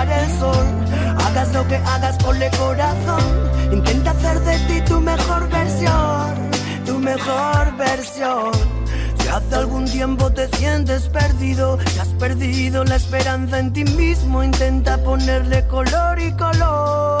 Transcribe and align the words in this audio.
Hagas 0.00 1.52
lo 1.52 1.66
que 1.66 1.76
hagas, 1.76 2.16
ponle 2.18 2.48
corazón. 2.50 3.50
Intenta 3.72 4.12
hacer 4.12 4.38
de 4.40 4.58
ti 4.68 4.80
tu 4.82 5.00
mejor 5.00 5.48
versión, 5.50 6.34
tu 6.86 6.98
mejor 7.00 7.76
versión. 7.76 8.52
Si 9.18 9.28
hace 9.28 9.54
algún 9.56 9.86
tiempo 9.86 10.30
te 10.32 10.46
sientes 10.56 11.08
perdido, 11.08 11.78
si 11.92 11.98
has 11.98 12.08
perdido 12.08 12.84
la 12.84 12.94
esperanza 12.94 13.58
en 13.58 13.72
ti 13.72 13.84
mismo, 13.84 14.44
intenta 14.44 14.98
ponerle 14.98 15.66
color 15.66 16.20
y 16.20 16.32
color. 16.32 17.17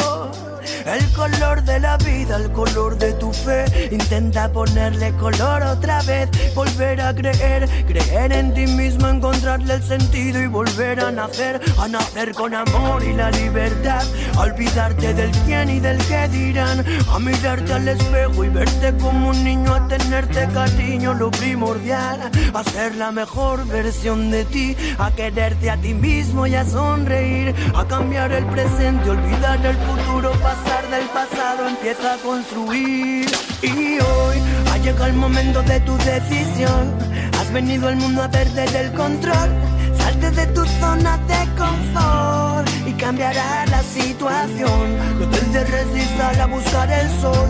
El 0.88 1.06
color 1.12 1.62
de 1.64 1.80
la 1.80 1.98
vida, 1.98 2.36
el 2.36 2.50
color 2.52 2.96
de 2.96 3.12
tu 3.12 3.30
fe. 3.30 3.90
Intenta 3.90 4.50
ponerle 4.50 5.12
color 5.16 5.62
otra 5.62 6.00
vez. 6.04 6.30
Volver 6.54 7.02
a 7.02 7.14
creer, 7.14 7.68
creer 7.86 8.32
en 8.32 8.54
ti 8.54 8.66
mismo, 8.66 9.06
encontrarle 9.06 9.74
el 9.74 9.82
sentido 9.82 10.40
y 10.40 10.46
volver 10.46 11.00
a 11.00 11.10
nacer. 11.10 11.60
A 11.78 11.88
nacer 11.88 12.32
con 12.32 12.54
amor 12.54 13.04
y 13.04 13.12
la 13.12 13.30
libertad. 13.30 14.02
A 14.36 14.40
olvidarte 14.40 15.12
del 15.12 15.30
quién 15.44 15.68
y 15.68 15.78
del 15.78 15.98
qué 16.06 16.26
dirán. 16.28 16.82
A 17.12 17.18
mirarte 17.18 17.74
al 17.74 17.86
espejo 17.86 18.44
y 18.44 18.48
verte 18.48 18.96
como 18.96 19.28
un 19.28 19.44
niño. 19.44 19.74
A 19.74 19.86
tenerte 19.88 20.48
cariño, 20.54 21.12
lo 21.12 21.30
primordial. 21.30 22.30
A 22.54 22.64
ser 22.64 22.94
la 22.94 23.12
mejor 23.12 23.66
versión 23.66 24.30
de 24.30 24.46
ti. 24.46 24.74
A 24.98 25.10
quererte 25.10 25.70
a 25.70 25.76
ti 25.76 25.92
mismo 25.92 26.46
y 26.46 26.54
a 26.54 26.64
sonreír. 26.64 27.54
A 27.74 27.84
cambiar 27.84 28.32
el 28.32 28.46
presente, 28.46 29.10
olvidar 29.10 29.66
el 29.66 29.76
futuro, 29.76 30.32
pasar 30.40 30.77
del 30.90 31.06
pasado 31.08 31.68
empieza 31.68 32.14
a 32.14 32.16
construir. 32.18 33.30
Y 33.62 33.98
hoy 34.00 34.36
ha 34.72 34.78
llegado 34.78 35.06
el 35.06 35.14
momento 35.14 35.62
de 35.62 35.80
tu 35.80 35.96
decisión. 35.98 36.94
Has 37.38 37.52
venido 37.52 37.88
al 37.88 37.96
mundo 37.96 38.22
a 38.22 38.30
perder 38.30 38.74
el 38.74 38.92
control. 38.92 39.50
Salte 39.98 40.30
de 40.30 40.46
tu 40.48 40.64
zona 40.80 41.18
de 41.26 41.40
confort 41.56 42.68
y 42.86 42.92
cambiará 42.94 43.66
la 43.66 43.82
situación. 43.82 44.84
No 45.18 45.26
te 45.28 45.64
resistas 45.64 46.38
a 46.38 46.46
buscar 46.46 46.90
el 46.90 47.08
sol. 47.20 47.48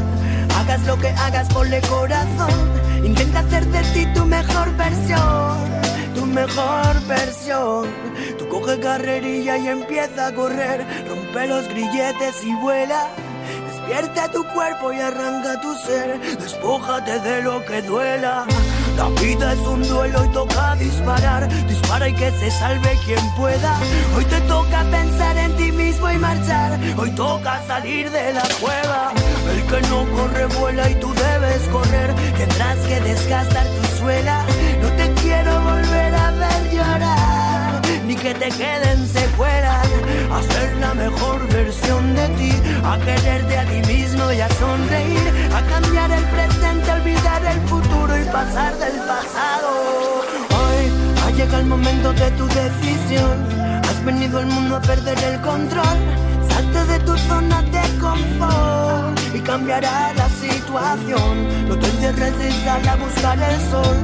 Hagas 0.58 0.84
lo 0.86 0.98
que 0.98 1.08
hagas, 1.08 1.48
ponle 1.52 1.80
corazón. 1.82 3.04
Intenta 3.04 3.40
hacer 3.40 3.66
de 3.66 3.82
ti 3.92 4.06
tu 4.14 4.24
mejor 4.26 4.76
versión 4.76 5.78
tu 6.14 6.26
mejor 6.26 7.06
versión. 7.06 7.86
Tú 8.38 8.48
coge 8.48 8.80
carrerilla 8.80 9.56
y 9.56 9.68
empieza 9.68 10.28
a 10.28 10.34
correr, 10.34 10.84
rompe 11.08 11.46
los 11.46 11.68
grilletes 11.68 12.44
y 12.44 12.54
vuela. 12.56 13.08
Despierta 13.88 14.30
tu 14.30 14.44
cuerpo 14.44 14.92
y 14.92 15.00
arranca 15.00 15.58
tu 15.62 15.74
ser, 15.74 16.20
despójate 16.38 17.20
de 17.20 17.42
lo 17.42 17.64
que 17.64 17.80
duela. 17.80 18.44
La 18.98 19.08
vida 19.22 19.54
es 19.54 19.60
un 19.60 19.82
duelo 19.82 20.26
y 20.26 20.28
toca 20.28 20.76
disparar, 20.76 21.48
dispara 21.66 22.06
y 22.06 22.12
que 22.12 22.30
se 22.32 22.50
salve 22.50 22.98
quien 23.06 23.34
pueda. 23.34 23.80
Hoy 24.14 24.26
te 24.26 24.42
toca 24.42 24.84
pensar 24.90 25.38
en 25.38 25.56
ti 25.56 25.72
mismo 25.72 26.10
y 26.10 26.18
marchar, 26.18 26.78
hoy 26.98 27.10
toca 27.12 27.62
salir 27.66 28.10
de 28.10 28.34
la 28.34 28.46
cueva. 28.60 29.12
El 29.54 29.62
que 29.64 29.88
no 29.88 30.04
corre 30.14 30.46
vuela 30.58 30.90
y 30.90 30.94
tú 30.96 31.14
debes 31.14 31.62
correr, 31.68 32.14
tendrás 32.36 32.78
que 32.80 33.00
desgastar 33.00 33.66
tu 33.68 33.96
suela. 33.96 34.44
No 34.82 34.88
te 34.98 35.14
quiero 35.22 35.62
volver 35.62 36.14
a 36.14 36.30
ver 36.32 36.74
llorar, 36.74 37.37
ni 38.08 38.16
que 38.16 38.32
te 38.32 38.48
queden 38.48 39.06
secuelas. 39.06 39.86
A 40.36 40.42
ser 40.42 40.76
la 40.76 40.94
mejor 40.94 41.46
versión 41.48 42.14
de 42.14 42.26
ti, 42.38 42.52
a 42.82 42.98
quererte 42.98 43.58
a 43.58 43.64
ti 43.66 43.80
mismo 43.94 44.32
y 44.32 44.40
a 44.40 44.48
sonreír, 44.62 45.26
a 45.58 45.60
cambiar 45.74 46.10
el 46.10 46.24
presente, 46.36 46.90
olvidar 46.90 47.42
el 47.54 47.60
futuro 47.68 48.12
y 48.22 48.24
pasar 48.38 48.72
del 48.78 48.98
pasado. 49.12 49.68
Hoy 50.60 50.84
ha 51.22 51.30
llegado 51.36 51.60
el 51.60 51.66
momento 51.66 52.12
de 52.14 52.30
tu 52.38 52.46
decisión, 52.48 53.36
has 53.88 54.04
venido 54.04 54.38
al 54.38 54.46
mundo 54.46 54.76
a 54.76 54.80
perder 54.80 55.18
el 55.30 55.40
control, 55.42 55.98
salte 56.48 56.84
de 56.92 56.98
tu 57.00 57.14
zona 57.28 57.60
de 57.62 57.84
confort 58.00 59.17
cambiará 59.48 60.12
la 60.12 60.28
situación. 60.28 61.34
No 61.68 61.74
te 61.78 61.86
encierres 61.86 62.34
a 62.92 62.96
buscar 62.96 63.38
el 63.50 63.60
sol, 63.72 63.96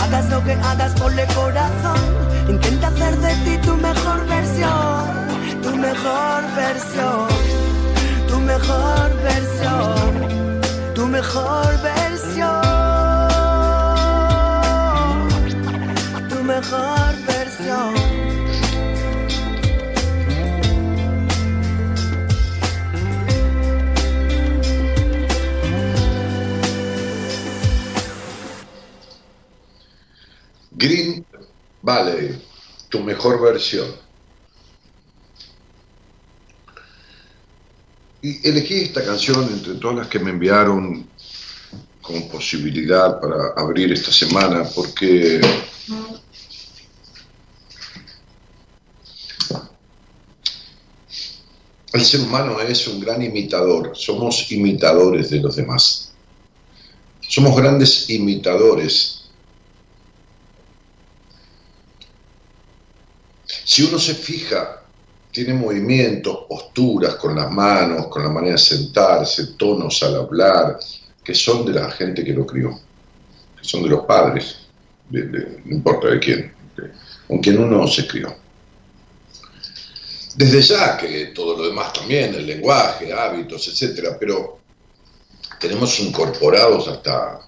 hagas 0.00 0.26
lo 0.30 0.38
que 0.44 0.52
hagas, 0.52 0.92
ponle 1.00 1.26
corazón, 1.34 2.02
intenta 2.48 2.86
hacer 2.86 3.14
de 3.26 3.32
ti 3.44 3.54
tu 3.66 3.74
mejor 3.88 4.18
versión. 4.34 5.24
Tu 5.64 5.70
mejor 5.88 6.40
versión, 6.62 7.28
tu 8.28 8.36
mejor 8.52 9.06
versión, 9.30 10.60
tu 10.94 11.06
mejor 11.06 11.63
Valley, 31.84 32.42
tu 32.88 33.00
mejor 33.00 33.42
versión. 33.42 33.86
Y 38.22 38.48
elegí 38.48 38.84
esta 38.84 39.04
canción 39.04 39.44
entre 39.52 39.74
todas 39.74 39.98
las 39.98 40.08
que 40.08 40.18
me 40.18 40.30
enviaron 40.30 41.06
como 42.00 42.26
posibilidad 42.28 43.20
para 43.20 43.52
abrir 43.54 43.92
esta 43.92 44.10
semana 44.10 44.64
porque 44.74 45.42
el 51.92 52.04
ser 52.04 52.20
humano 52.22 52.58
es 52.60 52.88
un 52.88 53.00
gran 53.00 53.22
imitador, 53.22 53.92
somos 53.94 54.50
imitadores 54.50 55.28
de 55.28 55.40
los 55.40 55.56
demás. 55.56 56.14
Somos 57.20 57.54
grandes 57.56 58.08
imitadores. 58.08 59.23
Si 63.64 63.82
uno 63.82 63.98
se 63.98 64.14
fija 64.14 64.82
tiene 65.32 65.54
movimientos, 65.54 66.44
posturas 66.48 67.16
con 67.16 67.34
las 67.34 67.50
manos, 67.50 68.06
con 68.06 68.22
la 68.22 68.30
manera 68.30 68.52
de 68.52 68.58
sentarse, 68.58 69.54
tonos 69.58 70.00
al 70.04 70.14
hablar, 70.14 70.78
que 71.24 71.34
son 71.34 71.66
de 71.66 71.72
la 71.72 71.90
gente 71.90 72.22
que 72.22 72.32
lo 72.32 72.46
crió, 72.46 72.78
que 73.60 73.66
son 73.66 73.82
de 73.82 73.88
los 73.88 74.04
padres, 74.04 74.58
no 75.10 75.74
importa 75.74 76.08
de 76.08 76.20
quién, 76.20 76.52
con 77.26 77.38
quien 77.38 77.58
uno 77.58 77.88
se 77.88 78.06
crió. 78.06 78.36
Desde 80.36 80.62
ya 80.62 80.96
que 80.96 81.26
todo 81.26 81.56
lo 81.56 81.66
demás 81.66 81.92
también, 81.92 82.34
el 82.34 82.46
lenguaje, 82.46 83.12
hábitos, 83.12 83.66
etcétera, 83.66 84.16
pero 84.18 84.60
tenemos 85.58 85.98
incorporados 85.98 86.86
hasta 86.86 87.40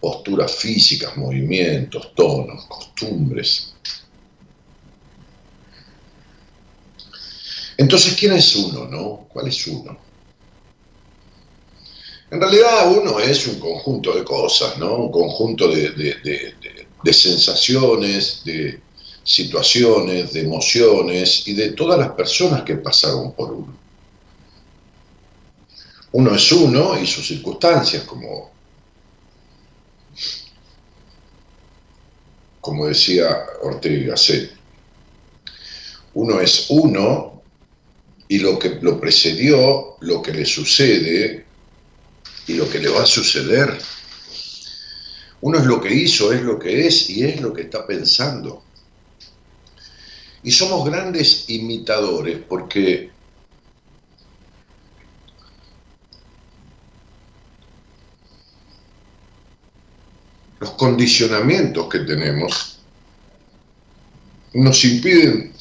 posturas 0.00 0.54
físicas, 0.54 1.16
movimientos, 1.16 2.14
tonos, 2.14 2.66
costumbres, 2.66 3.71
Entonces, 7.82 8.14
¿quién 8.14 8.30
es 8.34 8.54
uno, 8.54 8.86
no? 8.86 9.26
¿Cuál 9.28 9.48
es 9.48 9.66
uno? 9.66 9.98
En 12.30 12.40
realidad 12.40 12.92
uno 12.96 13.18
es 13.18 13.44
un 13.48 13.58
conjunto 13.58 14.14
de 14.14 14.22
cosas, 14.22 14.78
¿no? 14.78 14.94
Un 14.94 15.10
conjunto 15.10 15.66
de, 15.66 16.54
sensaciones, 17.12 18.42
de 18.44 18.80
situaciones, 19.24 20.32
de 20.32 20.42
emociones 20.42 21.48
y 21.48 21.54
de 21.54 21.72
todas 21.72 21.98
las 21.98 22.10
personas 22.10 22.62
que 22.62 22.76
pasaron 22.76 23.32
por 23.32 23.52
uno. 23.52 23.76
Uno 26.12 26.36
es 26.36 26.52
uno 26.52 26.96
y 27.02 27.04
sus 27.04 27.26
circunstancias, 27.26 28.04
como, 28.04 28.52
como 32.60 32.86
decía 32.86 33.44
Ortega 33.60 34.16
C. 34.16 34.52
Uno 36.14 36.40
es 36.40 36.66
uno 36.68 37.31
y 38.32 38.38
lo 38.38 38.58
que 38.58 38.78
lo 38.80 38.98
precedió, 38.98 39.98
lo 40.00 40.22
que 40.22 40.32
le 40.32 40.46
sucede, 40.46 41.44
y 42.46 42.54
lo 42.54 42.66
que 42.70 42.78
le 42.78 42.88
va 42.88 43.02
a 43.02 43.06
suceder. 43.06 43.78
Uno 45.42 45.58
es 45.58 45.66
lo 45.66 45.78
que 45.78 45.92
hizo, 45.92 46.32
es 46.32 46.40
lo 46.40 46.58
que 46.58 46.86
es 46.86 47.10
y 47.10 47.24
es 47.24 47.42
lo 47.42 47.52
que 47.52 47.60
está 47.60 47.86
pensando. 47.86 48.64
Y 50.44 50.50
somos 50.50 50.88
grandes 50.88 51.44
imitadores 51.50 52.38
porque 52.48 53.10
los 60.58 60.70
condicionamientos 60.70 61.86
que 61.90 61.98
tenemos 61.98 62.78
nos 64.54 64.82
impiden 64.86 65.51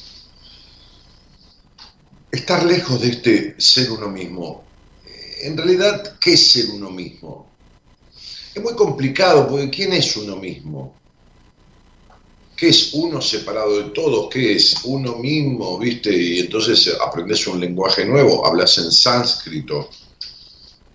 estar 2.31 2.63
lejos 2.65 3.01
de 3.01 3.09
este 3.09 3.55
ser 3.57 3.91
uno 3.91 4.07
mismo 4.07 4.71
en 5.41 5.57
realidad, 5.57 6.17
¿qué 6.19 6.33
es 6.33 6.51
ser 6.51 6.69
uno 6.69 6.89
mismo? 6.89 7.49
Es 8.53 8.61
muy 8.61 8.75
complicado 8.75 9.47
porque 9.47 9.69
¿quién 9.69 9.93
es 9.93 10.15
uno 10.17 10.35
mismo? 10.35 10.95
¿Qué 12.55 12.69
es 12.69 12.93
uno 12.93 13.21
separado 13.21 13.77
de 13.77 13.89
todos? 13.89 14.29
¿Qué 14.29 14.55
es 14.55 14.75
uno 14.83 15.17
mismo? 15.17 15.79
¿Viste? 15.79 16.15
Y 16.15 16.39
entonces 16.39 16.95
aprendes 17.01 17.47
un 17.47 17.59
lenguaje 17.59 18.05
nuevo, 18.05 18.45
hablas 18.45 18.77
en 18.77 18.91
sánscrito. 18.91 19.89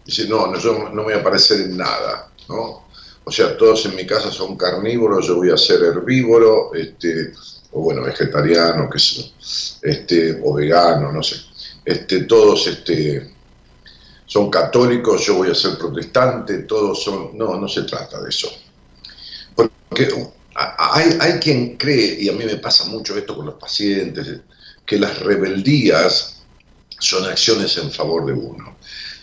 Dice, 0.04 0.28
no, 0.28 0.46
no, 0.46 0.58
yo 0.60 0.90
no 0.90 1.02
voy 1.02 1.14
a 1.14 1.22
parecer 1.22 1.62
en 1.62 1.76
nada, 1.76 2.30
¿no? 2.48 2.86
O 3.24 3.32
sea, 3.32 3.56
todos 3.56 3.84
en 3.86 3.96
mi 3.96 4.06
casa 4.06 4.30
son 4.30 4.56
carnívoros, 4.56 5.26
yo 5.26 5.36
voy 5.36 5.50
a 5.50 5.56
ser 5.56 5.82
herbívoro, 5.82 6.72
este, 6.74 7.32
o 7.76 7.80
bueno, 7.82 8.02
vegetariano, 8.02 8.88
qué 8.88 8.98
sé 8.98 9.32
este, 9.82 10.40
o 10.42 10.54
vegano, 10.54 11.12
no 11.12 11.22
sé. 11.22 11.36
Este, 11.84 12.24
todos, 12.24 12.66
este, 12.66 13.34
son 14.24 14.50
católicos, 14.50 15.24
yo 15.24 15.36
voy 15.36 15.50
a 15.50 15.54
ser 15.54 15.78
protestante, 15.78 16.58
todos 16.60 17.02
son... 17.02 17.36
No, 17.36 17.58
no 17.58 17.68
se 17.68 17.82
trata 17.82 18.20
de 18.20 18.30
eso. 18.30 18.48
Porque 19.54 20.08
hay, 20.54 21.18
hay 21.20 21.32
quien 21.38 21.76
cree, 21.76 22.16
y 22.20 22.28
a 22.28 22.32
mí 22.32 22.44
me 22.44 22.56
pasa 22.56 22.84
mucho 22.86 23.16
esto 23.16 23.36
con 23.36 23.46
los 23.46 23.56
pacientes, 23.56 24.40
que 24.84 24.98
las 24.98 25.18
rebeldías 25.20 26.42
son 26.98 27.26
acciones 27.26 27.76
en 27.76 27.90
favor 27.92 28.26
de 28.26 28.32
uno. 28.32 28.75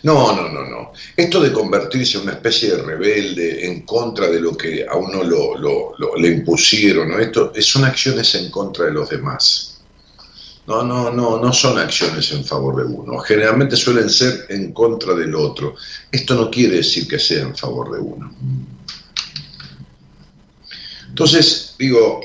No, 0.04 0.36
no, 0.36 0.50
no, 0.50 0.66
no. 0.66 0.92
Esto 1.16 1.40
de 1.40 1.50
convertirse 1.50 2.18
en 2.18 2.24
una 2.24 2.32
especie 2.32 2.76
de 2.76 2.82
rebelde 2.82 3.66
en 3.66 3.86
contra 3.86 4.26
de 4.28 4.38
lo 4.38 4.54
que 4.54 4.84
a 4.86 4.96
uno 4.96 5.24
lo, 5.24 5.94
le 6.18 6.28
impusieron, 6.28 7.08
¿no? 7.08 7.18
Esto 7.18 7.50
son 7.60 7.84
acciones 7.86 8.34
en 8.34 8.50
contra 8.50 8.84
de 8.84 8.92
los 8.92 9.08
demás. 9.08 9.80
No, 10.66 10.82
no, 10.82 11.10
no, 11.10 11.38
no 11.38 11.52
son 11.54 11.78
acciones 11.78 12.30
en 12.32 12.44
favor 12.44 12.76
de 12.76 12.84
uno. 12.84 13.18
Generalmente 13.20 13.76
suelen 13.76 14.10
ser 14.10 14.44
en 14.50 14.74
contra 14.74 15.14
del 15.14 15.34
otro. 15.34 15.74
Esto 16.12 16.34
no 16.34 16.50
quiere 16.50 16.76
decir 16.76 17.08
que 17.08 17.18
sea 17.18 17.40
en 17.40 17.56
favor 17.56 17.90
de 17.94 18.00
uno. 18.00 18.30
Entonces, 21.08 21.76
digo, 21.78 22.20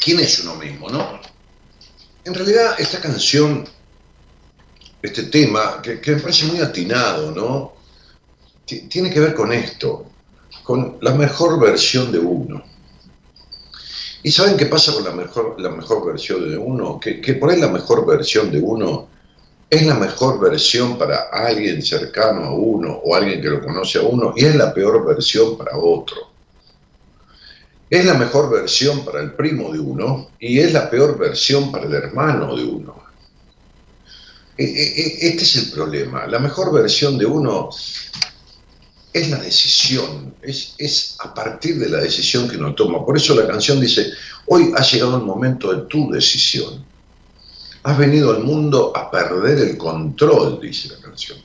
¿quién 0.00 0.20
es 0.20 0.40
uno 0.40 0.54
mismo, 0.54 0.88
no? 0.88 1.23
En 2.24 2.32
realidad, 2.32 2.74
esta 2.78 3.00
canción, 3.00 3.64
este 5.02 5.24
tema, 5.24 5.82
que, 5.82 6.00
me 6.06 6.20
parece 6.20 6.46
muy 6.46 6.60
atinado, 6.60 7.30
¿no? 7.30 7.74
Tiene 8.64 9.10
que 9.10 9.20
ver 9.20 9.34
con 9.34 9.52
esto, 9.52 10.06
con 10.62 10.96
la 11.02 11.12
mejor 11.12 11.60
versión 11.60 12.10
de 12.10 12.18
uno. 12.18 12.62
¿Y 14.22 14.30
saben 14.30 14.56
qué 14.56 14.64
pasa 14.66 14.94
con 14.94 15.04
la 15.04 15.10
mejor, 15.10 15.60
la 15.60 15.68
mejor 15.68 16.06
versión 16.06 16.48
de 16.48 16.56
uno? 16.56 16.98
Que, 16.98 17.20
que 17.20 17.34
por 17.34 17.50
ahí 17.50 17.60
la 17.60 17.68
mejor 17.68 18.06
versión 18.06 18.50
de 18.50 18.58
uno 18.58 19.08
es 19.68 19.84
la 19.84 19.94
mejor 19.94 20.40
versión 20.40 20.96
para 20.96 21.28
alguien 21.30 21.82
cercano 21.82 22.44
a 22.44 22.54
uno 22.54 22.92
o 23.04 23.14
alguien 23.14 23.42
que 23.42 23.50
lo 23.50 23.62
conoce 23.62 23.98
a 23.98 24.02
uno 24.02 24.32
y 24.34 24.46
es 24.46 24.54
la 24.54 24.72
peor 24.72 25.04
versión 25.04 25.58
para 25.58 25.76
otro. 25.76 26.33
Es 27.90 28.04
la 28.04 28.14
mejor 28.14 28.50
versión 28.50 29.04
para 29.04 29.20
el 29.20 29.32
primo 29.32 29.72
de 29.72 29.78
uno 29.78 30.30
y 30.38 30.58
es 30.58 30.72
la 30.72 30.90
peor 30.90 31.18
versión 31.18 31.70
para 31.70 31.86
el 31.86 31.94
hermano 31.94 32.56
de 32.56 32.64
uno. 32.64 33.04
E, 34.56 34.64
e, 34.64 34.66
e, 34.66 35.28
este 35.28 35.42
es 35.42 35.56
el 35.56 35.70
problema. 35.72 36.26
La 36.26 36.38
mejor 36.38 36.72
versión 36.72 37.18
de 37.18 37.26
uno 37.26 37.70
es 39.12 39.30
la 39.30 39.38
decisión, 39.38 40.34
es, 40.42 40.74
es, 40.76 41.16
a 41.20 41.32
partir 41.32 41.78
de 41.78 41.88
la 41.88 41.98
decisión 41.98 42.48
que 42.48 42.56
uno 42.56 42.74
toma. 42.74 43.04
Por 43.04 43.16
eso 43.16 43.34
la 43.34 43.46
canción 43.46 43.80
dice, 43.80 44.10
hoy 44.46 44.72
ha 44.76 44.82
llegado 44.82 45.16
el 45.16 45.22
momento 45.22 45.72
de 45.72 45.82
tu 45.86 46.10
decisión. 46.10 46.84
Has 47.84 47.98
venido 47.98 48.30
al 48.30 48.42
mundo 48.42 48.92
a 48.96 49.10
perder 49.10 49.58
el 49.58 49.76
control, 49.76 50.58
dice 50.60 50.88
la 50.88 50.98
canción. 50.98 51.38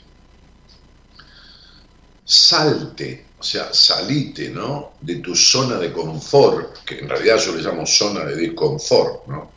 Salte, 2.24 3.26
o 3.40 3.44
sea, 3.44 3.74
salite, 3.74 4.50
¿no? 4.50 4.94
De 5.00 5.16
tu 5.16 5.34
zona 5.34 5.78
de 5.78 5.94
confort, 5.94 6.84
que 6.84 7.00
en 7.00 7.08
realidad 7.08 7.38
yo 7.38 7.56
le 7.56 7.62
llamo 7.62 7.86
zona 7.86 8.26
de 8.26 8.36
disconfort, 8.36 9.28
¿no? 9.28 9.52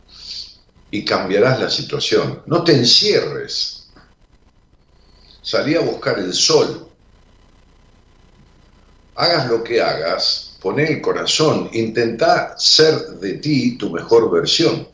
Y 0.91 1.03
cambiarás 1.03 1.59
la 1.59 1.69
situación. 1.69 2.43
No 2.45 2.63
te 2.63 2.73
encierres. 2.73 3.89
Salí 5.41 5.75
a 5.75 5.81
buscar 5.81 6.17
el 6.19 6.33
sol, 6.33 6.87
hagas 9.15 9.49
lo 9.49 9.61
que 9.61 9.81
hagas, 9.81 10.55
poné 10.61 10.85
el 10.85 11.01
corazón, 11.01 11.69
intenta 11.73 12.57
ser 12.57 12.95
de 13.19 13.33
ti 13.33 13.77
tu 13.77 13.89
mejor 13.89 14.31
versión. 14.31 14.87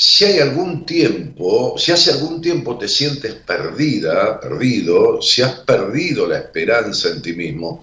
Si 0.00 0.24
hay 0.24 0.38
algún 0.38 0.86
tiempo, 0.86 1.74
si 1.76 1.90
hace 1.90 2.12
algún 2.12 2.40
tiempo 2.40 2.78
te 2.78 2.86
sientes 2.86 3.34
perdida, 3.34 4.38
perdido, 4.38 5.20
si 5.20 5.42
has 5.42 5.54
perdido 5.58 6.28
la 6.28 6.38
esperanza 6.38 7.08
en 7.08 7.20
ti 7.20 7.32
mismo, 7.32 7.82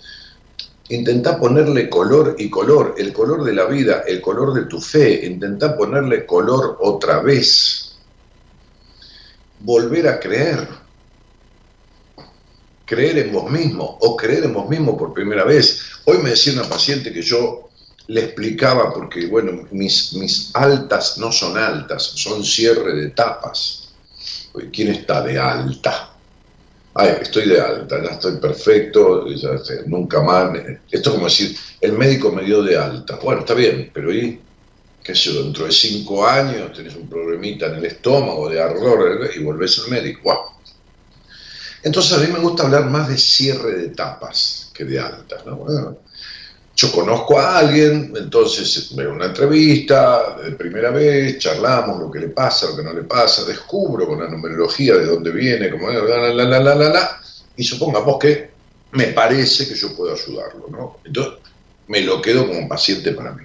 intenta 0.88 1.38
ponerle 1.38 1.89
color 1.89 2.38
y 2.39 2.50
color, 2.50 2.95
el 2.98 3.12
color 3.12 3.43
de 3.43 3.51
la 3.51 3.65
vida, 3.65 4.05
el 4.07 4.22
color 4.22 4.53
de 4.53 4.63
tu 4.63 4.79
fe, 4.79 5.25
intenta 5.25 5.75
ponerle 5.75 6.25
color 6.25 6.77
otra 6.79 7.19
vez. 7.19 7.98
Volver 9.60 10.07
a 10.07 10.17
creer 10.17 10.65
creer 12.86 13.17
en 13.17 13.34
vos 13.34 13.51
mismo 13.51 13.98
o 14.00 14.15
creer 14.15 14.45
en 14.45 14.53
vos 14.53 14.69
mismo 14.69 14.98
por 14.98 15.13
primera 15.13 15.43
vez. 15.43 15.81
Hoy 16.05 16.19
me 16.19 16.29
decía 16.29 16.53
una 16.53 16.69
paciente 16.69 17.12
que 17.12 17.22
yo 17.22 17.64
le 18.07 18.21
explicaba, 18.21 18.93
porque 18.93 19.27
bueno, 19.27 19.67
mis, 19.71 20.13
mis 20.13 20.51
altas 20.53 21.17
no 21.17 21.31
son 21.31 21.57
altas, 21.57 22.03
son 22.03 22.43
cierre 22.43 22.95
de 22.95 23.07
etapas. 23.07 23.93
¿Quién 24.71 24.89
está 24.89 25.21
de 25.21 25.38
alta? 25.38 26.12
Ay, 26.93 27.17
estoy 27.21 27.50
de 27.50 27.59
alta, 27.59 28.01
ya 28.01 28.12
estoy 28.12 28.38
perfecto, 28.38 29.25
nunca 29.88 30.21
más. 30.21 30.57
Esto 30.89 31.09
es 31.09 31.15
como 31.15 31.25
decir, 31.25 31.57
el 31.81 31.93
médico 31.93 32.31
me 32.31 32.43
dio 32.43 32.63
de 32.63 32.77
alta. 32.77 33.19
Bueno, 33.21 33.41
está 33.41 33.53
bien, 33.53 33.91
pero 33.93 34.13
¿y 34.13 34.39
qué 35.03 35.13
sé 35.13 35.33
yo? 35.33 35.43
Dentro 35.43 35.65
de 35.65 35.71
cinco 35.71 36.25
años 36.25 36.71
tenés 36.74 36.95
un 36.95 37.09
problemita 37.09 37.65
en 37.67 37.75
el 37.75 37.85
estómago 37.85 38.50
de 38.50 38.62
ardor 38.62 39.29
y 39.35 39.39
volvés 39.39 39.79
al 39.79 39.91
médico. 39.91 40.21
Wow 40.24 40.55
entonces 41.85 42.17
a 42.17 42.21
mí 42.21 42.33
me 42.33 42.39
gusta 42.39 42.63
hablar 42.63 42.89
más 42.89 43.07
de 43.07 43.15
cierre 43.15 43.77
de 43.77 43.85
etapas 43.85 44.71
que 44.74 44.85
de 44.85 45.00
altas. 45.00 45.43
Yo 46.75 46.91
conozco 46.91 47.39
a 47.39 47.60
alguien, 47.60 48.13
entonces 48.15 48.94
veo 48.96 49.13
una 49.13 49.27
entrevista 49.27 50.36
de 50.44 50.51
primera 50.51 50.91
vez, 50.91 51.39
charlamos 51.39 52.00
lo 52.00 52.12
que 52.12 52.20
le 52.20 52.29
pasa, 52.29 52.70
lo 52.70 52.75
que 52.75 52.84
no 52.84 52.94
le 52.94 53.03
pasa, 53.03 53.46
descubro 53.46 54.05
con 54.05 54.20
la 54.20 54.29
numerología 54.29 54.96
de 54.96 55.05
dónde 55.05 55.32
viene, 55.32 55.72
como 55.72 55.89
la, 55.89 56.01
la, 56.01 56.34
la, 56.34 56.60
la, 56.60 56.75
la, 56.75 56.89
la, 56.89 57.22
y 57.55 57.63
supongamos 57.63 58.20
que 58.20 58.51
me 58.91 59.08
parece 59.08 59.67
que 59.67 59.75
yo 59.75 59.96
puedo 59.96 60.13
ayudarlo, 60.13 60.67
¿no? 60.70 60.98
Entonces 61.05 61.34
me 61.88 62.01
lo 62.01 62.22
quedo 62.22 62.46
como 62.48 62.67
paciente 62.67 63.12
para 63.13 63.32
mí. 63.32 63.44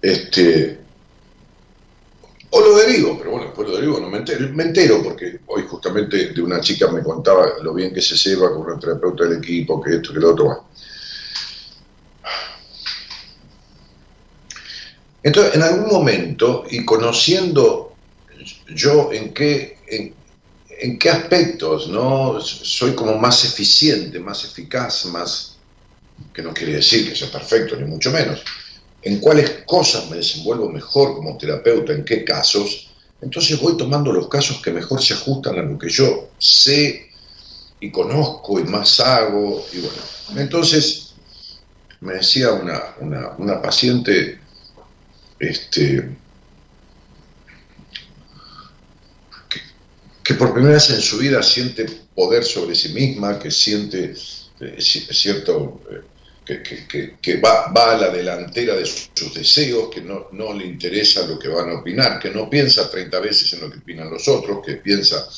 Este, 0.00 0.78
o 2.50 2.60
lo 2.60 2.76
derivo, 2.76 3.16
pero 3.18 3.32
bueno, 3.32 3.46
después 3.46 3.68
lo 3.68 3.76
derivo, 3.76 3.98
no 3.98 4.08
me 4.08 4.18
entero, 4.18 4.48
me 4.52 4.64
entero 4.64 5.02
porque 5.02 5.40
hoy 5.46 5.64
justamente 5.68 6.32
de 6.32 6.42
una 6.42 6.60
chica 6.60 6.90
me 6.90 7.02
contaba 7.02 7.54
lo 7.62 7.74
bien 7.74 7.92
que 7.92 8.00
se 8.00 8.16
lleva 8.16 8.50
con 8.50 8.62
una 8.62 8.78
terapeuta 8.78 9.24
del 9.24 9.38
equipo, 9.38 9.80
que 9.80 9.96
esto, 9.96 10.12
que 10.12 10.20
lo 10.20 10.30
otro. 10.30 10.66
Entonces, 15.22 15.56
en 15.56 15.62
algún 15.62 15.88
momento, 15.88 16.64
y 16.70 16.84
conociendo 16.84 17.94
yo 18.68 19.10
en 19.12 19.34
qué, 19.34 19.78
en, 19.88 20.98
qué 20.98 21.10
aspectos 21.10 21.88
¿no? 21.88 22.40
soy 22.40 22.94
como 22.94 23.18
más 23.18 23.44
eficiente, 23.44 24.20
más 24.20 24.44
eficaz, 24.44 25.06
más, 25.06 25.56
que 26.32 26.42
no 26.42 26.54
quiere 26.54 26.74
decir 26.74 27.08
que 27.08 27.16
sea 27.16 27.30
perfecto, 27.30 27.74
ni 27.74 27.86
mucho 27.86 28.12
menos, 28.12 28.42
en 29.06 29.20
cuáles 29.20 29.62
cosas 29.66 30.10
me 30.10 30.16
desenvuelvo 30.16 30.68
mejor 30.68 31.14
como 31.14 31.38
terapeuta, 31.38 31.92
en 31.92 32.04
qué 32.04 32.24
casos, 32.24 32.88
entonces 33.20 33.60
voy 33.60 33.76
tomando 33.76 34.12
los 34.12 34.28
casos 34.28 34.60
que 34.60 34.72
mejor 34.72 35.00
se 35.00 35.14
ajustan 35.14 35.56
a 35.56 35.62
lo 35.62 35.78
que 35.78 35.88
yo 35.88 36.30
sé 36.38 37.08
y 37.78 37.92
conozco 37.92 38.58
y 38.58 38.64
más 38.64 38.98
hago. 38.98 39.64
Y 39.72 39.78
bueno, 39.78 40.40
entonces 40.40 41.14
me 42.00 42.14
decía 42.14 42.50
una, 42.50 43.36
una, 43.38 43.62
paciente, 43.62 44.40
este, 45.38 46.16
que, 50.24 50.34
por 50.34 50.52
primera 50.52 50.74
vez 50.74 50.90
en 50.90 51.00
su 51.00 51.18
vida 51.18 51.44
siente 51.44 51.86
poder 52.12 52.42
sobre 52.42 52.74
sí 52.74 52.88
misma, 52.88 53.38
que 53.38 53.52
siente 53.52 54.14
eh, 54.58 54.76
cierto... 54.80 55.80
Eh, 55.92 56.15
que, 56.46 57.40
va, 57.40 57.72
va, 57.72 57.92
a 57.92 57.98
la 57.98 58.10
delantera 58.10 58.76
de 58.76 58.86
sus, 58.86 59.34
deseos, 59.34 59.88
que 59.92 60.00
no, 60.00 60.28
no, 60.32 60.54
le 60.54 60.64
interesa 60.64 61.26
lo 61.26 61.38
que 61.38 61.48
van 61.48 61.70
a 61.70 61.80
opinar, 61.80 62.20
que 62.20 62.30
no 62.30 62.48
piensa 62.48 62.88
30 62.88 63.18
veces 63.18 63.52
en 63.52 63.60
lo 63.60 63.70
que 63.70 63.78
opinan 63.78 64.10
los 64.10 64.28
otros, 64.28 64.64
que 64.64 64.76
piensa, 64.76 65.28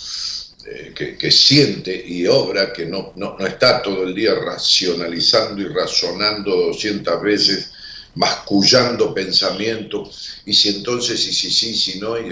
eh, 0.67 1.17
que, 1.19 1.31
siente 1.31 2.05
y 2.07 2.27
obra, 2.27 2.73
que 2.73 2.85
no, 2.85 3.15
no, 3.17 3.37
no, 3.39 3.47
está 3.47 3.81
todo 3.81 4.03
el 4.03 4.15
día 4.15 4.35
racionalizando 4.35 5.63
y 5.63 5.69
razonando 5.69 6.55
200 6.55 7.23
veces, 7.23 7.71
mascullando 8.15 9.15
pensamientos, 9.15 10.43
y 10.45 10.53
si 10.53 10.69
entonces, 10.69 11.27
y 11.27 11.33
si 11.33 11.51
sí, 11.51 11.75
si 11.75 11.99
no, 11.99 12.19
y, 12.19 12.29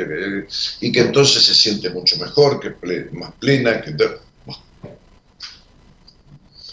y, 0.80 0.92
que 0.92 1.00
entonces 1.00 1.42
se 1.45 1.54
siente 1.54 1.88
mucho 1.88 2.18
mejor, 2.18 2.61
que 2.61 2.75
más 3.12 3.33
plena, 3.40 3.80
que 3.80 3.92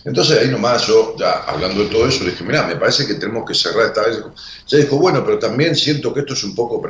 entonces 0.05 0.39
ahí 0.39 0.49
nomás 0.49 0.85
yo, 0.85 1.15
ya 1.17 1.43
hablando 1.43 1.83
de 1.83 1.89
todo 1.89 2.07
eso, 2.07 2.23
le 2.23 2.31
dije, 2.31 2.43
mira, 2.43 2.67
me 2.67 2.75
parece 2.75 3.07
que 3.07 3.13
tenemos 3.13 3.47
que 3.47 3.53
cerrar 3.53 3.87
esta 3.87 4.03
vez. 4.03 4.19
Se 4.65 4.77
dijo, 4.77 4.97
bueno, 4.97 5.23
pero 5.25 5.39
también 5.39 5.75
siento 5.75 6.13
que 6.13 6.21
esto 6.21 6.33
es 6.33 6.43
un 6.43 6.53
poco 6.53 6.81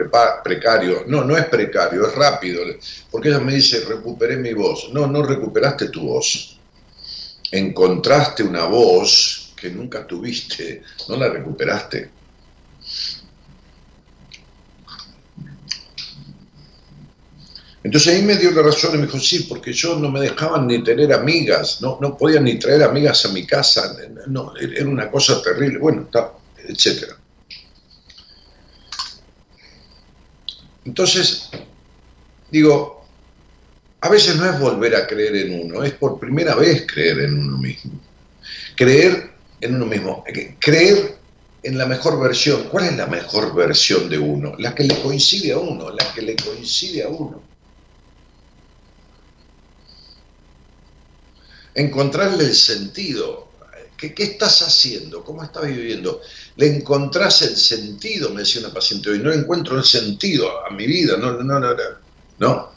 precario. 0.44 1.04
No, 1.08 1.24
no 1.24 1.38
es 1.38 1.46
precario, 1.46 2.08
es 2.08 2.16
rápido. 2.16 2.64
Porque 3.12 3.30
ella 3.30 3.40
me 3.40 3.54
dice, 3.54 3.86
recuperé 3.86 4.38
mi 4.38 4.54
voz. 4.54 4.90
No, 4.92 5.06
no 5.06 5.22
recuperaste 5.22 5.90
tu 5.90 6.08
voz. 6.08 6.58
Encontraste 7.52 8.42
una 8.42 8.66
voz 8.66 9.54
que 9.56 9.70
nunca 9.70 10.08
tuviste, 10.08 10.82
no 11.08 11.16
la 11.16 11.30
recuperaste. 11.30 12.10
Entonces 17.84 18.16
ahí 18.16 18.22
me 18.22 18.38
dio 18.38 18.52
la 18.52 18.62
razón 18.62 18.96
y 18.96 18.98
me 19.00 19.06
dijo, 19.06 19.20
sí, 19.20 19.46
porque 19.50 19.74
yo 19.74 19.98
no 19.98 20.10
me 20.10 20.22
dejaban 20.22 20.68
ni 20.68 20.82
tener 20.82 21.12
amigas, 21.12 21.82
no, 21.82 21.98
no 22.00 22.18
podía 22.18 22.40
ni 22.40 22.58
traer 22.58 22.84
amigas 22.84 23.26
a 23.26 23.30
mi 23.30 23.46
casa, 23.46 23.98
no, 24.28 24.54
era 24.58 24.88
una 24.88 25.12
cosa 25.12 25.42
terrible, 25.42 25.80
bueno, 25.80 26.08
etc. 26.66 27.12
Entonces, 30.86 31.50
digo, 32.50 33.06
a 34.00 34.10
veces 34.10 34.38
no 34.38 34.50
es 34.50 34.60
volver 34.60 34.96
a 34.96 35.06
creer 35.06 35.36
en 35.36 35.66
uno, 35.66 35.84
es 35.84 35.94
por 35.94 36.20
primera 36.20 36.56
vez 36.56 36.86
creer 36.88 37.20
en 37.20 37.40
uno 37.40 37.58
mismo. 37.58 38.00
Creer 38.76 39.32
en 39.60 39.76
uno 39.76 39.86
mismo, 39.86 40.24
creer 40.60 41.16
en 41.64 41.78
la 41.78 41.86
mejor 41.86 42.20
versión. 42.20 42.64
¿Cuál 42.70 42.86
es 42.86 42.98
la 42.98 43.08
mejor 43.08 43.54
versión 43.54 44.10
de 44.10 44.20
uno? 44.20 44.56
La 44.58 44.74
que 44.74 44.84
le 44.84 45.02
coincide 45.02 45.54
a 45.54 45.58
uno, 45.58 45.90
la 45.90 46.14
que 46.14 46.22
le 46.22 46.36
coincide 46.36 47.04
a 47.04 47.10
uno. 47.10 47.53
Encontrarle 51.76 52.46
el 52.46 52.56
sentido. 52.56 53.52
¿Qué, 53.98 54.14
¿Qué, 54.14 54.24
estás 54.24 54.62
haciendo? 54.62 55.24
¿Cómo 55.24 55.44
estás 55.44 55.66
viviendo? 55.66 56.22
Le 56.58 56.76
encontrás 56.76 57.42
el 57.44 57.56
sentido, 57.56 58.30
me 58.32 58.42
decía 58.42 58.62
una 58.62 58.74
paciente 58.74 59.10
hoy. 59.10 59.20
No 59.20 59.32
encuentro 59.32 59.78
el 59.78 59.84
sentido 59.84 60.66
a 60.66 60.70
mi 60.72 60.86
vida, 60.86 61.18
no, 61.18 61.32
no, 61.34 61.60
no, 61.60 61.76
no. 62.40 62.74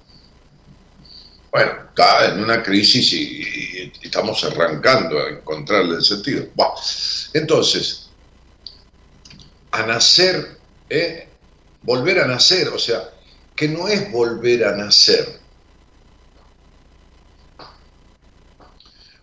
Bueno, 1.50 1.72
está 1.88 2.32
en 2.32 2.40
una 2.40 2.62
crisis 2.62 3.12
y, 3.14 3.92
estamos 4.02 4.44
arrancando 4.44 5.18
a 5.18 5.30
encontrarle 5.30 5.96
el 5.96 6.04
sentido. 6.04 6.46
Entonces, 7.32 8.10
a 9.72 9.86
nacer, 9.86 10.58
¿eh? 10.90 11.28
volver 11.82 12.20
a 12.20 12.26
nacer, 12.26 12.68
o 12.68 12.78
sea, 12.78 13.10
que 13.54 13.68
no 13.68 13.88
es 13.88 14.12
volver 14.12 14.64
a 14.64 14.76
nacer, 14.76 15.40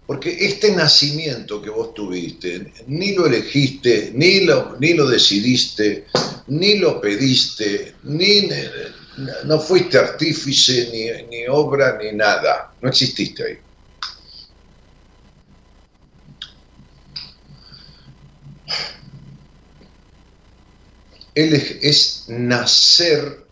Porque 0.06 0.46
este 0.46 0.72
nacimiento 0.72 1.62
que 1.62 1.70
vos 1.70 1.94
tuviste, 1.94 2.74
ni 2.88 3.14
lo 3.14 3.26
elegiste, 3.26 4.12
ni 4.14 4.42
lo, 4.42 4.76
ni 4.80 4.94
lo 4.94 5.08
decidiste, 5.08 6.08
ni 6.48 6.78
lo 6.78 7.00
pediste, 7.00 7.96
ni 8.04 8.50
no 9.46 9.60
fuiste 9.60 9.98
artífice, 9.98 10.90
ni, 10.92 11.28
ni 11.30 11.48
obra, 11.48 11.98
ni 11.98 12.12
nada. 12.12 12.74
No 12.82 12.90
exististe 12.90 13.44
ahí. 13.44 13.58
Él 21.36 21.54
es 21.82 22.26
nacer 22.28 23.44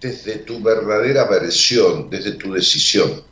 desde 0.00 0.36
tu 0.38 0.62
verdadera 0.62 1.24
versión, 1.24 2.08
desde 2.08 2.32
tu 2.32 2.52
decisión. 2.52 3.25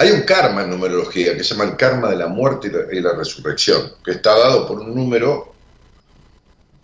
Hay 0.00 0.12
un 0.12 0.22
karma 0.22 0.62
en 0.62 0.70
numerología 0.70 1.36
que 1.36 1.44
se 1.44 1.50
llama 1.52 1.72
el 1.72 1.76
karma 1.76 2.08
de 2.08 2.16
la 2.16 2.26
muerte 2.26 2.72
y 2.90 3.00
la, 3.00 3.12
resurrección, 3.12 3.96
que 4.02 4.12
está 4.12 4.30
dado 4.30 4.66
por 4.66 4.80
un 4.80 4.94
número 4.94 5.52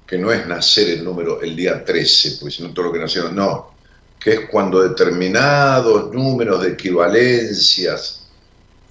que 0.06 0.18
no 0.18 0.30
es 0.30 0.46
nacer 0.46 0.90
el 0.90 1.02
número 1.02 1.40
el 1.40 1.56
día 1.56 1.82
13, 1.82 2.36
porque 2.38 2.54
si 2.54 2.62
no 2.62 2.74
todo 2.74 2.84
lo 2.84 2.92
que 2.92 2.98
nacieron, 2.98 3.34
no, 3.34 3.72
que 4.20 4.32
es 4.34 4.40
cuando 4.50 4.82
determinados 4.82 6.12
números 6.12 6.62
de 6.62 6.72
equivalencias 6.72 8.20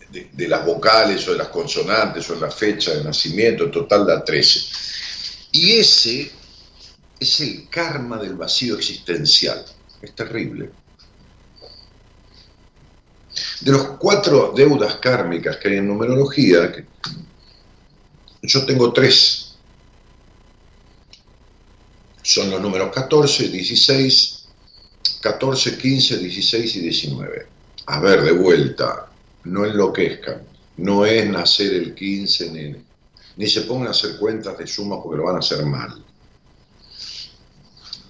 de, 0.10 0.48
las 0.48 0.66
vocales 0.66 1.28
o 1.28 1.34
de 1.34 1.38
las 1.38 1.50
consonantes 1.50 2.28
o 2.32 2.34
de 2.34 2.42
la 2.42 2.50
fecha 2.50 2.96
de 2.96 3.04
nacimiento, 3.04 3.70
total 3.70 4.08
da 4.08 4.24
13. 4.24 4.60
Y 5.52 5.74
ese 5.74 6.32
es 7.20 7.42
el 7.42 7.70
karma 7.70 8.18
del 8.18 8.34
vacío 8.34 8.76
existencial. 8.76 9.64
Es 10.02 10.16
terrible. 10.16 10.72
De 13.62 13.72
los 13.72 13.88
cuatro 14.00 14.54
deudas 14.56 14.96
kármicas 14.96 15.58
que 15.58 15.70
hay 15.70 15.78
en 15.78 15.88
numerología, 15.88 16.86
yo 18.42 18.66
tengo 18.66 18.92
tres. 18.92 19.56
Son 22.22 22.50
los 22.50 22.62
números 22.62 22.92
14, 22.94 23.50
16, 23.50 24.46
14, 25.22 25.78
15, 25.78 26.18
16 26.18 26.76
y 26.76 26.80
19. 26.82 27.48
A 27.88 28.00
ver, 28.00 28.24
de 28.24 28.32
vuelta, 28.32 29.10
no 29.46 29.66
enloquezcan. 29.66 30.42
No 30.78 31.06
es 31.06 31.30
nacer 31.30 31.74
el 31.74 31.94
15 31.94 32.52
ni, 32.52 32.76
ni 33.38 33.48
se 33.48 33.62
pongan 33.62 33.88
a 33.88 33.92
hacer 33.92 34.18
cuentas 34.18 34.58
de 34.58 34.68
suma 34.68 35.02
porque 35.02 35.18
lo 35.18 35.26
van 35.26 35.38
a 35.38 35.40
hacer 35.40 35.66
mal. 35.66 36.04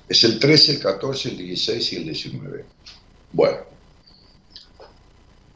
Es 0.08 0.24
el 0.24 0.40
13, 0.40 0.74
el 0.74 0.80
14, 0.80 1.30
el 1.30 1.38
16 1.38 1.94
y 1.94 1.96
el 1.98 2.04
19. 2.06 2.66
Bueno, 3.34 3.75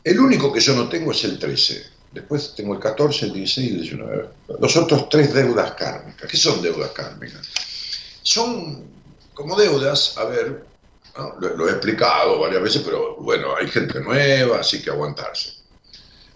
el 0.03 0.19
único 0.19 0.51
que 0.51 0.59
yo 0.59 0.75
no 0.75 0.87
tengo 0.87 1.11
es 1.11 1.23
el 1.23 1.37
13. 1.37 1.85
Después 2.11 2.53
tengo 2.55 2.73
el 2.73 2.79
14, 2.79 3.27
el 3.27 3.33
16 3.33 3.67
y 3.67 3.73
el 3.73 3.81
19. 3.81 4.29
Los 4.59 4.75
otros 4.75 5.09
tres 5.09 5.33
deudas 5.33 5.73
kármicas. 5.73 6.29
¿Qué 6.29 6.37
son 6.37 6.61
deudas 6.61 6.91
kármicas? 6.91 7.47
Son 8.23 8.83
como 9.33 9.55
deudas, 9.55 10.17
a 10.17 10.25
ver, 10.25 10.65
lo, 11.39 11.67
he 11.67 11.71
explicado 11.71 12.39
varias 12.39 12.61
veces, 12.61 12.81
pero 12.83 13.15
bueno, 13.17 13.55
hay 13.55 13.67
gente 13.67 13.99
nueva, 14.01 14.59
así 14.59 14.81
que 14.81 14.89
aguantarse. 14.89 15.53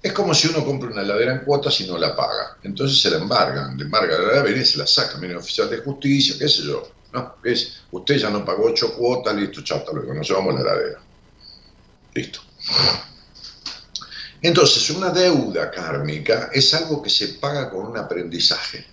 Es 0.01 0.11
como 0.11 0.33
si 0.33 0.49
uno 0.49 0.65
compra 0.65 0.89
una 0.89 1.01
heladera 1.01 1.33
en 1.33 1.39
cuotas 1.39 1.79
y 1.81 1.87
no 1.87 1.97
la 1.97 2.15
paga. 2.15 2.57
Entonces 2.63 3.01
se 3.01 3.09
la 3.09 3.17
embargan, 3.17 3.77
le 3.77 3.85
embarga 3.85 4.17
la 4.17 4.31
heladera, 4.31 4.61
y 4.61 4.65
se 4.65 4.77
la 4.77 4.87
saca, 4.87 5.17
viene 5.17 5.33
el 5.33 5.39
oficial 5.39 5.69
de 5.69 5.77
justicia, 5.77 6.35
qué 6.37 6.47
sé 6.47 6.63
yo. 6.63 6.87
¿no? 7.13 7.35
Es, 7.43 7.81
usted 7.91 8.17
ya 8.17 8.29
no 8.29 8.43
pagó 8.43 8.65
ocho 8.65 8.93
cuotas, 8.95 9.35
listo, 9.35 9.63
chata, 9.63 9.91
luego 9.93 10.13
nos 10.13 10.27
llevamos 10.27 10.55
la 10.55 10.61
heladera. 10.61 10.99
Listo. 12.13 12.41
Entonces, 14.43 14.89
una 14.89 15.09
deuda 15.09 15.71
kármica 15.71 16.49
es 16.51 16.73
algo 16.73 17.01
que 17.01 17.09
se 17.09 17.29
paga 17.35 17.69
con 17.69 17.85
un 17.85 17.97
aprendizaje, 17.97 18.85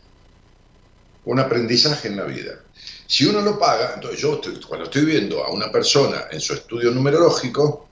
un 1.25 1.40
aprendizaje 1.40 2.07
en 2.07 2.16
la 2.19 2.25
vida. 2.25 2.61
Si 3.09 3.26
uno 3.26 3.40
lo 3.40 3.59
paga, 3.59 3.95
entonces 3.97 4.21
yo 4.21 4.40
cuando 4.69 4.85
estoy 4.85 5.04
viendo 5.04 5.45
a 5.45 5.50
una 5.50 5.73
persona 5.73 6.26
en 6.30 6.40
su 6.40 6.54
estudio 6.54 6.92
numerológico, 6.92 7.88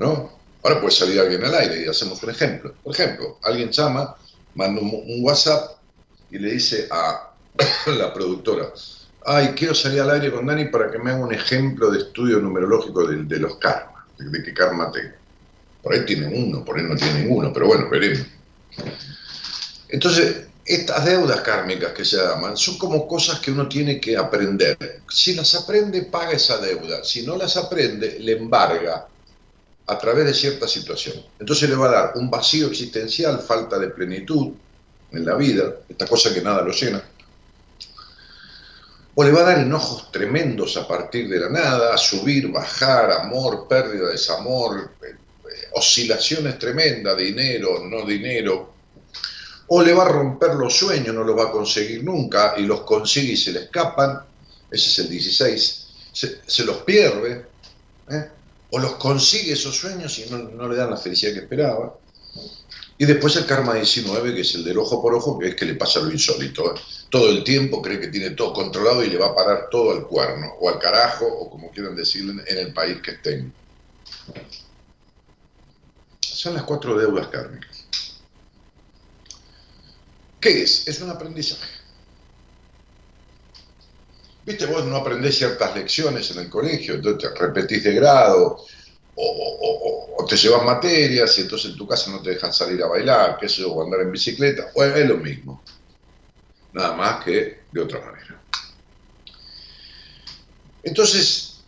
¿no? 0.00 0.36
Ahora 0.64 0.80
puede 0.80 0.90
salir 0.90 1.20
alguien 1.20 1.44
al 1.44 1.54
aire 1.54 1.84
y 1.84 1.88
hacemos 1.88 2.20
un 2.24 2.30
ejemplo. 2.30 2.74
Por 2.82 2.92
ejemplo, 2.92 3.38
alguien 3.44 3.70
llama, 3.70 4.16
manda 4.56 4.82
un, 4.82 5.22
WhatsApp 5.22 5.78
y 6.32 6.38
le 6.40 6.54
dice 6.54 6.88
a 6.90 7.34
la 7.86 8.12
productora, 8.12 8.72
Ay, 9.24 9.54
quiero 9.56 9.74
salir 9.74 10.00
al 10.00 10.10
aire 10.10 10.32
con 10.32 10.44
Dani 10.44 10.64
para 10.64 10.90
que 10.90 10.98
me 10.98 11.12
haga 11.12 11.24
un 11.24 11.32
ejemplo 11.32 11.92
de 11.92 12.00
estudio 12.00 12.40
numerológico 12.40 13.06
de, 13.06 13.38
los 13.38 13.58
karmas, 13.58 14.04
de, 14.18 14.42
qué 14.42 14.52
karma 14.52 14.90
tengo. 14.90 15.23
Por 15.84 15.92
ahí 15.92 16.06
tiene 16.06 16.26
uno, 16.26 16.64
por 16.64 16.78
ahí 16.78 16.84
no 16.84 16.96
tiene 16.96 17.20
ninguno, 17.20 17.52
pero 17.52 17.66
bueno, 17.66 17.90
veremos. 17.90 18.26
Entonces, 19.90 20.46
estas 20.64 21.04
deudas 21.04 21.42
kármicas 21.42 21.92
que 21.92 22.06
se 22.06 22.16
llaman 22.16 22.56
son 22.56 22.78
como 22.78 23.06
cosas 23.06 23.38
que 23.38 23.50
uno 23.50 23.68
tiene 23.68 24.00
que 24.00 24.16
aprender. 24.16 25.02
Si 25.08 25.34
las 25.34 25.54
aprende, 25.54 26.04
paga 26.04 26.32
esa 26.32 26.56
deuda. 26.56 27.04
Si 27.04 27.24
no 27.26 27.36
las 27.36 27.58
aprende, 27.58 28.18
le 28.18 28.32
embarga 28.32 29.06
a 29.86 29.98
través 29.98 30.24
de 30.24 30.32
cierta 30.32 30.66
situación. 30.66 31.22
Entonces 31.38 31.68
le 31.68 31.76
va 31.76 31.88
a 31.88 31.92
dar 31.92 32.12
un 32.14 32.30
vacío 32.30 32.68
existencial, 32.68 33.40
falta 33.40 33.78
de 33.78 33.88
plenitud 33.88 34.54
en 35.12 35.26
la 35.26 35.34
vida, 35.34 35.74
esta 35.86 36.06
cosa 36.06 36.32
que 36.32 36.40
nada 36.40 36.62
lo 36.62 36.72
llena. 36.72 37.04
O 39.16 39.22
le 39.22 39.30
va 39.30 39.42
a 39.42 39.44
dar 39.44 39.58
enojos 39.58 40.10
tremendos 40.10 40.78
a 40.78 40.88
partir 40.88 41.28
de 41.28 41.38
la 41.40 41.50
nada, 41.50 41.96
subir, 41.98 42.50
bajar, 42.50 43.12
amor, 43.12 43.68
pérdida, 43.68 44.08
desamor, 44.08 44.90
oscilaciones 45.72 46.58
tremendas, 46.58 47.16
dinero, 47.16 47.84
no 47.84 48.04
dinero, 48.06 48.74
o 49.68 49.82
le 49.82 49.92
va 49.92 50.04
a 50.04 50.08
romper 50.08 50.54
los 50.54 50.74
sueños, 50.76 51.14
no 51.14 51.24
los 51.24 51.36
va 51.36 51.44
a 51.44 51.50
conseguir 51.50 52.04
nunca, 52.04 52.54
y 52.56 52.62
los 52.62 52.82
consigue 52.82 53.32
y 53.32 53.36
se 53.36 53.52
le 53.52 53.60
escapan, 53.60 54.20
ese 54.70 54.90
es 54.90 54.98
el 54.98 55.08
16, 55.08 55.86
se, 56.12 56.64
los 56.64 56.78
pierde, 56.78 57.46
¿eh? 58.10 58.28
o 58.70 58.78
los 58.78 58.94
consigue 58.94 59.52
esos 59.52 59.76
sueños 59.76 60.18
y 60.18 60.30
no, 60.30 60.68
le 60.68 60.76
dan 60.76 60.90
la 60.90 60.96
felicidad 60.96 61.32
que 61.32 61.40
esperaba. 61.40 61.96
Y 62.96 63.06
después 63.06 63.34
el 63.36 63.46
karma 63.46 63.74
19, 63.74 64.34
que 64.34 64.42
es 64.42 64.54
el 64.54 64.64
del 64.64 64.78
ojo 64.78 65.02
por 65.02 65.14
ojo, 65.14 65.38
que 65.38 65.48
es 65.48 65.54
que 65.56 65.64
le 65.64 65.74
pasa 65.74 66.00
lo 66.00 66.12
insólito. 66.12 66.74
¿eh? 66.74 66.80
Todo 67.10 67.28
el 67.30 67.42
tiempo 67.42 67.82
cree 67.82 67.98
que 67.98 68.06
tiene 68.06 68.30
todo 68.30 68.52
controlado 68.52 69.02
y 69.02 69.10
le 69.10 69.18
va 69.18 69.28
a 69.28 69.34
parar 69.34 69.68
todo 69.68 69.90
al 69.90 70.06
cuerno, 70.06 70.54
o 70.60 70.68
al 70.68 70.78
carajo, 70.78 71.26
o 71.26 71.50
como 71.50 71.70
quieran 71.72 71.96
decirle, 71.96 72.42
en 72.46 72.58
el 72.58 72.72
país 72.72 72.98
que 73.02 73.12
estén. 73.12 73.52
Son 76.44 76.52
las 76.52 76.64
cuatro 76.64 76.94
deudas 76.98 77.28
kármicas. 77.28 77.86
¿Qué 80.38 80.62
es? 80.62 80.86
Es 80.86 81.00
un 81.00 81.08
aprendizaje. 81.08 81.72
Viste, 84.42 84.66
vos 84.66 84.84
no 84.84 84.96
aprendés 84.96 85.38
ciertas 85.38 85.74
lecciones 85.74 86.30
en 86.32 86.40
el 86.40 86.50
colegio, 86.50 86.96
entonces 86.96 87.32
te 87.32 87.40
repetís 87.40 87.82
de 87.84 87.94
grado, 87.94 88.62
o, 89.14 90.26
te 90.28 90.36
llevas 90.36 90.66
materias 90.66 91.38
y 91.38 91.40
entonces 91.40 91.70
en 91.70 91.78
tu 91.78 91.88
casa 91.88 92.10
no 92.10 92.20
te 92.20 92.32
dejan 92.32 92.52
salir 92.52 92.82
a 92.82 92.88
bailar, 92.88 93.38
qué 93.40 93.48
sé 93.48 93.64
o 93.64 93.82
andar 93.82 94.02
en 94.02 94.12
bicicleta, 94.12 94.70
bueno, 94.74 94.96
es 94.96 95.08
lo 95.08 95.16
mismo, 95.16 95.64
nada 96.72 96.94
más 96.94 97.24
que 97.24 97.68
de 97.72 97.80
otra 97.80 98.00
manera. 98.04 98.44
Entonces, 100.82 101.64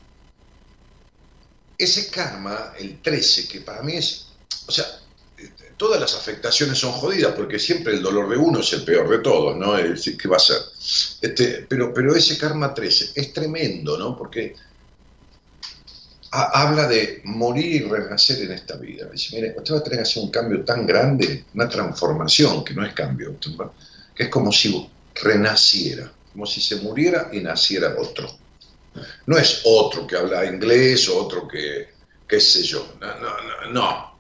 ese 1.79 2.11
karma, 2.11 2.75
el 2.79 3.01
13, 3.01 3.49
que 3.49 3.63
para 3.63 3.83
mí 3.83 3.95
es, 3.95 4.26
o 4.67 4.73
sea, 4.73 4.85
todas 5.77 6.01
las 6.01 6.15
afectaciones 6.15 6.79
son 6.79 6.93
jodidas, 6.93 7.35
porque 7.35 7.59
siempre 7.59 7.95
el 7.95 8.03
dolor 8.03 8.29
de 8.29 8.37
uno 8.37 8.61
es 8.61 8.73
el 8.73 8.83
peor 8.83 9.09
de 9.09 9.19
todos, 9.19 9.57
¿no? 9.57 9.75
¿Qué 9.77 10.29
va 10.29 10.37
a 10.37 10.41
ser? 10.41 10.59
Este, 11.21 11.67
pero, 11.69 11.93
pero 11.93 12.15
ese 12.15 12.39
karma 12.39 12.73
13 12.73 13.13
es 13.15 13.33
tremendo, 13.33 13.99
¿no? 13.99 14.17
Porque 14.17 14.55
habla 16.31 16.87
de 16.87 17.23
morir 17.25 17.83
y 17.83 17.89
renacer 17.89 18.43
en 18.43 18.53
esta 18.53 18.77
vida. 18.77 19.07
Dice, 19.11 19.37
mire, 19.37 19.55
usted 19.57 19.75
va 19.75 19.79
a 19.79 19.83
tener 19.83 19.99
que 19.99 20.03
hacer 20.03 20.23
un 20.23 20.31
cambio 20.31 20.65
tan 20.65 20.87
grande, 20.87 21.45
una 21.55 21.69
transformación, 21.69 22.65
que 22.65 22.75
no 22.75 22.85
es 22.85 22.93
cambio, 22.93 23.37
que 24.15 24.25
es 24.25 24.29
como 24.29 24.53
si 24.53 24.89
renaciera, 25.15 26.11
como 26.33 26.47
si 26.47 26.61
se 26.61 26.77
muriera 26.77 27.31
y 27.33 27.41
naciera 27.41 27.95
otro. 27.99 28.29
No 29.27 29.37
es 29.37 29.63
otro 29.65 30.07
que 30.07 30.17
habla 30.17 30.45
inglés 30.47 31.09
o 31.09 31.19
otro 31.23 31.47
que, 31.47 31.89
qué 32.27 32.41
sé 32.41 32.63
yo, 32.63 32.97
no, 33.01 33.07
no, 33.19 33.31
no, 33.43 33.73
no 33.73 34.16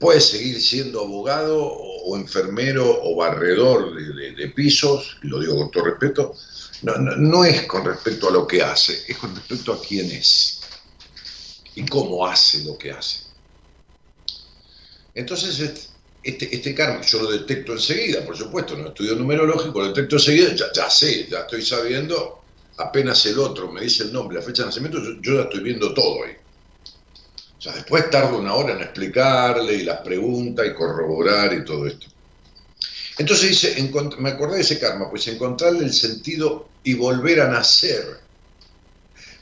puede 0.00 0.20
seguir 0.22 0.60
siendo 0.60 1.02
abogado 1.02 1.62
o, 1.62 2.16
enfermero 2.16 3.02
o 3.04 3.14
barredor 3.14 3.94
de, 3.94 4.48
pisos, 4.48 5.18
lo 5.20 5.38
digo 5.38 5.56
con 5.56 5.70
todo 5.70 5.84
respeto, 5.84 6.34
no, 6.82 7.44
es 7.44 7.66
con 7.66 7.84
respecto 7.84 8.28
a 8.28 8.32
lo 8.32 8.46
que 8.46 8.62
hace, 8.62 9.04
es 9.06 9.16
con 9.18 9.36
respecto 9.36 9.74
a 9.74 9.80
quién 9.80 10.10
es 10.10 10.62
y 11.76 11.84
cómo 11.84 12.26
hace 12.26 12.64
lo 12.64 12.76
que 12.78 12.90
hace. 12.90 13.20
Entonces, 15.14 15.60
este, 16.22 16.54
este 16.54 16.74
karma 16.74 17.02
yo 17.02 17.22
lo 17.22 17.30
detecto 17.30 17.72
enseguida, 17.72 18.24
por 18.24 18.36
supuesto, 18.36 18.76
no 18.76 18.88
estudio 18.88 19.14
numerológico, 19.16 19.80
lo 19.80 19.88
detecto 19.88 20.16
enseguida, 20.16 20.54
ya, 20.54 20.72
ya 20.72 20.88
sé, 20.88 21.28
ya 21.30 21.40
estoy 21.40 21.62
sabiendo, 21.62 22.42
apenas 22.78 23.24
el 23.26 23.38
otro 23.38 23.70
me 23.70 23.82
dice 23.82 24.04
el 24.04 24.14
nombre, 24.14 24.38
la 24.38 24.42
fecha 24.42 24.62
de 24.62 24.68
nacimiento, 24.68 24.98
yo 25.20 25.34
ya 25.34 25.42
estoy 25.42 25.60
viendo 25.60 25.92
todo 25.92 26.24
ahí. 26.24 26.39
O 27.60 27.62
sea, 27.62 27.74
después 27.74 28.08
tardo 28.08 28.38
una 28.38 28.54
hora 28.54 28.72
en 28.72 28.80
explicarle 28.80 29.74
y 29.74 29.82
las 29.82 30.00
preguntas 30.00 30.66
y 30.66 30.72
corroborar 30.72 31.52
y 31.52 31.62
todo 31.62 31.86
esto. 31.86 32.06
Entonces 33.18 33.50
dice, 33.50 33.92
me 34.18 34.30
acordé 34.30 34.56
de 34.56 34.62
ese 34.62 34.78
karma, 34.78 35.10
pues 35.10 35.28
encontrarle 35.28 35.84
el 35.84 35.92
sentido 35.92 36.70
y 36.82 36.94
volver 36.94 37.42
a 37.42 37.48
nacer. 37.48 38.18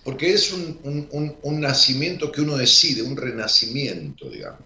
Porque 0.03 0.33
es 0.33 0.53
un, 0.53 1.61
nacimiento 1.61 2.33
que 2.33 2.41
uno 2.41 2.57
decide, 2.57 3.03
un 3.03 3.17
renacimiento, 3.17 4.29
digamos. 4.29 4.63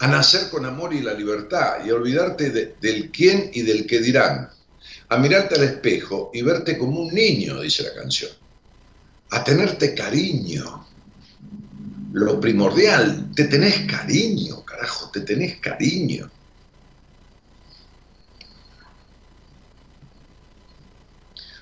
A 0.00 0.08
nacer 0.08 0.50
con 0.50 0.64
amor 0.64 0.92
y 0.92 1.02
la 1.02 1.14
libertad 1.14 1.84
y 1.86 1.90
a 1.90 1.94
olvidarte 1.94 2.50
del 2.50 3.12
quién 3.12 3.48
y 3.54 3.62
del 3.62 3.86
qué 3.86 4.00
dirán. 4.00 4.50
A 5.08 5.18
mirarte 5.18 5.54
al 5.54 5.62
espejo 5.62 6.32
y 6.34 6.42
verte 6.42 6.76
como 6.76 7.02
un 7.02 7.14
niño, 7.14 7.60
dice 7.60 7.84
la 7.84 7.94
canción. 7.94 8.32
A 9.30 9.44
tenerte 9.44 9.94
cariño 9.94 10.85
lo 12.16 12.40
primordial, 12.40 13.30
te 13.34 13.44
tenés 13.44 13.80
cariño, 13.80 14.64
carajo, 14.64 15.10
te 15.10 15.20
tenés 15.20 15.60
cariño. 15.60 16.30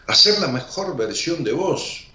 Hacer 0.06 0.38
la 0.38 0.46
mejor 0.46 0.96
versión 0.96 1.42
de 1.42 1.52
vos, 1.52 2.06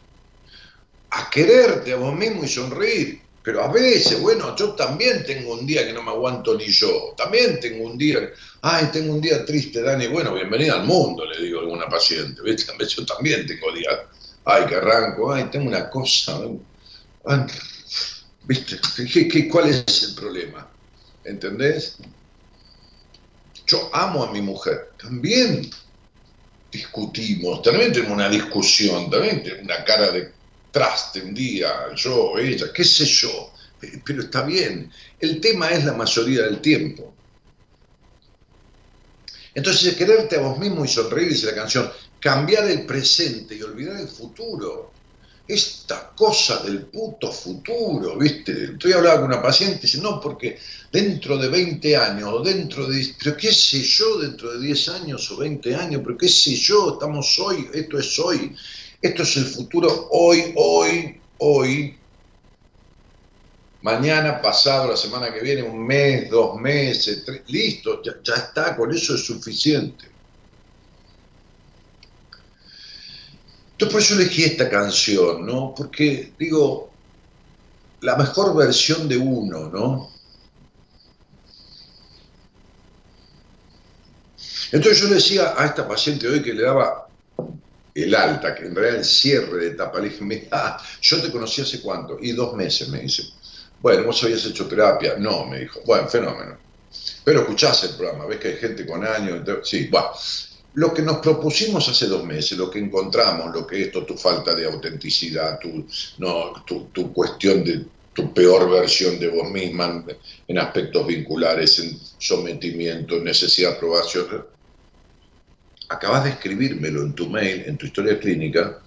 a 1.10 1.30
quererte 1.30 1.92
a 1.92 1.98
vos 1.98 2.16
mismo 2.16 2.46
y 2.46 2.48
sonreír. 2.48 3.22
Pero 3.44 3.62
a 3.62 3.72
veces, 3.72 4.22
bueno, 4.22 4.56
yo 4.56 4.74
también 4.74 5.26
tengo 5.26 5.54
un 5.54 5.66
día 5.66 5.86
que 5.86 5.92
no 5.92 6.02
me 6.02 6.12
aguanto 6.12 6.56
ni 6.56 6.68
yo. 6.68 7.14
También 7.18 7.60
tengo 7.60 7.86
un 7.86 7.98
día, 7.98 8.20
ay, 8.62 8.86
tengo 8.94 9.16
un 9.16 9.22
día 9.22 9.44
triste, 9.44 9.82
Dani. 9.82 10.08
Bueno, 10.08 10.34
bienvenida 10.34 10.76
al 10.76 10.86
mundo, 10.86 11.26
le 11.26 11.44
digo 11.44 11.60
a 11.60 11.64
alguna 11.64 11.88
paciente. 11.88 12.42
¿Ves? 12.42 12.66
Yo 12.96 13.06
también 13.06 13.46
tengo 13.46 13.74
días, 13.74 14.00
ay, 14.46 14.66
que 14.66 14.76
arranco, 14.76 15.34
ay, 15.34 15.50
tengo 15.52 15.68
una 15.68 15.90
cosa. 15.90 16.40
¿Viste? 18.44 18.80
¿Qué, 19.12 19.48
cuál 19.48 19.70
es 19.70 20.04
el 20.04 20.16
problema? 20.16 20.70
¿Entendés? 21.24 21.98
Yo 23.68 23.90
amo 23.94 24.24
a 24.24 24.32
mi 24.32 24.42
mujer, 24.42 24.92
también 25.00 25.70
discutimos, 26.72 27.62
también 27.62 27.92
tenemos 27.94 28.14
una 28.14 28.30
discusión, 28.30 29.10
también 29.10 29.44
tenemos 29.44 29.66
una 29.66 29.84
cara 29.84 30.12
de 30.12 30.32
traste 30.72 31.22
un 31.22 31.34
día, 31.34 31.94
yo, 31.96 32.38
ella, 32.38 32.68
qué 32.74 32.84
sé 32.84 33.06
yo, 33.06 33.52
pero 34.06 34.24
está 34.24 34.44
bien. 34.44 34.92
El 35.20 35.40
tema 35.40 35.70
es 35.70 35.86
la 35.86 35.94
mayoría 35.94 36.44
del 36.44 36.62
tiempo. 36.62 37.14
Entonces, 39.54 39.96
quererte 39.96 40.38
a 40.38 40.42
vos 40.42 40.58
mismo 40.58 40.86
y 40.86 40.88
sonreír, 40.88 41.30
dice 41.30 41.48
la 41.48 41.56
canción, 41.56 41.92
cambiar 42.20 42.70
el 42.70 42.86
presente 42.86 43.56
y 43.56 43.62
olvidar 43.62 44.00
el 44.00 44.08
futuro 44.08 44.92
esta 45.50 46.14
cosa 46.16 46.62
del 46.62 46.86
puto 46.86 47.32
futuro, 47.32 48.16
¿viste? 48.16 48.66
Estoy 48.66 48.94
hablando 48.94 49.22
con 49.22 49.32
una 49.32 49.42
paciente 49.42 49.80
y 49.80 49.82
dice, 49.82 50.00
no, 50.00 50.22
porque 50.22 50.60
dentro 50.92 51.40
de 51.40 51.50
20 51.50 51.98
años, 51.98 52.30
o 52.32 52.44
dentro 52.44 52.86
de, 52.86 53.16
pero 53.18 53.36
qué 53.36 53.52
sé 53.52 53.82
yo, 53.82 54.20
dentro 54.20 54.54
de 54.54 54.68
10 54.68 54.90
años 54.90 55.32
o 55.32 55.38
20 55.38 55.74
años, 55.74 56.02
pero 56.06 56.16
qué 56.16 56.30
sé 56.30 56.56
yo, 56.56 56.94
estamos 56.94 57.40
hoy, 57.40 57.68
esto 57.74 57.98
es 57.98 58.20
hoy, 58.20 58.56
esto 59.02 59.24
es 59.24 59.38
el 59.38 59.46
futuro 59.46 60.08
hoy, 60.12 60.54
hoy, 60.56 61.20
hoy, 61.38 62.00
mañana, 63.82 64.40
pasado, 64.40 64.92
la 64.92 64.98
semana 64.98 65.34
que 65.34 65.42
viene, 65.42 65.64
un 65.64 65.84
mes, 65.84 66.30
dos 66.30 66.62
meses, 66.62 67.24
tres, 67.26 67.42
listo, 67.48 68.04
ya 68.04 68.36
está, 68.36 68.76
con 68.78 68.94
eso 68.94 69.16
es 69.16 69.26
suficiente. 69.26 70.19
Entonces 73.80 73.94
por 73.94 74.02
eso 74.02 74.14
elegí 74.16 74.44
esta 74.44 74.70
canción, 74.70 75.46
¿no? 75.46 75.74
Porque 75.74 76.34
digo, 76.38 76.92
la 78.02 78.18
mejor 78.18 78.54
versión 78.54 79.08
de 79.08 79.18
uno, 79.18 79.70
¿no? 79.70 80.12
Entonces 84.74 85.00
yo 85.00 85.08
le 85.08 85.16
decía 85.16 85.54
a 85.58 85.66
esta 85.66 85.88
paciente 85.88 86.28
hoy 86.28 86.44
que 86.44 86.54
le 86.54 86.64
daba 86.64 87.08
el 87.96 88.14
alta, 88.14 88.54
que 88.54 88.66
en 88.66 88.76
realidad 88.76 89.00
el 89.00 89.06
cierre 89.06 89.58
de 89.60 89.68
etapa, 89.68 90.00
le 90.02 90.10
dije, 90.10 90.50
yo 91.00 91.22
te 91.22 91.32
conocí 91.32 91.62
hace 91.62 91.80
cuánto, 91.80 92.18
y 92.20 92.34
dos 92.34 92.56
meses, 92.56 92.90
me 92.90 93.00
dice. 93.00 93.30
Bueno, 93.80 94.04
vos 94.04 94.22
habías 94.26 94.46
hecho 94.46 94.68
terapia, 94.68 95.16
no, 95.18 95.46
me 95.46 95.60
dijo, 95.60 95.80
bueno, 95.86 96.06
fenómeno. 96.10 96.58
Pero 97.24 97.40
escuchás 97.44 97.82
el 97.86 97.92
programa, 97.92 98.26
ves 98.26 98.40
que 98.40 98.50
hay 98.50 98.58
gente 98.58 98.86
con 98.86 99.06
años, 99.06 99.42
sí, 99.64 99.88
bueno, 99.88 100.10
lo 100.80 100.94
que 100.94 101.02
nos 101.02 101.18
propusimos 101.18 101.90
hace 101.90 102.08
dos 102.08 102.24
meses, 102.24 102.58
lo 102.58 102.72
que 102.72 102.80
encontramos, 102.80 103.54
lo 103.54 103.68
que 103.68 103.82
esto, 103.82 104.06
tu 104.06 104.16
falta 104.16 104.56
de 104.56 104.66
autenticidad, 104.66 105.60
tu, 105.60 105.86
no, 106.20 106.64
tu, 106.66 107.12
cuestión 107.12 107.66
de 107.66 107.86
tu 108.14 108.34
peor 108.34 108.70
versión 108.70 109.20
de 109.20 109.28
vos 109.28 109.52
misma 109.52 110.06
en 110.48 110.58
aspectos 110.58 111.06
vinculares, 111.06 111.80
en 111.80 112.00
sometimiento, 112.18 113.18
en 113.18 113.26
necesidad 113.26 113.72
de 113.72 113.76
aprobación. 113.76 114.46
Acabas 115.90 116.24
de 116.24 116.30
escribírmelo 116.30 117.02
en 117.02 117.14
tu 117.14 117.28
mail, 117.28 117.64
en 117.66 117.78
tu 117.78 117.86
historia 117.86 118.18
clínica, 118.18 118.82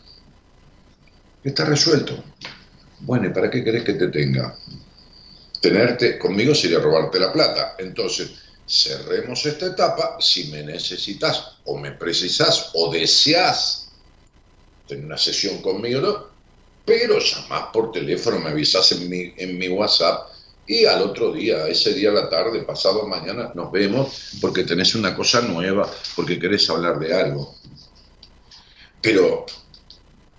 está 1.44 1.66
resuelto. 1.66 2.24
Bueno, 3.00 3.26
¿y 3.26 3.35
para 3.35 3.50
qué 3.50 3.62
querés 3.62 3.85
que 3.85 3.94
te 3.94 4.09
tenga? 4.09 4.57
Tenerte 5.61 6.18
conmigo 6.18 6.55
sería 6.55 6.78
robarte 6.78 7.20
la 7.20 7.31
plata. 7.31 7.74
Entonces, 7.78 8.31
cerremos 8.72 9.44
esta 9.44 9.66
etapa. 9.66 10.16
Si 10.18 10.44
me 10.44 10.62
necesitas 10.62 11.58
o 11.64 11.76
me 11.76 11.92
precisas 11.92 12.70
o 12.72 12.90
deseas 12.90 13.90
tener 14.88 15.04
una 15.04 15.18
sesión 15.18 15.61
conmigo, 15.61 16.30
pero 16.85 17.18
llamás 17.18 17.66
por 17.72 17.92
teléfono, 17.92 18.40
me 18.40 18.50
avisas 18.50 18.90
en 18.92 19.08
mi, 19.08 19.35
en 19.37 19.58
mi 19.58 19.68
WhatsApp 19.68 20.30
y 20.66 20.87
al 20.87 21.02
otro 21.02 21.32
día, 21.32 21.68
ese 21.68 21.92
día 21.92 22.11
a 22.11 22.14
la 22.14 22.30
tarde, 22.30 22.62
pasado 22.62 23.06
mañana, 23.06 23.52
nos 23.54 23.70
vemos 23.70 24.38
porque 24.40 24.64
tenés 24.64 24.94
una 24.94 25.14
cosa 25.14 25.42
nueva, 25.42 25.90
porque 26.16 26.38
querés 26.38 26.68
hablar 26.70 26.98
de 26.98 27.14
algo. 27.14 27.56
Pero, 29.02 29.44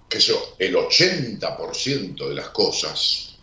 que 0.09 0.17
eso, 0.17 0.55
el 0.57 0.75
80% 0.75 2.29
de 2.29 2.35
las 2.35 2.49
cosas 2.49 3.35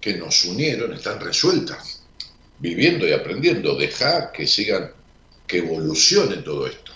que 0.00 0.14
nos 0.14 0.44
unieron 0.46 0.94
están 0.94 1.20
resueltas 1.20 1.99
viviendo 2.60 3.08
y 3.08 3.12
aprendiendo, 3.12 3.74
dejar 3.74 4.32
que 4.32 4.46
sigan, 4.46 4.92
que 5.46 5.58
evolucione 5.58 6.36
todo 6.36 6.66
esto. 6.66 6.92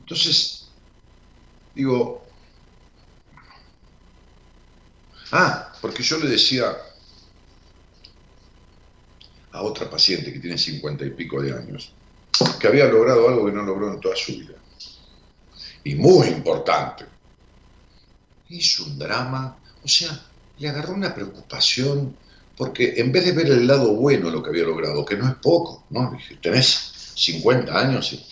Entonces, 0.00 0.68
digo, 1.74 2.24
ah, 5.32 5.72
porque 5.80 6.02
yo 6.02 6.18
le 6.18 6.28
decía 6.28 6.76
a 9.50 9.62
otra 9.62 9.90
paciente 9.90 10.32
que 10.32 10.38
tiene 10.38 10.58
cincuenta 10.58 11.04
y 11.04 11.10
pico 11.10 11.42
de 11.42 11.52
años, 11.52 11.92
que 12.60 12.68
había 12.68 12.86
logrado 12.86 13.28
algo 13.28 13.46
que 13.46 13.52
no 13.52 13.62
logró 13.62 13.92
en 13.92 14.00
toda 14.00 14.14
su 14.16 14.32
vida. 14.32 14.54
Y 15.84 15.96
muy 15.96 16.28
importante. 16.28 17.11
Hizo 18.52 18.84
un 18.84 18.98
drama 18.98 19.56
o 19.84 19.88
sea, 19.88 20.18
le 20.58 20.68
agarró 20.68 20.94
una 20.94 21.14
preocupación 21.14 22.16
porque 22.56 22.94
en 22.96 23.10
vez 23.10 23.24
de 23.24 23.32
ver 23.32 23.46
el 23.46 23.66
lado 23.66 23.94
bueno 23.94 24.26
de 24.26 24.32
lo 24.32 24.42
que 24.42 24.50
había 24.50 24.64
logrado, 24.64 25.04
que 25.04 25.16
no 25.16 25.28
es 25.28 25.34
poco, 25.36 25.84
¿no? 25.90 26.12
Dije, 26.12 26.38
tenés 26.40 27.12
50 27.14 27.78
años, 27.78 28.24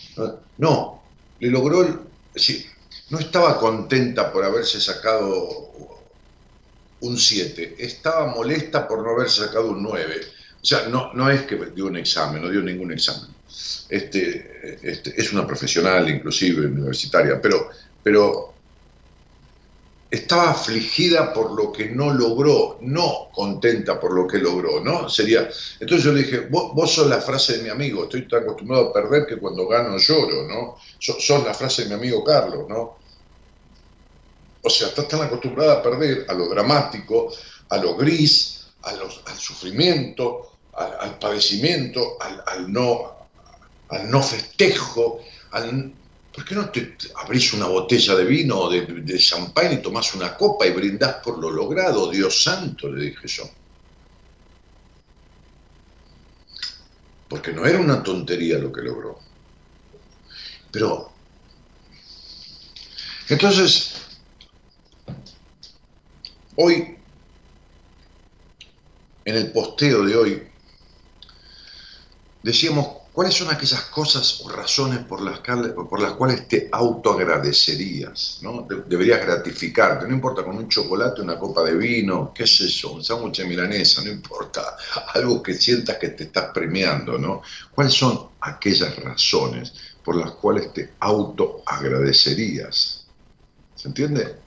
no, 0.57 1.03
le 1.39 1.49
logró, 1.49 2.05
sí, 2.35 2.65
no 3.09 3.19
estaba 3.19 3.59
contenta 3.59 4.31
por 4.31 4.45
haberse 4.45 4.79
sacado 4.79 5.97
un 7.01 7.17
7, 7.17 7.75
estaba 7.79 8.27
molesta 8.27 8.87
por 8.87 9.03
no 9.03 9.11
haber 9.11 9.29
sacado 9.29 9.71
un 9.71 9.83
9. 9.83 10.21
O 10.61 10.65
sea, 10.65 10.87
no, 10.87 11.11
no 11.13 11.29
es 11.29 11.41
que 11.41 11.57
dio 11.75 11.87
un 11.87 11.97
examen, 11.97 12.43
no 12.43 12.49
dio 12.49 12.61
ningún 12.61 12.93
examen. 12.93 13.29
Este, 13.89 14.79
este, 14.83 15.19
es 15.19 15.33
una 15.33 15.45
profesional, 15.45 16.07
inclusive 16.07 16.67
universitaria, 16.67 17.41
pero, 17.41 17.69
pero 18.03 18.53
estaba 20.11 20.51
afligida 20.51 21.33
por 21.33 21.51
lo 21.51 21.71
que 21.71 21.89
no 21.89 22.13
logró, 22.13 22.77
no 22.81 23.29
contenta 23.31 23.97
por 23.97 24.13
lo 24.13 24.27
que 24.27 24.39
logró, 24.39 24.81
¿no? 24.83 25.09
Sería, 25.09 25.49
entonces 25.79 26.03
yo 26.03 26.11
le 26.11 26.23
dije, 26.23 26.47
vos, 26.49 26.91
sos 26.91 27.07
la 27.07 27.21
frase 27.21 27.57
de 27.57 27.63
mi 27.63 27.69
amigo, 27.69 28.03
estoy 28.03 28.27
tan 28.27 28.43
acostumbrado 28.43 28.89
a 28.89 28.93
perder 28.93 29.25
que 29.25 29.37
cuando 29.37 29.65
gano 29.69 29.97
lloro, 29.97 30.43
¿no? 30.43 30.75
Sos, 30.99 31.43
la 31.45 31.53
frase 31.53 31.83
de 31.83 31.89
mi 31.89 31.95
amigo 31.95 32.25
Carlos, 32.25 32.65
¿no? 32.67 32.97
O 34.61 34.69
sea, 34.69 34.89
estás 34.89 35.07
tan 35.07 35.21
acostumbrada 35.21 35.75
a 35.75 35.81
perder 35.81 36.25
a 36.27 36.33
lo 36.33 36.49
dramático, 36.49 37.31
a 37.69 37.77
lo 37.77 37.95
gris, 37.95 38.67
a 38.83 38.91
los, 38.93 39.21
al 39.25 39.37
sufrimiento, 39.37 40.57
al, 40.73 41.17
padecimiento, 41.19 42.17
al, 42.19 42.43
al, 42.47 42.71
no, 42.71 43.29
al 43.87 44.11
no 44.11 44.21
festejo, 44.21 45.21
al, 45.51 45.93
¿por 46.33 46.45
qué 46.45 46.55
no 46.55 46.69
te 46.69 46.95
abrís 47.15 47.53
una 47.53 47.65
botella 47.67 48.15
de 48.15 48.23
vino 48.23 48.57
o 48.57 48.69
de, 48.69 49.17
champán 49.19 49.73
y 49.73 49.81
tomás 49.81 50.13
una 50.15 50.35
copa 50.35 50.65
y 50.65 50.71
brindás 50.71 51.15
por 51.23 51.39
lo 51.39 51.51
logrado? 51.51 52.09
Dios 52.09 52.43
santo, 52.43 52.89
le 52.89 53.05
dije 53.05 53.27
yo. 53.27 53.49
Porque 57.27 57.51
no 57.51 57.65
era 57.65 57.79
una 57.79 58.01
tontería 58.01 58.57
lo 58.57 58.71
que 58.71 58.81
logró. 58.81 59.19
Pero, 60.71 61.11
entonces, 63.27 63.93
hoy, 66.55 66.97
en 69.25 69.35
el 69.35 69.51
posteo 69.51 70.03
de 70.05 70.15
hoy, 70.15 70.47
decíamos 72.43 73.00
¿Cuáles 73.13 73.33
son 73.33 73.49
aquellas 73.49 73.81
cosas 73.85 74.41
o 74.41 74.49
razones 74.49 74.99
por 74.99 75.21
las, 75.21 75.39
por 75.39 75.99
las 75.99 76.13
cuales 76.13 76.47
te 76.47 76.69
autoagradecerías? 76.71 78.39
¿no? 78.41 78.65
Deberías 78.87 79.19
gratificarte, 79.19 80.07
no 80.07 80.13
importa 80.13 80.45
con 80.45 80.55
un 80.55 80.69
chocolate, 80.69 81.21
una 81.21 81.37
copa 81.37 81.61
de 81.63 81.75
vino, 81.75 82.31
qué 82.33 82.43
es 82.43 82.61
eso, 82.61 82.93
un 82.93 83.03
sándwich 83.03 83.39
de 83.39 83.45
milanesa, 83.45 84.01
no 84.01 84.11
importa, 84.11 84.77
algo 85.13 85.43
que 85.43 85.53
sientas 85.53 85.97
que 85.97 86.09
te 86.09 86.23
estás 86.23 86.51
premiando, 86.53 87.17
¿no? 87.17 87.41
¿Cuáles 87.75 87.93
son 87.93 88.29
aquellas 88.39 88.95
razones 88.95 89.73
por 90.05 90.15
las 90.15 90.31
cuales 90.31 90.71
te 90.71 90.93
autoagradecerías? 91.01 93.05
¿Se 93.75 93.87
entiende? 93.89 94.37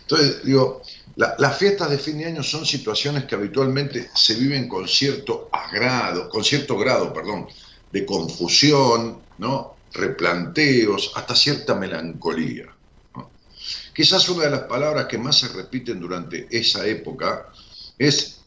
Entonces, 0.00 0.42
digo, 0.44 0.80
las 1.16 1.58
fiestas 1.58 1.90
de 1.90 1.98
fin 1.98 2.18
de 2.18 2.26
año 2.26 2.42
son 2.42 2.64
situaciones 2.64 3.24
que 3.24 3.34
habitualmente 3.34 4.10
se 4.14 4.34
viven 4.34 4.68
con 4.68 4.88
cierto 4.88 5.48
agrado, 5.52 6.28
con 6.28 6.42
cierto 6.42 6.78
grado, 6.78 7.12
perdón, 7.12 7.48
de 7.90 8.06
confusión, 8.06 9.18
¿no? 9.38 9.76
replanteos, 9.92 11.12
hasta 11.14 11.34
cierta 11.34 11.74
melancolía. 11.74 12.66
Quizás 13.94 14.26
una 14.30 14.44
de 14.44 14.50
las 14.50 14.62
palabras 14.62 15.06
que 15.06 15.18
más 15.18 15.38
se 15.38 15.48
repiten 15.48 16.00
durante 16.00 16.46
esa 16.50 16.86
época 16.86 17.48
es 17.98 18.40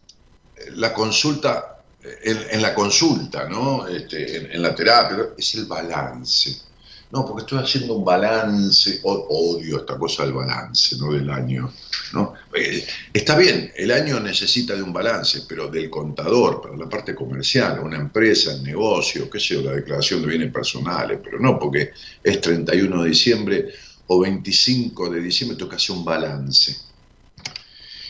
la 0.73 0.91
consulta, 0.91 1.83
en, 2.23 2.61
la 2.61 2.73
consulta, 2.73 3.47
¿no? 3.47 3.87
Este, 3.87 4.55
en 4.55 4.61
la 4.61 4.73
terapia, 4.73 5.29
es 5.37 5.55
el 5.55 5.65
balance. 5.65 6.61
No, 7.11 7.23
porque 7.25 7.43
estoy 7.43 7.59
haciendo 7.59 7.93
un 7.93 8.03
balance, 8.03 8.99
odio 9.03 9.77
esta 9.77 9.97
cosa 9.97 10.23
del 10.23 10.33
balance, 10.33 10.97
¿no? 10.97 11.13
Del 11.13 11.29
año, 11.29 11.71
¿no? 12.13 12.33
Eh, 12.53 12.85
está 13.13 13.37
bien, 13.37 13.71
el 13.75 13.91
año 13.91 14.19
necesita 14.19 14.75
de 14.75 14.81
un 14.81 14.91
balance, 14.91 15.43
pero 15.47 15.67
del 15.67 15.89
contador, 15.89 16.61
para 16.61 16.75
la 16.75 16.89
parte 16.89 17.13
comercial, 17.13 17.79
una 17.79 17.97
empresa, 17.97 18.53
el 18.53 18.63
negocio, 18.63 19.29
qué 19.29 19.39
sé 19.39 19.55
yo, 19.55 19.61
la 19.61 19.73
declaración 19.73 20.21
de 20.21 20.27
bienes 20.27 20.51
personales, 20.51 21.19
pero 21.23 21.39
no 21.39 21.59
porque 21.59 21.91
es 22.23 22.41
31 22.41 23.03
de 23.03 23.09
diciembre 23.09 23.73
o 24.07 24.19
25 24.19 25.09
de 25.09 25.21
diciembre, 25.21 25.57
toca 25.57 25.75
hacer 25.75 25.95
un 25.95 26.03
balance. 26.03 26.75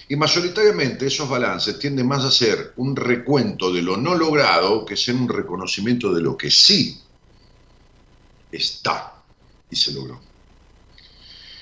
Y 0.07 0.15
mayoritariamente 0.15 1.07
esos 1.07 1.27
balances 1.27 1.79
tienden 1.79 2.07
más 2.07 2.23
a 2.23 2.31
ser 2.31 2.73
un 2.77 2.95
recuento 2.95 3.73
de 3.73 3.81
lo 3.81 3.97
no 3.97 4.15
logrado 4.15 4.85
que 4.85 4.95
ser 4.95 5.15
un 5.15 5.27
reconocimiento 5.27 6.13
de 6.13 6.21
lo 6.21 6.37
que 6.37 6.51
sí 6.51 7.01
está 8.55 9.23
y 9.69 9.75
se 9.75 9.91
logró. 9.93 10.21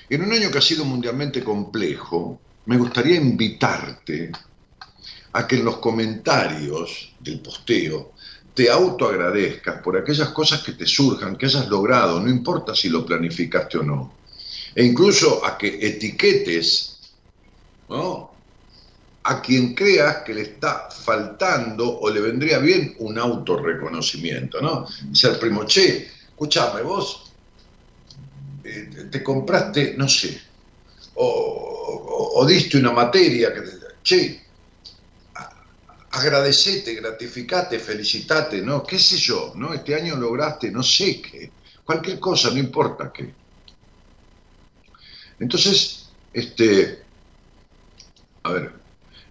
En 0.10 0.24
un 0.24 0.32
año 0.32 0.52
que 0.52 0.58
ha 0.58 0.62
sido 0.62 0.86
mundialmente 0.86 1.44
complejo, 1.44 2.40
me 2.66 2.78
gustaría 2.78 3.16
invitarte 3.16 4.32
a 5.34 5.48
que 5.48 5.56
en 5.56 5.66
los 5.66 5.78
comentarios 5.78 7.14
del 7.20 7.40
posteo 7.40 8.14
te 8.54 8.70
autoagradezcas 8.70 9.82
por 9.82 9.98
aquellas 9.98 10.30
cosas 10.30 10.62
que 10.62 10.74
te 10.74 10.86
surjan, 10.86 11.36
que 11.36 11.48
hayas 11.48 11.68
logrado, 11.68 12.20
no 12.20 12.30
importa 12.30 12.76
si 12.76 12.90
lo 12.90 13.06
planificaste 13.06 13.80
o 13.80 13.84
no. 13.84 14.14
E 14.76 14.84
incluso 14.84 15.46
a 15.46 15.58
que 15.58 15.80
etiquetes 15.82 16.94
a 19.26 19.42
quien 19.42 19.74
creas 19.74 20.18
que 20.24 20.34
le 20.34 20.42
está 20.42 20.90
faltando 20.90 22.00
o 22.00 22.10
le 22.10 22.22
vendría 22.22 22.60
bien 22.60 22.96
un 23.00 23.18
autorreconocimiento. 23.18 24.62
¿no? 24.62 24.88
Ser 25.14 25.40
primo, 25.40 25.66
che, 25.66 26.10
escúchame, 26.34 26.82
vos 26.82 27.32
eh, 28.64 29.08
te 29.10 29.24
compraste, 29.24 29.96
no 29.96 30.10
sé, 30.10 30.42
o, 31.16 32.46
diste 32.48 32.78
una 32.78 32.92
materia 32.92 33.54
que, 33.54 33.62
che, 34.02 34.42
agradecete, 36.12 36.96
gratificate, 36.96 37.80
felicitate, 37.80 38.62
¿no? 38.62 38.84
¿Qué 38.84 39.00
sé 39.00 39.18
yo? 39.18 39.54
¿No? 39.56 39.74
Este 39.74 39.96
año 39.96 40.16
lograste, 40.16 40.70
no 40.72 40.84
sé 40.84 41.22
qué, 41.22 41.52
cualquier 41.84 42.20
cosa, 42.20 42.52
no 42.52 42.58
importa 42.58 43.12
qué. 43.12 43.34
Entonces, 45.40 46.10
este, 46.32 47.04
a 48.44 48.52
ver, 48.52 48.74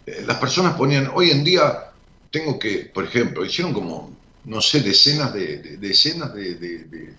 eh, 0.07 0.25
las 0.27 0.39
personas 0.39 0.75
ponían, 0.77 1.11
hoy 1.15 1.31
en 1.31 1.45
día 1.45 1.93
tengo 2.31 2.59
que, 2.59 2.91
por 2.93 3.05
ejemplo, 3.05 3.45
hicieron 3.45 3.73
como, 3.73 4.17
no 4.45 4.61
sé, 4.61 4.81
decenas 4.81 5.33
de, 5.33 5.77
decenas 5.79 6.35
de, 6.35 7.17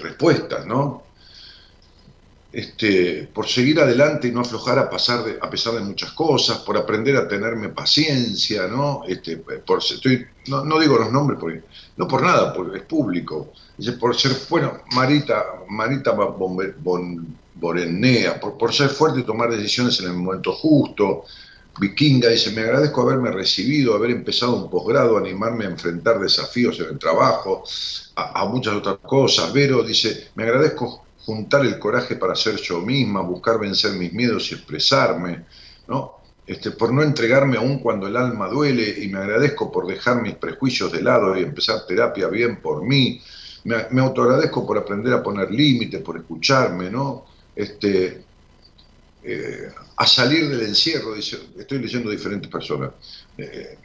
respuestas, 0.00 0.66
¿no? 0.66 1.02
Este, 2.52 3.28
por 3.34 3.48
seguir 3.48 3.80
adelante 3.80 4.28
y 4.28 4.30
no 4.30 4.42
aflojar 4.42 4.78
a, 4.78 4.88
pasar 4.88 5.24
a 5.40 5.50
pesar 5.50 5.74
de 5.74 5.80
muchas 5.80 6.12
cosas, 6.12 6.58
por 6.58 6.76
aprender 6.76 7.16
a 7.16 7.26
tenerme 7.26 7.70
paciencia, 7.70 8.68
¿no? 8.68 9.02
Este, 9.08 9.38
por, 9.38 9.80
estoy, 9.80 10.24
no, 10.46 10.78
digo 10.78 10.96
los 10.96 11.10
nombres, 11.10 11.40
porque, 11.40 11.62
no 11.96 12.06
por 12.06 12.22
nada, 12.22 12.52
porque 12.52 12.78
es 12.78 12.84
público. 12.84 13.52
por 13.98 14.14
ser, 14.14 14.36
bueno, 14.48 14.82
Marita, 14.92 15.44
Marita 15.68 16.14
Borenea, 17.56 18.38
por, 18.38 18.56
por 18.56 18.72
ser 18.72 18.90
fuerte 18.90 19.20
y 19.20 19.24
tomar 19.24 19.50
decisiones 19.50 19.98
en 19.98 20.06
el 20.06 20.12
momento 20.12 20.52
justo, 20.52 21.24
Vikinga 21.78 22.28
dice, 22.28 22.52
me 22.52 22.62
agradezco 22.62 23.02
haberme 23.02 23.32
recibido, 23.32 23.94
haber 23.94 24.12
empezado 24.12 24.54
un 24.54 24.70
posgrado, 24.70 25.18
animarme 25.18 25.64
a 25.64 25.70
enfrentar 25.70 26.20
desafíos 26.20 26.78
en 26.78 26.90
el 26.90 26.98
trabajo, 26.98 27.64
a, 28.14 28.44
muchas 28.46 28.74
otras 28.74 28.98
cosas. 28.98 29.52
Vero 29.52 29.82
dice, 29.82 30.28
me 30.36 30.44
agradezco 30.44 31.04
juntar 31.24 31.66
el 31.66 31.78
coraje 31.78 32.14
para 32.16 32.36
ser 32.36 32.56
yo 32.56 32.80
misma, 32.80 33.22
buscar 33.22 33.58
vencer 33.58 33.94
mis 33.94 34.12
miedos 34.12 34.50
y 34.50 34.54
expresarme, 34.54 35.46
¿no? 35.88 36.18
Este, 36.46 36.72
por 36.72 36.92
no 36.92 37.02
entregarme 37.02 37.56
aún 37.56 37.78
cuando 37.78 38.06
el 38.06 38.16
alma 38.16 38.48
duele 38.48 39.02
y 39.02 39.08
me 39.08 39.18
agradezco 39.18 39.72
por 39.72 39.86
dejar 39.86 40.20
mis 40.20 40.34
prejuicios 40.34 40.92
de 40.92 41.02
lado 41.02 41.36
y 41.36 41.42
empezar 41.42 41.86
terapia 41.86 42.28
bien 42.28 42.60
por 42.60 42.84
mí. 42.84 43.20
Me, 43.64 44.00
autoagradezco 44.00 44.66
por 44.66 44.76
aprender 44.76 45.14
a 45.14 45.22
poner 45.22 45.50
límites, 45.50 46.02
por 46.02 46.18
escucharme, 46.18 46.90
¿no? 46.90 47.24
Este, 47.56 48.22
eh, 49.22 49.68
a 49.96 50.06
salir 50.06 50.48
del 50.48 50.62
encierro, 50.62 51.14
estoy 51.14 51.78
leyendo 51.78 52.10
diferentes 52.10 52.50
personas, 52.50 52.90
eh, 53.38 53.78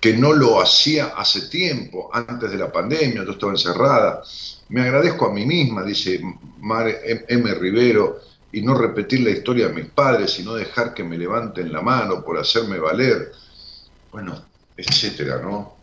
que 0.00 0.16
no 0.16 0.32
lo 0.32 0.60
hacía 0.60 1.06
hace 1.16 1.48
tiempo, 1.48 2.08
antes 2.12 2.50
de 2.50 2.56
la 2.56 2.70
pandemia, 2.70 3.24
yo 3.24 3.32
estaba 3.32 3.52
encerrada. 3.52 4.22
Me 4.68 4.82
agradezco 4.82 5.26
a 5.26 5.32
mí 5.32 5.44
misma, 5.44 5.82
dice 5.82 6.20
Mare 6.60 7.24
M. 7.28 7.54
Rivero, 7.54 8.20
y 8.52 8.62
no 8.62 8.74
repetir 8.74 9.20
la 9.20 9.30
historia 9.30 9.68
de 9.68 9.74
mis 9.74 9.86
padres, 9.86 10.32
sino 10.32 10.54
dejar 10.54 10.94
que 10.94 11.02
me 11.02 11.18
levanten 11.18 11.72
la 11.72 11.82
mano 11.82 12.24
por 12.24 12.38
hacerme 12.38 12.78
valer. 12.78 13.32
Bueno, 14.12 14.40
etcétera, 14.76 15.40
¿no? 15.42 15.76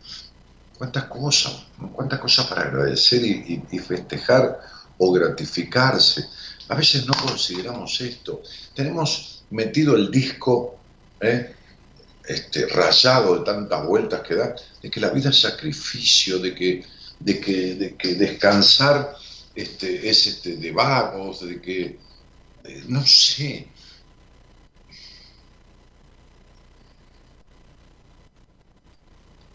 Cuántas 0.78 1.04
cosas, 1.04 1.66
cuántas 1.92 2.18
cosas 2.18 2.46
para 2.46 2.62
agradecer 2.62 3.22
y 3.24 3.78
festejar 3.78 4.58
o 4.98 5.12
gratificarse. 5.12 6.26
A 6.68 6.74
veces 6.74 7.06
no 7.06 7.14
consideramos 7.14 8.00
esto. 8.00 8.42
Tenemos 8.74 9.35
metido 9.50 9.96
el 9.96 10.10
disco 10.10 10.78
¿eh? 11.20 11.54
este, 12.24 12.66
rayado 12.66 13.38
de 13.38 13.44
tantas 13.44 13.86
vueltas 13.86 14.22
que 14.22 14.34
da, 14.34 14.54
de 14.82 14.90
que 14.90 15.00
la 15.00 15.10
vida 15.10 15.30
es 15.30 15.40
sacrificio, 15.40 16.38
de 16.38 16.54
que, 16.54 16.84
de 17.20 17.40
que, 17.96 18.14
descansar 18.14 19.14
este, 19.54 20.08
es 20.08 20.26
este, 20.26 20.56
de 20.56 20.72
vagos, 20.72 21.46
de 21.46 21.60
que, 21.60 21.98
no 22.88 23.04
sé, 23.06 23.68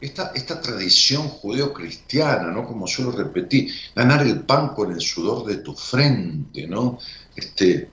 esta, 0.02 0.32
esta 0.34 0.60
tradición 0.60 1.28
judeo-cristiana, 1.28 2.52
¿no? 2.52 2.66
Como 2.66 2.88
suelo 2.88 3.12
repetir, 3.12 3.72
ganar 3.96 4.26
el 4.26 4.42
pan 4.42 4.70
con 4.70 4.92
el 4.92 5.00
sudor 5.00 5.46
de 5.46 5.58
tu 5.58 5.76
frente, 5.76 6.68
¿no? 6.68 6.98
Este, 7.36 7.90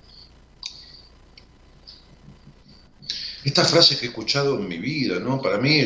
esta 3.49 3.65
frase 3.65 3.97
que 3.97 4.07
he 4.07 4.09
escuchado 4.09 4.59
en 4.59 4.69
mi 4.69 4.79
vida, 4.79 5.19
¿no? 5.19 5.41
Para 5.41 5.59
mí 5.59 5.83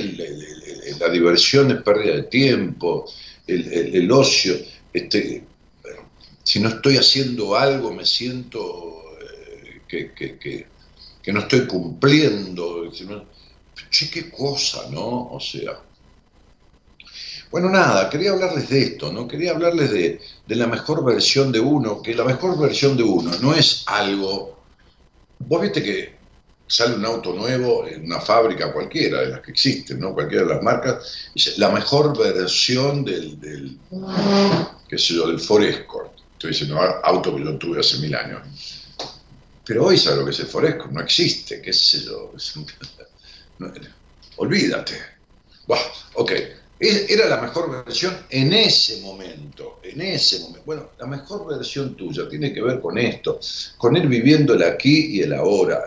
la 0.98 1.08
diversión 1.08 1.70
es 1.70 1.82
pérdida 1.82 2.16
de 2.16 2.22
tiempo, 2.24 3.06
el, 3.46 4.10
ocio, 4.10 4.54
este, 4.92 5.44
si 6.42 6.60
no 6.60 6.68
estoy 6.68 6.96
haciendo 6.96 7.56
algo 7.56 7.92
me 7.92 8.04
siento 8.04 9.16
eh, 9.90 10.12
que, 10.14 11.32
no 11.32 11.40
estoy 11.40 11.66
cumpliendo, 11.66 12.90
che, 13.90 14.10
qué 14.10 14.30
cosa, 14.30 14.90
¿no? 14.90 15.30
O 15.30 15.40
sea, 15.40 15.78
bueno, 17.50 17.68
nada, 17.68 18.10
quería 18.10 18.32
hablarles 18.32 18.70
de 18.70 18.82
esto, 18.82 19.12
¿no? 19.12 19.28
Quería 19.28 19.52
hablarles 19.52 19.90
de, 19.90 20.20
la 20.48 20.66
mejor 20.66 21.04
versión 21.04 21.52
de 21.52 21.60
uno, 21.60 22.02
que 22.02 22.14
la 22.14 22.24
mejor 22.24 22.58
versión 22.58 22.96
de 22.96 23.02
uno 23.04 23.30
no 23.40 23.54
es 23.54 23.84
algo... 23.86 24.58
Vos 25.38 25.60
viste 25.60 25.82
que 25.82 26.21
sale 26.66 26.94
un 26.94 27.04
auto 27.04 27.32
nuevo 27.34 27.86
en 27.86 28.04
una 28.04 28.20
fábrica 28.20 28.72
cualquiera 28.72 29.20
de 29.20 29.28
las 29.28 29.40
que 29.40 29.50
existen, 29.50 30.00
¿no? 30.00 30.14
Cualquiera 30.14 30.44
de 30.44 30.54
las 30.54 30.62
marcas, 30.62 31.30
dice, 31.34 31.54
la 31.58 31.70
mejor 31.70 32.16
versión 32.16 33.04
del, 33.04 33.38
del 33.40 33.78
qué 34.88 34.98
sé 34.98 35.14
del 35.14 35.40
Ford 35.40 35.64
Escort. 35.64 36.12
Estoy 36.32 36.50
diciendo 36.50 36.80
auto 36.80 37.36
que 37.36 37.44
yo 37.44 37.58
tuve 37.58 37.80
hace 37.80 37.98
mil 37.98 38.14
años. 38.14 38.40
Pero 39.64 39.86
hoy 39.86 39.96
sabe 39.96 40.16
lo 40.16 40.24
que 40.24 40.32
es 40.32 40.40
el 40.40 40.46
Ford 40.46 40.64
Escort, 40.64 40.92
no 40.92 41.00
existe, 41.00 41.60
qué 41.62 41.72
sé 41.72 42.00
yo. 42.04 42.32
olvídate. 44.36 44.94
Buah, 45.66 45.78
ok, 46.14 46.32
era 46.82 47.28
la 47.28 47.40
mejor 47.40 47.84
versión 47.84 48.16
en 48.28 48.52
ese 48.52 49.00
momento, 49.02 49.78
en 49.84 50.00
ese 50.00 50.40
momento. 50.40 50.62
Bueno, 50.66 50.90
la 50.98 51.06
mejor 51.06 51.46
versión 51.46 51.94
tuya 51.94 52.28
tiene 52.28 52.52
que 52.52 52.60
ver 52.60 52.80
con 52.80 52.98
esto, 52.98 53.38
con 53.76 53.96
ir 53.96 54.08
viviendo 54.08 54.54
el 54.54 54.64
aquí 54.64 55.18
y 55.18 55.20
el 55.20 55.32
ahora. 55.32 55.80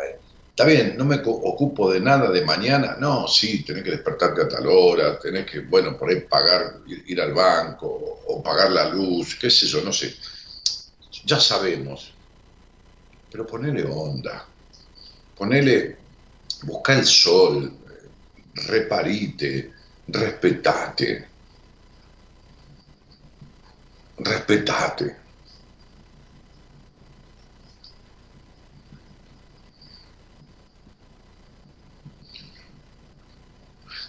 Está 0.56 0.64
bien, 0.64 0.96
no 0.98 1.04
me 1.04 1.18
ocupo 1.22 1.92
de 1.92 2.00
nada 2.00 2.32
de 2.32 2.46
mañana. 2.46 2.96
No, 2.98 3.28
sí, 3.28 3.66
tenés 3.66 3.84
que 3.84 3.92
despertarte 3.92 4.44
a 4.44 4.48
tal 4.48 4.66
hora, 4.68 5.20
tenés 5.20 5.46
que, 5.46 5.60
bueno, 5.60 5.98
por 5.98 6.10
ahí 6.10 6.22
pagar, 6.22 6.80
ir, 6.88 7.20
al 7.20 7.34
banco 7.34 7.88
o, 7.90 8.42
pagar 8.42 8.72
la 8.72 8.88
luz, 8.88 9.36
qué 9.36 9.50
sé 9.50 9.66
yo, 9.68 9.82
no 9.82 9.92
sé. 9.92 10.16
Ya 11.26 11.42
sabemos. 11.42 12.16
Pero 13.30 13.46
ponele 13.46 13.84
onda, 13.84 14.48
ponele, 15.36 15.98
busca 16.64 16.94
el 16.94 17.06
sol, 17.06 17.78
reparite, 18.54 19.74
respetate, 20.08 21.30
respetate. 24.20 25.25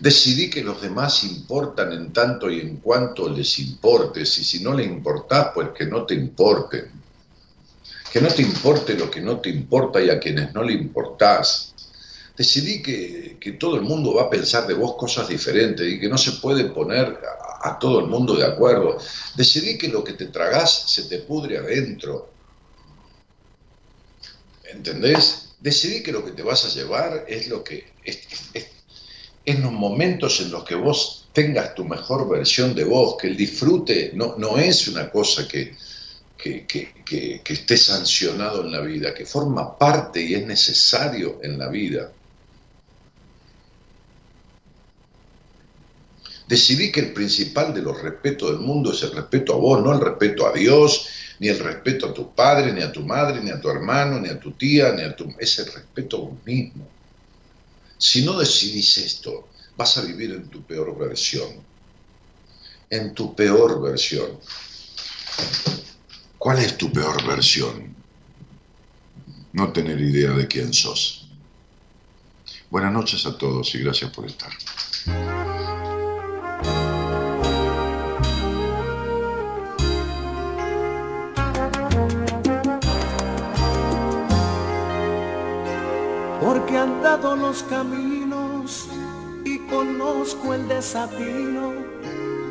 Decidí 0.01 0.51
que 0.51 0.63
los 0.63 0.81
demás 0.81 1.25
importan 1.25 1.93
en 1.93 2.13
tanto 2.13 2.51
y 2.51 2.61
en 2.61 2.77
cuanto 2.77 3.29
les 3.29 3.59
importes, 3.59 4.39
y 4.39 4.45
si 4.45 4.63
no 4.63 4.75
le 4.75 4.85
importás, 4.85 5.49
pues 5.55 5.71
que 5.77 5.87
no 5.87 6.05
te 6.05 6.15
importen. 6.15 6.91
Que 8.13 8.21
no 8.21 8.29
te 8.29 8.43
importe 8.43 8.95
lo 8.95 9.11
que 9.11 9.21
no 9.21 9.41
te 9.41 9.51
importa 9.51 10.01
y 10.01 10.11
a 10.11 10.19
quienes 10.19 10.55
no 10.55 10.63
le 10.63 10.73
importás 10.73 11.75
decidí 12.37 12.83
que, 12.83 13.57
todo 13.59 13.77
el 13.77 13.83
mundo 13.83 14.15
va 14.15 14.25
a 14.25 14.31
pensar 14.31 14.67
de 14.67 14.75
vos 14.75 14.97
cosas 14.97 15.29
diferentes 15.29 15.87
y 15.87 15.99
que 15.99 16.09
no 16.09 16.19
se 16.19 16.33
puede 16.33 16.65
poner 16.65 17.19
a, 17.63 17.79
todo 17.79 18.01
el 18.01 18.07
mundo 18.07 18.35
de 18.35 18.45
acuerdo. 18.45 18.99
Decidí 19.35 19.79
que 19.79 19.89
lo 19.89 20.05
que 20.05 20.13
te 20.13 20.27
tragás 20.27 20.91
se 20.91 21.05
te 21.05 21.19
pudre 21.19 21.59
adentro. 21.59 22.31
¿Entendés? 24.65 25.55
Decidí 25.61 26.03
que 26.03 26.13
lo 26.13 26.25
que 26.25 26.33
te 26.33 26.43
vas 26.43 26.65
a 26.65 26.69
llevar 26.69 27.25
es 27.29 27.49
lo 27.49 27.65
que... 27.65 27.93
en 29.47 29.63
los 29.63 29.73
momentos 29.73 30.41
en 30.41 30.51
los 30.51 30.65
que 30.65 30.75
vos 30.75 31.29
tengas 31.33 31.75
tu 31.75 31.85
mejor 31.85 32.29
versión 32.29 32.75
de 32.75 32.85
vos, 32.85 33.17
que 33.17 33.29
el 33.29 33.37
disfrute 33.37 34.11
no, 34.15 34.35
no 34.37 34.59
es 34.59 34.89
una 34.89 35.09
cosa 35.09 35.47
que, 35.47 35.77
que, 36.37 36.67
que, 36.67 37.43
esté 37.47 37.77
sancionado 37.77 38.63
en 38.63 38.73
la 38.73 38.81
vida, 38.81 39.15
que 39.15 39.25
forma 39.25 39.79
parte 39.79 40.21
y 40.21 40.35
es 40.35 40.45
necesario 40.45 41.39
en 41.43 41.59
la 41.59 41.69
vida. 41.69 42.13
Decidí 46.49 46.91
que 46.91 47.01
el 47.01 47.13
principal 47.13 47.73
de 47.73 47.83
los 47.83 48.01
respetos 48.01 48.51
del 48.51 48.61
mundo 48.61 48.93
es 48.93 49.03
el 49.03 49.13
respeto 49.13 49.55
a 49.55 49.57
vos, 49.57 49.83
no 49.83 49.93
el 49.93 50.01
respeto 50.01 50.47
a 50.47 50.53
Dios, 50.53 51.09
ni 51.39 51.49
el 51.49 51.59
respeto 51.59 52.07
a 52.07 52.15
tu 52.15 52.35
padre, 52.35 52.73
ni 52.73 52.83
a 52.83 52.91
tu 52.91 53.03
madre, 53.03 53.41
ni 53.41 53.51
a 53.51 53.61
tu 53.61 53.69
hermano, 53.69 54.21
ni 54.21 54.29
a 54.29 54.39
tu 54.39 54.53
tía, 54.53 54.93
ni 54.93 55.03
a 55.03 55.15
tu... 55.15 55.33
Es 55.39 55.59
el 55.59 55.67
respeto 55.67 56.17
a 56.17 56.21
vos 56.21 56.45
mismo. 56.45 56.96
Si 57.99 58.25
no 58.25 58.39
decidís 58.39 58.99
esto, 58.99 59.49
vas 59.77 59.97
a 59.97 60.03
vivir 60.03 60.33
en 60.33 60.49
tu 60.49 60.65
peor 60.65 60.97
versión. 60.99 61.65
En 62.91 63.15
tu 63.15 63.35
peor 63.35 63.81
versión. 63.83 64.39
¿Cuál 66.39 66.59
es 66.59 66.77
tu 66.79 66.93
peor 66.93 67.27
versión? 67.27 67.95
No 69.53 69.73
tener 69.73 70.01
idea 70.01 70.31
de 70.31 70.47
quién 70.47 70.73
sos. 70.73 71.29
Buenas 72.71 72.93
noches 72.93 73.25
a 73.27 73.37
todos 73.37 73.75
y 73.75 73.79
gracias 73.79 74.11
por 74.11 74.27
estar. 74.27 74.53
Porque 86.87 86.93
han 86.93 87.03
dado 87.03 87.37
los 87.37 87.63
caminos 87.65 88.89
y 89.45 89.59
conozco 89.61 90.55
el 90.55 90.69
desatino, 90.69 91.73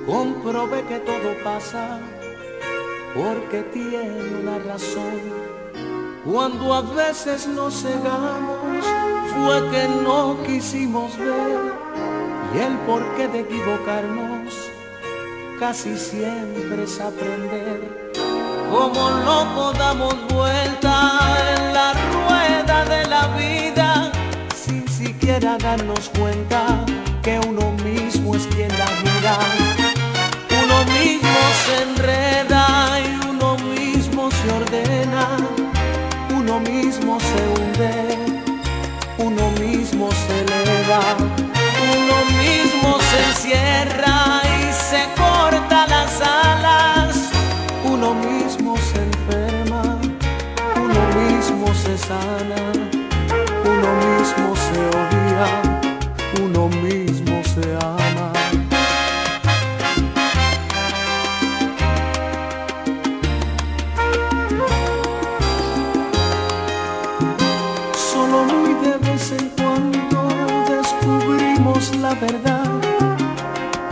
comprobé 0.05 0.83
que 0.85 0.99
todo 0.99 1.35
pasa 1.43 1.99
porque 3.15 3.61
tiene 3.73 4.39
una 4.41 4.59
razón. 4.59 5.45
Cuando 6.25 6.73
a 6.73 6.81
veces 6.81 7.47
nos 7.47 7.81
cegamos, 7.81 8.85
fue 9.33 9.69
que 9.69 9.87
no 10.03 10.37
quisimos 10.45 11.17
ver 11.17 11.73
y 12.55 12.59
el 12.59 12.77
porqué 12.79 13.27
de 13.27 13.41
equivocarnos 13.41 14.53
casi 15.59 15.97
siempre 15.97 16.83
es 16.83 16.99
aprender. 16.99 18.11
Como 18.71 19.09
loco 19.09 19.71
damos 19.77 20.15
vuelta 20.33 21.09
en 21.55 21.73
la 21.73 21.93
rueda 21.93 22.85
de 22.85 23.07
la 23.07 23.27
vida 23.37 23.54
siquiera 25.35 25.57
darnos 25.57 26.09
cuenta 26.17 26.85
que 27.21 27.37
uno 27.39 27.71
mismo 27.83 28.35
es 28.35 28.47
quien 28.47 28.69
la 28.69 28.87
mira. 29.03 29.37
Uno 30.63 30.77
mismo 30.93 31.39
se 31.65 31.83
enreda 31.83 32.99
y 33.01 33.29
uno 33.29 33.57
mismo 33.57 34.29
se 34.31 34.51
ordena. 34.51 35.37
Uno 36.29 36.59
mismo 36.61 37.19
se 37.19 37.41
hunde, 37.53 38.17
uno 39.17 39.51
mismo 39.59 40.09
se 40.11 40.39
eleva. 40.41 41.01
Uno 41.97 42.17
mismo 42.41 42.97
se 43.09 43.17
encierra 43.29 44.41
y 44.57 44.73
se 44.73 45.01
corta 45.17 45.85
las 45.87 46.21
alas. 46.21 47.29
Uno 47.83 48.13
mismo 48.13 48.77
se 48.77 48.97
enferma, 49.03 49.97
uno 50.77 51.01
mismo 51.19 51.73
se 51.73 51.97
sana, 51.97 52.74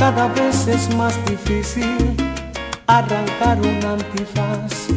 Cada 0.04 0.28
vez 0.28 0.68
es 0.68 0.94
más 0.98 1.16
difícil 1.28 2.13
arrancar 2.88 3.58
un 3.62 3.80
antifaz. 3.86 4.89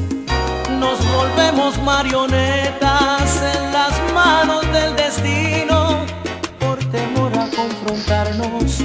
Nos 0.81 0.99
volvemos 1.14 1.81
marionetas 1.85 3.40
en 3.55 3.73
las 3.73 3.92
manos 4.12 4.62
del 4.73 4.97
destino. 4.97 6.05
Por 6.59 6.79
temor 6.90 7.31
a 7.38 7.47
confrontarnos, 7.55 8.83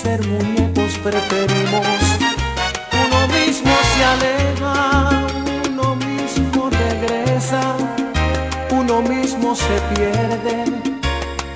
ser 0.00 0.24
muñecos 0.28 0.92
preferimos. 1.02 2.02
Uno 3.04 3.20
mismo 3.26 3.74
se 3.90 4.04
aleja, 4.14 5.26
uno 5.70 5.96
mismo 5.96 6.70
regresa, 6.70 7.62
uno 8.70 9.02
mismo 9.02 9.56
se 9.56 9.76
pierde, 9.92 10.64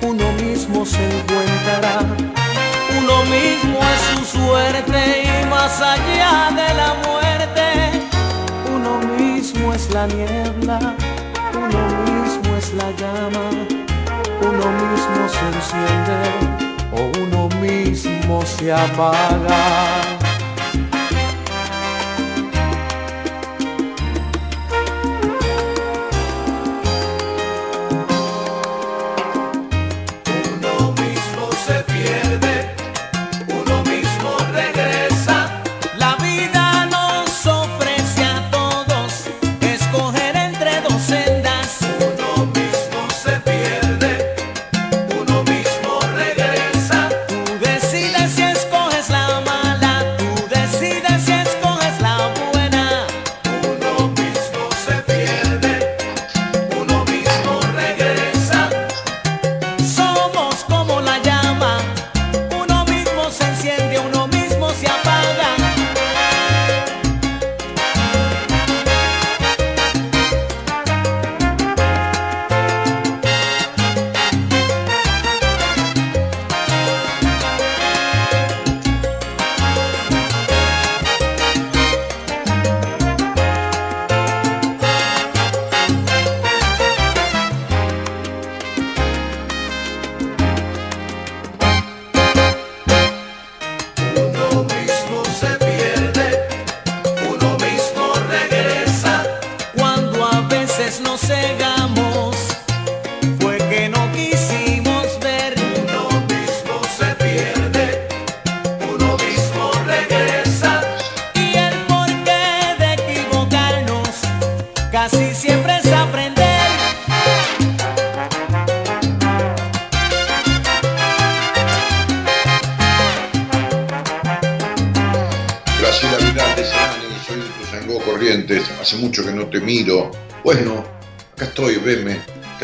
uno 0.01 0.25
mismo 0.43 0.85
se 0.85 1.05
encuentra. 1.05 2.42
Uno 2.97 3.23
mismo 3.23 3.79
es 3.93 4.01
su 4.09 4.37
suerte 4.37 5.23
y 5.23 5.45
más 5.47 5.81
allá 5.81 6.51
de 6.51 6.73
la 6.73 6.95
muerte, 7.05 7.67
uno 8.73 8.99
mismo 9.17 9.73
es 9.73 9.89
la 9.91 10.05
niebla, 10.07 10.79
uno 11.53 11.81
mismo 12.05 12.55
es 12.57 12.73
la 12.73 12.91
llama, 12.91 13.49
uno 14.41 14.65
mismo 14.81 15.29
se 15.35 15.45
enciende 15.55 16.19
o 16.91 17.11
uno 17.23 17.49
mismo 17.61 18.43
se 18.45 18.71
apaga. 18.71 20.22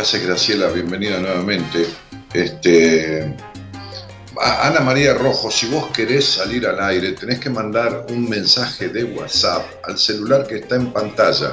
¿Qué 0.10 0.16
haces 0.16 0.28
Graciela? 0.28 0.70
Bienvenida 0.70 1.20
nuevamente. 1.20 1.86
Este, 2.34 3.32
Ana 4.42 4.80
María 4.80 5.14
Rojo, 5.14 5.52
si 5.52 5.68
vos 5.68 5.92
querés 5.92 6.26
salir 6.26 6.66
al 6.66 6.84
aire, 6.84 7.12
tenés 7.12 7.38
que 7.38 7.52
mandar 7.52 8.08
un 8.10 8.28
mensaje 8.28 8.90
de 8.90 9.04
WhatsApp 9.04 9.64
al 9.84 10.00
celular 10.00 10.48
que 10.48 10.56
está 10.56 10.78
en 10.78 10.92
pantalla, 10.92 11.52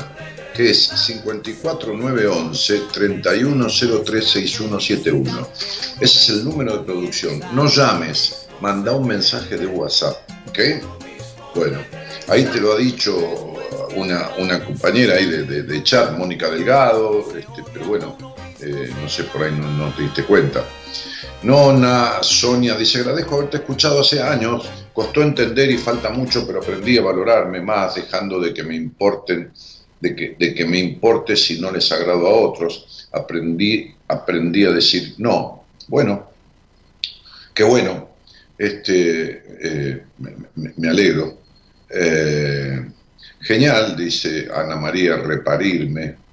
que 0.55 0.71
es 0.71 0.91
54911 0.91 2.81
31036171. 2.95 5.49
Ese 6.01 6.19
es 6.19 6.31
el 6.31 6.45
número 6.45 6.79
de 6.79 6.85
producción. 6.85 7.43
No 7.53 7.67
llames, 7.67 8.47
manda 8.63 8.93
un 8.93 9.07
mensaje 9.07 9.59
de 9.59 9.67
WhatsApp, 9.67 10.17
¿ok? 10.49 10.61
Bueno, 11.55 11.79
ahí 12.29 12.47
te 12.47 12.59
lo 12.59 12.73
ha 12.73 12.79
dicho 12.79 13.53
una, 13.97 14.31
una 14.39 14.65
compañera 14.65 15.15
ahí 15.15 15.27
de, 15.27 15.83
chat, 15.83 16.17
Mónica 16.17 16.51
Delgado, 16.51 17.27
este, 17.37 17.56
no 19.07 19.11
sé, 19.11 19.23
por 19.23 19.45
ahí 19.45 19.53
no, 19.53 19.89
te 19.95 20.03
diste 20.03 20.25
cuenta. 20.25 20.65
Nona, 21.45 22.15
Sonia 22.23 22.75
dice, 22.75 22.99
agradezco 22.99 23.37
haberte 23.37 23.59
escuchado 23.59 24.01
hace 24.01 24.21
años, 24.21 24.69
costó 24.93 25.23
entender 25.23 25.71
y 25.71 25.79
falta 25.79 26.11
mucho, 26.11 26.45
pero 26.45 26.59
aprendí 26.59 26.99
a 26.99 27.03
valorarme 27.03 27.61
más, 27.61 27.95
dejando 27.95 28.41
de 28.41 28.53
que 28.53 28.65
me 28.65 28.75
importen, 28.75 29.53
de 30.01 30.17
que, 30.17 30.35
de 30.37 30.55
que 30.57 30.65
me 30.65 30.81
importe 30.81 31.37
si 31.37 31.61
no 31.61 31.71
les 31.71 31.93
agrado 31.93 32.27
a 32.27 32.33
otros. 32.33 33.09
Aprendí, 33.13 33.95
aprendí 34.09 34.65
a 34.65 34.73
decir 34.73 35.15
no. 35.19 35.63
Bueno, 35.87 36.29
qué 37.55 37.63
bueno, 37.63 38.09
este, 38.59 39.45
eh, 39.63 40.03
me 40.75 40.89
alegro. 40.89 41.39
Eh, 41.89 42.85
genial, 43.41 43.97
dice 43.97 44.49
Ana 44.53 44.75
María, 44.75 45.17
reparirme. 45.19 46.26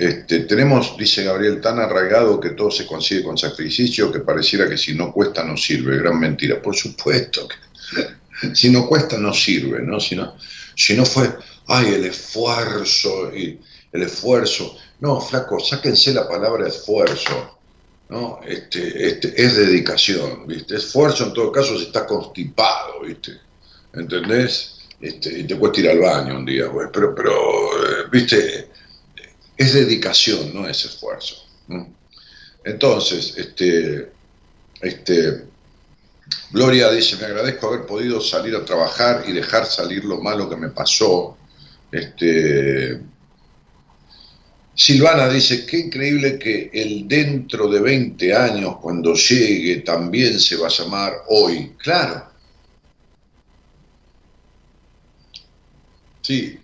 Este, 0.00 0.40
tenemos, 0.40 0.96
dice 0.96 1.24
Gabriel, 1.24 1.60
tan 1.60 1.78
arraigado 1.78 2.40
que 2.40 2.50
todo 2.50 2.70
se 2.70 2.86
consigue 2.86 3.22
con 3.22 3.36
sacrificio 3.36 4.10
que 4.10 4.20
pareciera 4.20 4.66
que 4.66 4.78
si 4.78 4.94
no 4.94 5.12
cuesta 5.12 5.44
no 5.44 5.58
sirve. 5.58 5.98
Gran 5.98 6.18
mentira. 6.18 6.62
Por 6.62 6.74
supuesto 6.74 7.46
que 7.46 8.54
si 8.54 8.70
no 8.70 8.88
cuesta 8.88 9.18
no 9.18 9.34
sirve, 9.34 9.82
¿no? 9.82 10.00
Si 10.00 10.16
no, 10.16 10.36
si 10.74 10.96
no 10.96 11.04
fue, 11.04 11.28
ay, 11.66 11.92
el 11.92 12.06
esfuerzo 12.06 13.30
y 13.36 13.60
el 13.92 14.02
esfuerzo. 14.02 14.74
No, 15.00 15.20
flaco, 15.20 15.60
sáquense 15.60 16.14
la 16.14 16.26
palabra 16.26 16.66
esfuerzo. 16.66 17.58
¿no? 18.08 18.40
Este, 18.46 19.06
este, 19.06 19.34
es 19.36 19.54
dedicación, 19.54 20.46
¿viste? 20.46 20.76
Esfuerzo 20.76 21.26
en 21.26 21.34
todo 21.34 21.52
caso 21.52 21.76
si 21.76 21.84
está 21.84 22.06
constipado, 22.06 23.02
¿viste? 23.02 23.32
¿Entendés? 23.92 24.78
Este, 24.98 25.40
y 25.40 25.44
te 25.44 25.58
cuesta 25.58 25.80
ir 25.80 25.90
al 25.90 25.98
baño 25.98 26.38
un 26.38 26.46
día, 26.46 26.68
güey. 26.68 26.88
Pero, 26.90 27.14
pero, 27.14 27.32
eh, 27.32 28.08
¿viste? 28.10 28.69
Es 29.60 29.74
dedicación, 29.74 30.54
no 30.54 30.66
es 30.66 30.86
esfuerzo. 30.86 31.36
Entonces, 32.64 33.34
este, 33.36 34.10
este, 34.80 35.44
Gloria 36.50 36.90
dice, 36.90 37.18
me 37.18 37.26
agradezco 37.26 37.66
haber 37.66 37.84
podido 37.84 38.22
salir 38.22 38.56
a 38.56 38.64
trabajar 38.64 39.24
y 39.28 39.32
dejar 39.32 39.66
salir 39.66 40.06
lo 40.06 40.18
malo 40.22 40.48
que 40.48 40.56
me 40.56 40.70
pasó. 40.70 41.36
Este, 41.92 43.02
Silvana 44.74 45.28
dice, 45.28 45.66
qué 45.66 45.76
increíble 45.76 46.38
que 46.38 46.70
el 46.72 47.06
dentro 47.06 47.68
de 47.68 47.80
20 47.80 48.34
años, 48.34 48.78
cuando 48.80 49.12
llegue, 49.12 49.82
también 49.82 50.40
se 50.40 50.56
va 50.56 50.68
a 50.68 50.70
llamar 50.70 51.12
hoy. 51.28 51.74
Claro. 51.76 52.30
Sí, 56.22 56.58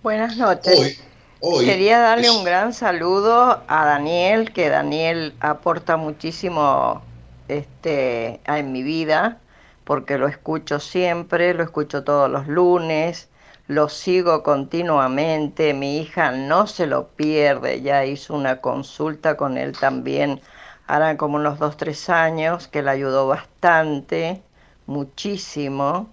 Buenas 0.00 0.36
noches. 0.36 1.02
Quería 1.40 1.98
darle 1.98 2.30
un 2.30 2.44
gran 2.44 2.72
saludo 2.72 3.64
a 3.66 3.84
Daniel, 3.84 4.52
que 4.52 4.68
Daniel 4.68 5.34
aporta 5.40 5.96
muchísimo 5.96 7.02
este, 7.48 8.40
en 8.46 8.70
mi 8.70 8.84
vida, 8.84 9.38
porque 9.82 10.16
lo 10.16 10.28
escucho 10.28 10.78
siempre, 10.78 11.52
lo 11.52 11.64
escucho 11.64 12.04
todos 12.04 12.30
los 12.30 12.46
lunes, 12.46 13.28
lo 13.66 13.88
sigo 13.88 14.44
continuamente, 14.44 15.74
mi 15.74 15.98
hija 15.98 16.30
no 16.30 16.68
se 16.68 16.86
lo 16.86 17.08
pierde, 17.08 17.82
ya 17.82 18.04
hizo 18.04 18.34
una 18.34 18.60
consulta 18.60 19.36
con 19.36 19.58
él 19.58 19.76
también, 19.76 20.40
hará 20.86 21.16
como 21.16 21.38
unos 21.38 21.58
dos, 21.58 21.76
tres 21.76 22.08
años, 22.08 22.68
que 22.68 22.84
le 22.84 22.90
ayudó 22.90 23.26
bastante, 23.26 24.42
muchísimo 24.86 26.08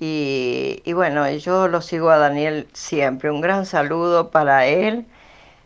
y, 0.00 0.92
bueno, 0.94 1.30
yo 1.30 1.68
lo 1.68 1.82
sigo 1.82 2.10
a 2.10 2.16
Daniel 2.16 2.66
siempre. 2.72 3.30
Un 3.30 3.42
gran 3.42 3.66
saludo 3.66 4.30
para 4.30 4.66
él, 4.66 5.04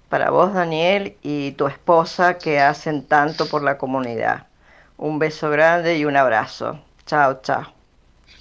para 0.08 0.30
vos 0.30 0.52
Daniel 0.52 1.16
y 1.22 1.52
tu 1.52 1.68
esposa 1.68 2.36
que 2.38 2.58
hacen 2.58 3.04
tanto 3.06 3.46
por 3.46 3.62
la 3.62 3.78
comunidad. 3.78 4.48
Un 4.96 5.18
beso 5.18 5.50
grande 5.50 5.98
y 5.98 6.04
un 6.04 6.16
abrazo. 6.16 6.80
Chao, 7.06 7.40
chao. 7.42 7.72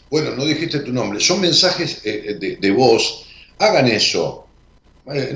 Bueno, 0.09 0.31
no 0.35 0.45
dijiste 0.45 0.79
tu 0.79 0.91
nombre. 0.91 1.19
Son 1.19 1.39
mensajes 1.39 2.01
eh, 2.05 2.37
de, 2.39 2.57
de 2.57 2.71
voz. 2.71 3.27
Hagan 3.59 3.87
eso. 3.87 4.47
Eh, 5.11 5.33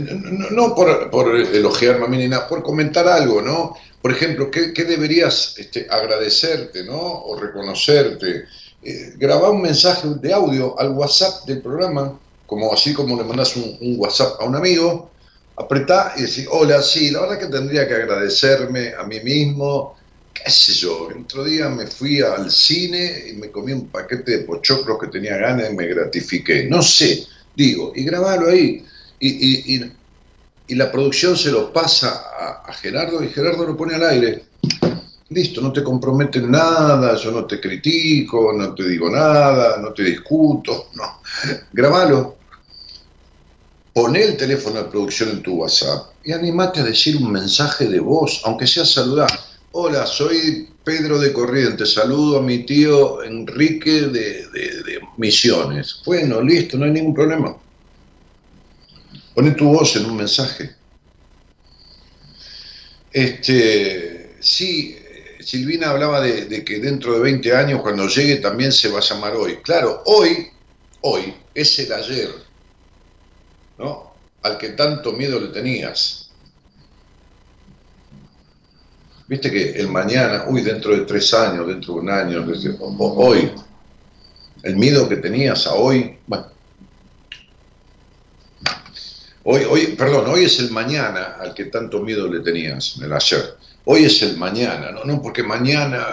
no, 0.51 0.73
por, 0.73 1.09
por 1.09 1.35
elogiarme 1.35 2.17
ni 2.17 2.27
nada, 2.27 2.47
por 2.47 2.63
comentar 2.63 3.07
algo, 3.07 3.41
¿no? 3.41 3.75
Por 4.01 4.11
ejemplo, 4.11 4.49
¿qué, 4.49 4.71
deberías 4.85 5.55
este, 5.57 5.87
agradecerte, 5.89 6.85
¿no? 6.85 6.97
O 6.97 7.37
reconocerte 7.37 8.45
eh, 8.83 9.13
grabar 9.17 9.51
un 9.51 9.61
mensaje 9.61 10.07
de 10.21 10.33
audio 10.33 10.79
al 10.79 10.91
WhatsApp 10.91 11.45
del 11.45 11.61
programa, 11.61 12.17
como 12.45 12.71
así 12.71 12.93
como 12.93 13.17
le 13.17 13.23
mandas 13.23 13.55
un, 13.55 13.77
WhatsApp 13.97 14.39
a 14.39 14.45
un 14.45 14.55
amigo, 14.55 15.09
apretá 15.55 16.13
y 16.15 16.21
decir, 16.21 16.47
hola, 16.51 16.81
sí, 16.81 17.09
la 17.09 17.21
verdad 17.21 17.39
que 17.39 17.47
tendría 17.47 17.87
que 17.87 17.95
agradecerme 17.95 18.93
a 18.93 19.03
mí 19.03 19.19
mismo, 19.21 19.95
qué 20.31 20.51
sé 20.51 20.73
yo, 20.73 21.09
el 21.09 21.23
otro 21.23 21.43
día 21.43 21.67
me 21.69 21.87
fui 21.87 22.21
al 22.21 22.51
cine 22.51 23.25
y 23.29 23.33
me 23.33 23.49
comí 23.49 23.73
un 23.73 23.87
paquete 23.87 24.37
de 24.37 24.43
pochoclos 24.43 24.99
que 24.99 25.07
tenía 25.07 25.37
ganas 25.37 25.71
y 25.71 25.75
me 25.75 25.87
gratifiqué, 25.87 26.65
no 26.65 26.83
sé, 26.83 27.25
digo, 27.55 27.91
y 27.95 28.03
grabarlo 28.03 28.49
ahí, 28.49 28.85
y, 29.19 29.75
y, 29.75 29.91
y, 30.67 30.75
la 30.75 30.91
producción 30.91 31.35
se 31.35 31.49
lo 31.49 31.73
pasa 31.73 32.61
a 32.63 32.73
Gerardo 32.73 33.23
y 33.23 33.29
Gerardo 33.29 33.65
lo 33.65 33.75
pone 33.75 33.95
al 33.95 34.03
aire 34.03 34.43
listo, 35.29 35.61
no 35.61 35.73
te 35.73 35.83
compromete 35.83 36.41
nada, 36.41 37.15
yo 37.15 37.31
no 37.31 37.45
te 37.45 37.59
critico, 37.59 38.53
no 38.53 38.73
te 38.73 38.87
digo 38.87 39.09
nada, 39.09 39.77
no 39.77 39.93
te 39.93 40.03
discuto, 40.03 40.89
no. 40.93 41.21
Grabalo. 41.71 42.37
Poné 43.93 44.23
el 44.23 44.37
teléfono 44.37 44.83
de 44.83 44.89
producción 44.89 45.29
en 45.29 45.41
tu 45.41 45.55
WhatsApp 45.55 46.11
y 46.23 46.31
animate 46.31 46.81
a 46.81 46.83
decir 46.83 47.17
un 47.17 47.31
mensaje 47.31 47.87
de 47.87 47.99
voz, 47.99 48.41
aunque 48.45 48.67
sea 48.67 48.85
saludar. 48.85 49.31
Hola, 49.71 50.05
soy 50.05 50.69
Pedro 50.83 51.19
de 51.19 51.33
Corrientes, 51.33 51.93
saludo 51.93 52.37
a 52.37 52.41
mi 52.43 52.59
tío 52.59 53.23
Enrique 53.23 54.01
de, 54.01 54.47
de 54.49 54.99
Misiones. 55.17 56.01
Bueno, 56.05 56.41
listo, 56.41 56.77
no 56.77 56.85
hay 56.85 56.91
ningún 56.91 57.15
problema. 57.15 57.57
Poné 59.33 59.51
tu 59.51 59.65
voz 59.65 59.95
en 59.95 60.05
un 60.05 60.15
mensaje. 60.15 60.75
Este, 63.11 64.35
sí, 64.39 64.95
Silvina 65.39 65.89
hablaba 65.89 66.21
de, 66.21 66.63
que 66.63 66.79
dentro 66.79 67.13
de 67.13 67.19
20 67.19 67.55
años, 67.55 67.81
cuando 67.81 68.07
llegue, 68.07 68.37
también 68.37 68.71
se 68.71 68.89
va 68.89 68.99
a 68.99 69.01
llamar 69.01 69.35
hoy. 69.35 69.57
Claro, 69.57 70.03
hoy, 70.05 70.49
hoy 71.01 71.33
es 71.53 71.79
el 71.79 71.91
ayer, 71.93 72.29
¿no? 73.77 74.13
Al 74.41 74.57
que 74.57 74.69
tanto 74.69 75.13
miedo 75.13 75.39
le 75.39 75.47
tenías. 75.47 76.31
Viste 79.27 79.51
que 79.51 79.71
el 79.71 79.89
mañana, 79.89 80.45
uy, 80.47 80.61
dentro 80.61 80.95
de 80.95 81.05
tres 81.05 81.33
años, 81.33 81.67
dentro 81.67 81.95
de 81.95 81.99
un 81.99 82.09
año, 82.09 82.45
hoy, 82.99 83.51
el 84.63 84.75
miedo 84.77 85.07
que 85.09 85.17
tenías 85.17 85.67
a 85.67 85.73
hoy, 85.73 86.17
bueno, 86.25 86.47
Hoy, 89.49 89.61
hoy, 89.63 89.85
perdón, 89.97 90.29
hoy 90.29 90.43
es 90.43 90.59
el 90.59 90.71
mañana 90.71 91.37
al 91.39 91.53
que 91.53 91.65
tanto 91.65 92.01
miedo 92.01 92.27
le 92.27 92.41
tenías, 92.41 92.99
el 93.01 93.13
ayer. 93.13 93.55
Hoy 93.89 94.03
es 94.03 94.21
el 94.21 94.35
mañana, 94.35 94.91
¿no? 94.91 95.05
no 95.05 95.21
porque 95.21 95.43
mañana, 95.43 96.05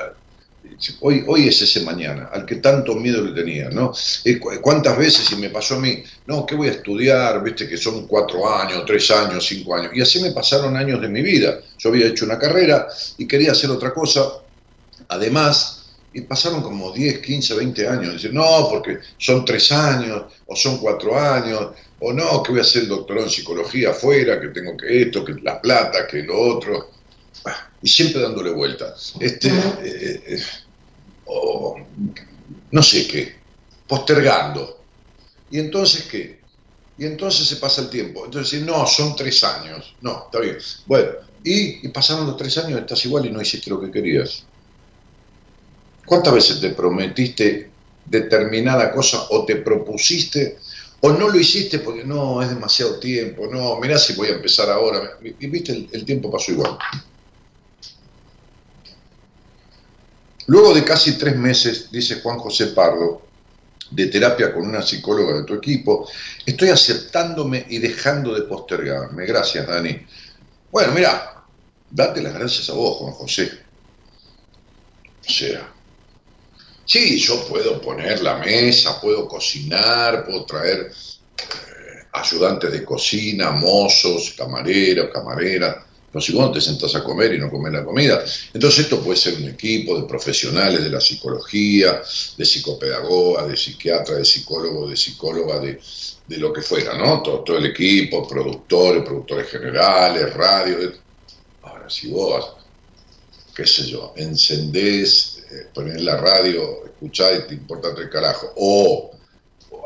hoy, 1.01 1.25
hoy 1.27 1.49
es 1.49 1.61
ese 1.61 1.81
mañana, 1.81 2.31
al 2.33 2.47
que 2.47 2.57
tanto 2.57 2.95
miedo 2.95 3.21
le 3.21 3.33
tenía, 3.33 3.69
¿no? 3.69 3.93
¿Cuántas 4.61 4.97
veces, 4.97 5.33
y 5.33 5.37
me 5.37 5.51
pasó 5.51 5.75
a 5.75 5.81
mí, 5.81 6.01
no, 6.27 6.47
¿qué 6.47 6.55
voy 6.55 6.69
a 6.69 6.71
estudiar? 6.71 7.43
Viste 7.43 7.69
que 7.69 7.77
son 7.77 8.07
cuatro 8.07 8.49
años, 8.49 8.85
tres 8.87 9.11
años, 9.11 9.45
cinco 9.45 9.75
años. 9.75 9.91
Y 9.93 10.01
así 10.01 10.23
me 10.23 10.31
pasaron 10.31 10.77
años 10.77 11.01
de 11.01 11.09
mi 11.09 11.21
vida. 11.21 11.59
Yo 11.77 11.89
había 11.89 12.07
hecho 12.07 12.27
una 12.27 12.39
carrera 12.39 12.87
y 13.19 13.27
quería 13.27 13.51
hacer 13.51 13.71
otra 13.71 13.93
cosa. 13.93 14.23
Además, 15.09 15.97
y 16.13 16.21
pasaron 16.21 16.63
como 16.63 16.93
10, 16.93 17.19
15, 17.19 17.55
20 17.55 17.89
años. 17.89 18.13
Dicen, 18.13 18.35
no, 18.35 18.69
porque 18.71 18.99
son 19.19 19.45
tres 19.45 19.73
años, 19.73 20.27
o 20.47 20.55
son 20.55 20.79
cuatro 20.79 21.19
años, 21.19 21.71
o 21.99 22.13
no, 22.13 22.41
que 22.41 22.53
voy 22.53 22.61
a 22.61 22.63
hacer 22.63 22.87
doctorado 22.87 23.27
en 23.27 23.33
psicología 23.33 23.91
afuera, 23.91 24.41
que 24.41 24.51
tengo 24.51 24.77
que 24.77 25.03
esto, 25.03 25.25
que 25.25 25.35
la 25.43 25.61
plata, 25.61 26.07
que 26.07 26.23
lo 26.23 26.41
otro 26.41 26.94
y 27.85 27.89
siempre 27.89 28.23
dándole 28.23 28.51
vuelta. 28.51 28.95
Este, 29.21 29.49
eh, 29.49 30.23
eh, 30.27 30.43
no 32.71 32.83
sé 32.83 33.07
qué, 33.07 33.37
postergando. 33.87 34.81
¿Y 35.51 35.59
entonces 35.59 36.05
qué? 36.11 36.41
Y 36.97 37.05
entonces 37.05 37.47
se 37.47 37.57
pasa 37.57 37.83
el 37.83 37.91
tiempo. 37.91 38.25
Entonces, 38.25 38.63
no, 38.63 38.87
son 38.87 39.15
tres 39.15 39.45
años. 39.45 39.95
No, 40.01 40.25
está 40.25 40.41
bien. 40.41 40.57
Bueno, 40.87 41.11
y, 41.45 41.87
y 41.87 41.89
pasaron 41.89 42.27
los 42.27 42.39
tres 42.39 42.57
años, 42.57 42.81
estás 42.81 43.05
igual 43.05 43.27
y 43.27 43.31
no 43.31 43.43
hiciste 43.43 43.69
lo 43.69 43.79
que 43.79 43.91
querías. 43.91 44.45
¿Cuántas 46.07 46.33
veces 46.33 46.61
te 46.63 46.71
prometiste 46.71 47.71
determinada 48.07 48.93
cosa 48.93 49.27
o 49.29 49.45
te 49.45 49.57
propusiste 49.57 50.57
o 51.01 51.13
no 51.13 51.29
lo 51.29 51.39
hiciste 51.39 51.81
porque 51.81 52.03
no, 52.03 52.41
es 52.41 52.49
demasiado 52.49 52.99
tiempo, 52.99 53.47
no, 53.47 53.79
mirá 53.79 53.99
si 53.99 54.15
voy 54.15 54.29
a 54.29 54.37
empezar 54.37 54.71
ahora. 54.71 55.19
Y 55.23 55.47
viste, 55.49 55.87
el 55.93 56.05
tiempo 56.07 56.31
pasó 56.31 56.51
igual. 56.53 56.79
Luego 60.47 60.75
de 60.75 60.85
casi 60.85 61.17
tres 61.17 61.37
meses, 61.37 61.91
dice 61.91 62.21
Juan 62.21 62.39
José 62.39 62.69
Pardo, 62.69 63.23
de 63.91 64.07
terapia 64.07 64.53
con 64.53 64.67
una 64.67 64.83
psicóloga 64.83 65.39
de 65.39 65.45
tu 65.45 65.55
equipo, 65.55 66.09
estoy 66.45 66.71
aceptándome 66.71 67.65
y 67.69 67.79
dejando 67.79 68.35
de 68.35 68.43
postergarme. 68.43 69.25
Gracias, 69.27 69.67
Dani. 69.67 70.07
Bueno, 70.71 70.93
mira, 70.93 71.45
date 71.91 72.23
las 72.23 72.35
gracias 72.35 72.69
a 72.71 72.73
vos, 72.73 72.99
Juan 72.99 73.13
José. 73.13 73.51
O 75.27 75.31
sea, 75.31 75.73
sí, 76.85 77.19
yo 77.19 77.47
puedo 77.47 77.81
poner 77.81 78.23
la 78.23 78.39
mesa, 78.39 79.01
puedo 79.01 79.27
cocinar, 79.29 80.27
puedo 80.27 80.45
traer 80.45 80.91
eh, 80.91 82.07
ayudantes 82.13 82.73
de 82.73 82.85
cocina, 82.85 83.53
mozos, 83.53 84.35
camareros, 84.37 85.11
camareras, 85.13 85.77
No 86.15 86.21
si 86.21 86.33
vos 86.33 86.53
te 86.53 86.61
sentás 86.61 86.95
a 86.95 87.03
comer 87.03 87.35
y 87.35 87.39
no 87.39 87.51
comes 87.51 87.73
la 87.73 87.85
comida. 87.85 88.25
Entonces 88.53 88.85
esto 88.85 89.03
puede 89.03 89.19
ser 89.19 89.35
un 89.35 89.49
equipo 89.49 90.01
de 90.01 90.07
profesionales 90.07 90.85
de 90.85 90.89
la 90.89 91.01
psicología, 91.01 92.01
de 92.37 92.45
psicopedagoga, 92.45 93.49
de 93.49 93.57
psiquiatra, 93.57 94.15
de 94.15 94.25
psicólogo, 94.25 94.89
de 94.89 94.97
psicóloga, 94.97 95.59
de, 95.59 95.81
lo 96.39 96.53
que 96.53 96.63
fuera, 96.63 96.97
¿no? 96.97 97.21
Todo, 97.21 97.41
todo, 97.41 97.59
el 97.59 97.67
equipo, 97.67 98.27
productores, 98.29 99.03
productores 99.03 99.49
generales, 99.49 100.33
radio. 100.33 100.93
Ahora, 101.63 101.91
si 101.91 102.09
vos, 102.09 102.53
qué 103.55 103.67
sé 103.67 103.87
yo, 103.87 104.15
encendés, 104.17 105.43
eh, 105.51 105.67
ponés 105.75 106.01
la 106.01 106.17
radio, 106.17 106.85
escuchás 106.87 107.41
y 107.41 107.49
te 107.49 107.55
importa 107.55 107.93
tres 107.93 108.09
carajo, 108.09 108.53
o 108.57 109.11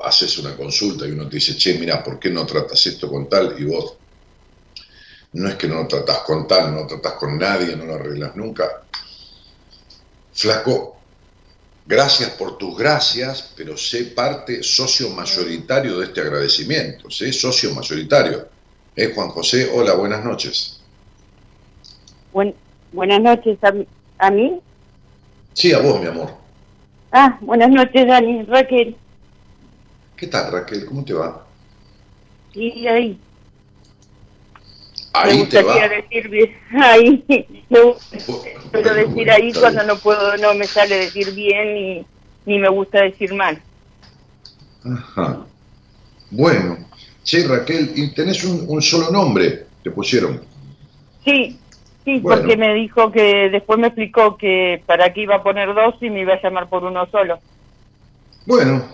haces 0.05 0.39
una 0.39 0.55
consulta 0.55 1.07
y 1.07 1.13
uno 1.13 1.27
te 1.27 1.37
dice, 1.37 1.57
che, 1.57 1.75
mira, 1.79 2.05
¿por 2.05 2.19
qué 2.19 2.29
no 2.29 2.45
tratas 2.45 2.87
esto 2.87 3.09
con 3.09 3.29
tal? 3.29 3.57
Y 3.59 3.65
vos 3.65 3.95
no 5.33 5.49
es 5.49 5.57
que 5.57 5.69
no 5.69 5.77
lo 5.77 5.87
tratás 5.87 6.19
con 6.19 6.47
tal, 6.47 6.73
no 6.73 6.81
lo 6.81 6.87
tratás 6.87 7.15
con 7.15 7.39
nadie, 7.39 7.77
no 7.77 7.85
lo 7.85 7.95
arreglas 7.95 8.35
nunca. 8.37 8.83
Flaco, 10.33 10.97
gracias 11.87 12.31
por 12.31 12.57
tus 12.57 12.79
gracias, 12.79 13.53
pero 13.57 13.77
sé 13.77 14.05
parte 14.05 14.63
socio 14.63 15.11
mayoritario 15.11 15.99
de 15.99 16.07
este 16.07 16.21
agradecimiento, 16.21 17.11
sé 17.11 17.33
socio 17.33 17.75
mayoritario. 17.75 18.49
¿Eh, 18.97 19.13
Juan 19.15 19.29
José? 19.29 19.71
Hola, 19.73 19.95
buenas 19.95 20.25
noches. 20.25 20.81
buenas 22.93 23.21
noches, 23.21 23.59
¿a, 24.19 24.31
mí? 24.31 24.61
Sí, 25.53 25.73
a 25.73 25.79
vos, 25.79 26.01
mi 26.01 26.07
amor. 26.07 26.31
Ah, 27.13 27.39
buenas 27.41 27.71
noches, 27.71 28.07
Dani, 28.07 28.43
Raquel. 28.45 28.97
¿Qué 30.17 30.27
tal, 30.27 30.51
Raquel? 30.51 30.85
¿Cómo 30.85 31.05
te 31.05 31.13
va? 31.13 31.47
Sí, 32.53 32.89
ahí 32.89 33.21
Ahí 35.25 35.35
me 35.35 35.41
gustaría 35.41 35.89
decir 35.89 36.29
bien, 36.29 36.57
ahí, 36.81 37.25
pero 38.71 38.95
decir 38.95 39.31
ahí 39.31 39.53
cuando 39.53 39.83
no 39.85 39.97
puedo, 39.99 40.37
no 40.37 40.55
me 40.55 40.65
sale 40.65 40.97
decir 40.97 41.35
bien 41.35 41.75
ni, 41.75 42.07
ni 42.47 42.59
me 42.59 42.69
gusta 42.69 43.03
decir 43.03 43.35
mal. 43.35 43.61
Ajá. 44.85 45.47
Bueno, 46.31 46.79
sí, 47.23 47.43
Raquel, 47.45 47.93
¿y 47.95 48.15
tenés 48.15 48.45
un, 48.45 48.83
solo 48.83 49.11
nombre? 49.11 49.67
¿Te 49.83 49.91
pusieron? 49.91 50.43
Sí, 51.25 51.59
sí, 52.05 52.21
porque 52.21 52.57
me 52.57 52.75
dijo 52.75 53.11
que 53.11 53.49
después 53.51 53.79
me 53.79 53.89
explicó 53.89 54.37
que 54.37 54.83
para 54.87 55.13
qué 55.13 55.23
iba 55.23 55.37
a 55.37 55.43
poner 55.43 55.75
dos 55.75 55.95
y 56.01 56.11
me 56.11 56.21
iba 56.21 56.35
a 56.35 56.43
llamar 56.43 56.69
por 56.69 56.85
uno 56.85 57.07
solo. 57.11 57.39
Bueno, 58.47 58.85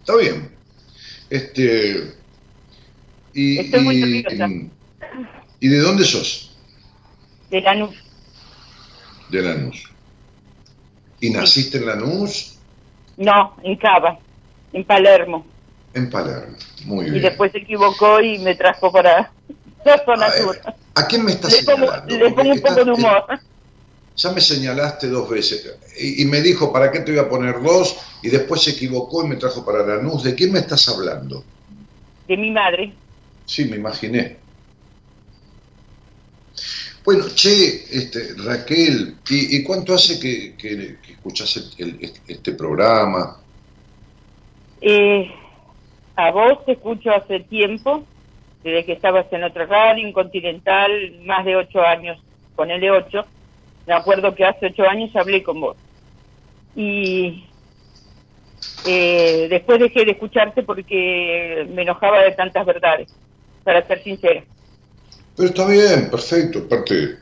está 0.00 0.16
bien. 0.16 0.50
Este. 1.30 2.12
Y, 3.32 3.58
Estoy 3.58 3.80
muy 3.80 3.96
nerviosa. 3.96 4.48
¿Y 5.60 5.68
de 5.68 5.78
dónde 5.78 6.04
sos? 6.04 6.54
De 7.50 7.60
Lanús. 7.60 7.96
De 9.30 9.42
Lanús. 9.42 9.84
¿Y 11.20 11.30
naciste 11.30 11.78
en 11.78 11.86
Lanús? 11.86 12.58
No, 13.16 13.56
en 13.62 13.76
Cava, 13.76 14.18
en 14.72 14.84
Palermo. 14.84 15.46
En 15.94 16.10
Palermo, 16.10 16.56
muy 16.84 17.04
bien. 17.04 17.16
Y 17.16 17.20
después 17.20 17.52
se 17.52 17.58
equivocó 17.58 18.20
y 18.20 18.38
me 18.38 18.56
trajo 18.56 18.90
para 18.90 19.32
la 19.84 20.04
zona 20.04 20.30
sur. 20.30 20.58
¿A 20.94 21.06
quién 21.06 21.24
me 21.24 21.32
estás 21.32 21.52
le 21.52 21.62
señalando? 21.62 22.16
le 22.16 22.30
pongo 22.30 22.52
un 22.52 22.60
poco 22.60 22.84
de 22.84 22.90
humor. 22.92 23.24
Ya 24.16 24.30
me 24.30 24.40
señalaste 24.40 25.08
dos 25.08 25.28
veces 25.28 25.76
y, 25.98 26.24
me 26.26 26.40
dijo, 26.40 26.72
¿para 26.72 26.92
qué 26.92 27.00
te 27.00 27.10
voy 27.10 27.20
a 27.20 27.28
poner 27.28 27.60
dos? 27.60 27.96
Y 28.22 28.28
después 28.28 28.62
se 28.62 28.70
equivocó 28.70 29.24
y 29.24 29.28
me 29.28 29.36
trajo 29.36 29.64
para 29.64 29.84
Lanús. 29.84 30.22
¿De 30.22 30.34
quién 30.34 30.52
me 30.52 30.60
estás 30.60 30.88
hablando? 30.88 31.44
De 32.28 32.36
mi 32.36 32.50
madre. 32.50 32.92
Sí, 33.44 33.64
me 33.64 33.76
imaginé. 33.76 34.43
Bueno, 37.04 37.26
che, 37.34 37.84
este, 37.90 38.34
Raquel, 38.42 39.16
¿y, 39.28 39.62
cuánto 39.62 39.92
hace 39.92 40.18
que, 40.18 40.54
que, 40.56 40.96
escuchás 41.12 41.76
este 42.26 42.52
programa? 42.52 43.36
Eh, 44.80 45.30
a 46.16 46.30
vos 46.30 46.64
te 46.64 46.72
escucho 46.72 47.10
hace 47.12 47.40
tiempo, 47.40 48.04
desde 48.62 48.86
que 48.86 48.92
estabas 48.92 49.26
en 49.32 49.44
otra 49.44 49.66
radio, 49.66 50.06
en 50.06 50.14
Continental, 50.14 51.20
más 51.24 51.44
de 51.44 51.56
ocho 51.56 51.82
años, 51.82 52.18
con 52.56 52.70
el 52.70 52.80
de 52.80 52.90
ocho. 52.90 53.26
Me 53.86 53.92
acuerdo 53.92 54.34
que 54.34 54.46
hace 54.46 54.66
ocho 54.66 54.88
años 54.88 55.14
hablé 55.14 55.42
con 55.42 55.60
vos. 55.60 55.76
Y 56.74 57.44
eh, 58.86 59.46
después 59.50 59.78
dejé 59.78 60.06
de 60.06 60.12
escucharte 60.12 60.62
porque 60.62 61.66
me 61.70 61.82
enojaba 61.82 62.22
de 62.22 62.32
tantas 62.32 62.64
verdades, 62.64 63.14
para 63.62 63.86
ser 63.86 64.02
sincera. 64.02 64.42
Pero 65.36 65.48
está 65.48 65.66
bien, 65.66 66.10
perfecto. 66.10 66.60
Aparte, 66.60 67.16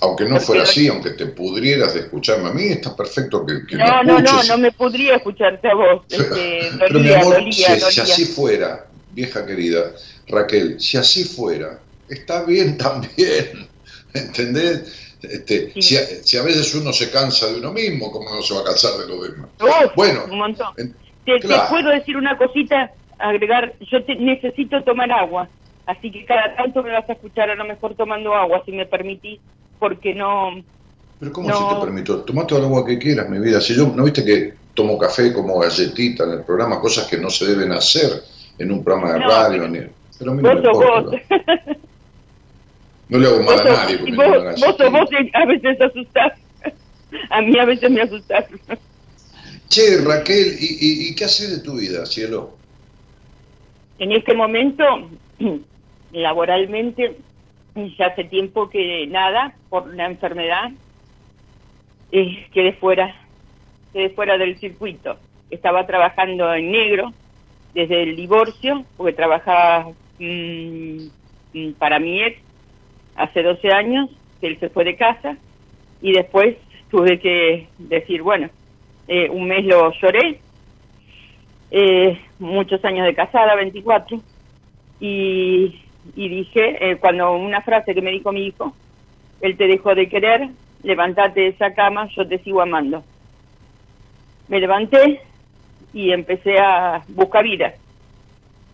aunque 0.00 0.24
no 0.24 0.40
fuera 0.40 0.62
así, 0.62 0.88
aunque 0.88 1.10
te 1.10 1.26
pudrieras 1.26 1.94
de 1.94 2.00
escucharme 2.00 2.48
a 2.48 2.52
mí, 2.52 2.64
está 2.64 2.94
perfecto 2.94 3.44
que, 3.46 3.66
que 3.66 3.76
no, 3.76 4.02
no, 4.02 4.20
no, 4.20 4.42
no 4.42 4.58
me 4.58 4.72
podría 4.72 5.16
escucharte 5.16 5.68
a 5.68 5.74
vos. 5.74 6.02
Este, 6.08 6.70
pero 6.78 7.00
mi 7.00 7.12
amor, 7.12 7.42
si, 7.52 7.64
así 7.64 8.24
fuera, 8.24 8.86
vieja 9.12 9.44
querida, 9.46 9.92
Raquel, 10.28 10.80
si 10.80 10.96
así 10.96 11.24
fuera, 11.24 11.80
está 12.08 12.44
bien 12.44 12.76
también. 12.78 13.68
¿Entendés? 14.12 15.02
Este, 15.22 15.72
si, 15.80 16.36
a, 16.36 16.42
veces 16.42 16.74
uno 16.74 16.92
se 16.92 17.10
cansa 17.10 17.48
de 17.48 17.58
uno 17.58 17.72
mismo, 17.72 18.10
¿cómo 18.10 18.34
no 18.34 18.42
se 18.42 18.54
va 18.54 18.60
a 18.60 18.64
cansar 18.64 18.92
de 18.98 19.08
lo 19.08 19.22
demás? 19.22 19.48
bueno, 19.94 20.24
un 20.30 20.38
montón. 20.38 20.74
te, 21.24 21.40
puedo 21.68 21.90
decir 21.90 22.16
una 22.16 22.36
cosita, 22.36 22.92
agregar, 23.18 23.74
yo 23.90 23.98
necesito 24.18 24.82
tomar 24.84 25.10
agua. 25.10 25.48
Así 25.86 26.10
que 26.10 26.24
cada 26.24 26.56
tanto 26.56 26.82
me 26.82 26.90
vas 26.90 27.08
a 27.08 27.12
escuchar 27.12 27.48
a 27.48 27.54
lo 27.54 27.64
mejor 27.64 27.94
tomando 27.94 28.34
agua, 28.34 28.62
si 28.66 28.72
me 28.72 28.86
permitís, 28.86 29.40
porque 29.78 30.14
no... 30.14 30.62
Pero 31.20 31.32
¿cómo 31.32 31.48
si 31.48 31.74
te 31.74 31.80
permito? 31.80 32.20
Toma 32.22 32.46
todo 32.46 32.58
el 32.58 32.64
agua 32.66 32.84
que 32.84 32.98
quieras, 32.98 33.28
mi 33.28 33.38
vida. 33.38 33.60
Si 33.60 33.74
yo, 33.74 33.86
¿no 33.94 34.04
viste 34.04 34.24
que 34.24 34.54
tomo 34.74 34.98
café 34.98 35.32
como 35.32 35.58
galletita 35.60 36.24
en 36.24 36.32
el 36.32 36.42
programa? 36.42 36.80
Cosas 36.80 37.06
que 37.06 37.16
no 37.16 37.30
se 37.30 37.46
deben 37.46 37.72
hacer 37.72 38.10
en 38.58 38.72
un 38.72 38.84
programa 38.84 39.12
de 39.12 39.18
radio. 39.20 39.68
Ni... 39.68 39.78
pero 40.18 40.32
a 40.32 40.34
mí 40.34 40.42
no 40.42 40.54
me 40.54 40.60
importa. 40.60 41.22
No 43.08 43.18
le 43.18 43.28
hago 43.28 43.42
mal 43.44 43.60
a 43.60 43.64
nadie. 43.64 43.98
Vos, 43.98 44.26
vos, 44.26 44.76
vos, 44.76 44.90
vos 44.90 45.10
a 45.32 45.46
veces 45.46 45.80
asustás. 45.80 46.32
A 47.30 47.40
mí 47.40 47.56
a 47.56 47.64
veces 47.64 47.88
me 47.88 48.02
asustás. 48.02 48.44
Che, 49.68 49.98
Raquel, 49.98 50.56
¿y, 50.58 51.08
y, 51.08 51.14
qué 51.14 51.24
haces 51.24 51.50
de 51.50 51.62
tu 51.62 51.76
vida, 51.76 52.04
cielo? 52.04 52.56
En 53.98 54.12
este 54.12 54.34
momento 54.34 54.84
laboralmente 56.12 57.16
ya 57.98 58.06
hace 58.06 58.24
tiempo 58.24 58.70
que 58.70 59.06
nada, 59.06 59.54
por 59.68 59.84
una 59.84 60.06
enfermedad, 60.06 60.70
eh, 62.12 62.46
quedé 62.52 62.72
fuera, 62.72 63.14
quedé 63.92 64.10
fuera 64.10 64.38
del 64.38 64.58
circuito. 64.58 65.18
Estaba 65.50 65.86
trabajando 65.86 66.52
en 66.54 66.72
negro 66.72 67.12
desde 67.74 68.02
el 68.02 68.16
divorcio, 68.16 68.84
porque 68.96 69.12
trabajaba 69.12 69.90
mm, 70.18 71.08
mm, 71.52 71.72
para 71.78 71.98
mi 71.98 72.22
ex 72.22 72.40
hace 73.16 73.42
12 73.42 73.72
años, 73.72 74.10
que 74.40 74.46
él 74.46 74.58
se 74.58 74.70
fue 74.70 74.84
de 74.84 74.96
casa, 74.96 75.36
y 76.00 76.12
después 76.12 76.56
tuve 76.90 77.18
que 77.18 77.68
decir, 77.78 78.22
bueno, 78.22 78.48
eh, 79.08 79.28
un 79.30 79.46
mes 79.46 79.64
lo 79.64 79.92
lloré, 79.92 80.40
eh, 81.70 82.20
muchos 82.38 82.84
años 82.84 83.06
de 83.06 83.14
casada, 83.14 83.54
24, 83.54 84.20
y 85.00 85.80
y 86.14 86.28
dije, 86.28 86.90
eh, 86.90 86.96
cuando 86.96 87.32
una 87.32 87.62
frase 87.62 87.94
que 87.94 88.02
me 88.02 88.10
dijo 88.10 88.32
mi 88.32 88.46
hijo, 88.46 88.74
él 89.40 89.56
te 89.56 89.66
dejó 89.66 89.94
de 89.94 90.08
querer, 90.08 90.48
levántate 90.82 91.40
de 91.40 91.48
esa 91.48 91.74
cama, 91.74 92.08
yo 92.16 92.26
te 92.26 92.38
sigo 92.38 92.60
amando. 92.60 93.02
Me 94.48 94.60
levanté 94.60 95.20
y 95.92 96.12
empecé 96.12 96.58
a 96.58 97.02
buscar 97.08 97.44
vida, 97.44 97.74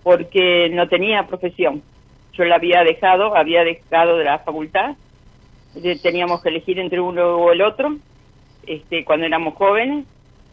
porque 0.03 0.69
no 0.71 0.89
tenía 0.89 1.27
profesión. 1.27 1.83
Yo 2.35 2.45
la 2.45 2.57
había 2.57 2.83
dejado, 2.85 3.37
había 3.37 3.65
dejado 3.65 4.17
de 4.17 4.25
la 4.25 4.39
facultad, 4.41 4.97
teníamos 6.03 6.43
que 6.43 6.51
elegir 6.51 6.79
entre 6.79 7.01
uno 7.01 7.37
o 7.37 7.53
el 7.53 7.63
otro, 7.63 7.97
este, 8.67 9.05
cuando 9.05 9.27
éramos 9.27 9.55
jóvenes, 9.55 10.07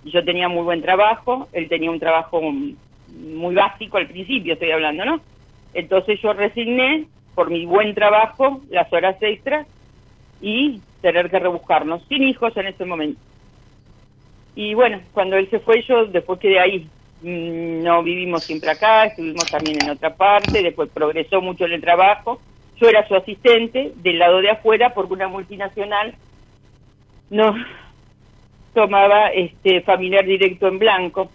yo 0.05 0.23
tenía 0.23 0.47
muy 0.47 0.63
buen 0.63 0.81
trabajo, 0.81 1.47
él 1.51 1.67
tenía 1.67 1.91
un 1.91 1.99
trabajo 1.99 2.41
muy 2.41 3.55
básico 3.55 3.97
al 3.97 4.07
principio, 4.07 4.53
estoy 4.53 4.71
hablando, 4.71 5.05
¿no? 5.05 5.21
Entonces 5.73 6.19
yo 6.21 6.33
resigné 6.33 7.07
por 7.35 7.49
mi 7.49 7.65
buen 7.65 7.93
trabajo 7.93 8.61
las 8.69 8.91
horas 8.91 9.15
extras 9.21 9.67
y 10.41 10.81
tener 11.01 11.29
que 11.29 11.39
rebuscarnos, 11.39 12.03
sin 12.07 12.23
hijos 12.23 12.55
en 12.57 12.67
ese 12.67 12.85
momento. 12.85 13.19
Y 14.55 14.73
bueno, 14.73 14.99
cuando 15.13 15.37
él 15.37 15.49
se 15.49 15.59
fue, 15.59 15.81
yo 15.87 16.05
después 16.05 16.39
quedé 16.39 16.59
ahí. 16.59 16.89
Mm, 17.21 17.83
no 17.83 18.03
vivimos 18.03 18.43
siempre 18.43 18.71
acá, 18.71 19.05
estuvimos 19.05 19.45
también 19.49 19.77
en 19.81 19.89
otra 19.89 20.15
parte, 20.15 20.63
después 20.63 20.89
progresó 20.89 21.41
mucho 21.41 21.65
en 21.65 21.73
el 21.73 21.81
trabajo. 21.81 22.41
Yo 22.79 22.87
era 22.87 23.07
su 23.07 23.15
asistente 23.15 23.93
del 23.97 24.19
lado 24.19 24.41
de 24.41 24.49
afuera 24.49 24.93
porque 24.93 25.13
una 25.13 25.27
multinacional 25.27 26.15
no 27.29 27.55
tomaba 28.73 29.27
este 29.27 29.81
familiar 29.81 30.25
directo 30.25 30.67
en 30.67 30.79
blanco. 30.79 31.29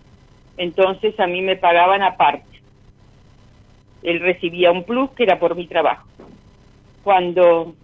Entonces 0.56 1.18
a 1.20 1.26
mí 1.26 1.42
me 1.42 1.56
pagaban 1.56 2.02
aparte 2.02 2.53
él 4.04 4.20
recibía 4.20 4.70
un 4.70 4.84
plus 4.84 5.10
que 5.10 5.24
era 5.24 5.40
por 5.40 5.56
mi 5.56 5.66
trabajo. 5.66 6.06
Cuando 7.02 7.74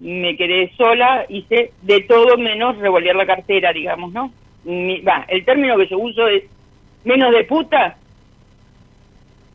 me 0.00 0.36
quedé 0.36 0.72
sola, 0.76 1.24
hice 1.28 1.72
de 1.82 2.00
todo 2.02 2.36
menos 2.36 2.76
revolver 2.78 3.16
la 3.16 3.26
cartera, 3.26 3.72
digamos, 3.72 4.12
¿no? 4.12 4.32
Va, 4.66 5.24
el 5.28 5.44
término 5.44 5.76
que 5.76 5.86
yo 5.86 5.98
uso 5.98 6.26
es 6.28 6.44
menos 7.04 7.32
de 7.32 7.44
puta, 7.44 7.96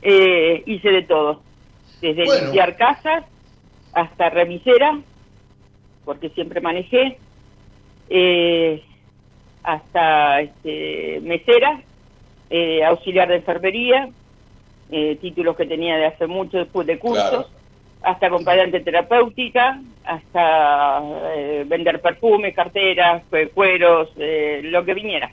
eh, 0.01 0.63
hice 0.65 0.89
de 0.89 1.03
todo. 1.03 1.41
Desde 2.01 2.41
limpiar 2.41 2.75
casas 2.75 3.25
hasta 3.93 4.29
remisera, 4.29 4.99
porque 6.03 6.29
siempre 6.29 6.61
manejé, 6.61 7.17
eh, 8.09 8.83
hasta 9.63 10.41
este, 10.41 11.19
mesera, 11.21 11.81
eh, 12.49 12.83
auxiliar 12.83 13.29
de 13.29 13.37
enfermería, 13.37 14.09
eh, 14.95 15.17
títulos 15.19 15.57
que 15.57 15.65
tenía 15.65 15.97
de 15.97 16.05
hace 16.05 16.27
mucho 16.27 16.59
después 16.59 16.85
de 16.85 16.99
cursos, 16.99 17.51
hasta 18.03 18.27
acompañante 18.27 18.81
terapéutica, 18.81 19.81
hasta 20.05 21.01
eh, 21.35 21.63
vender 21.65 21.99
perfumes, 21.99 22.55
carteras, 22.55 23.23
cueros, 23.53 24.09
lo 24.15 24.85
que 24.85 24.93
viniera. 24.93 25.31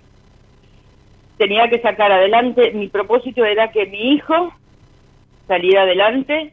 Tenía 1.36 1.68
que 1.68 1.80
sacar 1.80 2.10
adelante, 2.10 2.72
mi 2.72 2.88
propósito 2.88 3.44
era 3.44 3.70
que 3.70 3.84
mi 3.84 4.12
hijo 4.12 4.52
saliera 5.46 5.82
adelante 5.82 6.52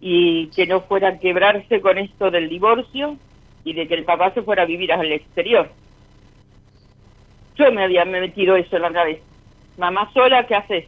y 0.00 0.46
que 0.50 0.66
no 0.66 0.82
fuera 0.82 1.08
a 1.08 1.18
quebrarse 1.18 1.80
con 1.80 1.98
esto 1.98 2.30
del 2.30 2.48
divorcio 2.48 3.16
y 3.64 3.72
de 3.72 3.88
que 3.88 3.94
el 3.94 4.04
papá 4.04 4.32
se 4.32 4.42
fuera 4.42 4.62
a 4.62 4.66
vivir 4.66 4.92
al 4.92 5.10
exterior. 5.10 5.70
Yo 7.56 7.72
me 7.72 7.82
había 7.82 8.04
metido 8.04 8.54
eso 8.54 8.76
en 8.76 8.82
la 8.82 8.92
cabeza. 8.92 9.22
Mamá 9.76 10.08
sola, 10.12 10.46
¿qué 10.46 10.54
haces? 10.54 10.84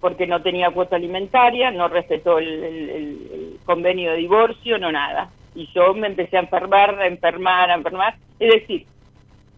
Porque 0.00 0.26
no 0.26 0.42
tenía 0.42 0.70
cuota 0.70 0.96
alimentaria, 0.96 1.70
no 1.70 1.88
respetó 1.88 2.38
el, 2.38 3.58
convenio 3.64 4.12
de 4.12 4.18
divorcio, 4.18 4.78
no 4.78 4.92
nada. 4.92 5.30
Y 5.54 5.68
yo 5.74 5.92
me 5.94 6.06
empecé 6.06 6.36
a 6.36 6.40
enfermar, 6.40 6.98
a 7.00 7.06
enfermar, 7.06 7.70
a 7.70 7.74
enfermar. 7.74 8.16
Es 8.38 8.52
decir, 8.52 8.86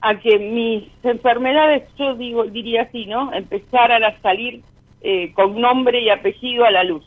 a 0.01 0.19
que 0.19 0.39
mis 0.39 0.85
enfermedades, 1.05 1.83
yo 1.99 2.15
digo, 2.15 2.45
diría 2.45 2.83
así, 2.83 3.07
¿no? 3.07 3.33
Empezaran 3.33 4.03
a 4.03 4.19
salir 4.21 4.63
eh, 5.03 5.33
con 5.35 5.61
nombre 5.61 6.01
y 6.01 6.09
apellido 6.09 6.65
a 6.65 6.71
la 6.71 6.85
luz. 6.85 7.05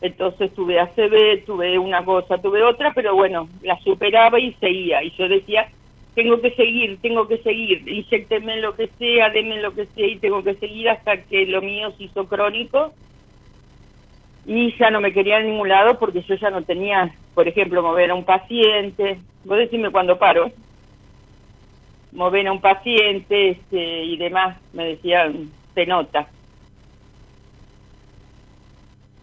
Entonces 0.00 0.54
tuve 0.54 0.80
ACV, 0.80 1.44
tuve 1.44 1.78
una 1.78 2.04
cosa, 2.04 2.38
tuve 2.38 2.62
otra, 2.62 2.92
pero 2.94 3.14
bueno, 3.14 3.48
la 3.62 3.78
superaba 3.80 4.38
y 4.38 4.54
seguía. 4.54 5.02
Y 5.02 5.10
yo 5.12 5.28
decía, 5.28 5.68
tengo 6.14 6.40
que 6.40 6.50
seguir, 6.54 6.98
tengo 7.00 7.28
que 7.28 7.38
seguir, 7.38 7.88
inyecteme 7.88 8.60
lo 8.60 8.74
que 8.74 8.88
sea, 8.98 9.30
deme 9.30 9.60
lo 9.60 9.74
que 9.74 9.86
sea 9.86 10.06
y 10.06 10.18
tengo 10.18 10.42
que 10.42 10.54
seguir 10.54 10.88
hasta 10.88 11.22
que 11.22 11.46
lo 11.46 11.62
mío 11.62 11.92
se 11.96 12.04
hizo 12.04 12.26
crónico 12.26 12.92
y 14.46 14.76
ya 14.78 14.90
no 14.90 15.00
me 15.00 15.12
quería 15.12 15.38
en 15.38 15.46
ningún 15.46 15.68
lado 15.68 15.98
porque 15.98 16.22
yo 16.22 16.34
ya 16.34 16.50
no 16.50 16.62
tenía, 16.62 17.14
por 17.34 17.46
ejemplo, 17.46 17.82
mover 17.82 18.10
a 18.10 18.14
un 18.14 18.24
paciente, 18.24 19.20
vos 19.44 19.58
decime 19.58 19.90
cuando 19.90 20.18
paro, 20.18 20.50
mover 22.12 22.48
a 22.48 22.52
un 22.52 22.60
paciente 22.60 23.50
este, 23.50 24.04
y 24.04 24.16
demás, 24.16 24.56
me 24.72 24.86
decían, 24.86 25.50
se 25.74 25.86
nota. 25.86 26.28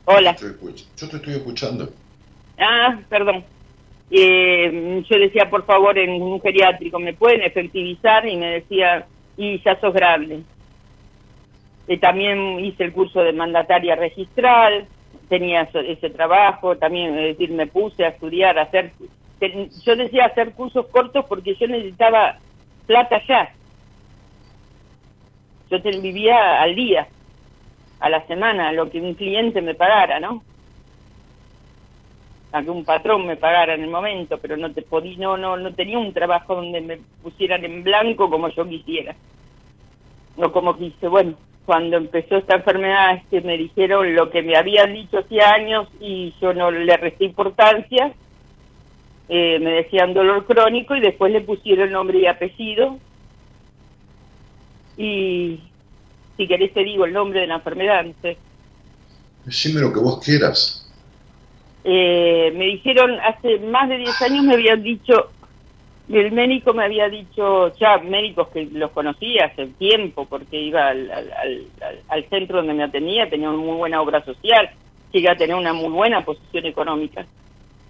Hola. 0.06 0.38
Yo 0.38 1.10
te 1.10 1.18
estoy 1.18 1.34
escuchando. 1.34 1.90
Ah, 2.58 2.98
perdón 3.10 3.57
eh, 4.10 5.04
yo 5.10 5.20
decía, 5.20 5.50
por 5.50 5.66
favor, 5.66 5.98
en 5.98 6.22
un 6.22 6.42
geriátrico, 6.42 7.00
¿me 7.00 7.14
pueden 7.14 7.42
efectivizar? 7.44 8.28
Y 8.28 8.38
me 8.38 8.52
decía, 8.52 9.06
y 9.36 9.62
ya 9.64 9.80
sos 9.80 9.94
grande. 9.94 10.42
Eh, 11.88 11.98
también 11.98 12.60
hice 12.60 12.86
el 12.86 12.94
curso 12.94 13.22
de 13.22 13.34
mandataria 13.34 13.96
registral, 13.96 14.88
tenía 15.30 15.70
ese 15.74 16.10
trabajo, 16.10 16.78
también, 16.78 17.16
decir, 17.16 17.52
me 17.52 17.68
puse 17.68 18.06
a 18.06 18.10
estudiar, 18.10 18.58
a 18.58 18.64
hacer... 18.64 18.92
Yo 19.86 19.96
decía 19.96 20.26
hacer 20.26 20.54
cursos 20.54 20.88
cortos 20.88 21.26
porque 21.26 21.56
yo 21.56 21.68
necesitaba 21.68 22.40
plata 22.88 23.22
ya. 23.28 23.54
Yo 25.70 25.80
vivía 26.02 26.62
al 26.62 26.76
día, 26.76 27.08
a 28.00 28.10
la 28.10 28.26
semana, 28.26 28.72
lo 28.72 28.90
que 28.90 29.00
un 29.00 29.14
cliente 29.14 29.62
me 29.62 29.76
pagara, 29.76 30.20
¿no? 30.20 30.44
A 32.52 32.64
que 32.64 32.70
un 32.70 32.86
patrón 32.86 33.28
me 33.28 33.36
pagara 33.36 33.74
en 33.76 33.84
el 33.84 33.90
momento, 33.90 34.38
pero 34.38 34.58
no 34.58 34.72
te 34.72 34.82
podí, 34.82 35.18
no, 35.18 35.38
no, 35.38 35.58
no 35.58 35.74
tenía 35.74 36.00
un 36.00 36.14
trabajo 36.14 36.56
donde 36.56 36.82
me 36.82 37.00
pusieran 37.22 37.64
en 37.66 37.84
blanco 37.84 38.30
como 38.30 38.50
yo 38.50 38.68
quisiera. 38.68 39.16
No 40.38 40.52
como 40.52 40.78
quise, 40.78 41.08
bueno, 41.08 41.36
cuando 41.66 41.98
empezó 41.98 42.38
esta 42.38 42.56
enfermedad 42.56 43.16
este, 43.16 43.42
me 43.42 43.58
dijeron 43.58 44.16
lo 44.16 44.30
que 44.30 44.42
me 44.42 44.56
habían 44.56 44.94
dicho 44.94 45.18
hace 45.18 45.42
años 45.42 45.88
y 46.00 46.34
yo 46.40 46.54
no 46.54 46.72
le 46.72 46.96
resté 46.96 47.26
importancia, 47.26 48.14
eh, 49.28 49.60
me 49.60 49.72
decían 49.72 50.14
dolor 50.14 50.46
crónico 50.46 50.96
y 50.96 51.02
después 51.02 51.34
le 51.34 51.42
pusieron 51.42 51.92
nombre 51.92 52.20
y 52.20 52.28
apellido 52.28 52.98
y 54.96 55.60
si 56.38 56.48
querés 56.48 56.74
te 56.74 56.84
digo 56.84 57.06
el 57.06 57.14
nombre 57.14 57.42
de 57.42 57.48
la 57.48 57.56
enfermedad, 57.56 58.06
sé. 58.22 58.38
Decime 59.46 59.82
lo 59.82 59.92
que 59.92 60.00
vos 60.00 60.24
quieras. 60.24 60.87
Eh, 61.90 62.52
me 62.54 62.66
dijeron, 62.66 63.18
hace 63.22 63.60
más 63.60 63.88
de 63.88 64.00
10 64.00 64.22
años 64.24 64.44
me 64.44 64.56
habían 64.56 64.84
dicho, 64.84 65.30
el 66.10 66.34
médico 66.34 66.74
me 66.74 66.84
había 66.84 67.08
dicho, 67.08 67.74
ya 67.78 67.98
médicos 68.00 68.50
que 68.50 68.66
los 68.66 68.92
conocía 68.92 69.46
hace 69.46 69.68
tiempo, 69.68 70.26
porque 70.26 70.60
iba 70.60 70.90
al, 70.90 71.10
al, 72.10 72.26
centro 72.26 72.58
donde 72.58 72.74
me 72.74 72.84
atendía, 72.84 73.30
tenía 73.30 73.50
una 73.50 73.58
muy 73.60 73.78
buena 73.78 74.02
obra 74.02 74.22
social, 74.26 74.70
llegué 75.14 75.30
a 75.30 75.38
tener 75.38 75.56
una 75.56 75.72
muy 75.72 75.88
buena 75.88 76.26
posición 76.26 76.66
económica. 76.66 77.26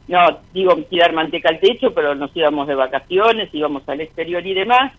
No, 0.07 0.41
digo, 0.53 0.75
tirar 0.83 1.11
manteca 1.13 1.49
al 1.49 1.59
techo, 1.59 1.91
pero 1.91 2.13
nos 2.13 2.29
íbamos 2.37 2.67
de 2.67 2.75
vacaciones, 2.75 3.49
íbamos 3.51 3.81
al 3.89 4.01
exterior 4.01 4.45
y 4.45 4.53
demás. 4.53 4.93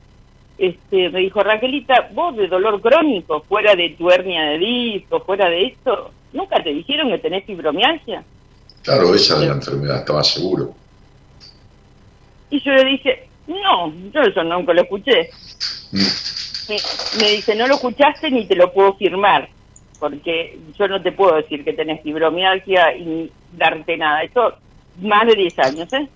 Este, 0.59 1.09
me 1.11 1.21
dijo, 1.21 1.41
Raquelita, 1.45 2.09
vos 2.15 2.35
de 2.37 2.49
dolor 2.49 2.81
crónico, 2.81 3.43
fuera 3.43 3.77
de 3.77 3.91
tu 3.91 4.11
hernia 4.11 4.43
de 4.43 4.59
disco, 4.59 5.21
fuera 5.21 5.49
de 5.49 5.67
esto, 5.67 6.11
¿nunca 6.33 6.61
te 6.65 6.71
dijeron 6.71 7.11
que 7.11 7.19
tenés 7.19 7.45
fibromialgia? 7.45 8.25
Claro, 8.89 9.15
esa 9.15 9.39
de 9.39 9.49
la 9.49 9.53
enfermedad, 9.53 9.99
estaba 9.99 10.25
seguro. 10.25 10.75
Y 12.49 12.59
yo 12.65 12.73
le 12.73 12.85
dije, 12.87 13.29
no, 13.47 13.93
yo 14.15 14.23
eso 14.23 14.43
nunca 14.43 14.73
lo 14.73 14.81
escuché. 14.81 15.29
Mm. 15.93 17.19
Me, 17.21 17.31
dice, 17.33 17.55
no 17.55 17.67
lo 17.67 17.75
escuchaste 17.75 18.31
ni 18.31 18.47
te 18.47 18.57
lo 18.57 18.73
puedo 18.73 18.95
firmar, 18.95 19.51
porque 20.01 20.59
yo 20.79 20.89
no 20.89 21.03
te 21.03 21.13
puedo 21.13 21.37
decir 21.37 21.65
que 21.65 21.75
tenés 21.75 22.03
fibromialgia 22.03 22.97
y 22.97 23.31
darte 23.53 23.99
nada. 23.99 24.23
Eso 24.23 24.55
más 25.03 25.27
de 25.27 25.35
10 25.35 25.59
años, 25.59 25.93
¿eh? 25.93 26.09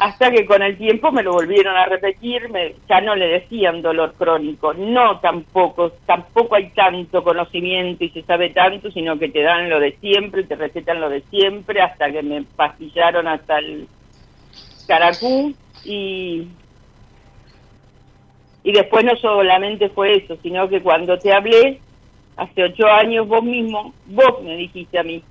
Hasta 0.00 0.30
que 0.30 0.46
con 0.46 0.62
el 0.62 0.78
tiempo 0.78 1.12
me 1.12 1.22
lo 1.22 1.32
volvieron 1.32 1.76
a 1.76 1.84
repetir, 1.84 2.48
me, 2.48 2.74
ya 2.88 3.02
no 3.02 3.14
le 3.14 3.28
decían 3.28 3.82
dolor 3.82 4.14
crónico, 4.14 4.72
no 4.72 5.20
tampoco, 5.20 5.92
tampoco 6.06 6.54
hay 6.54 6.70
tanto 6.70 7.22
conocimiento 7.22 8.02
y 8.02 8.08
se 8.08 8.22
sabe 8.22 8.48
tanto, 8.48 8.90
sino 8.90 9.18
que 9.18 9.28
te 9.28 9.42
dan 9.42 9.68
lo 9.68 9.78
de 9.78 9.92
siempre, 10.00 10.44
te 10.44 10.56
recetan 10.56 11.02
lo 11.02 11.10
de 11.10 11.20
siempre, 11.28 11.82
hasta 11.82 12.10
que 12.10 12.22
me 12.22 12.42
pastillaron 12.56 13.28
hasta 13.28 13.58
el 13.58 13.88
caracú 14.88 15.52
y, 15.84 16.48
y 18.64 18.72
después 18.72 19.04
no 19.04 19.14
solamente 19.16 19.90
fue 19.90 20.14
eso, 20.14 20.38
sino 20.42 20.66
que 20.70 20.80
cuando 20.80 21.18
te 21.18 21.30
hablé, 21.30 21.78
hace 22.38 22.64
ocho 22.64 22.86
años 22.86 23.28
vos 23.28 23.42
mismo, 23.42 23.92
vos 24.06 24.42
me 24.42 24.56
dijiste 24.56 24.98
a 24.98 25.02
mí, 25.02 25.22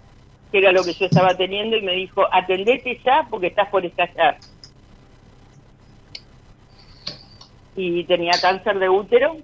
que 0.51 0.59
era 0.59 0.71
lo 0.71 0.83
que 0.83 0.93
yo 0.93 1.07
estaba 1.07 1.33
teniendo 1.33 1.75
y 1.75 1.81
me 1.81 1.93
dijo, 1.93 2.23
atendete 2.31 2.99
ya 3.03 3.25
porque 3.31 3.47
estás 3.47 3.67
por 3.69 3.83
estallar. 3.83 4.37
Y 7.79 8.03
tenía 8.03 8.33
cáncer 8.41 8.77
de 8.77 8.89
útero 8.89 9.37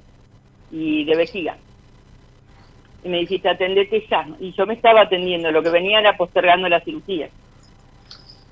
y 0.69 1.05
de 1.05 1.15
vejiga. 1.15 1.57
Y 3.03 3.09
me 3.09 3.19
dijiste, 3.19 3.47
atendete 3.47 4.05
ya. 4.09 4.27
Y 4.39 4.51
yo 4.51 4.65
me 4.65 4.73
estaba 4.73 5.01
atendiendo, 5.01 5.51
lo 5.51 5.63
que 5.63 5.69
venía 5.69 5.99
era 5.99 6.17
postergando 6.17 6.67
la 6.67 6.81
cirugía. 6.81 7.29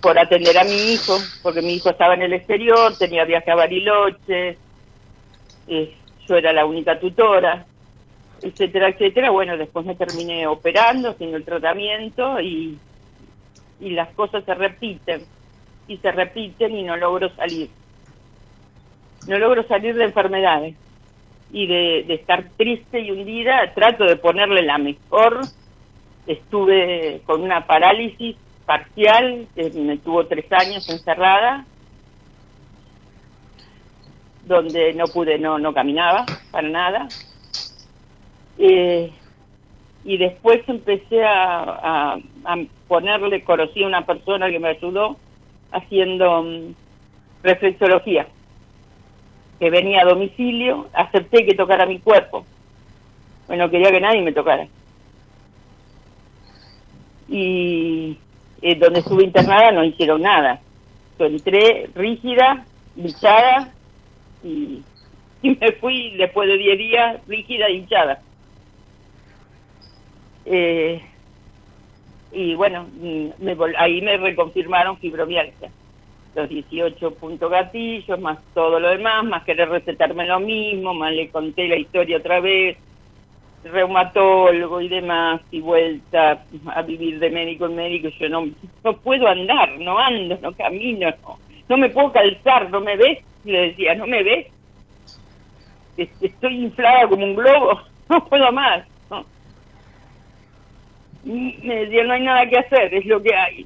Por 0.01 0.17
atender 0.17 0.57
a 0.57 0.63
mi 0.63 0.93
hijo, 0.93 1.17
porque 1.41 1.61
mi 1.61 1.73
hijo 1.73 1.89
estaba 1.89 2.13
en 2.13 2.21
el 2.21 2.33
exterior, 2.33 2.97
tenía 2.97 3.25
viaje 3.25 3.51
a 3.51 3.55
Bariloche, 3.55 4.57
eh, 5.67 5.95
yo 6.27 6.35
era 6.35 6.53
la 6.53 6.65
única 6.65 6.97
tutora, 6.97 7.65
etcétera, 8.41 8.89
etcétera. 8.89 9.31
Bueno, 9.31 9.57
después 9.57 9.85
me 9.85 9.95
terminé 9.95 10.47
operando, 10.47 11.09
haciendo 11.09 11.35
el 11.35 11.43
tratamiento 11.43 12.39
y, 12.39 12.77
y 13.81 13.89
las 13.89 14.09
cosas 14.13 14.45
se 14.45 14.53
repiten, 14.53 15.25
y 15.89 15.97
se 15.97 16.11
repiten 16.11 16.73
y 16.73 16.83
no 16.83 16.95
logro 16.95 17.29
salir 17.35 17.69
no 19.27 19.37
logro 19.37 19.67
salir 19.67 19.95
de 19.95 20.05
enfermedades 20.05 20.75
y 21.51 21.67
de, 21.67 22.13
estar 22.13 22.49
triste 22.57 22.99
y 22.99 23.11
hundida, 23.11 23.73
trato 23.73 24.05
de 24.05 24.15
ponerle 24.15 24.63
la 24.63 24.77
mejor. 24.77 25.41
Estuve 26.25 27.21
con 27.25 27.41
una 27.41 27.67
parálisis 27.67 28.35
parcial, 28.65 29.47
que 29.55 29.69
me 29.71 29.97
tuvo 29.97 30.25
tres 30.25 30.45
años 30.51 30.89
encerrada, 30.89 31.65
donde 34.45 34.93
no 34.93 35.05
pude, 35.05 35.37
no, 35.37 35.59
no 35.59 35.73
caminaba 35.73 36.25
para 36.51 36.69
nada. 36.69 37.07
Eh, 38.57 39.11
y 40.05 40.17
después 40.17 40.61
empecé 40.67 41.23
a, 41.23 42.17
ponerle, 42.87 43.43
conocí 43.43 43.83
a 43.83 43.87
una 43.87 44.05
persona 44.05 44.49
que 44.49 44.59
me 44.59 44.69
ayudó 44.69 45.17
haciendo 45.71 46.41
um, 46.41 46.73
reflexología, 47.41 48.27
que 49.63 49.69
venía 49.69 50.01
a 50.01 50.05
domicilio, 50.05 50.89
acepté 50.91 51.45
que 51.45 51.55
tocara 51.55 51.85
mi 51.85 51.97
cuerpo. 51.99 52.45
Bueno, 53.47 53.69
quería 53.69 53.91
que 53.91 54.01
nadie 54.01 54.21
me 54.21 54.33
tocara. 54.33 54.67
Y 57.29 58.17
eh, 58.61 58.75
donde 58.75 58.99
estuve 58.99 59.23
internada 59.23 59.71
no 59.71 59.85
hicieron 59.85 60.21
nada. 60.21 60.59
Yo 61.17 61.27
entré 61.27 61.89
rígida, 61.95 62.65
hinchada 62.97 63.71
y, 64.43 64.83
me 65.41 65.71
fui 65.79 66.17
después 66.17 66.49
de 66.49 66.57
10 66.57 66.77
días 66.77 67.21
rígida 67.25 67.69
y 67.69 67.77
hinchada. 67.77 68.21
Eh, 70.45 71.01
y 72.33 72.53
bueno, 72.55 72.85
mm, 72.99 73.29
ahí 73.77 74.01
me 74.01 74.17
reconfirmaron 74.17 74.97
fibromialgia. 74.97 75.71
Los 76.35 76.49
18 76.49 77.13
puntos 77.15 77.49
gatillos, 77.49 78.19
más 78.19 78.39
todo 78.53 78.79
lo 78.79 78.89
demás, 78.89 79.23
más 79.23 79.43
querer 79.43 79.69
recetarme 79.69 80.25
lo 80.25 80.39
mismo, 80.39 80.93
más 80.93 81.13
le 81.13 81.29
conté 81.29 81.67
la 81.67 81.77
historia 81.77 82.17
otra 82.17 82.39
vez, 82.39 82.77
reumatólogo 83.63 84.81
y 84.81 84.89
demás, 84.89 85.41
y 85.51 85.61
vuelta 85.61 86.43
a 86.73 86.81
vivir 86.81 87.19
de 87.19 87.29
médico 87.29 87.67
en 87.67 87.75
médico. 87.75 88.09
Yo 88.19 88.29
no, 88.29 88.47
no 88.83 88.97
puedo 88.97 89.27
andar, 89.27 89.77
no 89.79 89.99
ando, 89.99 90.39
no 90.41 90.53
camino, 90.53 91.09
no, 91.21 91.37
no 91.69 91.77
me 91.77 91.89
puedo 91.89 92.11
calzar, 92.11 92.69
¿no 92.71 92.81
me 92.81 92.97
ves? 92.97 93.19
Le 93.45 93.67
decía, 93.67 93.93
¿no 93.93 94.07
me 94.07 94.23
ves? 94.23 94.47
Estoy 95.97 96.63
inflada 96.63 97.07
como 97.07 97.23
un 97.23 97.35
globo, 97.35 97.79
no 98.09 98.25
puedo 98.25 98.51
más 98.51 98.83
me 101.25 101.75
decía, 101.75 102.03
no 102.03 102.13
hay 102.13 102.21
nada 102.21 102.47
que 102.47 102.57
hacer, 102.57 102.93
es 102.93 103.05
lo 103.05 103.21
que 103.21 103.33
hay. 103.33 103.65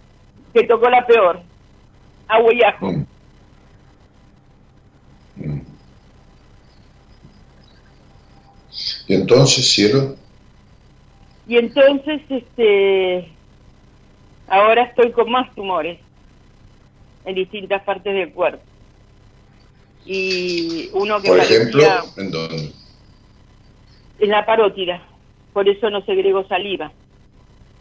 Te 0.53 0.63
tocó 0.63 0.89
la 0.89 1.05
peor. 1.05 1.41
Agua 2.28 2.54
y 2.54 2.64
ajo. 2.64 2.92
Mm. 2.92 3.06
Mm. 5.38 5.62
¿Y 9.08 9.14
entonces, 9.14 9.70
cielo? 9.70 10.16
Y 11.48 11.58
entonces, 11.58 12.22
este, 12.30 13.32
ahora 14.48 14.84
estoy 14.84 15.12
con 15.12 15.32
más 15.32 15.54
tumores 15.56 16.00
en 17.26 17.36
distintas 17.36 17.84
partes 17.84 18.14
del 18.14 18.32
cuerpo. 18.34 18.62
Y 20.06 20.90
uno 20.94 21.22
que 21.22 21.28
Por 21.28 21.40
ejemplo, 21.40 21.84
¿en 22.18 22.32
dónde? 22.32 22.72
En 24.20 24.30
la 24.30 24.46
parótida. 24.46 25.02
Por 25.54 25.68
eso 25.68 25.90
no 25.90 26.02
segrego 26.06 26.48
saliva. 26.48 26.92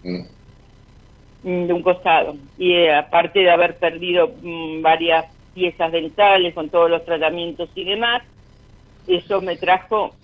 Mm, 0.03 0.23
de 1.47 1.73
un 1.73 1.83
costado. 1.83 2.35
Y 2.59 2.73
eh, 2.73 2.93
aparte 2.93 3.39
de 3.39 3.51
haber 3.51 3.77
perdido 3.77 4.35
mm, 4.43 4.83
varias 4.83 5.27
piezas 5.55 5.93
dentales 5.93 6.53
con 6.55 6.69
todos 6.69 6.91
los 6.91 7.05
tratamientos 7.05 7.71
y 7.77 7.85
demás, 7.85 8.23
eso 9.07 9.41
me 9.41 9.57
trajo, 9.57 10.15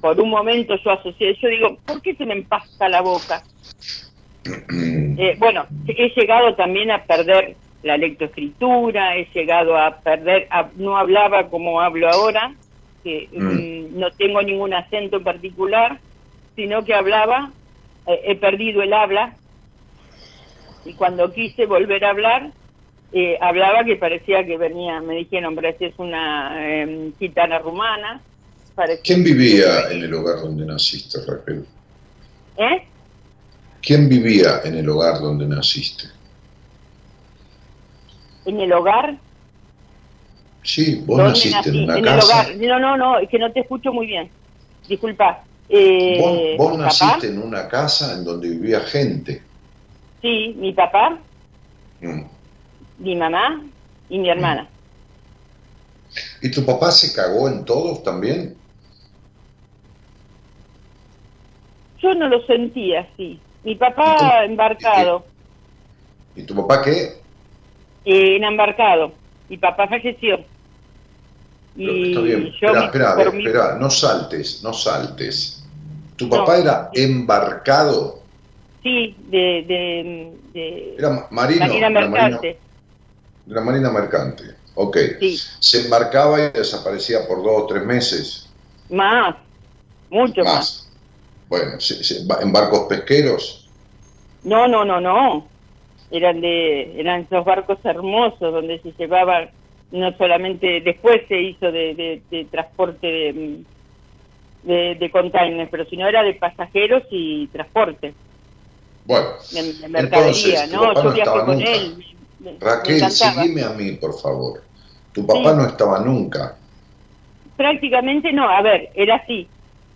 por 0.00 0.20
un 0.20 0.30
momento 0.30 0.76
yo 0.76 0.92
asocié, 0.92 1.36
yo 1.42 1.48
digo, 1.48 1.76
¿por 1.84 2.00
qué 2.00 2.14
se 2.14 2.24
me 2.24 2.34
empasta 2.34 2.88
la 2.88 3.00
boca? 3.02 3.42
Eh, 5.18 5.36
bueno, 5.38 5.66
he 5.86 6.08
llegado 6.08 6.54
también 6.54 6.90
a 6.90 7.04
perder 7.04 7.54
la 7.82 7.98
lectoescritura, 7.98 9.14
he 9.14 9.26
llegado 9.26 9.76
a 9.76 9.98
perder, 9.98 10.48
no 10.76 10.96
hablaba 10.96 11.50
como 11.50 11.82
hablo 11.82 12.08
ahora, 12.08 12.54
que 13.04 13.28
mm. 13.30 13.98
no 13.98 14.10
tengo 14.12 14.40
ningún 14.40 14.72
acento 14.72 15.18
en 15.18 15.24
particular, 15.24 15.98
sino 16.56 16.82
que 16.82 16.94
hablaba 16.94 17.52
eh, 18.06 18.22
he 18.24 18.36
perdido 18.36 18.82
el 18.82 18.94
habla 18.94 19.34
y 20.84 20.94
cuando 20.94 21.32
quise 21.32 21.66
volver 21.66 22.04
a 22.04 22.10
hablar, 22.10 22.52
eh, 23.12 23.36
hablaba 23.40 23.84
que 23.84 23.96
parecía 23.96 24.44
que 24.44 24.56
venía, 24.56 25.00
me 25.00 25.16
dijeron, 25.16 25.54
pero 25.54 25.68
es 25.68 25.94
una 25.98 26.54
eh, 26.58 27.12
gitana 27.18 27.58
rumana. 27.58 28.22
¿Quién 29.04 29.22
vivía 29.22 29.90
en 29.90 30.02
el 30.02 30.14
hogar 30.14 30.40
donde 30.40 30.64
naciste, 30.64 31.18
Raquel? 31.26 31.66
¿Eh? 32.56 32.86
¿Quién 33.82 34.08
vivía 34.08 34.62
en 34.64 34.76
el 34.76 34.88
hogar 34.88 35.20
donde 35.20 35.46
naciste? 35.46 36.04
¿En 38.46 38.60
el 38.60 38.72
hogar? 38.72 39.18
Sí, 40.62 41.02
vos 41.04 41.18
naciste 41.18 41.68
en 41.70 41.84
una 41.84 42.00
casa. 42.00 42.48
No, 42.56 42.78
no, 42.78 42.96
no, 42.96 43.18
es 43.18 43.28
que 43.28 43.38
no 43.38 43.52
te 43.52 43.60
escucho 43.60 43.92
muy 43.92 44.06
bien. 44.06 44.30
Disculpa. 44.88 45.44
Eh, 45.68 46.54
¿Vos, 46.56 46.78
naciste 46.78 47.28
en 47.28 47.38
una 47.38 47.68
casa 47.68 48.14
en 48.14 48.24
donde 48.24 48.48
vivía 48.48 48.80
gente? 48.80 49.42
Sí, 50.22 50.54
mi 50.56 50.72
papá, 50.72 51.18
mm. 52.00 52.22
mi 52.98 53.16
mamá 53.16 53.60
y 54.08 54.18
mi 54.18 54.30
hermana. 54.30 54.68
¿Y 56.40 56.50
tu 56.50 56.64
papá 56.64 56.92
se 56.92 57.12
cagó 57.12 57.48
en 57.48 57.64
todos 57.64 58.04
también? 58.04 58.56
Yo 61.98 62.14
no 62.14 62.28
lo 62.28 62.44
sentía 62.46 63.00
así. 63.00 63.40
Mi 63.64 63.74
papá 63.74 64.44
embarcado. 64.44 65.24
¿Y, 66.36 66.42
tu 66.42 66.54
papá 66.54 66.82
qué? 66.82 67.20
Eh, 68.04 68.36
en 68.36 68.44
embarcado. 68.44 69.12
Mi 69.48 69.56
papá 69.56 69.88
falleció. 69.88 70.44
Y 71.76 72.10
está 72.10 72.20
bien. 72.20 72.46
espera, 72.46 72.84
espera, 72.84 73.14
espera, 73.24 73.76
no 73.78 73.90
saltes, 73.90 74.62
no 74.62 74.72
saltes. 74.72 75.64
¿Tu 76.16 76.28
papá 76.28 76.58
era 76.58 76.90
embarcado? 76.92 78.21
Sí, 78.82 79.16
de, 79.28 79.64
de, 80.52 80.94
era 80.98 81.28
marino, 81.30 81.66
marina 81.66 81.90
mercante. 81.90 82.58
De 83.46 83.54
la 83.54 83.60
marina 83.60 83.90
mercante, 83.90 84.42
ok. 84.74 84.96
Sí. 85.20 85.38
¿Se 85.60 85.82
embarcaba 85.82 86.40
y 86.40 86.50
desaparecía 86.50 87.26
por 87.28 87.42
dos 87.44 87.62
o 87.62 87.66
tres 87.66 87.84
meses? 87.84 88.48
Más, 88.90 89.36
mucho 90.10 90.42
más. 90.42 90.90
Bueno, 91.48 91.72
¿en 92.40 92.52
barcos 92.52 92.86
pesqueros? 92.88 93.68
No, 94.42 94.66
no, 94.66 94.84
no, 94.84 95.00
no. 95.00 95.46
Eran 96.10 96.40
de 96.40 97.00
eran 97.00 97.22
esos 97.22 97.44
barcos 97.44 97.78
hermosos 97.84 98.52
donde 98.52 98.80
se 98.80 98.92
llevaban 98.98 99.50
no 99.92 100.16
solamente 100.16 100.80
después 100.80 101.22
se 101.28 101.40
hizo 101.40 101.70
de, 101.70 102.22
de 102.30 102.44
transporte 102.46 103.06
de, 103.06 103.58
de, 104.62 104.94
de 104.96 105.10
containers, 105.10 105.70
pero 105.70 105.84
si 105.84 105.96
no 105.96 106.08
era 106.08 106.22
de 106.22 106.34
pasajeros 106.34 107.04
y 107.10 107.46
transporte. 107.48 108.14
Bueno, 109.04 109.28
de, 109.50 109.88
mercadería, 109.88 110.66
¿no? 110.68 110.94
Yo 110.94 111.12
viajé 111.12 111.40
con 111.44 111.60
él. 111.60 112.04
Raquel, 112.60 113.10
seguime 113.10 113.62
a 113.62 113.70
mí, 113.70 113.92
por 113.92 114.18
favor. 114.18 114.62
Tu 115.12 115.26
papá 115.26 115.52
no 115.54 115.66
estaba 115.66 116.00
nunca. 116.00 116.56
Prácticamente 117.56 118.32
no, 118.32 118.48
a 118.48 118.62
ver, 118.62 118.90
era 118.94 119.16
así. 119.16 119.46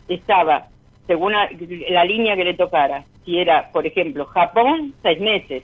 Estaba, 0.09 0.68
según 1.07 1.32
la, 1.32 2.04
línea 2.04 2.36
que 2.36 2.44
le 2.44 2.54
tocara. 2.54 3.04
Si 3.24 3.38
era, 3.38 3.70
por 3.72 3.86
ejemplo, 3.86 4.26
Japón, 4.26 4.94
seis 5.02 5.20
meses. 5.20 5.62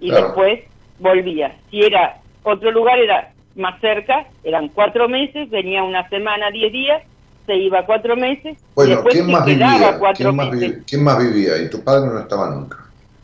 Y 0.00 0.10
después 0.10 0.60
volvía. 0.98 1.56
Si 1.70 1.82
era 1.82 2.20
otro 2.42 2.70
lugar, 2.70 2.98
era 2.98 3.32
más 3.54 3.80
cerca, 3.80 4.26
eran 4.42 4.68
cuatro 4.68 5.08
meses, 5.08 5.50
venía 5.50 5.82
una 5.82 6.08
semana, 6.08 6.50
diez 6.50 6.72
días, 6.72 7.02
se 7.46 7.56
iba 7.56 7.84
cuatro 7.84 8.16
meses. 8.16 8.56
Bueno, 8.74 9.02
¿quién 9.04 9.30
más 9.30 9.44
vivía? 9.44 10.00
¿Quién 10.14 10.36
más, 10.36 10.48
¿Quién 10.86 11.04
más 11.04 11.18
vivía? 11.18 11.58
Y 11.58 11.70
tu 11.70 11.82
padre 11.82 12.10
no 12.10 12.20
estaba 12.20 12.50
nunca. 12.50 12.78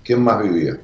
¿Quién 0.05 0.23
más 0.23 0.43
vivía? 0.43 0.79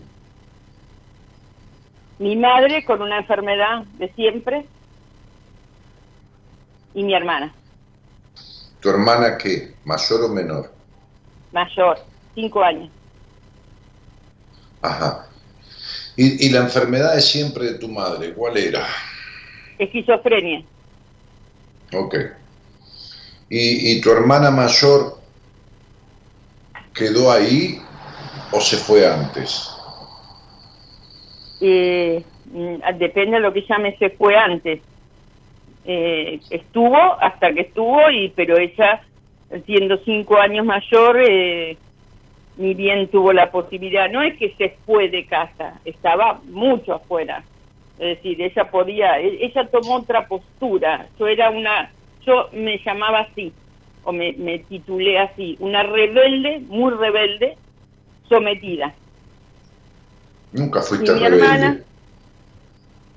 Mi 2.19 2.37
madre 2.37 2.85
con 2.85 3.03
una 3.03 3.19
enfermedad 3.19 3.85
de 3.99 4.13
siempre 4.13 4.67
y 6.95 7.03
mi 7.03 7.15
hermana. 7.15 7.53
¿Tu 8.81 8.89
hermana 8.89 9.37
qué? 9.37 9.75
¿Mayor 9.85 10.25
o 10.25 10.29
menor? 10.29 10.73
Mayor, 11.53 11.99
cinco 12.35 12.63
años. 12.63 12.91
Ajá. 14.83 15.27
¿Y, 16.17 16.47
y 16.47 16.51
la 16.51 16.61
enfermedad 16.61 17.15
de 17.15 17.21
siempre 17.21 17.65
de 17.65 17.79
tu 17.79 17.89
madre, 17.89 18.33
cuál 18.35 18.57
era? 18.57 18.87
Esquizofrenia. 19.79 20.63
Ok. 21.93 22.15
¿Y, 23.57 24.01
tu 24.01 24.11
hermana 24.11 24.51
mayor 24.51 25.17
quedó 26.93 27.31
ahí 27.31 27.79
o 28.51 28.61
se 28.61 28.77
fue 28.77 29.07
antes? 29.07 29.71
Eh, 31.61 32.25
mm, 32.47 32.99
depende 32.99 33.37
de 33.37 33.41
lo 33.41 33.53
que 33.53 33.65
llame 33.69 33.97
se 33.97 34.11
fue 34.11 34.37
antes. 34.37 34.81
Eh, 35.85 36.41
estuvo 36.51 36.97
hasta 36.97 37.53
que 37.55 37.61
estuvo, 37.61 38.11
y 38.11 38.31
pero 38.31 38.59
ella, 38.59 39.01
siendo 39.65 39.99
cinco 39.99 40.37
años 40.37 40.67
mayor, 40.67 41.21
eh, 41.25 41.77
ni 42.57 42.75
bien 42.75 43.07
tuvo 43.07 43.33
la 43.33 43.53
posibilidad. 43.53 44.11
No 44.11 44.23
es 44.23 44.37
que 44.37 44.53
se 44.59 44.79
fue 44.85 45.09
de 45.09 45.27
casa, 45.27 45.81
estaba 45.85 46.41
mucho 46.51 46.95
afuera. 46.95 47.45
Es 48.01 48.17
decir, 48.17 48.43
ella 48.43 48.69
podía, 48.69 49.21
e, 49.21 49.45
ella 49.45 49.69
tomó 49.69 49.99
otra 49.99 50.27
postura. 50.27 51.07
Yo 51.21 51.29
era 51.29 51.51
una 51.51 51.93
yo 52.27 52.49
me 52.53 52.81
llamaba 52.85 53.21
así, 53.21 53.53
o 54.05 54.13
me, 54.13 54.33
titulé 54.69 55.19
así, 55.19 55.57
una 55.61 55.83
rebelde, 55.83 56.61
muy 56.69 56.93
rebelde, 56.93 57.57
sometida. 58.29 58.95
Nunca 60.53 60.83
fuiste 60.83 61.15
rebelde. 61.15 61.83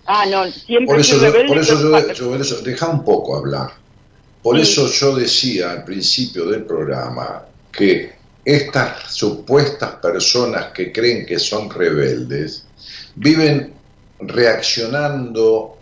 Ah, 0.06 0.26
no, 0.26 0.46
siempre 0.52 0.86
por 0.86 1.00
eso, 1.00 1.18
por 1.48 1.58
eso 1.58 2.14
yo, 2.14 2.62
deja 2.62 2.88
un 2.88 3.04
poco 3.04 3.36
hablar. 3.36 3.72
Por 4.42 4.58
eso 4.58 4.88
yo 4.88 5.16
decía 5.16 5.72
al 5.72 5.84
principio 5.84 6.46
del 6.46 6.64
programa 6.64 7.44
que 7.72 8.14
estas 8.46 9.12
supuestas 9.12 9.96
personas 9.96 10.68
que 10.68 10.94
creen 10.94 11.26
que 11.26 11.38
son 11.38 11.70
rebeldes 11.70 12.66
viven 13.16 13.74
reaccionando 14.20 15.77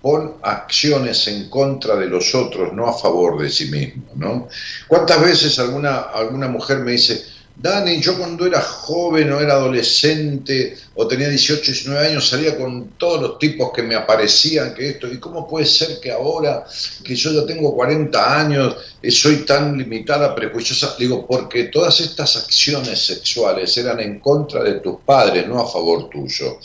con 0.00 0.36
acciones 0.42 1.26
en 1.26 1.48
contra 1.48 1.96
de 1.96 2.06
los 2.06 2.34
otros, 2.34 2.72
no 2.72 2.86
a 2.86 2.92
favor 2.92 3.40
de 3.42 3.50
sí 3.50 3.66
mismos, 3.66 4.16
¿no? 4.16 4.48
¿Cuántas 4.86 5.20
veces 5.20 5.58
alguna, 5.58 5.98
alguna 5.98 6.48
mujer 6.48 6.78
me 6.78 6.92
dice, 6.92 7.24
Dani, 7.60 8.00
yo 8.00 8.16
cuando 8.16 8.46
era 8.46 8.60
joven 8.60 9.32
o 9.32 9.40
era 9.40 9.54
adolescente 9.54 10.76
o 10.94 11.08
tenía 11.08 11.28
18, 11.28 11.72
19 11.72 12.06
años 12.06 12.28
salía 12.28 12.56
con 12.56 12.90
todos 12.90 13.20
los 13.20 13.38
tipos 13.40 13.72
que 13.72 13.82
me 13.82 13.96
aparecían, 13.96 14.72
que 14.72 14.90
esto, 14.90 15.12
¿y 15.12 15.18
cómo 15.18 15.48
puede 15.48 15.66
ser 15.66 15.98
que 15.98 16.12
ahora 16.12 16.64
que 17.02 17.16
yo 17.16 17.32
ya 17.32 17.44
tengo 17.44 17.74
40 17.74 18.40
años 18.40 18.76
y 19.02 19.10
soy 19.10 19.38
tan 19.38 19.76
limitada, 19.76 20.36
prejuiciosa? 20.36 20.94
Digo, 20.96 21.26
porque 21.26 21.64
todas 21.64 21.98
estas 21.98 22.36
acciones 22.36 23.04
sexuales 23.04 23.76
eran 23.76 23.98
en 23.98 24.20
contra 24.20 24.62
de 24.62 24.74
tus 24.74 25.00
padres, 25.04 25.48
no 25.48 25.60
a 25.60 25.68
favor 25.68 26.08
tuyo. 26.08 26.60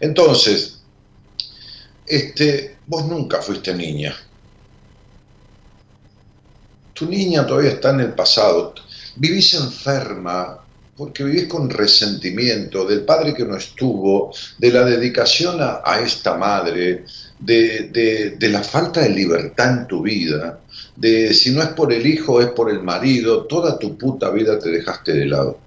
Entonces, 0.00 0.81
este, 2.16 2.76
vos 2.86 3.06
nunca 3.06 3.40
fuiste 3.40 3.74
niña. 3.74 4.14
Tu 6.92 7.06
niña 7.06 7.46
todavía 7.46 7.70
está 7.70 7.90
en 7.90 8.00
el 8.00 8.12
pasado 8.12 8.74
vivís 9.16 9.54
enferma 9.54 10.58
porque 10.96 11.24
vivís 11.24 11.46
con 11.46 11.70
resentimiento 11.70 12.84
del 12.84 13.00
padre 13.02 13.34
que 13.34 13.44
no 13.44 13.56
estuvo, 13.56 14.32
de 14.58 14.70
la 14.70 14.84
dedicación 14.84 15.56
a, 15.60 16.00
esta 16.00 16.36
madre, 16.36 17.04
de, 17.38 18.36
de, 18.38 18.48
la 18.50 18.62
falta 18.62 19.00
de 19.00 19.08
libertad 19.08 19.78
en 19.78 19.86
tu 19.86 20.02
vida, 20.02 20.60
de 20.94 21.32
si 21.32 21.50
no 21.50 21.62
es 21.62 21.68
por 21.68 21.92
el 21.92 22.06
hijo, 22.06 22.40
es 22.42 22.48
por 22.48 22.70
el 22.70 22.82
marido, 22.82 23.46
toda 23.46 23.78
tu 23.78 23.96
puta 23.96 24.30
vida 24.30 24.58
te 24.58 24.68
dejaste 24.68 25.14
de 25.14 25.26
lado. 25.26 25.58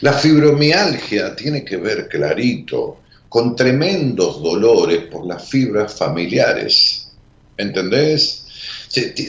La 0.00 0.12
fibromialgia 0.12 1.34
tiene 1.36 1.64
que 1.64 1.76
ver 1.76 2.08
clarito 2.08 3.03
con 3.34 3.56
tremendos 3.56 4.40
dolores 4.40 5.06
por 5.10 5.26
las 5.26 5.48
fibras 5.48 5.92
familiares. 5.92 7.08
¿Entendés? 7.56 8.46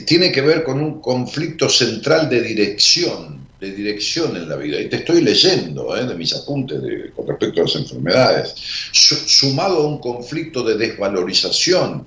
tiene 0.06 0.30
que 0.30 0.42
ver 0.42 0.62
con 0.62 0.80
un 0.80 1.00
conflicto 1.00 1.68
central 1.68 2.28
de 2.28 2.40
dirección, 2.40 3.48
de 3.60 3.72
dirección 3.72 4.36
en 4.36 4.48
la 4.48 4.54
vida. 4.54 4.80
Y 4.80 4.88
te 4.88 4.98
estoy 4.98 5.22
leyendo 5.22 5.96
¿eh? 5.96 6.06
de 6.06 6.14
mis 6.14 6.32
apuntes 6.36 6.80
con 7.16 7.26
respecto 7.26 7.62
a 7.62 7.64
las 7.64 7.74
enfermedades, 7.74 8.54
sumado 8.92 9.78
a 9.78 9.86
un 9.88 9.98
conflicto 9.98 10.62
de 10.62 10.76
desvalorización 10.76 12.06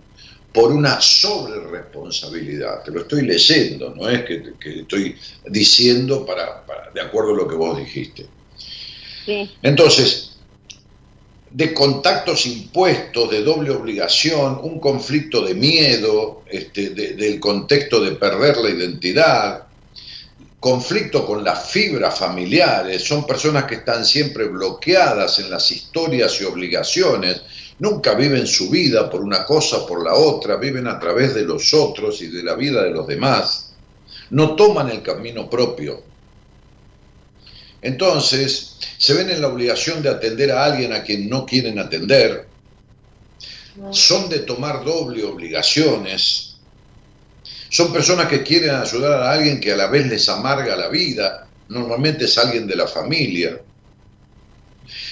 por 0.53 0.71
una 0.71 1.01
sobre 1.01 1.59
responsabilidad. 1.69 2.81
Te 2.81 2.91
lo 2.91 3.01
estoy 3.01 3.23
leyendo, 3.23 3.93
no 3.93 4.07
es 4.07 4.23
que, 4.23 4.53
estoy 4.63 5.17
diciendo 5.49 6.25
para, 6.25 6.63
de 6.93 7.01
acuerdo 7.01 7.33
a 7.33 7.37
lo 7.39 7.45
que 7.49 7.55
vos 7.55 7.77
dijiste. 7.77 8.25
Sí. 9.25 9.51
Entonces, 9.61 10.28
de 11.51 11.73
contactos 11.73 12.45
impuestos, 12.45 13.29
de 13.31 13.43
doble 13.43 13.71
obligación, 13.71 14.59
un 14.61 14.79
conflicto 14.79 15.41
de 15.41 15.55
miedo, 15.55 16.43
este, 16.47 16.91
del 16.91 17.39
contexto 17.39 18.03
de 18.03 18.11
perder 18.11 18.57
la 18.57 18.69
identidad, 18.69 19.63
conflicto 20.59 21.25
con 21.25 21.43
las 21.43 21.71
fibras 21.71 22.19
familiares, 22.19 23.03
son 23.03 23.25
personas 23.25 23.63
que 23.63 23.75
están 23.75 24.05
siempre 24.05 24.45
bloqueadas 24.45 25.39
en 25.39 25.49
las 25.49 25.71
historias 25.71 26.39
y 26.41 26.43
obligaciones, 26.43 27.41
nunca 27.79 28.13
viven 28.13 28.45
su 28.45 28.69
vida 28.69 29.09
por 29.09 29.21
una 29.21 29.45
cosa, 29.45 29.87
por 29.87 30.03
la 30.03 30.13
otra, 30.13 30.57
viven 30.57 30.87
a 30.87 30.99
través 30.99 31.33
de 31.33 31.43
los 31.43 31.73
otros 31.73 32.21
y 32.21 32.27
de 32.27 32.43
la 32.43 32.55
vida 32.55 32.83
de 32.83 32.91
los 32.91 33.07
demás, 33.07 33.71
no 34.31 34.55
toman 34.55 34.89
el 34.89 35.01
camino 35.01 35.49
propio. 35.49 36.08
Entonces, 37.81 38.77
se 38.97 39.13
ven 39.13 39.29
en 39.29 39.41
la 39.41 39.47
obligación 39.47 40.01
de 40.01 40.09
atender 40.09 40.51
a 40.51 40.65
alguien 40.65 40.93
a 40.93 41.03
quien 41.03 41.29
no 41.29 41.45
quieren 41.45 41.79
atender, 41.79 42.47
son 43.91 44.29
de 44.29 44.39
tomar 44.39 44.83
doble 44.83 45.23
obligaciones, 45.23 46.57
son 47.69 47.93
personas 47.93 48.27
que 48.27 48.43
quieren 48.43 48.71
ayudar 48.71 49.21
a 49.21 49.31
alguien 49.31 49.59
que 49.59 49.71
a 49.71 49.77
la 49.77 49.87
vez 49.87 50.07
les 50.07 50.27
amarga 50.27 50.75
la 50.75 50.89
vida, 50.89 51.47
normalmente 51.69 52.25
es 52.25 52.37
alguien 52.37 52.67
de 52.67 52.75
la 52.75 52.87
familia. 52.87 53.61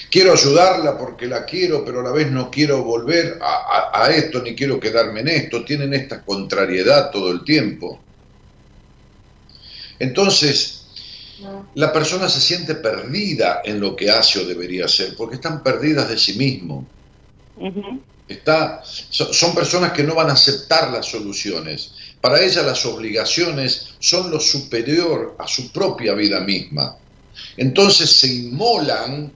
Quiero 0.10 0.34
ayudarla 0.34 0.98
porque 0.98 1.28
la 1.28 1.46
quiero, 1.46 1.86
pero 1.86 2.00
a 2.02 2.04
la 2.04 2.12
vez 2.12 2.32
no 2.32 2.50
quiero 2.50 2.84
volver 2.84 3.38
a, 3.42 3.92
a 3.94 4.10
esto 4.10 4.42
ni 4.42 4.56
quiero 4.56 4.80
quedarme 4.80 5.20
en 5.20 5.28
esto. 5.28 5.64
Tienen 5.64 5.94
esta 5.94 6.24
contrariedad 6.24 7.12
todo 7.12 7.32
el 7.32 7.44
tiempo. 7.44 8.02
Entonces, 10.00 10.77
la 11.76 11.94
persona 11.94 12.30
se 12.30 12.42
siente 12.42 12.76
perdida 12.76 13.62
en 13.64 13.80
lo 13.80 13.96
que 13.96 14.10
hace 14.10 14.40
o 14.40 14.46
debería 14.46 14.86
hacer, 14.86 15.16
porque 15.16 15.36
están 15.36 15.62
perdidas 15.64 16.10
de 16.10 16.18
sí 16.18 16.34
mismo. 16.34 16.86
Está, 18.28 18.82
son 18.84 19.56
personas 19.56 19.92
que 19.94 20.04
no 20.04 20.16
van 20.16 20.30
a 20.30 20.34
aceptar 20.34 20.92
las 20.92 21.06
soluciones. 21.06 21.92
Para 22.20 22.42
ellas 22.42 22.66
las 22.66 22.86
obligaciones 22.86 23.96
son 24.00 24.32
lo 24.32 24.40
superior 24.40 25.36
a 25.40 25.48
su 25.48 25.72
propia 25.72 26.14
vida 26.14 26.40
misma. 26.40 26.98
Entonces 27.56 28.12
se 28.20 28.28
inmolan, 28.28 29.32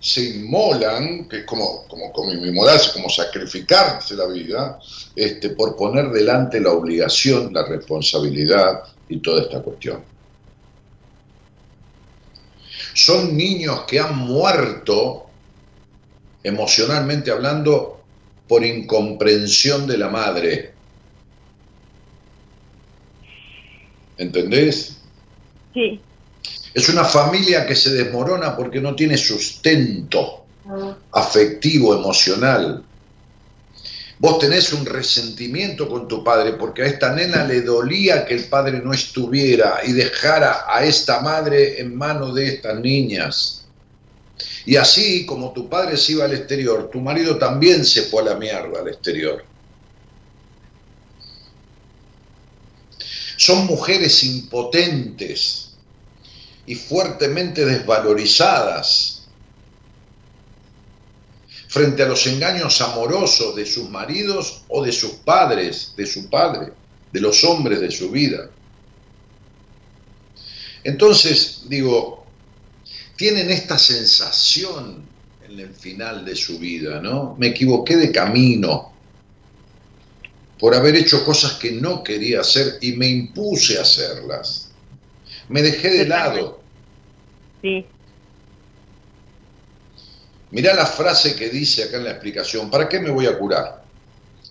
se 0.00 0.24
inmolan, 0.24 1.28
que 1.28 1.38
es 1.38 1.44
como, 1.44 1.86
como, 1.86 2.12
como 2.12 2.32
inmolarse, 2.32 2.92
como 2.92 3.08
sacrificarse 3.08 4.14
la 4.14 4.26
vida, 4.26 4.78
este, 5.14 5.50
por 5.50 5.76
poner 5.76 6.10
delante 6.10 6.60
la 6.60 6.72
obligación, 6.72 7.52
la 7.52 7.64
responsabilidad 7.64 8.82
y 9.08 9.18
toda 9.18 9.42
esta 9.42 9.62
cuestión 9.62 10.13
son 12.94 13.36
niños 13.36 13.82
que 13.86 14.00
han 14.00 14.16
muerto, 14.16 15.26
emocionalmente 16.42 17.30
hablando, 17.30 18.00
por 18.48 18.64
incomprensión 18.64 19.86
de 19.86 19.98
la 19.98 20.08
madre. 20.08 20.72
¿Entendés? 24.16 24.96
Sí. 25.72 26.00
Es 26.72 26.88
una 26.88 27.04
familia 27.04 27.66
que 27.66 27.74
se 27.74 27.92
desmorona 27.92 28.56
porque 28.56 28.80
no 28.80 28.94
tiene 28.94 29.16
sustento 29.16 30.44
afectivo, 31.12 31.94
emocional. 31.94 32.84
Vos 34.24 34.38
tenés 34.38 34.72
un 34.72 34.86
resentimiento 34.86 35.86
con 35.86 36.08
tu 36.08 36.24
padre 36.24 36.54
porque 36.54 36.80
a 36.80 36.86
esta 36.86 37.12
nena 37.12 37.44
le 37.44 37.60
dolía 37.60 38.24
que 38.24 38.32
el 38.32 38.44
padre 38.44 38.80
no 38.82 38.94
estuviera 38.94 39.80
y 39.84 39.92
dejara 39.92 40.64
a 40.66 40.82
esta 40.82 41.20
madre 41.20 41.78
en 41.78 41.94
manos 41.94 42.34
de 42.34 42.54
estas 42.54 42.80
niñas. 42.80 43.66
Y 44.64 44.76
así 44.76 45.26
como 45.26 45.52
tu 45.52 45.68
padre 45.68 45.98
se 45.98 46.12
iba 46.12 46.24
al 46.24 46.32
exterior, 46.32 46.88
tu 46.90 47.02
marido 47.02 47.36
también 47.36 47.84
se 47.84 48.04
fue 48.04 48.22
a 48.22 48.24
la 48.24 48.36
mierda 48.36 48.80
al 48.80 48.88
exterior. 48.88 49.44
Son 53.36 53.66
mujeres 53.66 54.24
impotentes 54.24 55.74
y 56.64 56.76
fuertemente 56.76 57.66
desvalorizadas 57.66 59.23
frente 61.74 62.04
a 62.04 62.06
los 62.06 62.24
engaños 62.28 62.80
amorosos 62.80 63.56
de 63.56 63.66
sus 63.66 63.90
maridos 63.90 64.62
o 64.68 64.84
de 64.84 64.92
sus 64.92 65.10
padres, 65.10 65.92
de 65.96 66.06
su 66.06 66.30
padre, 66.30 66.72
de 67.12 67.20
los 67.20 67.42
hombres 67.42 67.80
de 67.80 67.90
su 67.90 68.12
vida. 68.12 68.48
Entonces, 70.84 71.64
digo, 71.68 72.24
tienen 73.16 73.50
esta 73.50 73.76
sensación 73.76 75.04
en 75.44 75.58
el 75.58 75.74
final 75.74 76.24
de 76.24 76.36
su 76.36 76.60
vida, 76.60 77.00
¿no? 77.00 77.34
Me 77.40 77.48
equivoqué 77.48 77.96
de 77.96 78.12
camino 78.12 78.92
por 80.60 80.76
haber 80.76 80.94
hecho 80.94 81.24
cosas 81.24 81.54
que 81.54 81.72
no 81.72 82.04
quería 82.04 82.42
hacer 82.42 82.78
y 82.82 82.92
me 82.92 83.08
impuse 83.08 83.80
a 83.80 83.82
hacerlas. 83.82 84.70
Me 85.48 85.60
dejé 85.60 85.90
de 85.90 86.06
lado. 86.06 86.60
Sí. 87.62 87.84
Mirá 90.54 90.72
la 90.72 90.86
frase 90.86 91.34
que 91.34 91.50
dice 91.50 91.82
acá 91.82 91.96
en 91.96 92.04
la 92.04 92.12
explicación, 92.12 92.70
¿para 92.70 92.88
qué 92.88 93.00
me 93.00 93.10
voy 93.10 93.26
a 93.26 93.36
curar? 93.36 93.82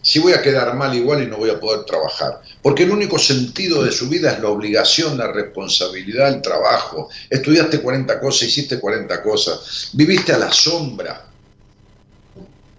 Si 0.01 0.20
voy 0.20 0.34
a 0.34 0.41
quedar 0.41 0.76
mal 0.76 0.93
igual 0.93 1.24
y 1.24 1.28
no 1.28 1.38
voy 1.38 1.49
a 1.49 1.58
poder 1.58 1.86
trabajar. 1.86 2.41
Porque 2.62 2.84
el 2.84 2.91
único 2.91 3.18
sentido 3.18 3.82
de 3.82 3.91
su 3.93 4.10
vida 4.10 4.34
es 4.34 4.41
la 4.41 4.49
obligación, 4.49 5.18
la 5.18 5.32
responsabilidad, 5.32 6.28
el 6.28 6.41
trabajo. 6.41 7.08
Estudiaste 7.30 7.80
40 7.80 8.20
cosas, 8.20 8.49
hiciste 8.49 8.82
40 8.82 9.24
cosas. 9.24 9.91
Viviste 9.93 10.34
a 10.34 10.39
la 10.39 10.51
sombra, 10.51 11.26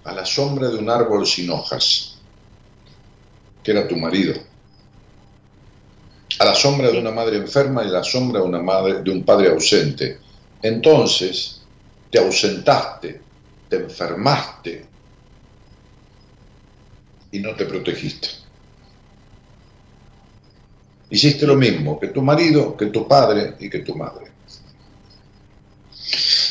a 0.05 0.12
la 0.12 0.27
sombra 0.27 0.68
de 0.68 0.77
un 0.77 0.91
árbol 0.91 1.27
sin 1.27 1.49
hojas, 1.49 2.16
que 3.62 3.70
era 3.70 3.89
tu 3.89 3.97
marido. 3.97 4.35
A 6.41 6.45
la 6.45 6.55
sombra 6.55 6.91
de 6.91 6.99
una 6.99 7.11
madre 7.11 7.39
enferma 7.39 7.85
y 7.85 7.89
a 7.89 7.93
la 7.93 8.05
sombra 8.05 8.43
de, 8.43 8.47
una 8.47 8.61
madre, 8.61 9.03
de 9.03 9.11
un 9.11 9.25
padre 9.25 9.49
ausente. 9.49 10.18
Entonces, 10.61 11.54
te 12.15 12.21
ausentaste, 12.21 13.23
te 13.69 13.75
enfermaste, 13.75 14.87
y 17.33 17.41
no 17.41 17.57
te 17.57 17.65
protegiste. 17.65 18.29
Hiciste 21.11 21.45
lo 21.45 21.57
mismo 21.57 21.99
que 21.99 22.07
tu 22.11 22.23
marido, 22.23 22.77
que 22.77 22.87
tu 22.87 23.09
padre 23.09 23.57
y 23.59 23.69
que 23.69 23.81
tu 23.81 23.97
madre. 23.97 24.31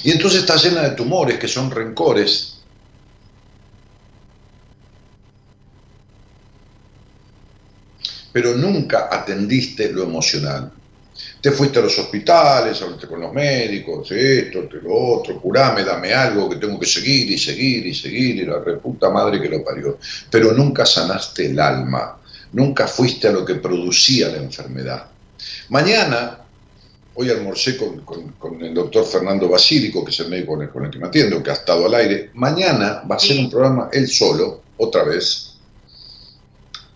Y 0.04 0.12
entonces 0.12 0.42
está 0.42 0.58
llena 0.58 0.82
de 0.82 0.98
tumores 0.98 1.40
que 1.40 1.48
son 1.48 1.72
rencores. 1.72 2.66
Pero 8.34 8.54
nunca 8.56 9.08
atendiste 9.10 9.94
lo 9.94 10.04
emocional. 10.04 10.83
Te 11.44 11.52
fuiste 11.52 11.80
a 11.80 11.82
los 11.82 12.00
hospitales, 12.00 12.82
hablaste 12.82 13.06
con 13.06 13.20
los 13.20 13.34
médicos, 13.34 14.10
esto, 14.14 14.62
lo 14.82 14.96
otro, 14.96 15.42
curame, 15.42 15.84
dame 15.84 16.14
algo 16.14 16.50
que 16.50 16.56
tengo 16.56 16.80
que 16.80 16.86
seguir 16.86 17.30
y 17.30 17.38
seguir 17.38 17.86
y 17.86 17.94
seguir, 17.94 18.38
y 18.38 18.46
la 18.46 18.60
reputa 18.60 19.10
madre 19.10 19.42
que 19.42 19.50
lo 19.50 19.62
parió. 19.62 20.00
Pero 20.32 20.54
nunca 20.54 20.86
sanaste 20.86 21.48
el 21.48 21.60
alma, 21.60 22.18
nunca 22.54 22.88
fuiste 22.88 23.28
a 23.28 23.34
lo 23.34 23.44
que 23.44 23.56
producía 23.56 24.30
la 24.30 24.38
enfermedad. 24.38 25.06
Mañana, 25.68 26.40
hoy 27.16 27.30
almorcé 27.30 27.76
con, 27.76 28.62
el 28.62 28.74
doctor 28.74 29.06
Fernando 29.06 29.50
Basílico, 29.50 30.02
que 30.06 30.12
es 30.12 30.20
el 30.22 30.30
médico 30.30 30.58
con 30.72 30.86
el, 30.86 30.92
que 30.92 30.98
me 30.98 31.08
atiendo, 31.08 31.44
que 31.44 31.50
ha 31.50 31.56
estado 31.56 31.88
al 31.88 31.96
aire. 31.96 32.32
Mañana 32.36 33.04
va 33.04 33.18
a 33.18 33.20
ser 33.20 33.38
un 33.38 33.50
programa 33.50 33.90
él 33.92 34.08
solo, 34.08 34.62
otra 34.78 35.04
vez, 35.04 35.53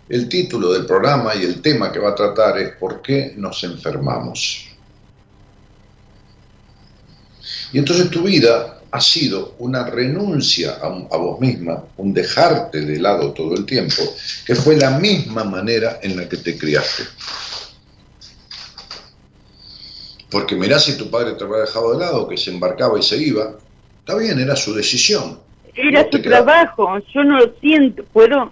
el 0.09 0.29
título 0.29 0.73
del 0.73 0.85
programa 0.85 1.35
y 1.35 1.43
el 1.43 1.61
tema 1.61 1.91
que 1.91 1.99
va 1.99 2.09
a 2.09 2.15
tratar 2.15 2.57
es 2.57 2.75
¿Por 2.75 3.01
qué 3.01 3.33
nos 3.35 3.63
enfermamos? 3.63 4.65
Y 7.73 7.79
entonces 7.79 8.09
tu 8.09 8.23
vida 8.23 8.81
ha 8.89 9.01
sido 9.01 9.55
una 9.59 9.85
renuncia 9.85 10.77
a, 10.81 11.17
vos 11.17 11.39
misma, 11.41 11.83
un 11.97 12.13
dejarte 12.13 12.81
de 12.81 12.99
lado 12.99 13.33
todo 13.33 13.55
el 13.55 13.65
tiempo, 13.65 14.01
que 14.45 14.55
fue 14.55 14.77
la 14.77 14.91
misma 14.97 15.43
manera 15.43 15.99
en 16.01 16.15
la 16.15 16.29
que 16.29 16.37
te 16.37 16.57
criaste. 16.57 17.03
Porque 20.29 20.55
mirá 20.55 20.79
si 20.79 20.97
tu 20.97 21.09
padre 21.09 21.33
te 21.33 21.43
había 21.43 21.57
dejado 21.57 21.93
de 21.93 21.99
lado, 21.99 22.27
que 22.27 22.37
se 22.37 22.51
embarcaba 22.51 22.97
y 22.97 23.03
se 23.03 23.17
iba, 23.17 23.55
está 23.99 24.15
bien, 24.15 24.39
era 24.39 24.55
su 24.55 24.73
decisión. 24.73 25.39
Era 25.75 26.09
tu 26.09 26.21
trabajo, 26.21 26.97
yo 27.13 27.23
no 27.23 27.37
lo 27.39 27.53
siento, 27.59 28.03
puedo 28.05 28.51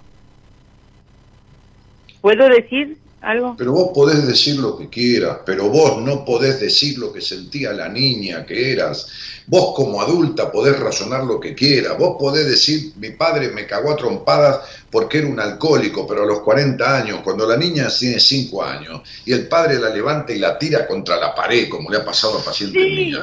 ¿Puedo 2.26 2.49
decir 2.49 2.97
algo? 3.21 3.53
Pero 3.55 3.73
vos 3.73 3.91
podés 3.93 4.26
decir 4.26 4.55
lo 4.55 4.76
que 4.76 4.89
quieras, 4.89 5.41
pero 5.45 5.69
vos 5.69 6.01
no 6.01 6.26
podés 6.26 6.59
decir 6.59 6.97
lo 6.97 7.13
que 7.13 7.21
sentía 7.21 7.71
la 7.71 7.88
niña 7.88 8.47
que 8.47 8.71
eras. 8.71 9.05
Vos 9.45 9.76
como 9.76 10.01
adulta 10.01 10.51
podés 10.51 10.80
razonar 10.80 11.23
lo 11.23 11.39
que 11.39 11.53
quieras. 11.53 11.95
Vos 11.99 12.15
podés 12.19 12.47
decir, 12.47 12.93
mi 12.95 13.11
padre 13.11 13.49
me 13.49 13.67
cagó 13.67 13.91
a 13.91 13.95
trompadas 13.95 14.61
porque 14.89 15.19
era 15.19 15.28
un 15.28 15.39
alcohólico, 15.39 16.07
pero 16.07 16.23
a 16.23 16.26
los 16.26 16.39
40 16.39 16.97
años, 16.97 17.19
cuando 17.23 17.47
la 17.47 17.57
niña 17.57 17.89
tiene 17.89 18.19
5 18.19 18.63
años, 18.63 19.01
y 19.23 19.32
el 19.32 19.47
padre 19.47 19.78
la 19.78 19.91
levanta 19.91 20.34
y 20.34 20.39
la 20.39 20.57
tira 20.57 20.88
contra 20.88 21.17
la 21.17 21.36
pared, 21.36 21.69
como 21.69 21.91
le 21.91 21.97
ha 21.97 22.03
pasado 22.03 22.39
a 22.39 22.43
pacientes 22.43 22.82
sí. 22.82 23.13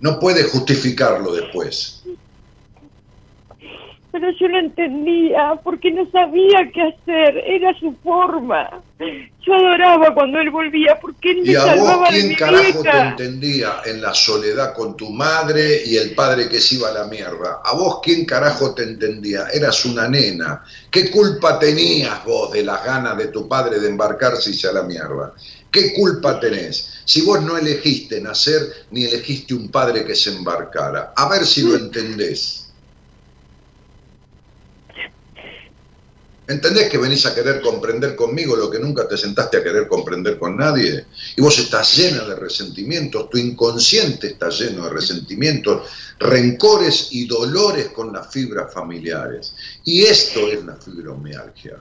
no 0.00 0.18
puede 0.18 0.44
justificarlo 0.44 1.34
después 1.34 1.95
pero 4.18 4.32
yo 4.40 4.48
no 4.48 4.58
entendía 4.58 5.60
porque 5.62 5.90
no 5.90 6.10
sabía 6.10 6.70
qué 6.72 6.80
hacer, 6.84 7.36
era 7.46 7.78
su 7.78 7.94
forma. 8.02 8.82
Yo 9.44 9.52
adoraba 9.52 10.14
cuando 10.14 10.40
él 10.40 10.48
volvía 10.48 10.98
porque 10.98 11.32
él 11.32 11.42
me 11.42 11.52
¿Y 11.52 11.54
a 11.54 11.74
vos 11.74 12.08
quién 12.08 12.34
carajo 12.34 12.80
te 12.80 12.98
entendía 12.98 13.82
en 13.84 14.00
la 14.00 14.14
soledad 14.14 14.72
con 14.72 14.96
tu 14.96 15.10
madre 15.10 15.82
y 15.84 15.98
el 15.98 16.14
padre 16.14 16.48
que 16.48 16.62
se 16.62 16.76
iba 16.76 16.88
a 16.88 16.92
la 16.92 17.04
mierda? 17.04 17.60
¿A 17.62 17.74
vos 17.74 18.00
quién 18.02 18.24
carajo 18.24 18.74
te 18.74 18.84
entendía? 18.84 19.48
Eras 19.52 19.84
una 19.84 20.08
nena. 20.08 20.64
¿Qué 20.90 21.10
culpa 21.10 21.58
tenías 21.58 22.24
vos 22.24 22.50
de 22.52 22.64
las 22.64 22.82
ganas 22.86 23.18
de 23.18 23.26
tu 23.26 23.46
padre 23.46 23.80
de 23.80 23.90
embarcarse 23.90 24.48
y 24.48 24.54
irse 24.54 24.68
a 24.68 24.72
la 24.72 24.82
mierda? 24.84 25.34
¿Qué 25.70 25.92
culpa 25.92 26.40
tenés? 26.40 27.02
Si 27.04 27.20
vos 27.20 27.42
no 27.42 27.58
elegiste 27.58 28.18
nacer 28.22 28.62
ni 28.92 29.04
elegiste 29.04 29.52
un 29.52 29.68
padre 29.68 30.06
que 30.06 30.14
se 30.14 30.30
embarcara. 30.30 31.12
A 31.14 31.28
ver 31.28 31.44
si 31.44 31.60
lo 31.60 31.76
entendés. 31.76 32.65
¿Entendés 36.48 36.88
que 36.88 36.98
venís 36.98 37.26
a 37.26 37.34
querer 37.34 37.60
comprender 37.60 38.14
conmigo 38.14 38.54
lo 38.54 38.70
que 38.70 38.78
nunca 38.78 39.08
te 39.08 39.16
sentaste 39.16 39.56
a 39.56 39.64
querer 39.64 39.88
comprender 39.88 40.38
con 40.38 40.56
nadie? 40.56 41.06
Y 41.36 41.40
vos 41.40 41.58
estás 41.58 41.96
llena 41.96 42.22
de 42.24 42.36
resentimientos, 42.36 43.28
tu 43.28 43.36
inconsciente 43.36 44.28
está 44.28 44.48
lleno 44.50 44.84
de 44.84 44.90
resentimientos, 44.90 45.88
rencores 46.20 47.08
y 47.10 47.26
dolores 47.26 47.88
con 47.88 48.12
las 48.12 48.32
fibras 48.32 48.72
familiares. 48.72 49.54
Y 49.84 50.04
esto 50.04 50.46
es 50.46 50.64
la 50.64 50.76
fibromialgia. 50.76 51.78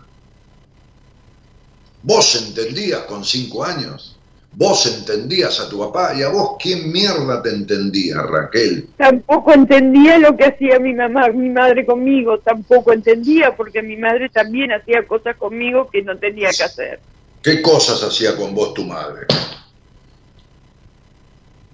¿Vos 2.01 2.35
entendías 2.35 3.01
con 3.01 3.23
cinco 3.23 3.63
años? 3.63 4.14
Vos 4.57 4.85
entendías 4.85 5.59
a 5.59 5.67
tu 5.67 5.79
papá 5.79 6.13
y 6.15 6.23
a 6.23 6.29
vos 6.29 6.55
quién 6.57 6.89
mierda 6.89 7.41
te 7.43 7.49
entendía, 7.49 8.21
Raquel. 8.21 8.87
Tampoco 8.95 9.51
entendía 9.51 10.17
lo 10.17 10.37
que 10.37 10.45
hacía 10.45 10.79
mi 10.79 10.93
mamá, 10.93 11.27
mi 11.27 11.49
madre 11.49 11.85
conmigo, 11.85 12.39
tampoco 12.39 12.93
entendía 12.93 13.53
porque 13.53 13.81
mi 13.81 13.97
madre 13.97 14.29
también 14.29 14.71
hacía 14.71 15.05
cosas 15.05 15.35
conmigo 15.35 15.89
que 15.89 16.01
no 16.03 16.17
tenía 16.17 16.51
que 16.51 16.63
hacer. 16.63 16.99
¿Qué 17.43 17.61
cosas 17.61 18.01
hacía 18.01 18.37
con 18.37 18.55
vos 18.55 18.73
tu 18.73 18.85
madre? 18.85 19.27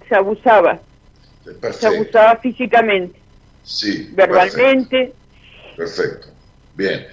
Se 0.09 0.15
abusaba. 0.15 0.79
Se 1.71 1.87
abusaba 1.87 2.37
físicamente. 2.37 3.19
Sí. 3.63 4.09
Verbalmente. 4.13 5.13
Perfecto. 5.77 6.29
Bien. 6.75 7.05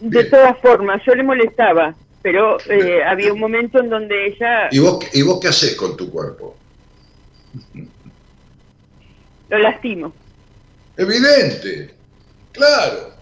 De 0.00 0.24
todas 0.24 0.58
formas, 0.58 1.00
yo 1.06 1.14
le 1.14 1.22
molestaba 1.22 1.94
pero 2.22 2.58
eh, 2.68 3.02
había 3.04 3.32
un 3.32 3.40
momento 3.40 3.80
en 3.80 3.90
donde 3.90 4.26
ella... 4.26 4.68
¿Y 4.70 4.78
vos, 4.78 5.04
¿Y 5.12 5.22
vos 5.22 5.38
qué 5.40 5.48
haces 5.48 5.74
con 5.76 5.96
tu 5.96 6.10
cuerpo? 6.10 6.56
Lo 9.48 9.58
lastimo. 9.58 10.12
Evidente, 10.96 11.94
claro. 12.52 13.14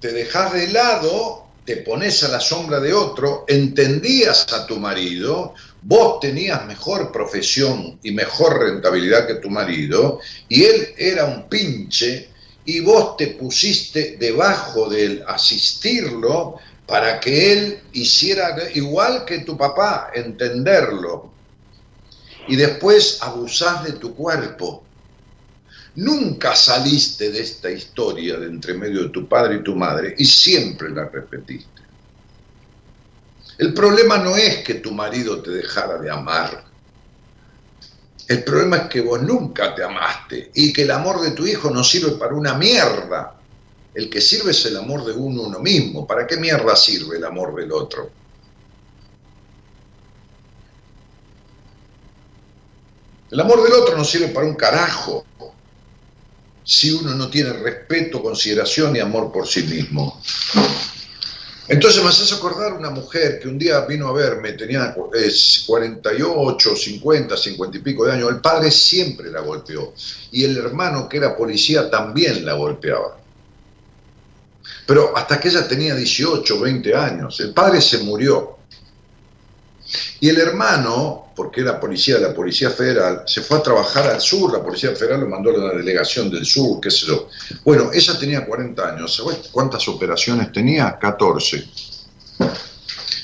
Te 0.00 0.12
dejas 0.12 0.52
de 0.52 0.68
lado, 0.68 1.46
te 1.64 1.78
pones 1.78 2.22
a 2.22 2.28
la 2.28 2.38
sombra 2.38 2.80
de 2.80 2.92
otro, 2.92 3.44
entendías 3.48 4.52
a 4.52 4.66
tu 4.66 4.78
marido, 4.78 5.54
vos 5.82 6.20
tenías 6.20 6.64
mejor 6.66 7.10
profesión 7.10 7.98
y 8.02 8.12
mejor 8.12 8.60
rentabilidad 8.60 9.26
que 9.26 9.36
tu 9.36 9.50
marido, 9.50 10.20
y 10.48 10.64
él 10.64 10.88
era 10.96 11.24
un 11.24 11.48
pinche, 11.48 12.28
y 12.64 12.80
vos 12.80 13.16
te 13.16 13.28
pusiste 13.28 14.16
debajo 14.18 14.88
de 14.88 15.04
él, 15.04 15.24
asistirlo, 15.26 16.58
para 16.86 17.18
que 17.18 17.52
él 17.52 17.80
hiciera 17.92 18.56
igual 18.74 19.24
que 19.24 19.40
tu 19.40 19.56
papá, 19.56 20.10
entenderlo. 20.14 21.32
Y 22.48 22.56
después 22.56 23.18
abusás 23.22 23.84
de 23.84 23.92
tu 23.94 24.14
cuerpo. 24.14 24.84
Nunca 25.96 26.54
saliste 26.54 27.30
de 27.30 27.40
esta 27.40 27.70
historia 27.70 28.38
de 28.38 28.46
entre 28.46 28.74
medio 28.74 29.04
de 29.04 29.08
tu 29.08 29.26
padre 29.26 29.56
y 29.56 29.62
tu 29.62 29.74
madre 29.74 30.14
y 30.16 30.24
siempre 30.24 30.90
la 30.90 31.08
repetiste. 31.08 31.82
El 33.58 33.72
problema 33.72 34.18
no 34.18 34.36
es 34.36 34.58
que 34.58 34.74
tu 34.74 34.92
marido 34.92 35.42
te 35.42 35.50
dejara 35.50 35.98
de 35.98 36.10
amar. 36.10 36.64
El 38.28 38.44
problema 38.44 38.76
es 38.76 38.88
que 38.88 39.00
vos 39.00 39.22
nunca 39.22 39.74
te 39.74 39.82
amaste 39.82 40.50
y 40.54 40.72
que 40.72 40.82
el 40.82 40.90
amor 40.90 41.22
de 41.22 41.30
tu 41.30 41.46
hijo 41.46 41.70
no 41.70 41.82
sirve 41.82 42.12
para 42.12 42.34
una 42.34 42.54
mierda. 42.54 43.34
El 43.96 44.10
que 44.10 44.20
sirve 44.20 44.50
es 44.50 44.62
el 44.66 44.76
amor 44.76 45.06
de 45.06 45.12
uno 45.12 45.40
uno 45.44 45.58
mismo. 45.58 46.06
¿Para 46.06 46.26
qué 46.26 46.36
mierda 46.36 46.76
sirve 46.76 47.16
el 47.16 47.24
amor 47.24 47.54
del 47.54 47.72
otro? 47.72 48.10
El 53.30 53.40
amor 53.40 53.62
del 53.62 53.72
otro 53.72 53.96
no 53.96 54.04
sirve 54.04 54.28
para 54.28 54.46
un 54.46 54.54
carajo 54.54 55.24
si 56.62 56.92
uno 56.92 57.14
no 57.14 57.30
tiene 57.30 57.54
respeto, 57.54 58.22
consideración 58.22 58.94
y 58.96 58.98
amor 58.98 59.32
por 59.32 59.48
sí 59.48 59.62
mismo. 59.62 60.20
Entonces 61.66 62.02
me 62.02 62.10
haces 62.10 62.30
acordar 62.34 62.74
una 62.74 62.90
mujer 62.90 63.40
que 63.40 63.48
un 63.48 63.58
día 63.58 63.80
vino 63.86 64.08
a 64.08 64.12
verme, 64.12 64.52
tenía 64.52 64.94
48, 64.94 66.76
50, 66.76 67.34
50 67.34 67.78
y 67.78 67.80
pico 67.80 68.04
de 68.04 68.12
años, 68.12 68.28
el 68.28 68.42
padre 68.42 68.70
siempre 68.70 69.30
la 69.30 69.40
golpeó 69.40 69.94
y 70.32 70.44
el 70.44 70.58
hermano 70.58 71.08
que 71.08 71.16
era 71.16 71.34
policía 71.34 71.90
también 71.90 72.44
la 72.44 72.52
golpeaba 72.52 73.24
pero 74.86 75.16
hasta 75.16 75.40
que 75.40 75.48
ella 75.48 75.66
tenía 75.66 75.94
18, 75.94 76.60
20 76.60 76.94
años. 76.94 77.40
El 77.40 77.52
padre 77.52 77.80
se 77.80 77.98
murió. 77.98 78.56
Y 80.20 80.28
el 80.28 80.38
hermano, 80.38 81.32
porque 81.34 81.60
era 81.60 81.78
policía 81.78 82.16
de 82.16 82.22
la 82.22 82.34
Policía 82.34 82.70
Federal, 82.70 83.22
se 83.26 83.42
fue 83.42 83.58
a 83.58 83.62
trabajar 83.62 84.08
al 84.08 84.20
sur, 84.20 84.52
la 84.52 84.62
Policía 84.62 84.94
Federal 84.96 85.20
lo 85.20 85.28
mandó 85.28 85.50
a 85.50 85.58
la 85.58 85.74
delegación 85.74 86.30
del 86.30 86.44
sur, 86.44 86.80
qué 86.80 86.90
sé 86.90 87.06
yo. 87.06 87.28
Bueno, 87.64 87.90
ella 87.92 88.18
tenía 88.18 88.46
40 88.46 88.88
años, 88.88 89.14
¿sabes 89.14 89.48
cuántas 89.52 89.86
operaciones 89.88 90.50
tenía? 90.52 90.98
14. 90.98 91.68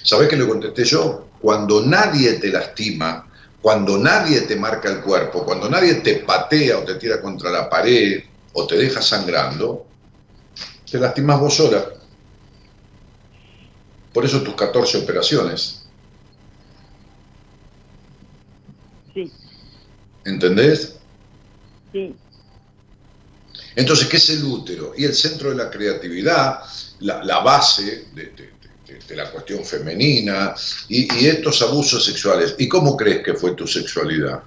¿Sabés 0.04 0.28
qué 0.28 0.36
le 0.36 0.46
contesté 0.46 0.84
yo? 0.84 1.28
Cuando 1.40 1.84
nadie 1.84 2.34
te 2.34 2.48
lastima, 2.48 3.28
cuando 3.60 3.96
nadie 3.98 4.42
te 4.42 4.56
marca 4.56 4.88
el 4.90 5.00
cuerpo, 5.00 5.44
cuando 5.44 5.68
nadie 5.70 5.94
te 5.94 6.16
patea 6.16 6.78
o 6.78 6.82
te 6.82 6.96
tira 6.96 7.20
contra 7.20 7.50
la 7.50 7.70
pared 7.70 8.22
o 8.52 8.66
te 8.66 8.76
deja 8.76 9.00
sangrando, 9.00 9.86
te 10.92 10.98
lastimas 10.98 11.40
vos 11.40 11.54
sola. 11.54 11.88
Por 14.12 14.26
eso 14.26 14.42
tus 14.42 14.54
14 14.54 14.98
operaciones. 14.98 15.86
Sí. 19.14 19.32
¿Entendés? 20.26 20.96
Sí. 21.92 22.14
Entonces, 23.74 24.06
¿qué 24.06 24.18
es 24.18 24.28
el 24.28 24.44
útero? 24.44 24.92
Y 24.94 25.06
el 25.06 25.14
centro 25.14 25.48
de 25.48 25.56
la 25.56 25.70
creatividad, 25.70 26.60
la, 27.00 27.40
base 27.40 28.08
de, 28.12 29.16
la 29.16 29.30
cuestión 29.30 29.64
femenina 29.64 30.54
y, 30.88 31.08
estos 31.26 31.62
abusos 31.62 32.04
sexuales. 32.04 32.54
¿Y 32.58 32.68
cómo 32.68 32.98
crees 32.98 33.24
que 33.24 33.32
fue 33.32 33.54
tu 33.54 33.66
sexualidad? 33.66 34.42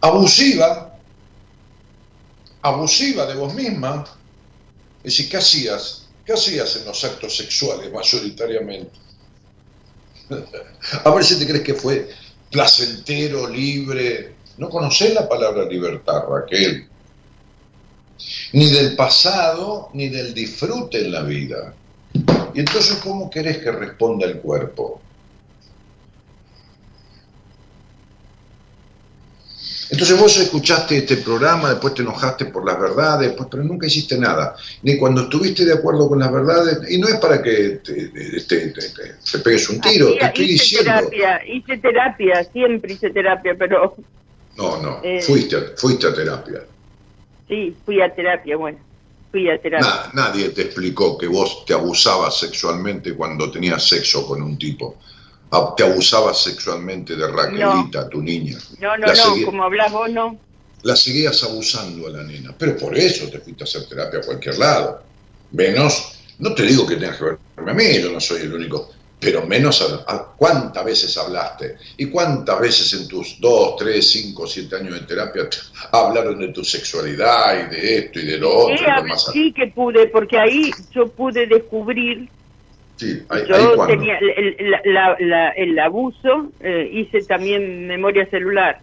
Abusiva, 0.00 0.96
abusiva 2.62 3.26
de 3.26 3.34
vos 3.34 3.52
misma. 3.52 4.04
Es 5.08 5.16
decir, 5.16 5.30
¿qué 5.30 5.36
hacías? 5.38 6.02
¿Qué 6.22 6.34
hacías 6.34 6.76
en 6.76 6.84
los 6.84 7.02
actos 7.02 7.34
sexuales 7.34 7.90
mayoritariamente? 7.90 8.90
A 11.04 11.10
ver 11.10 11.24
si 11.24 11.38
te 11.38 11.46
crees 11.46 11.62
que 11.64 11.72
fue 11.72 12.10
placentero, 12.50 13.48
libre. 13.48 14.34
No 14.58 14.68
conocés 14.68 15.14
la 15.14 15.26
palabra 15.26 15.64
libertad, 15.64 16.24
Raquel. 16.28 16.86
Ni 18.52 18.68
del 18.68 18.96
pasado, 18.96 19.88
ni 19.94 20.10
del 20.10 20.34
disfrute 20.34 20.98
en 20.98 21.12
la 21.12 21.22
vida. 21.22 21.72
Y 22.52 22.60
entonces, 22.60 22.98
¿cómo 23.02 23.30
querés 23.30 23.56
que 23.58 23.72
responda 23.72 24.26
el 24.26 24.40
cuerpo? 24.40 25.00
Entonces 29.90 30.20
vos 30.20 30.36
escuchaste 30.36 30.98
este 30.98 31.16
programa, 31.18 31.70
después 31.70 31.94
te 31.94 32.02
enojaste 32.02 32.46
por 32.46 32.66
las 32.66 32.78
verdades, 32.78 33.32
pues, 33.32 33.48
pero 33.50 33.62
nunca 33.64 33.86
hiciste 33.86 34.18
nada. 34.18 34.54
Ni 34.82 34.98
cuando 34.98 35.22
estuviste 35.22 35.64
de 35.64 35.74
acuerdo 35.74 36.08
con 36.08 36.18
las 36.18 36.30
verdades, 36.30 36.78
y 36.90 36.98
no 36.98 37.08
es 37.08 37.16
para 37.16 37.42
que 37.42 37.80
te, 37.82 39.38
pegues 39.38 39.70
un 39.70 39.80
tiro, 39.80 40.14
te 40.14 40.26
estoy 40.26 40.44
hice 40.44 40.52
diciendo... 40.52 40.92
Terapia, 40.92 41.40
hice 41.46 41.78
terapia, 41.78 42.44
siempre 42.52 42.92
hice 42.92 43.10
terapia, 43.10 43.54
pero... 43.58 43.96
No, 44.56 44.82
no, 44.82 45.00
eh, 45.02 45.22
fuiste, 45.22 45.56
fuiste 45.76 46.06
a 46.06 46.14
terapia. 46.14 46.60
Sí, 47.48 47.74
fui 47.86 48.02
a 48.02 48.14
terapia, 48.14 48.56
bueno, 48.56 48.78
fui 49.30 49.48
a 49.48 49.58
terapia. 49.58 50.10
nadie 50.12 50.50
te 50.50 50.62
explicó 50.62 51.16
que 51.16 51.28
vos 51.28 51.64
te 51.64 51.72
abusabas 51.72 52.38
sexualmente 52.38 53.14
cuando 53.14 53.50
tenías 53.50 53.88
sexo 53.88 54.26
con 54.26 54.42
un 54.42 54.58
tipo 54.58 54.96
te 55.76 55.84
abusabas 55.84 56.42
sexualmente 56.42 57.16
de 57.16 57.26
Raquelita, 57.26 58.08
tu 58.08 58.22
niña. 58.22 58.58
No, 58.80 58.96
no, 58.96 59.06
no, 59.06 59.44
como 59.44 59.64
hablas 59.64 59.92
vos, 59.92 60.10
no. 60.10 60.38
La 60.82 60.94
seguías 60.94 61.42
abusando 61.42 62.06
a 62.06 62.10
la 62.10 62.22
nena, 62.22 62.54
pero 62.56 62.76
por 62.76 62.96
eso 62.96 63.28
te 63.28 63.40
fuiste 63.40 63.64
a 63.64 63.66
hacer 63.66 63.88
terapia 63.88 64.20
a 64.20 64.22
cualquier 64.22 64.58
lado. 64.58 65.02
Menos, 65.52 66.18
no 66.38 66.54
te 66.54 66.62
digo 66.64 66.86
que 66.86 66.96
tengas 66.96 67.16
que 67.16 67.24
verme 67.56 67.70
a 67.72 67.74
mí, 67.74 68.00
yo 68.00 68.12
no 68.12 68.20
soy 68.20 68.42
el 68.42 68.54
único, 68.54 68.90
pero 69.18 69.44
menos 69.46 69.82
a, 70.06 70.26
cuántas 70.36 70.84
veces 70.84 71.16
hablaste 71.16 71.76
y 71.96 72.06
cuántas 72.06 72.60
veces 72.60 72.92
en 72.92 73.08
tus 73.08 73.40
dos, 73.40 73.76
tres, 73.76 74.10
cinco, 74.10 74.46
siete 74.46 74.76
años 74.76 74.94
de 74.94 75.00
terapia 75.00 75.48
hablaron 75.90 76.38
de 76.38 76.48
tu 76.48 76.62
sexualidad 76.62 77.66
y 77.66 77.74
de 77.74 77.98
esto 77.98 78.20
y 78.20 78.26
de 78.26 78.38
lo 78.38 78.56
otro. 78.56 78.76
Sí, 79.16 79.30
sí 79.32 79.52
que 79.52 79.66
pude, 79.68 80.06
porque 80.08 80.38
ahí 80.38 80.70
yo 80.92 81.08
pude 81.08 81.46
descubrir 81.46 82.28
Sí, 82.98 83.24
Yo 83.48 83.86
tenía 83.86 84.18
el, 84.18 85.78
abuso, 85.78 86.48
eh, 86.58 86.90
hice 86.92 87.22
también 87.22 87.86
memoria 87.86 88.28
celular. 88.28 88.80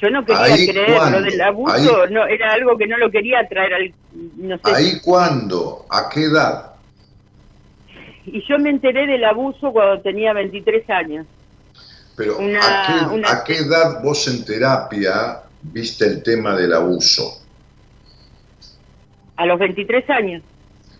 Yo 0.00 0.10
no 0.10 0.24
quería 0.24 0.72
creer 0.72 1.10
lo 1.10 1.20
del 1.20 1.40
abuso, 1.40 2.06
no 2.06 2.24
era 2.26 2.52
algo 2.52 2.78
que 2.78 2.86
no 2.86 2.96
lo 2.98 3.10
quería 3.10 3.46
traer 3.48 3.74
al... 3.74 3.92
No 4.36 4.56
sé. 4.58 4.62
¿Ahí 4.62 5.00
cuándo? 5.02 5.86
¿A 5.90 6.08
qué 6.08 6.24
edad? 6.24 6.70
Y 8.26 8.44
yo 8.48 8.60
me 8.60 8.70
enteré 8.70 9.08
del 9.08 9.24
abuso 9.24 9.72
cuando 9.72 10.00
tenía 10.02 10.32
23 10.32 10.88
años. 10.90 11.26
Pero 12.16 12.36
¿a, 12.38 13.44
qué, 13.44 13.58
edad 13.58 14.02
vos 14.04 14.28
en 14.28 14.44
terapia 14.44 15.42
viste 15.62 16.04
el 16.04 16.22
tema 16.22 16.54
del 16.54 16.74
abuso? 16.74 17.42
A 19.36 19.46
los 19.46 19.58
23 19.58 20.10
años. 20.10 20.42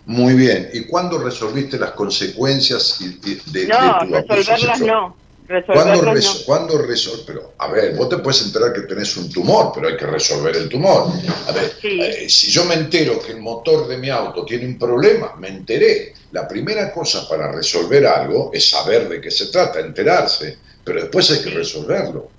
Muy 0.09 0.33
bien. 0.33 0.71
¿Y 0.73 0.85
cuándo 0.85 1.19
resolviste 1.19 1.79
las 1.79 1.91
consecuencias 1.91 2.99
de, 2.99 3.67
no, 3.67 4.01
resolverlas 4.09 4.81
no. 4.81 5.15
Resolverlas 5.47 6.45
¿Cuándo, 6.47 6.79
no. 6.79 6.87
Pero, 7.27 7.53
a 7.59 7.69
ver, 7.71 7.95
vos 7.95 8.09
te 8.09 8.17
puedes 8.17 8.41
enterar 8.41 8.73
que 8.73 8.83
tenés 8.83 9.15
un 9.19 9.31
tumor, 9.31 9.71
pero 9.75 9.89
hay 9.89 9.99
que 9.99 10.07
resolver 10.07 10.57
el 10.57 10.71
tumor. 10.71 11.13
A 11.47 11.53
ver, 11.53 11.77
eh, 11.83 12.27
si 12.27 12.51
yo 12.51 12.65
me 12.65 12.75
entero 12.77 13.21
que 13.21 13.33
el 13.33 13.43
motor 13.43 13.87
de 13.87 13.99
mi 13.99 14.09
auto 14.09 14.47
tiene 14.47 14.65
un 14.65 14.79
problema, 14.79 15.35
me 15.39 15.49
enteré. 15.49 16.15
La 16.33 16.49
primera 16.49 16.91
cosa 16.91 17.29
para 17.29 17.53
resolver 17.53 18.07
algo 18.07 18.51
es 18.55 18.67
saber 18.67 19.11
de 19.11 19.21
qué 19.21 19.31
se 19.31 19.49
trata, 19.49 19.79
enterarse, 19.79 20.57
pero 20.85 21.03
después 21.03 21.31
hay 21.33 21.43
que 21.43 21.51
resolverlo. 21.51 22.31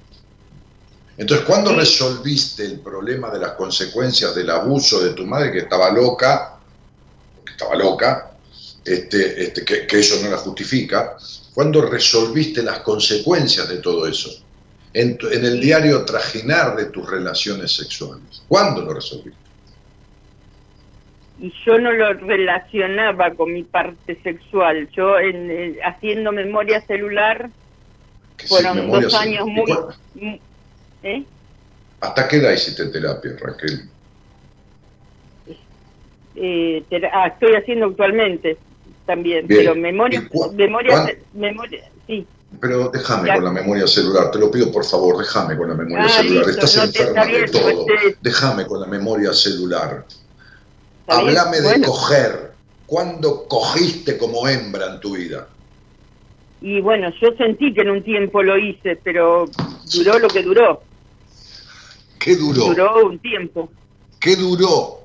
Entonces, 1.16 1.46
¿cuándo 1.46 1.76
resolviste 1.76 2.66
el 2.66 2.80
problema 2.80 3.30
de 3.30 3.38
las 3.38 3.52
consecuencias 3.52 4.34
del 4.34 4.50
abuso 4.50 5.04
de 5.04 5.12
tu 5.12 5.28
madre 5.28 5.52
que 5.52 5.60
estaba 5.60 5.92
loca 5.92 6.59
estaba 7.60 7.76
loca, 7.76 8.32
este, 8.86 9.44
este, 9.44 9.66
que, 9.66 10.00
eso 10.00 10.24
no 10.24 10.30
la 10.30 10.38
justifica, 10.38 11.18
cuando 11.54 11.82
resolviste 11.82 12.64
las 12.64 12.80
consecuencias 12.80 13.68
de 13.68 13.78
todo 13.80 14.08
eso? 14.08 14.30
En, 14.94 15.18
el 15.22 15.60
diario 15.60 16.06
trajinar 16.06 16.78
de 16.78 16.86
tus 16.86 17.08
relaciones 17.10 17.74
sexuales. 17.74 18.44
¿Cuándo 18.48 18.82
lo 18.82 18.94
resolviste? 18.94 19.38
Y 21.42 21.54
yo 21.66 21.78
no 21.78 21.92
lo 21.92 22.14
relacionaba 22.14 23.34
con 23.34 23.54
mi 23.54 23.64
parte 23.64 24.18
sexual. 24.24 24.90
Yo, 24.92 25.16
haciendo 25.86 26.32
memoria 26.32 26.82
celular, 26.82 27.50
fueron 28.48 28.90
dos 28.90 29.14
años 29.14 29.46
muy... 29.46 30.42
¿eh? 31.04 31.24
¿Hasta 32.02 32.28
qué 32.28 32.38
edad 32.38 32.54
hiciste 32.54 32.86
terapia, 32.88 33.36
Raquel? 33.40 33.90
Eh, 36.36 36.84
ah, 37.12 37.28
estoy 37.28 37.56
haciendo 37.56 37.88
actualmente 37.88 38.58
también, 39.06 39.48
pero 39.48 39.76
memoria, 39.76 40.28
memoria, 40.54 41.18
memoria, 41.34 41.90
sí. 42.06 42.26
Pero 42.60 42.90
déjame 42.90 43.34
con 43.34 43.44
la 43.44 43.52
memoria 43.52 43.88
celular, 43.88 44.32
te 44.32 44.40
lo 44.40 44.50
pido 44.50 44.72
por 44.72 44.86
favor, 44.86 45.18
déjame 45.18 45.56
con 45.58 45.70
la 45.70 45.76
memoria 45.76 46.06
ah, 46.06 46.10
celular, 46.10 46.50
estás 46.50 46.76
enferma 46.78 47.26
de 47.26 47.48
todo, 47.48 47.86
déjame 48.22 48.66
con 48.66 48.82
la 48.82 48.88
memoria 48.88 49.34
celular. 49.34 50.06
Háblame 51.08 51.62
de 51.62 51.82
coger, 51.82 52.52
¿cuándo 52.86 53.48
cogiste 53.48 54.18
como 54.18 54.48
hembra 54.48 54.94
en 54.94 55.00
tu 55.00 55.16
vida? 55.16 55.48
Y 56.62 56.82
bueno, 56.82 57.12
yo 57.22 57.30
sentí 57.38 57.74
que 57.74 57.82
en 57.82 57.90
un 57.92 58.04
tiempo 58.04 58.44
lo 58.44 58.58
hice, 58.58 59.00
pero 59.04 59.46
duró 59.94 60.20
lo 60.20 60.28
que 60.28 60.44
duró. 60.44 60.82
¿Qué 62.20 62.36
duró? 62.36 62.66
Duró 62.66 63.06
un 63.06 63.20
tiempo. 63.20 63.72
¿Qué 64.20 64.36
duró? 64.36 64.99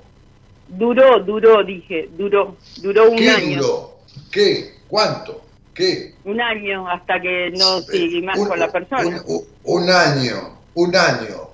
Duró, 0.77 1.21
duró, 1.21 1.63
dije, 1.65 2.09
duró, 2.17 2.57
duró 2.83 3.11
un 3.11 3.17
¿Qué 3.17 3.31
año. 3.31 3.63
Duró? 3.63 3.99
¿Qué? 4.31 4.75
¿Cuánto? 4.89 5.43
¿Qué? 5.75 6.15
Un 6.25 6.41
año 6.41 6.89
hasta 6.89 7.21
que 7.21 7.51
no 7.51 7.81
seguí 7.83 8.23
más 8.23 8.39
con 8.39 8.59
la 8.59 8.71
persona. 8.71 9.23
Un, 9.65 9.91
año, 9.91 10.59
un 10.75 10.95
año. 10.95 11.51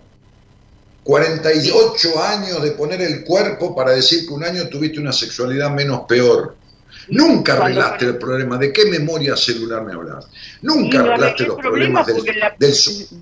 48 1.05 2.23
años 2.23 2.63
de 2.63 2.73
poner 2.73 3.01
el 3.01 3.25
cuerpo 3.25 3.75
para 3.75 3.93
decir 3.93 4.27
que 4.27 4.35
un 4.35 4.45
año 4.45 4.69
tuviste 4.69 5.01
una 5.01 5.13
sexualidad 5.13 5.71
menos 5.71 6.01
peor. 6.01 6.57
Nunca 7.11 7.55
arreglaste 7.55 8.07
el 8.07 8.19
problema. 8.19 8.57
¿De 8.57 8.73
qué 8.73 8.87
memoria 8.87 9.37
celular 9.37 9.85
me 9.85 9.93
hablas? 9.93 10.29
Nunca 10.63 11.01
arreglaste 11.01 11.47
los 11.47 11.57
problemas 11.57 12.07
del, 12.07 12.17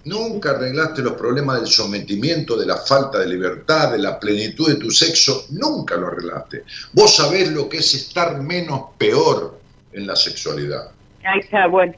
nunca 0.04 0.50
arreglaste 0.50 1.02
los 1.02 1.14
problemas 1.14 1.60
del 1.60 1.68
sometimiento, 1.68 2.56
de 2.56 2.66
la 2.66 2.76
falta 2.76 3.18
de 3.18 3.26
libertad, 3.28 3.92
de 3.92 3.98
la 3.98 4.18
plenitud 4.18 4.68
de 4.68 4.76
tu 4.76 4.90
sexo. 4.90 5.46
Nunca 5.50 5.96
lo 5.96 6.08
arreglaste. 6.08 6.64
Vos 6.92 7.16
sabés 7.16 7.50
lo 7.50 7.68
que 7.68 7.78
es 7.78 7.94
estar 7.94 8.40
menos 8.42 8.90
peor 8.98 9.58
en 9.92 10.06
la 10.06 10.16
sexualidad. 10.16 10.90
Ahí 11.24 11.40
está, 11.40 11.66
bueno. 11.66 11.94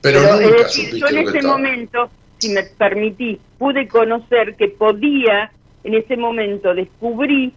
Pero, 0.00 0.20
nunca 0.20 0.68
supiste 0.68 0.98
yo 0.98 1.06
en 1.06 1.28
ese 1.28 1.42
momento, 1.42 2.10
si 2.38 2.48
me 2.48 2.64
permitís, 2.64 3.38
pude 3.58 3.86
conocer 3.86 4.56
que 4.56 4.68
podía, 4.68 5.52
en 5.84 5.94
ese 5.94 6.16
momento 6.16 6.74
descubrí 6.74 7.54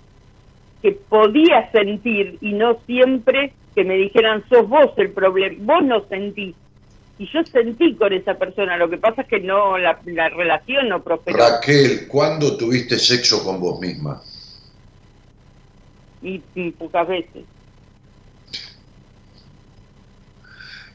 que 0.85 0.91
podía 0.91 1.71
sentir 1.71 2.37
y 2.41 2.53
no 2.53 2.77
siempre 2.85 3.53
que 3.73 3.83
me 3.83 3.95
dijeran 3.95 4.43
sos 4.47 4.69
vos 4.69 4.91
el 4.97 5.09
problema, 5.09 5.55
vos 5.61 5.83
no 5.83 6.07
sentís. 6.07 6.55
Y 7.17 7.27
yo 7.33 7.43
sentí 7.43 7.95
con 7.95 8.13
esa 8.13 8.35
persona, 8.35 8.77
lo 8.77 8.87
que 8.87 8.97
pasa 8.97 9.23
es 9.23 9.27
que 9.27 9.39
no 9.39 9.79
la, 9.79 9.97
relación 10.29 10.89
no 10.89 11.01
prosperó. 11.01 11.39
Raquel, 11.39 12.07
¿cuándo 12.07 12.55
tuviste 12.55 12.99
sexo 12.99 13.43
con 13.43 13.59
vos 13.59 13.79
misma? 13.79 14.21
Y, 16.21 16.39
pocas 16.71 17.07
veces. 17.07 17.45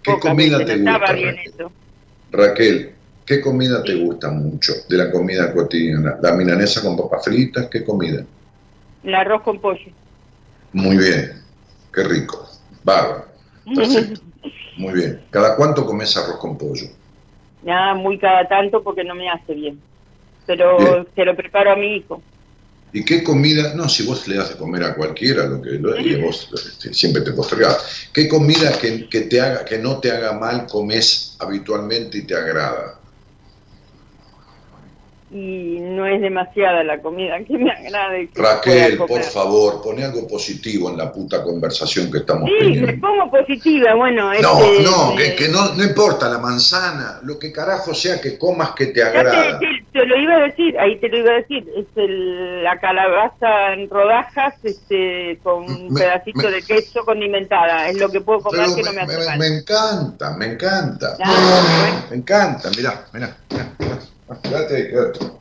¿Qué 0.04 0.18
comida 0.20 0.64
te 0.64 0.76
gusta? 0.76 1.70
Raquel? 2.30 2.94
¿qué 3.26 3.40
comida 3.40 3.82
te 3.82 3.96
gusta 3.96 4.30
mucho 4.30 4.72
de 4.88 4.96
la 4.96 5.10
comida 5.10 5.52
cotidiana? 5.52 6.16
¿La 6.22 6.32
milanesa 6.32 6.80
con 6.80 6.96
papas 6.96 7.24
fritas? 7.24 7.66
¿Qué 7.68 7.82
comida? 7.82 8.24
El 9.02 9.14
arroz 9.14 9.42
con 9.42 9.60
pollo. 9.60 9.90
Muy 10.72 10.96
bien, 10.96 11.42
qué 11.92 12.04
rico. 12.04 12.48
Bárbaro. 12.84 13.26
Perfecto. 13.74 14.20
Muy 14.76 14.94
bien. 14.94 15.20
¿Cada 15.30 15.56
cuánto 15.56 15.84
comes 15.84 16.16
arroz 16.16 16.38
con 16.38 16.56
pollo? 16.56 16.86
Nada, 17.62 17.94
muy 17.94 18.18
cada 18.18 18.48
tanto 18.48 18.82
porque 18.82 19.04
no 19.04 19.14
me 19.14 19.28
hace 19.28 19.52
bien. 19.52 19.78
Pero 20.46 21.06
se 21.14 21.24
lo 21.24 21.36
preparo 21.36 21.72
a 21.72 21.76
mi 21.76 21.96
hijo. 21.96 22.22
¿Y 22.92 23.04
qué 23.04 23.22
comida? 23.22 23.74
No, 23.74 23.88
si 23.88 24.04
vos 24.04 24.26
le 24.26 24.36
das 24.36 24.50
de 24.50 24.56
comer 24.56 24.82
a 24.82 24.94
cualquiera, 24.94 25.46
lo 25.46 25.60
que 25.60 25.76
vos 26.16 26.48
este, 26.54 26.92
siempre 26.94 27.22
te 27.22 27.32
postergás. 27.32 28.08
¿Qué 28.12 28.28
comida 28.28 28.72
que, 28.80 29.08
que, 29.08 29.22
te 29.22 29.40
haga, 29.40 29.64
que 29.64 29.78
no 29.78 30.00
te 30.00 30.10
haga 30.10 30.32
mal 30.32 30.66
comes 30.66 31.36
habitualmente 31.38 32.18
y 32.18 32.22
te 32.22 32.34
agrada? 32.34 32.99
Y 35.32 35.78
no 35.80 36.06
es 36.06 36.20
demasiada 36.20 36.82
la 36.82 37.00
comida 37.00 37.38
que 37.44 37.56
me 37.56 37.70
agrade. 37.70 38.28
Raquel, 38.34 38.98
por 38.98 39.22
favor, 39.22 39.80
pone 39.80 40.04
algo 40.04 40.26
positivo 40.26 40.90
en 40.90 40.98
la 40.98 41.12
puta 41.12 41.42
conversación 41.42 42.10
que 42.10 42.18
estamos 42.18 42.50
teniendo. 42.50 42.86
Sí, 42.86 42.92
me 42.92 42.98
pongo 42.98 43.30
positiva, 43.30 43.94
bueno. 43.94 44.32
No, 44.40 44.60
este, 44.60 44.82
no, 44.82 45.14
que, 45.16 45.36
que, 45.36 45.48
no, 45.48 45.74
no 45.74 45.84
importa 45.84 46.28
la 46.28 46.38
manzana, 46.38 47.20
lo 47.22 47.38
que 47.38 47.52
carajo 47.52 47.94
sea 47.94 48.20
que 48.20 48.36
comas 48.36 48.70
que 48.70 48.86
te 48.86 49.02
agrada. 49.02 49.60
Te, 49.92 50.06
lo 50.06 50.16
iba 50.16 50.34
a 50.34 50.40
decir, 50.40 50.76
ahí 50.78 50.98
te 50.98 51.08
lo 51.08 51.18
iba 51.18 51.30
a 51.30 51.34
decir, 51.34 51.64
es 51.76 51.86
el, 51.96 52.64
la 52.64 52.78
calabaza 52.80 53.72
en 53.74 53.88
rodajas 53.88 54.54
este, 54.64 55.38
con 55.42 55.64
un 55.64 55.94
pedacito 55.94 56.50
de 56.50 56.62
queso 56.62 57.04
condimentada, 57.04 57.88
es 57.88 57.98
lo 57.98 58.08
que 58.08 58.20
puedo 58.20 58.40
comer 58.40 58.66
que 58.74 58.82
no 58.82 58.92
me 58.92 59.02
hace 59.02 59.26
mal. 59.26 59.38
Me 59.38 59.46
encanta, 59.46 60.36
me 60.36 60.46
encanta. 60.46 61.16
Me 62.10 62.16
encanta, 62.16 62.70
mirá, 62.76 63.04
mirá. 63.12 63.36
mirá. 63.50 64.00
Quédate, 64.42 64.88
quédate. 64.88 65.40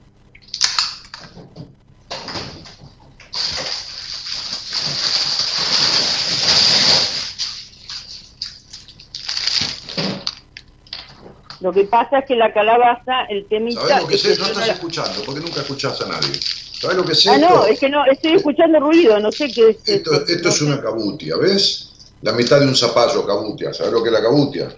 Lo 11.62 11.74
que 11.74 11.84
pasa 11.84 12.20
es 12.20 12.26
que 12.26 12.36
la 12.36 12.54
calabaza, 12.54 13.26
el 13.30 13.46
temita... 13.48 13.82
¿Sabes 13.82 14.02
lo 14.02 14.08
que 14.08 14.18
sé? 14.18 14.38
No 14.38 14.46
estás 14.46 14.70
escuchando, 14.70 15.22
porque 15.26 15.42
nunca 15.42 15.60
escuchás 15.60 16.02
a 16.02 16.08
nadie. 16.08 16.40
¿Sabes 16.80 16.98
lo 16.98 17.04
que 17.04 17.14
sé? 17.14 17.30
Ah, 17.30 17.38
no, 17.38 17.66
es 17.66 17.80
que 17.80 17.90
no, 17.90 18.06
estoy 18.06 18.36
escuchando 18.36 18.80
ruido, 18.80 19.20
no 19.20 19.32
sé 19.32 19.52
qué 19.52 19.70
es 19.72 19.78
esto. 19.86 20.14
Esto, 20.14 20.26
esto 20.26 20.50
es 20.50 20.62
una 20.62 20.82
cabutia, 20.82 21.36
¿ves? 21.36 22.14
La 22.22 22.32
mitad 22.32 22.60
de 22.60 22.66
un 22.66 22.76
zapallo 22.76 23.26
cabutia. 23.28 23.74
¿Sabes 23.74 23.92
lo 23.92 24.02
que 24.02 24.08
es 24.08 24.14
la 24.14 24.22
cabutia? 24.22 24.74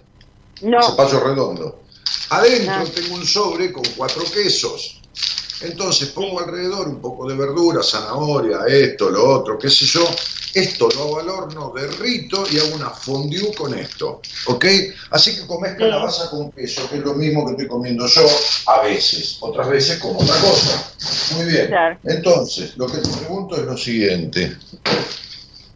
No. 0.64 0.82
zapallo 0.82 1.20
redondo. 1.20 1.81
Adentro 2.30 2.74
ah. 2.74 2.92
tengo 2.94 3.16
un 3.16 3.26
sobre 3.26 3.72
con 3.72 3.84
cuatro 3.96 4.24
quesos. 4.32 5.02
Entonces 5.62 6.10
pongo 6.10 6.40
alrededor 6.40 6.88
un 6.88 7.00
poco 7.02 7.28
de 7.28 7.36
verdura, 7.36 7.84
zanahoria, 7.84 8.66
esto, 8.68 9.10
lo 9.10 9.30
otro, 9.30 9.58
qué 9.60 9.70
sé 9.70 9.86
yo. 9.86 10.08
Esto 10.54 10.90
lo 10.94 11.04
hago 11.04 11.20
al 11.20 11.30
horno, 11.30 11.72
derrito 11.74 12.44
y 12.52 12.58
hago 12.58 12.76
una 12.76 12.90
fondue 12.90 13.54
con 13.56 13.74
esto. 13.78 14.22
¿Ok? 14.48 14.66
Así 15.12 15.36
que 15.36 15.48
comes 15.48 15.78
calabaza 15.78 16.30
con 16.30 16.52
queso, 16.52 16.90
que 16.90 16.98
es 16.98 17.04
lo 17.04 17.14
mismo 17.14 17.46
que 17.46 17.52
estoy 17.52 17.68
comiendo 17.68 18.06
yo 18.06 18.28
a 18.68 18.82
veces. 18.82 19.38
Otras 19.40 19.70
veces 19.70 20.00
como 20.00 20.20
otra 20.20 20.36
cosa. 20.42 20.92
Muy 21.36 21.46
bien. 21.46 21.72
Entonces, 22.04 22.76
lo 22.76 22.88
que 22.88 22.98
te 22.98 23.10
pregunto 23.10 23.56
es 23.56 23.64
lo 23.64 23.78
siguiente. 23.78 24.58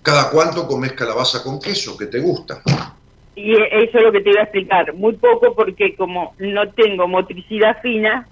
¿Cada 0.02 0.30
cuánto 0.30 0.68
comes 0.68 0.92
calabaza 0.92 1.42
con 1.42 1.60
queso? 1.60 1.96
¿Qué 1.96 2.08
te 2.08 2.20
gusta? 2.20 2.62
Y 3.36 3.54
eso 3.54 3.98
es 3.98 4.04
lo 4.04 4.12
que 4.12 4.22
te 4.22 4.30
iba 4.30 4.40
a 4.40 4.44
explicar. 4.44 4.94
Muy 4.94 5.14
poco 5.14 5.54
porque 5.54 5.96
como 5.96 6.34
no 6.40 6.70
tengo 6.70 7.08
motricidad 7.08 7.82
fina, 7.82 8.28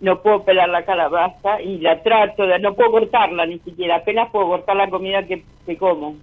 no 0.00 0.22
puedo 0.22 0.44
pelar 0.44 0.68
la 0.68 0.84
calabaza 0.84 1.60
y 1.60 1.78
la 1.78 2.02
trato 2.02 2.46
de... 2.46 2.58
No 2.58 2.74
puedo 2.74 2.90
cortarla 2.90 3.46
ni 3.46 3.58
siquiera, 3.60 3.96
apenas 3.96 4.30
puedo 4.30 4.48
cortar 4.48 4.76
la 4.76 4.90
comida 4.90 5.24
que, 5.24 5.44
como. 5.76 6.16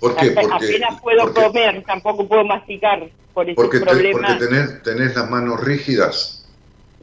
¿Por 0.00 0.16
qué? 0.16 0.30
Porque, 0.30 0.54
apenas 0.54 1.00
puedo 1.00 1.32
comer, 1.32 1.82
tampoco 1.84 2.26
puedo 2.26 2.44
masticar 2.44 3.08
por 3.32 3.46
ese 3.46 3.54
porque 3.54 3.80
problema. 3.80 4.28
porque 4.28 4.46
tenés, 4.46 4.82
tenés 4.82 5.16
las 5.16 5.30
manos 5.30 5.62
rígidas. 5.64 6.46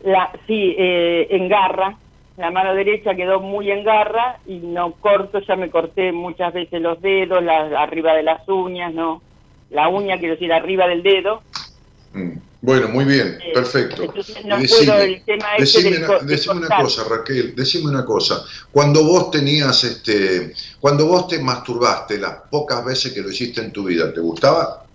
La, 0.03 0.31
sí, 0.47 0.75
eh, 0.77 1.27
en 1.31 1.49
garra. 1.49 1.95
La 2.37 2.51
mano 2.51 2.73
derecha 2.73 3.15
quedó 3.15 3.41
muy 3.41 3.69
en 3.69 3.83
garra 3.83 4.37
y 4.45 4.59
no 4.59 4.93
corto, 4.93 5.39
ya 5.41 5.57
me 5.57 5.69
corté 5.69 6.13
muchas 6.13 6.53
veces 6.53 6.81
los 6.81 7.01
dedos, 7.01 7.43
la, 7.43 7.81
arriba 7.81 8.13
de 8.13 8.23
las 8.23 8.47
uñas, 8.47 8.93
¿no? 8.93 9.21
La 9.69 9.87
uña, 9.87 10.17
quiero 10.17 10.33
decir, 10.35 10.51
arriba 10.51 10.87
del 10.87 11.03
dedo. 11.03 11.41
Mm. 12.13 12.49
Bueno, 12.61 12.89
muy 12.89 13.05
bien, 13.05 13.37
eh, 13.41 13.53
perfecto. 13.53 14.13
decime, 15.57 16.05
una, 16.51 16.67
cosa, 16.67 17.05
Raquel, 17.09 17.55
decime 17.55 17.89
una 17.89 18.03
cosa. 18.03 18.43
Cuando 18.69 19.05
vos 19.05 19.31
tenías, 19.31 19.81
este, 19.85 20.53
cuando 20.81 21.05
vos 21.05 21.29
te 21.29 21.39
masturbaste 21.39 22.17
las 22.17 22.41
pocas 22.49 22.83
veces 22.83 23.13
que 23.13 23.21
lo 23.21 23.29
hiciste 23.29 23.61
en 23.61 23.71
tu 23.71 23.85
vida, 23.85 24.13
¿te 24.13 24.19
gustaba? 24.19 24.85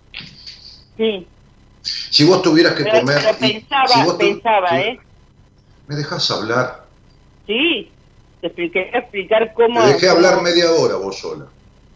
Sí. 0.95 1.25
Si 1.81 2.23
vos 2.23 2.43
tuvieras 2.43 2.73
que 2.73 2.83
comer... 2.83 3.35
pensaba, 3.39 4.17
pensaba, 4.17 4.79
¿eh? 4.79 4.99
¿Me 5.87 5.95
dejas 5.95 6.29
hablar? 6.29 6.85
Sí, 7.47 7.89
te 8.41 8.47
expliqué, 8.47 8.91
explicar 8.93 9.53
cómo... 9.55 9.81
Te 9.81 9.93
dejé 9.93 10.09
hablar 10.09 10.43
media 10.43 10.71
hora 10.71 10.97
vos 10.97 11.17
sola. 11.17 11.47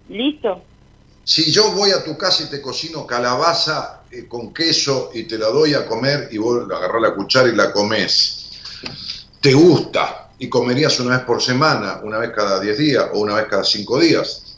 Listo. 0.10 0.64
Si 1.30 1.52
yo 1.52 1.74
voy 1.74 1.92
a 1.92 2.04
tu 2.04 2.18
casa 2.18 2.46
y 2.46 2.48
te 2.48 2.60
cocino 2.60 3.06
calabaza 3.06 4.02
eh, 4.10 4.26
con 4.28 4.52
queso 4.52 5.12
y 5.14 5.26
te 5.26 5.38
la 5.38 5.50
doy 5.50 5.76
a 5.76 5.86
comer 5.86 6.28
y 6.32 6.40
vos 6.40 6.64
agarrás 6.64 7.04
la 7.04 7.14
cuchara 7.14 7.48
y 7.48 7.56
la 7.56 7.72
comes, 7.72 8.50
¿te 9.40 9.54
gusta? 9.54 10.32
¿Y 10.40 10.50
comerías 10.50 11.00
una 11.00 11.18
vez 11.18 11.26
por 11.28 11.40
semana, 11.40 12.00
una 12.04 12.18
vez 12.18 12.32
cada 12.36 12.60
10 12.60 12.78
días 12.80 13.06
o 13.14 13.20
una 13.20 13.36
vez 13.36 13.46
cada 13.48 13.64
5 13.64 14.00
días? 14.00 14.58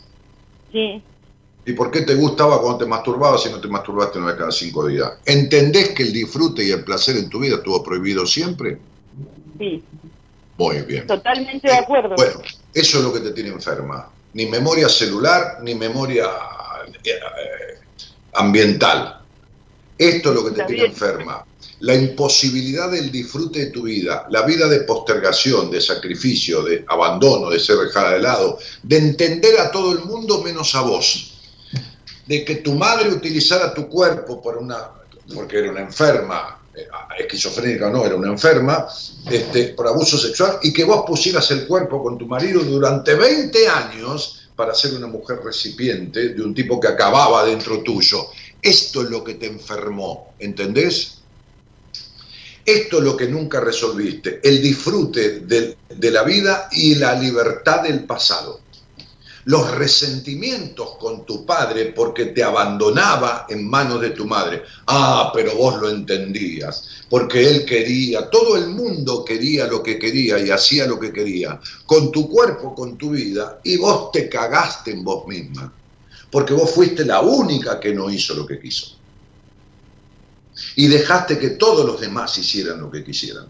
Sí. 0.72 1.03
¿Y 1.65 1.73
por 1.73 1.91
qué 1.91 2.03
te 2.03 2.15
gustaba 2.15 2.61
cuando 2.61 2.77
te 2.77 2.85
masturbabas 2.85 3.43
si 3.43 3.49
no 3.49 3.60
te 3.60 3.68
masturbaste 3.68 4.19
una 4.19 4.27
vez 4.27 4.38
cada 4.38 4.52
5 4.53 4.88
días? 4.88 5.11
¿Entendés 5.26 5.89
que 5.89 6.03
el 6.03 6.14
disfrute 6.14 6.64
y 6.64 6.72
el 6.72 6.85
placer 6.85 7.18
en 7.18 7.27
tu 7.27 7.39
vida 7.39 7.56
estuvo 7.57 7.84
prohibido 7.84 8.26
siempre? 8.26 8.80
Sí. 9.57 9.84
Muy 10.57 10.84
bien. 10.84 11.06
Totalmente 11.06 11.68
de 11.68 11.76
acuerdo. 11.76 12.15
Bueno, 12.15 12.39
eso 12.73 12.98
es 12.99 13.03
lo 13.03 13.11
que 13.11 13.19
te 13.19 13.31
tiene 13.31 13.49
enferma. 13.49 14.10
Ni 14.34 14.45
memoria 14.45 14.88
celular, 14.88 15.57
ni 15.61 15.76
memoria 15.76 16.30
eh, 16.30 16.61
ambiental. 18.34 19.22
Esto 19.98 20.30
es 20.30 20.36
lo 20.36 20.45
que 20.45 20.52
te 20.52 20.64
tiene 20.65 20.86
enferma. 20.86 21.45
La 21.82 21.95
imposibilidad 21.95 22.91
del 22.91 23.11
disfrute 23.11 23.65
de 23.65 23.72
tu 23.72 23.84
vida, 23.84 24.28
la 24.30 24.44
vida 24.44 24.68
de 24.68 24.82
postergación, 24.82 25.72
de 25.72 25.82
sacrificio, 25.82 26.64
de 26.64 26.86
abandono, 26.88 27.49
de 27.49 27.60
ser 27.60 27.78
dejada 27.78 28.11
de 28.14 28.19
lado, 28.19 28.60
de 28.84 28.98
entender 28.98 29.60
a 29.60 29.72
todo 29.72 29.91
el 29.91 29.99
mundo 30.06 30.41
menos 30.41 30.73
a 30.76 30.82
vos. 30.82 31.40
De 32.26 32.45
que 32.45 32.57
tu 32.57 32.73
madre 32.73 33.10
utilizara 33.10 33.73
tu 33.73 33.88
cuerpo 33.90 34.41
por 34.41 34.57
una, 34.57 34.90
porque 35.34 35.57
era 35.57 35.72
una 35.72 35.82
enferma, 35.82 36.61
eh, 36.73 36.88
esquizofrénica 37.19 37.90
no, 37.90 38.06
era 38.06 38.15
una 38.15 38.30
enferma, 38.30 38.88
este, 39.30 39.69
por 39.69 39.88
abuso 39.88 40.18
sexual, 40.18 40.60
y 40.61 40.72
que 40.72 40.84
vos 40.84 41.03
pusieras 41.06 41.49
el 41.52 41.68
cuerpo 41.68 42.02
con 42.02 42.18
tu 42.18 42.28
marido 42.28 42.61
durante 42.61 43.15
20 43.15 43.68
años 43.68 44.41
para 44.62 44.76
ser 44.76 44.94
una 44.94 45.08
mujer 45.08 45.40
recipiente 45.44 46.36
de 46.36 46.44
un 46.44 46.54
tipo 46.54 46.80
que 46.80 46.88
acababa 46.88 47.44
dentro 47.44 47.82
tuyo. 47.82 48.28
Esto 48.62 49.02
es 49.02 49.10
lo 49.10 49.24
que 49.24 49.34
te 49.34 49.48
enfermó, 49.48 50.36
¿entendés? 50.38 51.18
Esto 52.64 53.00
es 53.00 53.04
lo 53.04 53.18
que 53.18 53.28
nunca 53.28 53.60
resolviste, 53.60 54.40
el 54.44 54.62
disfrute 54.62 55.40
de, 55.40 55.78
de 55.90 56.12
la 56.12 56.22
vida 56.22 56.70
y 56.72 56.94
la 56.94 57.16
libertad 57.16 57.82
del 57.82 58.04
pasado 58.04 58.60
los 59.46 59.72
resentimientos 59.72 60.98
con 60.98 61.26
tu 61.26 61.46
padre 61.46 61.86
porque 61.96 62.28
te 62.28 62.44
abandonaba 62.44 63.46
en 63.50 63.68
manos 63.68 64.02
de 64.02 64.12
tu 64.12 64.26
madre. 64.26 64.64
Ah, 64.88 65.32
pero 65.34 65.56
vos 65.56 65.82
lo 65.82 65.90
entendías, 65.90 66.88
porque 67.10 67.50
él 67.50 67.66
quería, 67.66 68.30
todo 68.30 68.56
el 68.56 68.68
mundo 68.68 69.26
quería 69.26 69.68
lo 69.68 69.82
que 69.82 69.98
quería 69.98 70.40
y 70.40 70.52
hacía 70.52 70.86
lo 70.86 71.00
que 71.00 71.12
quería, 71.12 71.60
con 71.86 72.12
tu 72.12 72.30
cuerpo, 72.30 72.76
con 72.76 72.98
tu 72.98 73.12
vida, 73.12 73.60
y 73.64 73.78
vos 73.78 74.12
te 74.12 74.30
cagaste 74.30 74.92
en 74.92 75.04
vos 75.04 75.28
misma, 75.28 75.74
porque 76.30 76.54
vos 76.54 76.72
fuiste 76.72 77.06
la 77.06 77.22
única 77.22 77.80
que 77.80 77.94
no 77.94 78.10
hizo 78.10 78.34
lo 78.36 78.46
que 78.46 78.60
quiso. 78.60 78.98
Y 80.76 80.88
dejaste 80.88 81.40
que 81.40 81.52
todos 81.52 81.86
los 81.86 82.00
demás 82.00 82.38
hicieran 82.38 82.80
lo 82.80 82.92
que 82.92 83.04
quisieran. 83.04 83.48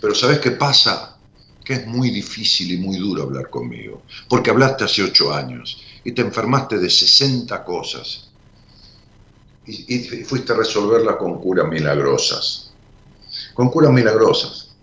Pero 0.00 0.14
¿sabes 0.14 0.38
qué 0.38 0.52
pasa? 0.52 1.13
Que 1.64 1.72
es 1.74 1.86
muy 1.86 2.10
difícil 2.10 2.72
y 2.72 2.76
muy 2.76 2.98
duro 2.98 3.22
hablar 3.22 3.48
conmigo, 3.48 4.02
porque 4.28 4.50
hablaste 4.50 4.84
hace 4.84 5.02
ocho 5.02 5.32
años 5.32 5.82
y 6.04 6.12
te 6.12 6.22
enfermaste 6.22 6.78
de 6.78 6.90
60 6.90 7.64
cosas 7.64 8.28
y, 9.66 9.98
fuiste 10.24 10.52
a 10.52 10.56
resolverlas 10.56 11.16
con 11.16 11.40
curas 11.40 11.66
milagrosas, 11.66 12.74
con 13.54 13.70
curas 13.70 13.92
milagrosas, 13.92 14.74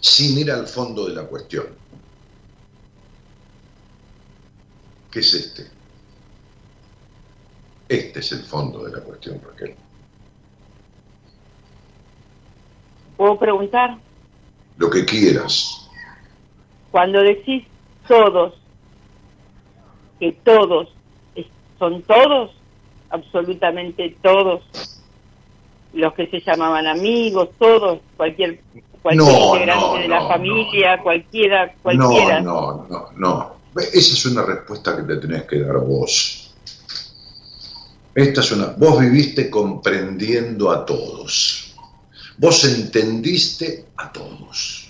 sin 0.00 0.36
ir 0.36 0.50
al 0.50 0.66
fondo 0.66 1.06
de 1.06 1.14
la 1.14 1.22
cuestión. 1.22 1.66
¿Qué 5.12 5.20
es 5.20 5.32
este? 5.32 5.70
Este 7.88 8.18
es 8.18 8.32
el 8.32 8.42
fondo 8.42 8.82
de 8.82 8.92
la 8.92 9.00
cuestión, 9.00 9.40
Raquel. 9.40 9.76
¿Puedo 13.16 13.38
preguntar? 13.38 13.96
Lo 14.76 14.90
que 14.90 15.04
quieras. 15.04 15.83
Cuando 16.94 17.24
decís 17.24 17.64
todos, 18.06 18.54
que 20.20 20.30
todos 20.44 20.94
son 21.76 22.02
todos, 22.02 22.52
absolutamente 23.10 24.16
todos, 24.22 24.62
los 25.92 26.14
que 26.14 26.28
se 26.28 26.40
llamaban 26.40 26.86
amigos, 26.86 27.48
todos, 27.58 27.98
cualquier 28.16 28.60
cualquier 29.02 29.28
integrante 29.28 30.02
de 30.02 30.08
la 30.08 30.28
familia, 30.28 31.02
cualquiera, 31.02 31.74
cualquiera. 31.82 32.40
No, 32.40 32.86
no, 32.88 32.88
no, 32.88 33.08
no. 33.16 33.56
Esa 33.76 33.98
es 33.98 34.26
una 34.26 34.42
respuesta 34.42 34.96
que 34.96 35.02
te 35.02 35.16
tenés 35.16 35.42
que 35.46 35.58
dar 35.58 35.78
vos. 35.78 36.54
Esta 38.14 38.40
es 38.40 38.52
una. 38.52 38.66
Vos 38.66 39.00
viviste 39.00 39.50
comprendiendo 39.50 40.70
a 40.70 40.86
todos. 40.86 41.74
Vos 42.38 42.64
entendiste 42.64 43.86
a 43.96 44.12
todos. 44.12 44.83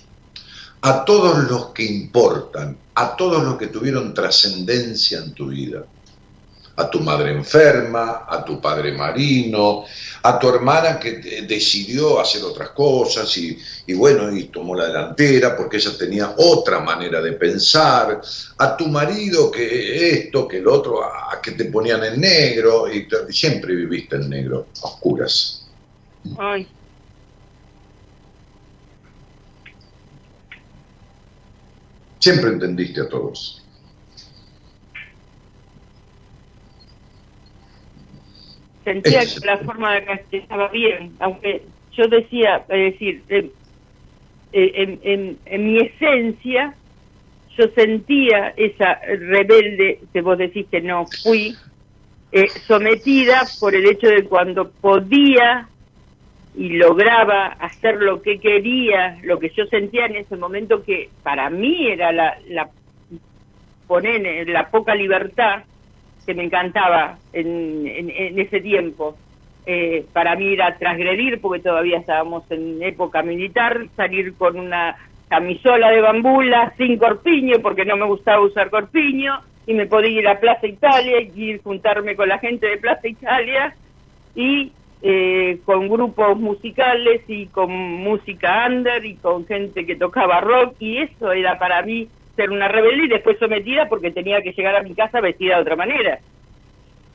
A 0.85 1.03
todos 1.03 1.49
los 1.49 1.67
que 1.67 1.83
importan, 1.83 2.77
a 2.93 3.15
todos 3.15 3.43
los 3.43 3.57
que 3.57 3.67
tuvieron 3.67 4.13
trascendencia 4.13 5.19
en 5.19 5.33
tu 5.33 5.47
vida 5.47 5.83
a 6.77 6.89
tu 6.89 6.99
madre 6.99 7.31
enferma, 7.31 8.25
a 8.27 8.43
tu 8.43 8.59
padre 8.59 8.91
marino, 8.91 9.85
a 10.23 10.39
tu 10.39 10.49
hermana 10.49 10.99
que 10.99 11.43
decidió 11.47 12.19
hacer 12.19 12.43
otras 12.43 12.69
cosas 12.71 13.35
y, 13.37 13.93
bueno, 13.93 14.35
y 14.35 14.45
tomó 14.45 14.75
la 14.75 14.87
delantera 14.87 15.55
porque 15.55 15.77
ella 15.77 15.97
tenía 15.97 16.33
otra 16.37 16.79
manera 16.79 17.21
de 17.21 17.33
pensar, 17.33 18.21
a 18.57 18.77
tu 18.77 18.87
marido 18.87 19.49
que 19.49 20.09
esto, 20.09 20.47
que 20.47 20.57
el 20.57 20.67
otro, 20.67 21.03
a, 21.03 21.39
que 21.41 21.51
te 21.51 21.65
ponían 21.65 22.03
en 22.03 22.19
negro 22.19 22.91
y, 22.91 23.07
siempre 23.29 23.73
viviste 23.75 24.17
en 24.17 24.29
negro, 24.29 24.67
oscuras. 24.81 25.65
Ay. 26.37 26.67
Siempre 32.25 32.49
entendiste 32.49 33.01
a 33.01 33.07
todos. 33.07 33.61
sentía 38.83 39.19
que 39.19 39.45
la 39.45 39.57
forma 39.59 39.93
de 39.93 40.25
que 40.31 40.37
estaba 40.37 40.69
bien, 40.69 41.15
aunque 41.19 41.61
yo 41.95 42.07
decía, 42.07 42.65
es 42.67 42.93
decir, 42.93 43.23
eh, 43.29 43.51
en, 44.53 45.37
en, 45.45 45.65
mi 45.67 45.79
esencia, 45.81 46.73
yo 47.57 47.67
sentía 47.75 48.55
esa 48.57 48.95
rebelde, 49.05 49.99
que 50.11 50.21
vos 50.21 50.39
decís 50.39 50.65
que 50.71 50.81
no 50.81 51.05
fui, 51.23 51.55
eh, 52.31 52.47
sometida 52.65 53.43
por 53.59 53.75
el 53.75 53.85
hecho 53.85 54.07
de 54.07 54.23
cuando 54.23 54.71
podía 54.71 55.69
y 56.57 56.69
lograba 56.69 57.47
hacer 57.47 57.97
lo 57.97 58.21
que 58.21 58.39
quería, 58.39 59.17
lo 59.23 59.39
que 59.39 59.49
yo 59.49 59.65
sentía 59.65 60.05
en 60.05 60.15
ese 60.15 60.37
momento 60.37 60.83
que 60.83 61.09
para 61.21 61.49
mí 61.49 61.87
era 61.87 62.11
la, 62.11 62.37
la 62.47 62.69
poner 63.87 64.47
la 64.47 64.69
poca 64.69 64.95
libertad, 64.95 65.63
que 66.25 66.33
me 66.33 66.43
encantaba 66.43 67.17
en, 67.33 67.85
en, 67.85 68.39
ese 68.39 68.61
tiempo. 68.61 69.15
Eh, 69.65 70.05
para 70.13 70.35
mí 70.35 70.53
era 70.53 70.77
transgredir, 70.77 71.39
porque 71.41 71.61
todavía 71.61 71.99
estábamos 71.99 72.49
en 72.49 72.81
época 72.81 73.21
militar, 73.21 73.87
salir 73.95 74.35
con 74.35 74.57
una 74.59 74.95
camisola 75.27 75.91
de 75.91 76.01
bambula 76.01 76.73
sin 76.77 76.97
corpiño, 76.97 77.59
porque 77.61 77.85
no 77.85 77.95
me 77.97 78.05
gustaba 78.05 78.41
usar 78.41 78.69
corpiño, 78.69 79.39
y 79.67 79.73
me 79.73 79.87
podía 79.87 80.19
ir 80.19 80.27
a 80.27 80.39
Plaza 80.39 80.67
Italia 80.67 81.21
y 81.21 81.31
ir 81.35 81.61
juntarme 81.61 82.15
con 82.15 82.29
la 82.29 82.39
gente 82.39 82.67
de 82.67 82.77
Plaza 82.77 83.07
Italia 83.07 83.75
y 84.35 84.71
eh, 85.01 85.59
con 85.65 85.87
grupos 85.87 86.37
musicales 86.37 87.21
y 87.27 87.47
con 87.47 87.71
música 87.71 88.65
under 88.67 89.05
y 89.05 89.15
con 89.15 89.45
gente 89.45 89.85
que 89.85 89.95
tocaba 89.95 90.41
rock 90.41 90.75
y 90.79 90.97
eso 90.97 91.31
era 91.31 91.59
para 91.59 91.81
mí 91.81 92.07
ser 92.35 92.51
una 92.51 92.67
rebelde 92.67 93.05
y 93.05 93.09
después 93.09 93.37
sometida 93.39 93.87
porque 93.87 94.11
tenía 94.11 94.41
que 94.41 94.51
llegar 94.51 94.75
a 94.75 94.83
mi 94.83 94.93
casa 94.93 95.21
vestida 95.21 95.55
de 95.55 95.61
otra 95.61 95.75
manera. 95.75 96.19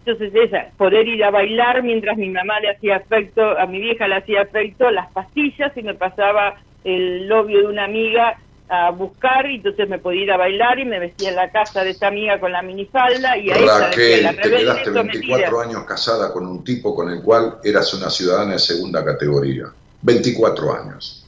Entonces 0.05 0.35
esa, 0.35 0.69
poder 0.77 1.07
ir 1.09 1.23
a 1.25 1.31
bailar 1.31 1.83
mientras 1.83 2.17
mi 2.17 2.31
mamá 2.31 2.59
le 2.61 2.71
hacía 2.71 2.97
afecto, 2.97 3.59
a 3.59 3.67
mi 3.67 3.81
vieja 3.81 4.09
le 4.09 4.17
hacía 4.17 4.43
afecto 4.43 4.91
las 4.91 5.11
pastillas 5.13 5.77
y 5.77 5.83
me 5.83 5.95
pasaba 5.95 6.57
el 6.85 7.29
novio 7.29 7.61
de 7.61 7.67
una 7.67 7.85
amiga 7.85 8.39
a 8.71 8.91
buscar 8.91 9.51
y 9.51 9.57
entonces 9.57 9.89
me 9.89 9.99
podía 9.99 10.23
ir 10.23 10.33
a 10.33 10.37
bailar 10.37 10.79
y 10.79 10.85
me 10.85 11.01
vestía 11.01 11.31
en 11.31 11.35
la 11.35 11.51
casa 11.51 11.83
de 11.83 11.91
esta 11.91 12.07
amiga 12.07 12.39
con 12.39 12.53
la 12.53 12.63
minifalda 12.63 13.37
y 13.37 13.51
ahí 13.51 13.65
Raquel, 13.65 14.23
la 14.23 14.33
te 14.33 14.49
quedaste 14.49 14.91
24 14.91 15.61
años 15.61 15.85
casada 15.85 16.33
con 16.33 16.47
un 16.47 16.63
tipo 16.63 16.95
con 16.95 17.11
el 17.11 17.21
cual 17.21 17.59
eras 17.65 17.93
una 17.95 18.09
ciudadana 18.09 18.53
de 18.53 18.59
segunda 18.61 19.05
categoría. 19.05 19.65
24 20.03 20.73
años. 20.73 21.27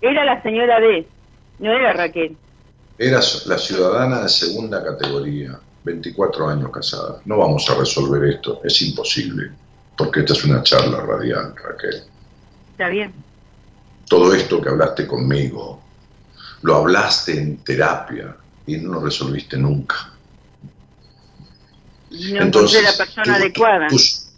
Era 0.00 0.24
la 0.24 0.42
señora 0.42 0.80
D, 0.80 1.06
no 1.58 1.72
era 1.72 1.92
Raquel. 1.92 2.34
Era 2.96 3.20
la 3.44 3.58
ciudadana 3.58 4.22
de 4.22 4.28
segunda 4.30 4.82
categoría, 4.82 5.58
24 5.84 6.48
años 6.48 6.70
casada. 6.70 7.20
No 7.26 7.36
vamos 7.36 7.68
a 7.68 7.74
resolver 7.74 8.24
esto, 8.30 8.62
es 8.64 8.80
imposible, 8.80 9.50
porque 9.98 10.20
esta 10.20 10.32
es 10.32 10.44
una 10.46 10.62
charla 10.62 11.00
radial, 11.02 11.54
Raquel. 11.62 12.04
Está 12.72 12.88
bien. 12.88 13.25
Todo 14.08 14.32
esto 14.34 14.60
que 14.60 14.68
hablaste 14.68 15.06
conmigo, 15.06 15.82
lo 16.62 16.76
hablaste 16.76 17.38
en 17.38 17.58
terapia 17.58 18.36
y 18.66 18.76
no 18.78 18.94
lo 18.94 19.00
resolviste 19.00 19.56
nunca. 19.56 20.12
No 22.10 22.40
Entonces, 22.40 22.82
la 22.82 22.96
persona 22.96 23.34
adecuada. 23.34 23.88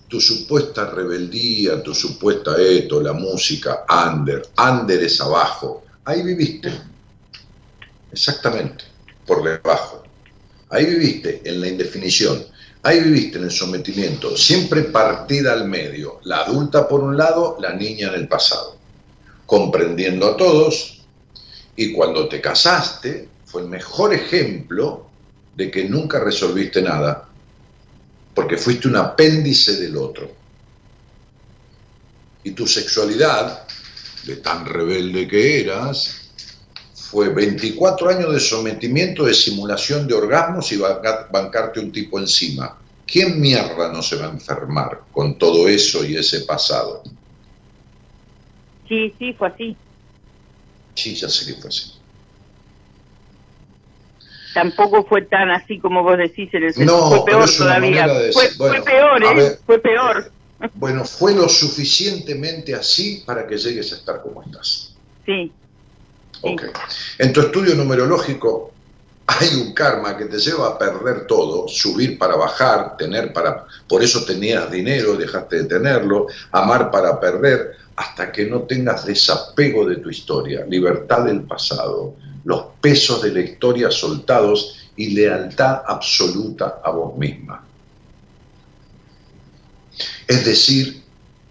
tu 0.08 0.20
supuesta 0.20 0.90
rebeldía, 0.90 1.82
tu 1.82 1.94
supuesta 1.94 2.56
esto, 2.58 3.02
la 3.02 3.12
música, 3.12 3.84
under, 3.90 4.42
under 4.58 5.02
es 5.02 5.20
abajo, 5.20 5.84
ahí 6.04 6.22
viviste, 6.22 6.72
exactamente, 8.10 8.84
por 9.26 9.44
debajo, 9.44 10.02
ahí 10.70 10.86
viviste 10.86 11.42
en 11.44 11.60
la 11.60 11.68
indefinición, 11.68 12.42
ahí 12.82 13.00
viviste 13.00 13.36
en 13.36 13.44
el 13.44 13.50
sometimiento, 13.50 14.34
siempre 14.34 14.84
partida 14.84 15.52
al 15.52 15.68
medio, 15.68 16.20
la 16.24 16.38
adulta 16.38 16.88
por 16.88 17.00
un 17.00 17.16
lado, 17.16 17.58
la 17.60 17.74
niña 17.74 18.08
en 18.08 18.14
el 18.14 18.28
pasado, 18.28 18.77
comprendiendo 19.48 20.28
a 20.28 20.36
todos, 20.36 21.00
y 21.74 21.90
cuando 21.94 22.28
te 22.28 22.38
casaste, 22.38 23.26
fue 23.46 23.62
el 23.62 23.68
mejor 23.68 24.12
ejemplo 24.12 25.06
de 25.56 25.70
que 25.70 25.88
nunca 25.88 26.20
resolviste 26.20 26.82
nada, 26.82 27.26
porque 28.34 28.58
fuiste 28.58 28.88
un 28.88 28.96
apéndice 28.96 29.76
del 29.76 29.96
otro. 29.96 30.30
Y 32.44 32.50
tu 32.50 32.66
sexualidad, 32.66 33.66
de 34.26 34.36
tan 34.36 34.66
rebelde 34.66 35.26
que 35.26 35.62
eras, 35.62 36.28
fue 36.92 37.30
24 37.30 38.10
años 38.10 38.34
de 38.34 38.40
sometimiento, 38.40 39.24
de 39.24 39.32
simulación 39.32 40.06
de 40.06 40.12
orgasmos 40.12 40.70
y 40.72 40.76
bancarte 40.76 41.80
un 41.80 41.90
tipo 41.90 42.18
encima. 42.18 42.76
¿Quién 43.06 43.40
mierda 43.40 43.90
no 43.90 44.02
se 44.02 44.16
va 44.16 44.26
a 44.26 44.30
enfermar 44.30 45.04
con 45.10 45.38
todo 45.38 45.66
eso 45.68 46.04
y 46.04 46.16
ese 46.16 46.40
pasado? 46.40 47.02
Sí, 48.88 49.14
sí, 49.18 49.32
fue 49.34 49.48
así. 49.48 49.76
Sí, 50.94 51.14
ya 51.14 51.28
sé 51.28 51.46
que 51.46 51.60
fue 51.60 51.68
así. 51.68 51.92
Tampoco 54.54 55.04
fue 55.04 55.22
tan 55.22 55.50
así 55.50 55.78
como 55.78 56.02
vos 56.02 56.16
decís 56.16 56.52
en 56.54 56.64
el 56.64 56.86
no, 56.86 57.10
fue 57.10 57.24
peor 57.26 57.48
todavía. 57.56 58.08
fue, 58.32 58.82
peor 58.82 59.22
¿eh? 59.24 59.58
fue 59.64 59.78
peor. 59.78 60.32
bueno 60.74 61.04
fue 61.04 61.34
lo 61.34 61.48
suficientemente 61.48 62.74
así 62.74 63.22
para 63.24 63.46
que 63.46 63.56
llegues 63.56 63.92
a 63.92 63.96
estar 63.96 64.22
como 64.22 64.42
estás. 64.42 64.96
Sí. 65.26 65.52
Ok. 66.40 66.62
En 67.18 67.32
tu 67.32 67.42
estudio 67.42 67.74
numerológico 67.74 68.72
hay 69.30 69.60
un 69.60 69.74
karma 69.74 70.16
que 70.16 70.24
te 70.24 70.38
lleva 70.38 70.68
a 70.68 70.78
perder 70.78 71.26
todo, 71.26 71.68
subir 71.68 72.18
para 72.18 72.34
bajar, 72.34 72.96
tener 72.96 73.30
para... 73.34 73.66
Por 73.86 74.02
eso 74.02 74.24
tenías 74.24 74.70
dinero, 74.70 75.16
dejaste 75.16 75.56
de 75.56 75.64
tenerlo, 75.64 76.28
amar 76.50 76.90
para 76.90 77.20
perder, 77.20 77.76
hasta 77.94 78.32
que 78.32 78.46
no 78.46 78.62
tengas 78.62 79.04
desapego 79.04 79.84
de 79.84 79.96
tu 79.96 80.08
historia, 80.08 80.64
libertad 80.64 81.24
del 81.24 81.42
pasado, 81.42 82.14
los 82.44 82.64
pesos 82.80 83.20
de 83.20 83.32
la 83.32 83.40
historia 83.40 83.90
soltados 83.90 84.88
y 84.96 85.10
lealtad 85.10 85.82
absoluta 85.86 86.80
a 86.82 86.90
vos 86.90 87.18
misma. 87.18 87.62
Es 90.26 90.46
decir, 90.46 91.02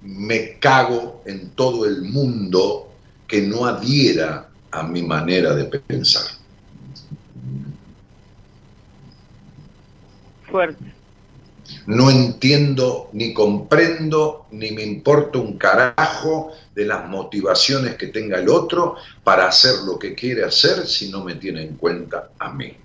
me 0.01 0.57
cago 0.57 1.21
en 1.27 1.51
todo 1.51 1.85
el 1.85 2.01
mundo 2.01 2.91
que 3.27 3.41
no 3.41 3.67
adhiera 3.67 4.49
a 4.71 4.81
mi 4.81 5.03
manera 5.03 5.53
de 5.53 5.65
pensar. 5.65 6.36
Fuerte 10.49 10.97
no 11.87 12.09
entiendo 12.09 13.09
ni 13.13 13.33
comprendo 13.33 14.47
ni 14.51 14.71
me 14.71 14.83
importa 14.83 15.39
un 15.39 15.57
carajo 15.57 16.51
de 16.73 16.85
las 16.85 17.07
motivaciones 17.07 17.95
que 17.95 18.07
tenga 18.07 18.39
el 18.39 18.49
otro 18.49 18.95
para 19.23 19.47
hacer 19.47 19.73
lo 19.85 19.97
que 19.97 20.13
quiere 20.13 20.43
hacer 20.43 20.85
si 20.87 21.09
no 21.09 21.23
me 21.23 21.35
tiene 21.35 21.63
en 21.63 21.75
cuenta 21.75 22.29
a 22.39 22.51
mí. 22.51 22.75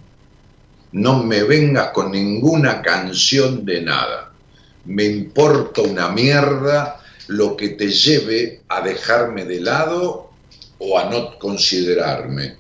No 0.93 1.23
me 1.23 1.43
vengas 1.43 1.91
con 1.91 2.11
ninguna 2.11 2.83
canción 2.83 3.65
de 3.65 3.83
nada. 3.83 4.33
Me 4.85 5.05
importa 5.05 5.83
una 5.83 6.09
mierda 6.09 7.01
lo 7.29 7.57
que 7.57 7.71
te 7.71 7.89
lleve 7.89 8.63
a 8.69 8.83
dejarme 8.83 9.45
de 9.45 9.61
lado 9.61 10.31
o 10.79 10.99
a 10.99 11.09
no 11.09 11.39
considerarme. 11.39 12.57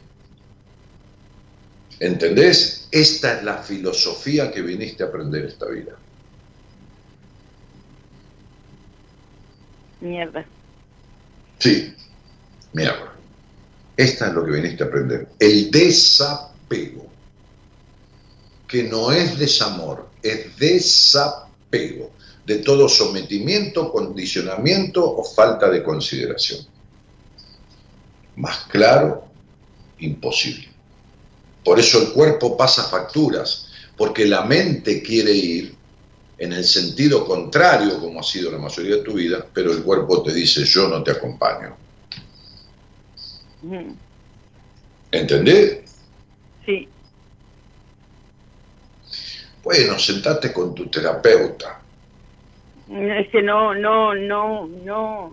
¿Entendés? 1.99 2.82
Esta 2.93 3.39
es 3.39 3.43
la 3.43 3.57
filosofía 3.57 4.53
que 4.53 4.61
viniste 4.61 5.03
a 5.03 5.07
aprender 5.07 5.47
esta 5.47 5.67
vida. 5.67 5.97
Mierda. 10.03 10.45
Sí, 11.59 11.95
mierda. 12.75 13.15
Esta 13.97 14.29
es 14.29 14.35
lo 14.35 14.45
que 14.45 14.51
viniste 14.51 14.85
a 14.85 14.87
aprender. 14.89 15.29
El 15.39 15.71
desapego. 15.71 17.07
Que 18.69 18.85
no 18.85 19.11
es 19.11 19.39
desamor, 19.39 20.11
es 20.23 20.57
desapego 20.59 22.11
de 22.45 22.59
todo 22.59 22.89
sometimiento, 22.89 23.91
condicionamiento 23.91 25.17
o 25.17 25.25
falta 25.25 25.71
de 25.71 25.83
consideración. 25.83 26.67
Más 28.37 28.65
claro, 28.65 29.29
imposible. 29.99 30.72
Por 31.65 31.79
eso 31.79 32.03
el 32.03 32.13
cuerpo 32.13 32.57
pasa 32.57 32.85
facturas, 32.85 33.69
porque 33.97 34.27
la 34.27 34.43
mente 34.43 35.03
quiere 35.03 35.33
ir 35.33 35.75
en 36.39 36.53
el 36.53 36.65
sentido 36.65 37.25
contrario, 37.25 38.01
como 38.01 38.21
ha 38.21 38.23
sido 38.25 38.51
la 38.51 38.59
mayoría 38.59 38.97
de 38.97 39.03
tu 39.03 39.15
vida, 39.15 39.47
pero 39.53 39.73
el 39.73 39.83
cuerpo 39.83 40.23
te 40.23 40.35
dice, 40.35 40.65
yo 40.65 40.89
no 40.89 41.03
te 41.03 41.13
acompaño. 41.13 41.77
¿Entendés? 45.13 45.83
Sí. 46.67 46.89
Bueno, 49.63 49.97
sentate 49.99 50.53
con 50.53 50.75
tu 50.75 50.87
terapeuta. 50.87 51.81
Es 52.91 53.29
que 53.29 53.41
no, 53.41 53.73
no, 53.73 54.15
no, 54.15 54.67
no, 54.67 55.33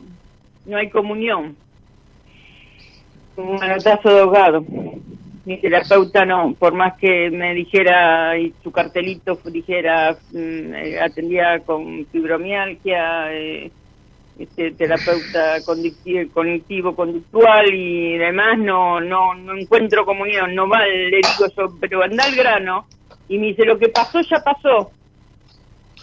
no 0.65 0.77
hay 0.77 0.89
comunión. 0.91 1.57
Como 3.35 3.53
un 3.53 3.57
manotazo 3.57 4.10
de 4.10 4.19
ahogado 4.19 4.64
mi 5.49 5.59
terapeuta 5.59 6.26
no, 6.26 6.53
por 6.53 6.76
más 6.76 6.95
que 6.99 7.31
me 7.31 7.55
dijera 7.55 8.38
y 8.38 8.53
su 8.61 8.71
cartelito 8.71 9.39
dijera 9.45 10.15
mm, 10.31 10.73
eh, 10.76 10.99
atendía 11.01 11.61
con 11.61 12.05
fibromialgia, 12.11 13.34
eh, 13.34 13.71
este 14.38 14.71
terapeuta 14.73 15.57
cognitivo 15.65 16.95
conductual 16.95 17.65
y 17.73 18.15
demás, 18.19 18.59
no, 18.59 19.01
no, 19.01 19.34
no 19.34 19.57
encuentro 19.57 20.05
comunión, 20.05 20.53
no 20.53 20.69
va, 20.69 20.85
le 20.85 21.17
digo 21.17 21.51
yo, 21.57 21.76
pero 21.80 22.03
anda 22.03 22.26
al 22.26 22.35
grano 22.35 22.85
y 23.27 23.39
me 23.39 23.47
dice 23.47 23.65
lo 23.65 23.80
que 23.80 23.89
pasó 23.89 24.21
ya 24.21 24.43
pasó. 24.43 24.91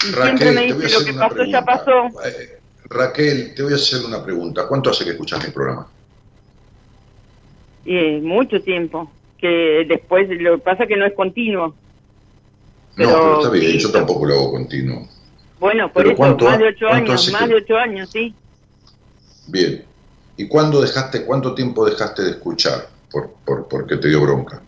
Y 0.08 0.12
siempre 0.12 0.50
me 0.50 0.62
dice 0.62 0.98
lo 0.98 1.06
que 1.06 1.12
pasó 1.12 1.44
ya 1.44 1.62
pasó. 1.62 2.06
Eh, 2.24 2.58
Raquel, 2.90 3.54
te 3.54 3.62
voy 3.62 3.74
a 3.74 3.76
hacer 3.76 4.04
una 4.04 4.24
pregunta. 4.24 4.66
¿Cuánto 4.66 4.90
hace 4.90 5.04
que 5.04 5.10
escuchas 5.12 5.44
mi 5.46 5.52
programa? 5.52 5.86
mucho 8.20 8.60
tiempo 8.62 9.08
que 9.46 9.86
después 9.88 10.28
lo 10.40 10.56
que 10.56 10.62
pasa 10.62 10.82
es 10.84 10.88
que 10.88 10.96
no 10.96 11.06
es 11.06 11.14
continuo. 11.14 11.68
no, 11.68 11.74
pero 12.96 13.40
está 13.40 13.50
bien, 13.50 13.78
yo 13.78 13.90
tampoco 13.90 14.26
lo 14.26 14.34
hago 14.34 14.50
continuo. 14.52 15.08
Bueno, 15.58 15.90
por 15.92 16.06
eso, 16.06 16.22
más 16.44 16.58
de 16.58 16.68
ocho 16.68 16.88
años, 16.88 17.32
más 17.32 17.48
de 17.48 17.54
ocho 17.54 17.76
años, 17.76 18.10
sí. 18.10 18.34
Bien. 19.48 19.84
¿Y 20.36 20.48
cuándo 20.48 20.82
dejaste, 20.82 21.24
cuánto 21.24 21.54
tiempo 21.54 21.86
dejaste 21.86 22.22
de 22.22 22.30
escuchar? 22.32 22.88
Por, 23.10 23.30
por, 23.44 23.68
porque 23.68 23.96
te 23.96 24.08
dio 24.08 24.20
bronca. 24.20 24.60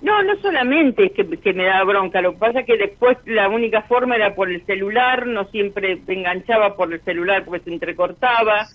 No, 0.00 0.22
no 0.22 0.40
solamente 0.40 1.06
es 1.06 1.12
que, 1.12 1.26
que, 1.38 1.52
me 1.52 1.64
da 1.64 1.82
bronca, 1.84 2.22
lo 2.22 2.32
que 2.32 2.38
pasa 2.38 2.60
es 2.60 2.66
que 2.66 2.78
después 2.78 3.18
la 3.26 3.48
única 3.48 3.82
forma 3.82 4.14
era 4.14 4.34
por 4.34 4.48
el 4.48 4.64
celular, 4.64 5.26
no 5.26 5.44
siempre 5.46 6.00
me 6.06 6.14
enganchaba 6.14 6.76
por 6.76 6.92
el 6.92 7.00
celular 7.02 7.44
porque 7.44 7.64
se 7.64 7.72
entrecortaba, 7.72 8.68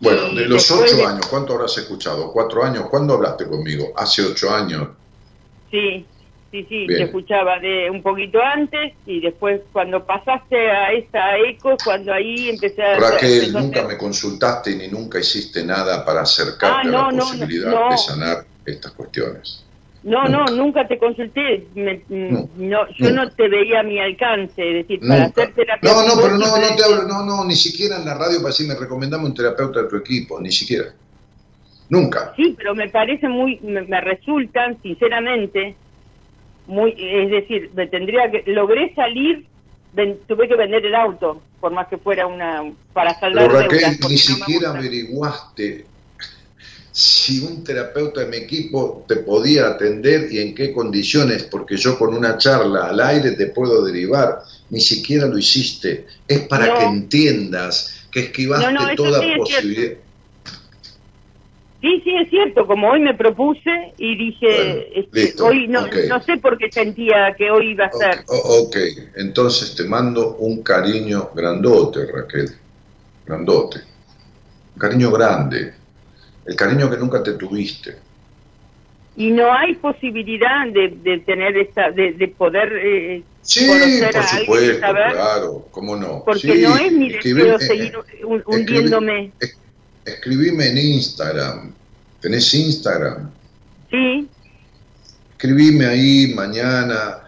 bueno, 0.00 0.34
de 0.34 0.46
los 0.46 0.70
ocho 0.70 1.06
años, 1.06 1.26
¿cuánto 1.26 1.54
habrás 1.54 1.76
escuchado? 1.78 2.32
¿Cuatro 2.32 2.64
años? 2.64 2.88
¿Cuándo 2.90 3.14
hablaste 3.14 3.46
conmigo? 3.46 3.92
¿Hace 3.96 4.22
ocho 4.22 4.54
años? 4.54 4.88
Sí, 5.70 6.04
sí, 6.50 6.66
sí, 6.68 6.86
te 6.86 7.02
escuchaba 7.04 7.58
de 7.58 7.90
un 7.90 8.02
poquito 8.02 8.40
antes 8.42 8.92
y 9.06 9.20
después 9.20 9.60
cuando 9.72 10.04
pasaste 10.04 10.70
a 10.70 10.92
esa 10.92 11.36
eco, 11.38 11.76
cuando 11.84 12.12
ahí 12.12 12.50
empecé 12.50 12.82
a... 12.82 12.98
Raquel, 12.98 13.52
nunca 13.52 13.82
me 13.82 13.96
consultaste 13.96 14.74
ni 14.76 14.88
nunca 14.88 15.18
hiciste 15.18 15.64
nada 15.64 16.04
para 16.04 16.22
acercarte 16.22 16.88
ah, 16.94 17.06
a 17.08 17.12
la 17.12 17.18
posibilidad 17.18 17.90
de 17.90 17.98
sanar 17.98 18.46
estas 18.64 18.92
cuestiones. 18.92 19.64
No, 20.04 20.24
no, 20.24 20.44
nunca 20.44 20.86
te 20.86 20.98
consulté. 20.98 21.66
no, 21.74 22.88
yo 22.94 23.10
no. 23.10 23.30
te 23.30 23.48
veía 23.48 23.80
a 23.80 23.82
mi 23.82 23.98
alcance, 23.98 24.52
es 24.56 24.86
decir, 24.86 25.00
para 25.00 25.24
hacer 25.24 25.54
terapia. 25.54 25.92
No, 25.92 26.06
no, 26.06 26.14
pero 26.20 26.36
no, 26.36 26.46
no 26.46 26.76
te 26.76 26.84
hablo, 26.84 27.08
no, 27.08 27.24
no, 27.24 27.44
ni 27.46 27.56
siquiera 27.56 27.96
en 27.96 28.04
la 28.04 28.12
radio 28.12 28.36
para 28.36 28.48
decirme 28.48 28.74
recomendame 28.74 29.24
un 29.24 29.34
terapeuta 29.34 29.82
de 29.82 29.88
tu 29.88 29.96
equipo, 29.96 30.38
ni 30.40 30.52
siquiera. 30.52 30.92
Nunca. 31.88 32.34
Sí, 32.36 32.54
pero 32.56 32.74
me 32.74 32.90
parece 32.90 33.28
muy, 33.28 33.58
me, 33.60 34.00
resultan, 34.02 34.76
sinceramente, 34.82 35.74
muy, 36.66 36.94
es 36.98 37.30
decir, 37.30 37.70
me 37.74 37.86
tendría 37.86 38.30
que, 38.30 38.42
logré 38.52 38.94
salir, 38.94 39.46
tuve 40.26 40.48
que 40.48 40.56
vender 40.56 40.84
el 40.84 40.94
auto, 40.94 41.40
por 41.60 41.72
más 41.72 41.88
que 41.88 41.96
fuera 41.96 42.26
una, 42.26 42.62
para 42.92 43.18
saldar 43.18 43.48
Pero 43.48 43.60
Raquel, 43.60 43.98
ni 44.08 44.18
siquiera 44.18 44.70
averiguaste 44.70 45.93
si 46.94 47.40
un 47.40 47.64
terapeuta 47.64 48.20
de 48.20 48.28
mi 48.28 48.36
equipo 48.36 49.04
te 49.08 49.16
podía 49.16 49.66
atender 49.66 50.28
y 50.30 50.38
en 50.38 50.54
qué 50.54 50.72
condiciones, 50.72 51.42
porque 51.42 51.76
yo 51.76 51.98
con 51.98 52.14
una 52.14 52.38
charla 52.38 52.86
al 52.86 53.00
aire 53.00 53.32
te 53.32 53.48
puedo 53.48 53.84
derivar, 53.84 54.42
ni 54.70 54.80
siquiera 54.80 55.26
lo 55.26 55.36
hiciste. 55.36 56.06
Es 56.28 56.46
para 56.46 56.72
que 56.72 56.84
entiendas 56.84 58.06
que 58.12 58.20
esquivaste 58.20 58.94
toda 58.94 59.20
posibilidad. 59.36 59.94
Sí, 61.80 62.00
sí, 62.04 62.14
es 62.16 62.30
cierto, 62.30 62.64
como 62.64 62.90
hoy 62.90 63.00
me 63.00 63.14
propuse 63.14 63.92
y 63.98 64.16
dije, 64.16 65.00
este, 65.00 65.42
hoy 65.42 65.66
no, 65.66 65.88
no, 66.08 66.22
sé 66.22 66.36
por 66.36 66.56
qué 66.56 66.70
sentía 66.70 67.34
que 67.36 67.50
hoy 67.50 67.72
iba 67.72 67.86
a 67.86 67.92
ser. 67.92 68.24
ok, 68.28 68.76
entonces 69.16 69.74
te 69.74 69.82
mando 69.82 70.36
un 70.36 70.62
cariño 70.62 71.30
grandote, 71.34 72.06
Raquel, 72.06 72.50
grandote, 73.26 73.80
un 74.74 74.78
cariño 74.78 75.10
grande, 75.10 75.74
el 76.46 76.56
cariño 76.56 76.90
que 76.90 76.96
nunca 76.96 77.22
te 77.22 77.32
tuviste. 77.34 77.96
Y 79.16 79.30
no 79.30 79.52
hay 79.52 79.74
posibilidad 79.76 80.66
de, 80.66 81.22
tener 81.24 81.56
esta, 81.56 81.90
de, 81.92 82.34
poder 82.36 82.72
eh, 82.72 83.22
sí, 83.42 83.66
por 83.66 84.22
supuesto, 84.24 84.80
claro, 84.80 85.68
cómo 85.70 85.94
no. 85.94 86.24
Porque 86.24 86.56
no 86.56 86.76
es 86.76 86.92
mi 86.92 87.12
deseo 87.12 87.58
seguir 87.60 87.96
hundiéndome. 88.44 89.30
escribime 90.04 90.66
en 90.66 90.78
Instagram. 90.78 91.72
¿Tenés 92.20 92.52
Instagram? 92.54 93.30
Sí. 93.90 94.28
Escribime 95.30 95.86
ahí 95.86 96.32
mañana, 96.34 97.20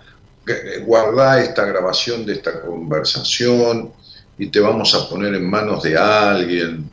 guardá 0.85 1.41
esta 1.41 1.67
grabación 1.67 2.27
de 2.27 2.33
esta 2.33 2.63
conversación 2.63 3.93
y 4.39 4.49
te 4.49 4.59
vamos 4.59 4.95
a 4.95 5.09
poner 5.09 5.35
en 5.35 5.49
manos 5.49 5.85
de 5.85 5.97
alguien 5.97 6.91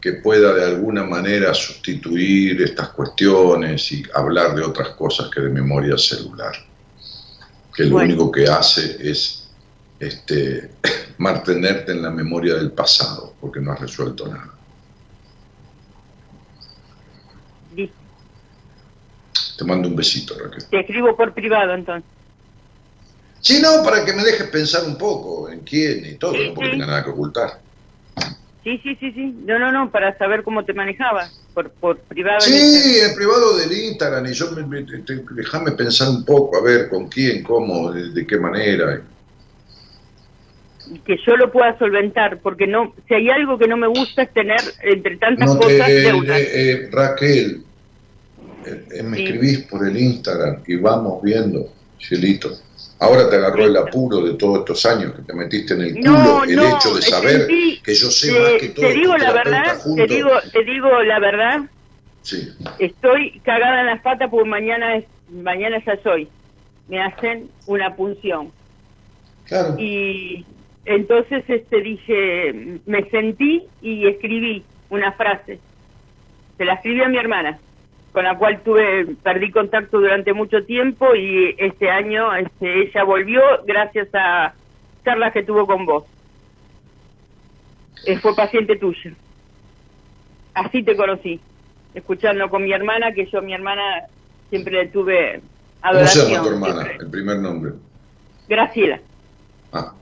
que 0.00 0.12
pueda 0.14 0.54
de 0.54 0.64
alguna 0.64 1.02
manera 1.04 1.52
sustituir 1.54 2.62
estas 2.62 2.90
cuestiones 2.90 3.90
y 3.92 4.04
hablar 4.14 4.54
de 4.54 4.62
otras 4.62 4.90
cosas 4.90 5.28
que 5.30 5.40
de 5.40 5.50
memoria 5.50 5.98
celular, 5.98 6.54
que 7.74 7.84
lo 7.84 7.96
único 7.96 8.30
que 8.30 8.46
hace 8.46 8.96
es 9.10 9.48
este, 9.98 10.70
mantenerte 11.18 11.92
en 11.92 12.02
la 12.02 12.10
memoria 12.10 12.54
del 12.54 12.70
pasado, 12.72 13.34
porque 13.40 13.60
no 13.60 13.72
has 13.72 13.80
resuelto 13.80 14.28
nada. 14.28 14.54
Te 19.58 19.64
mando 19.64 19.88
un 19.88 19.96
besito, 19.96 20.38
Raquel. 20.38 20.64
Te 20.68 20.80
escribo 20.80 21.16
por 21.16 21.34
privado 21.34 21.74
entonces. 21.74 22.08
Sí, 23.40 23.60
no, 23.60 23.82
para 23.82 24.04
que 24.04 24.12
me 24.12 24.22
dejes 24.22 24.48
pensar 24.50 24.84
un 24.84 24.96
poco 24.96 25.50
en 25.50 25.60
quién 25.60 26.06
y 26.06 26.14
todo, 26.14 26.32
no 26.32 26.54
porque 26.54 26.70
tenga 26.70 26.86
nada 26.86 27.02
que 27.04 27.10
ocultar. 27.10 27.60
Sí, 28.64 28.80
sí, 28.82 28.96
sí, 29.00 29.12
sí. 29.12 29.34
No, 29.44 29.58
no, 29.58 29.72
no, 29.72 29.90
para 29.90 30.16
saber 30.18 30.42
cómo 30.42 30.64
te 30.64 30.74
manejabas, 30.74 31.40
por, 31.54 31.70
por 31.70 31.98
privado. 32.00 32.40
Sí, 32.40 32.98
en 33.00 33.14
privado 33.14 33.56
del 33.56 33.72
Instagram, 33.72 34.26
y 34.26 34.32
yo, 34.32 34.50
me, 34.52 34.84
déjame 35.30 35.72
pensar 35.72 36.08
un 36.08 36.24
poco, 36.24 36.58
a 36.58 36.62
ver 36.62 36.88
con 36.88 37.08
quién, 37.08 37.42
cómo, 37.42 37.92
de, 37.92 38.26
qué 38.26 38.38
manera. 38.38 39.00
Que 41.04 41.16
yo 41.24 41.36
lo 41.36 41.52
pueda 41.52 41.78
solventar, 41.78 42.40
porque 42.40 42.66
no, 42.66 42.94
si 43.06 43.14
hay 43.14 43.30
algo 43.30 43.58
que 43.58 43.68
no 43.68 43.76
me 43.76 43.86
gusta 43.86 44.22
es 44.22 44.32
tener, 44.32 44.60
entre 44.82 45.16
tantas 45.18 45.54
cosas, 45.54 45.88
eh, 45.88 46.12
eh, 46.34 46.88
Raquel, 46.90 47.62
eh, 48.64 49.02
me 49.02 49.22
escribís 49.22 49.60
por 49.62 49.86
el 49.86 49.96
Instagram 49.96 50.62
y 50.66 50.76
vamos 50.76 51.22
viendo, 51.22 51.72
cielito. 52.00 52.58
Ahora 53.00 53.30
te 53.30 53.36
agarró 53.36 53.64
el 53.64 53.76
apuro 53.76 54.22
de 54.22 54.34
todos 54.34 54.58
estos 54.60 54.84
años 54.86 55.14
que 55.14 55.22
te 55.22 55.32
metiste 55.32 55.74
en 55.74 55.82
el 55.82 55.94
culo 55.94 56.42
el 56.44 56.58
hecho 56.58 56.94
de 56.94 57.02
saber 57.02 57.46
que 57.46 57.94
yo 57.94 58.10
sé 58.10 58.32
más 58.32 58.52
que 58.60 58.68
todo. 58.70 58.86
Te 58.86 58.92
digo 58.92 59.16
la 59.16 59.32
verdad, 59.32 59.76
te 59.94 60.06
digo, 60.06 60.30
te 60.52 60.64
digo 60.64 61.02
la 61.02 61.20
verdad. 61.20 61.60
Sí. 62.22 62.48
Estoy 62.78 63.40
cagada 63.44 63.80
en 63.80 63.86
las 63.86 64.00
patas 64.00 64.28
porque 64.30 64.48
mañana 64.48 64.96
es, 64.96 65.04
mañana 65.30 65.82
ya 65.84 65.96
soy. 66.02 66.28
Me 66.88 67.00
hacen 67.00 67.48
una 67.66 67.94
punción. 67.94 68.50
Claro. 69.44 69.76
Y 69.78 70.44
entonces 70.84 71.44
este 71.46 71.80
dije, 71.80 72.80
me 72.84 73.08
sentí 73.10 73.62
y 73.80 74.08
escribí 74.08 74.64
una 74.90 75.12
frase. 75.12 75.60
Se 76.56 76.64
la 76.64 76.74
escribí 76.74 77.00
a 77.02 77.08
mi 77.08 77.18
hermana. 77.18 77.58
Con 78.12 78.24
la 78.24 78.36
cual 78.36 78.60
tuve 78.62 79.06
perdí 79.22 79.50
contacto 79.50 79.98
durante 80.00 80.32
mucho 80.32 80.64
tiempo 80.64 81.14
y 81.14 81.54
este 81.58 81.90
año 81.90 82.34
este, 82.34 82.82
ella 82.82 83.04
volvió 83.04 83.40
gracias 83.66 84.08
a 84.14 84.54
charlas 85.04 85.32
que 85.32 85.42
tuvo 85.42 85.66
con 85.66 85.86
vos. 85.86 86.04
Eh, 88.06 88.18
fue 88.18 88.34
paciente 88.34 88.76
tuya. 88.76 89.12
Así 90.54 90.82
te 90.82 90.96
conocí, 90.96 91.40
escuchando 91.94 92.48
con 92.48 92.64
mi 92.64 92.72
hermana, 92.72 93.12
que 93.12 93.26
yo 93.26 93.42
mi 93.42 93.54
hermana 93.54 94.04
siempre 94.50 94.84
le 94.84 94.88
tuve 94.88 95.40
adoración. 95.82 96.24
¿Cómo 96.24 96.44
se 96.44 96.50
llama 96.50 96.60
tu 96.60 96.66
hermana, 96.66 96.90
el 96.98 97.10
primer 97.10 97.38
nombre? 97.38 97.72
Graciela. 98.48 99.00
Ah. 99.72 99.92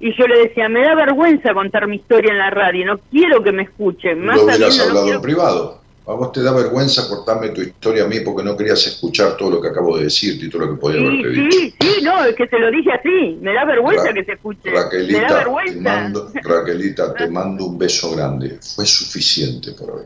Y 0.00 0.16
yo 0.16 0.26
le 0.26 0.48
decía, 0.48 0.68
me 0.68 0.82
da 0.82 0.94
vergüenza 0.94 1.52
contar 1.52 1.86
mi 1.86 1.96
historia 1.96 2.32
en 2.32 2.38
la 2.38 2.50
radio, 2.50 2.86
no 2.86 2.98
quiero 3.10 3.42
que 3.42 3.52
me 3.52 3.64
escuchen. 3.64 4.24
Más 4.24 4.36
¿Lo 4.36 4.44
hubieras 4.44 4.80
hablado 4.80 5.12
en 5.12 5.20
privado? 5.20 5.83
A 6.06 6.12
vos 6.12 6.32
te 6.32 6.42
da 6.42 6.52
vergüenza 6.52 7.08
cortarme 7.08 7.48
tu 7.48 7.62
historia 7.62 8.04
a 8.04 8.06
mí 8.06 8.20
porque 8.20 8.42
no 8.42 8.54
querías 8.54 8.86
escuchar 8.86 9.38
todo 9.38 9.52
lo 9.52 9.62
que 9.62 9.68
acabo 9.68 9.96
de 9.96 10.04
decirte 10.04 10.44
y 10.44 10.50
todo 10.50 10.66
lo 10.66 10.74
que 10.74 10.80
podía 10.80 11.00
haberte 11.00 11.34
sí, 11.34 11.40
dicho. 11.40 11.58
Sí, 11.58 11.74
sí, 11.80 12.02
no, 12.02 12.24
es 12.24 12.34
que 12.34 12.46
te 12.46 12.58
lo 12.58 12.70
dije 12.70 12.92
así. 12.92 13.38
Me 13.40 13.54
da 13.54 13.64
vergüenza 13.64 14.12
que 14.12 14.22
se 14.22 14.32
escuche. 14.32 14.70
Raquelita, 14.70 15.18
me 15.18 15.26
da 15.26 15.34
vergüenza. 15.38 15.72
Te 15.72 15.80
mando, 15.80 16.32
Raquelita, 16.42 17.14
te 17.14 17.26
mando 17.30 17.64
un 17.64 17.78
beso 17.78 18.14
grande. 18.14 18.58
Fue 18.60 18.84
suficiente 18.84 19.72
por 19.72 19.92
hoy. 19.92 20.04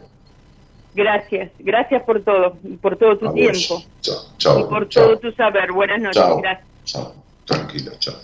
Gracias, 0.94 1.50
gracias 1.58 2.02
por 2.04 2.22
todo, 2.22 2.56
por 2.80 2.96
todo 2.96 3.18
tu 3.18 3.32
tiempo. 3.32 3.82
Chao, 4.00 4.22
chao. 4.36 4.60
Y 4.60 4.64
por 4.64 4.88
todo 4.88 5.18
tu 5.18 5.32
saber. 5.32 5.72
Buenas 5.72 6.00
noches. 6.00 6.22
Chao, 6.22 6.40
gracias. 6.40 6.66
Chao, 6.84 7.14
tranquila, 7.44 7.92
chao. 7.98 8.14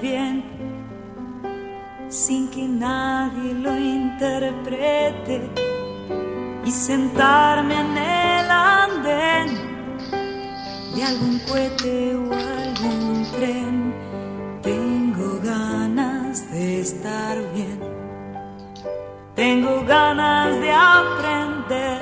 Bien 0.00 0.44
sin 2.08 2.48
que 2.50 2.66
nadie 2.66 3.54
lo 3.54 3.76
interprete 3.76 5.50
y 6.64 6.70
sentarme 6.70 7.74
en 7.80 7.96
el 7.96 8.50
andén 8.50 9.48
de 10.94 11.02
algún 11.02 11.38
cohete 11.48 12.14
o 12.16 12.32
algún 12.32 13.26
tren. 13.32 13.94
Tengo 14.62 15.40
ganas 15.42 16.50
de 16.50 16.80
estar 16.80 17.36
bien. 17.54 17.80
Tengo 19.34 19.84
ganas 19.84 20.60
de 20.60 20.72
aprender 20.72 22.00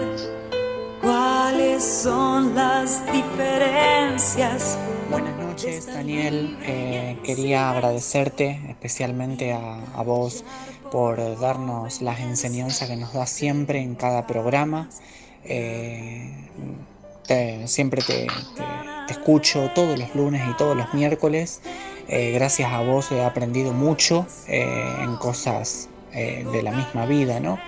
cuáles 1.03 1.85
son 1.85 2.55
las 2.55 3.05
diferencias 3.13 4.79
noches, 5.57 5.87
Daniel. 5.87 6.59
Eh, 6.63 7.16
quería 7.27 7.71
agradecerte 7.71 8.61
especialmente 8.69 9.53
a, 9.53 10.03
vos 10.03 10.45
por 10.91 11.39
darnos 11.41 12.01
las 12.01 12.21
enseñanzas 12.21 12.89
que 12.89 12.97
nos 12.97 13.13
das 13.13 13.31
siempre 13.31 13.81
en 13.81 13.97
cada 13.97 14.27
programa. 14.27 14.89
Eh, 15.45 16.31
siempre 17.67 18.03
te, 18.03 18.29
escucho 19.09 19.71
todos 19.75 19.99
los 19.99 20.15
lunes 20.15 20.43
y 20.49 20.57
todos 20.57 20.77
los 20.77 20.95
miércoles. 20.95 21.61
Eh, 22.09 22.31
gracias 22.33 22.73
a 22.73 22.81
vos 22.81 23.11
he 23.11 23.23
aprendido 23.25 23.73
mucho 23.73 24.27
en 24.47 25.17
cosas 25.17 25.89
de 26.13 26.63
la 26.63 26.71
misma 26.71 27.05
vida, 27.05 27.41
¿no? 27.41 27.59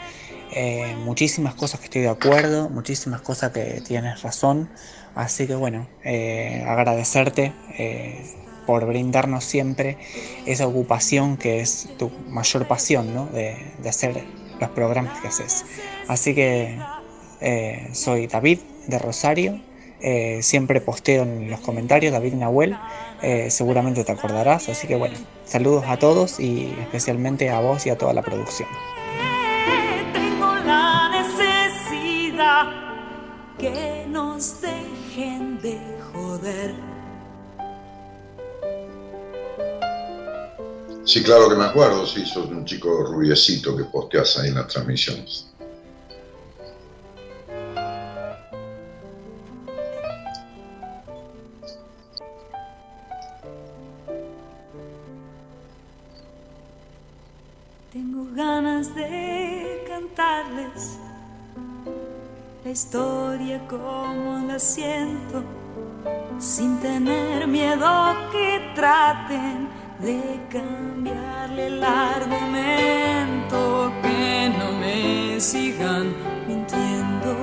muchísimas 1.04 1.54
cosas 1.54 1.80
que 1.80 1.86
estoy 1.86 2.02
de 2.02 2.08
acuerdo, 2.08 2.70
muchísimas 2.70 3.20
cosas 3.20 3.52
que 3.52 3.82
tienes 3.86 4.22
razón. 4.22 4.70
Así 5.18 5.48
que 5.48 5.56
bueno, 5.56 5.88
eh, 6.04 6.64
agradecerte 6.64 7.52
eh, 7.76 8.24
por 8.68 8.84
brindarnos 8.84 9.44
siempre 9.44 9.96
esa 10.44 10.66
ocupación 10.66 11.38
que 11.38 11.60
es 11.60 11.88
tu 11.96 12.10
mayor 12.28 12.68
pasión, 12.68 13.14
¿no? 13.14 13.24
De, 13.24 13.56
hacer 13.88 14.22
los 14.60 14.68
programas 14.72 15.22
que 15.22 15.28
haces. 15.28 15.64
Así 16.06 16.34
que 16.34 16.78
eh, 17.40 17.88
soy 17.92 18.26
David 18.26 18.58
de 18.86 18.98
Rosario. 18.98 19.58
siempre 20.42 20.82
posteo 20.82 21.22
en 21.22 21.48
los 21.50 21.60
comentarios 21.60 22.12
David 22.12 22.34
Nahuel. 22.34 22.76
seguramente 23.48 24.04
te 24.04 24.12
acordarás. 24.12 24.68
Así 24.68 24.86
que 24.86 24.96
bueno, 24.96 25.16
saludos 25.46 25.84
a 25.88 25.96
todos 25.98 26.38
y 26.38 26.76
especialmente 26.82 27.48
a 27.48 27.60
vos 27.60 27.86
y 27.86 27.90
a 27.90 27.96
toda 27.96 28.12
la 28.12 28.20
producción. 28.20 28.68
Tengo 30.12 30.54
la 30.66 31.08
necesidad 31.08 32.66
que 33.58 34.04
nos 34.10 34.60
dé 34.60 34.88
de 35.62 35.78
joder. 36.12 36.97
Sí, 41.08 41.22
claro 41.22 41.48
que 41.48 41.54
me 41.54 41.64
acuerdo, 41.64 42.06
sí, 42.06 42.26
sos 42.26 42.50
un 42.50 42.66
chico 42.66 43.02
rubiecito 43.02 43.74
que 43.74 43.84
posteas 43.84 44.38
ahí 44.38 44.48
en 44.48 44.56
las 44.56 44.66
transmisiones. 44.66 45.46
Tengo 57.90 58.26
ganas 58.34 58.94
de 58.94 59.82
cantarles 59.88 60.98
la 62.66 62.70
historia 62.70 63.66
como 63.66 64.46
la 64.46 64.58
siento, 64.58 65.42
sin 66.38 66.78
tener 66.80 67.46
miedo 67.46 68.14
que 68.30 68.72
traten 68.74 69.87
de 70.00 70.40
cambiarle 70.50 71.66
el 71.66 71.82
argumento, 71.82 73.58
que 74.02 74.52
no 74.58 74.72
me 74.72 75.40
sigan 75.40 76.14
mintiendo. 76.46 77.36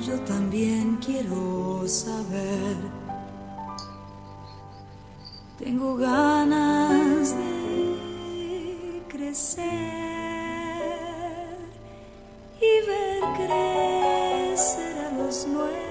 Yo 0.00 0.18
también 0.20 0.96
quiero 1.04 1.86
saber. 1.86 2.76
Tengo 5.58 5.96
ganas 5.96 7.36
de 7.36 9.02
crecer 9.08 9.66
y 12.58 12.86
ver 12.88 13.22
crecer 13.36 14.98
a 15.06 15.10
los 15.18 15.46
nuestros. 15.46 15.90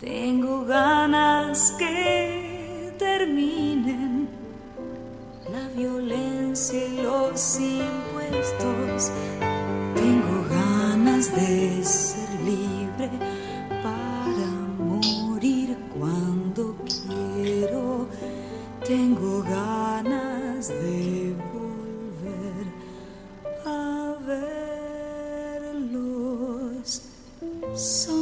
Tengo 0.00 0.66
ganas 0.66 1.72
que 1.78 2.92
terminen 2.98 4.28
la 5.50 5.68
violencia 5.68 6.86
y 6.86 6.96
los 7.02 7.58
impuestos. 7.58 9.10
Tengo 9.94 10.44
ganas 10.50 11.34
de 11.34 11.82
ser 11.82 12.28
libre 12.42 13.08
para 13.82 14.50
morir 14.78 15.78
cuando 15.98 16.76
quiero. 16.84 18.06
Tengo 18.86 19.42
ganas 19.44 20.68
de 20.68 21.16
estar 21.16 21.56
bien. 27.66 27.76
Tengo 27.76 28.15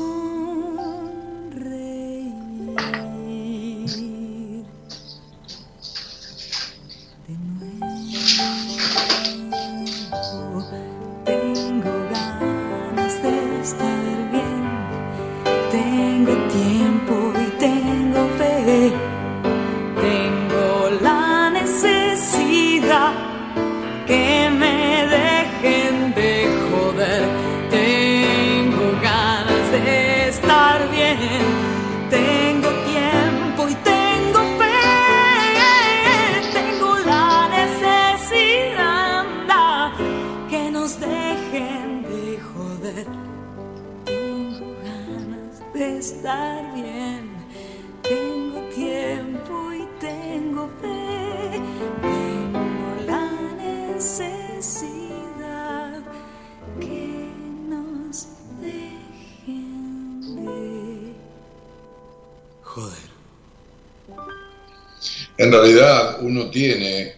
realidad 65.64 66.18
uno 66.20 66.50
tiene 66.50 67.14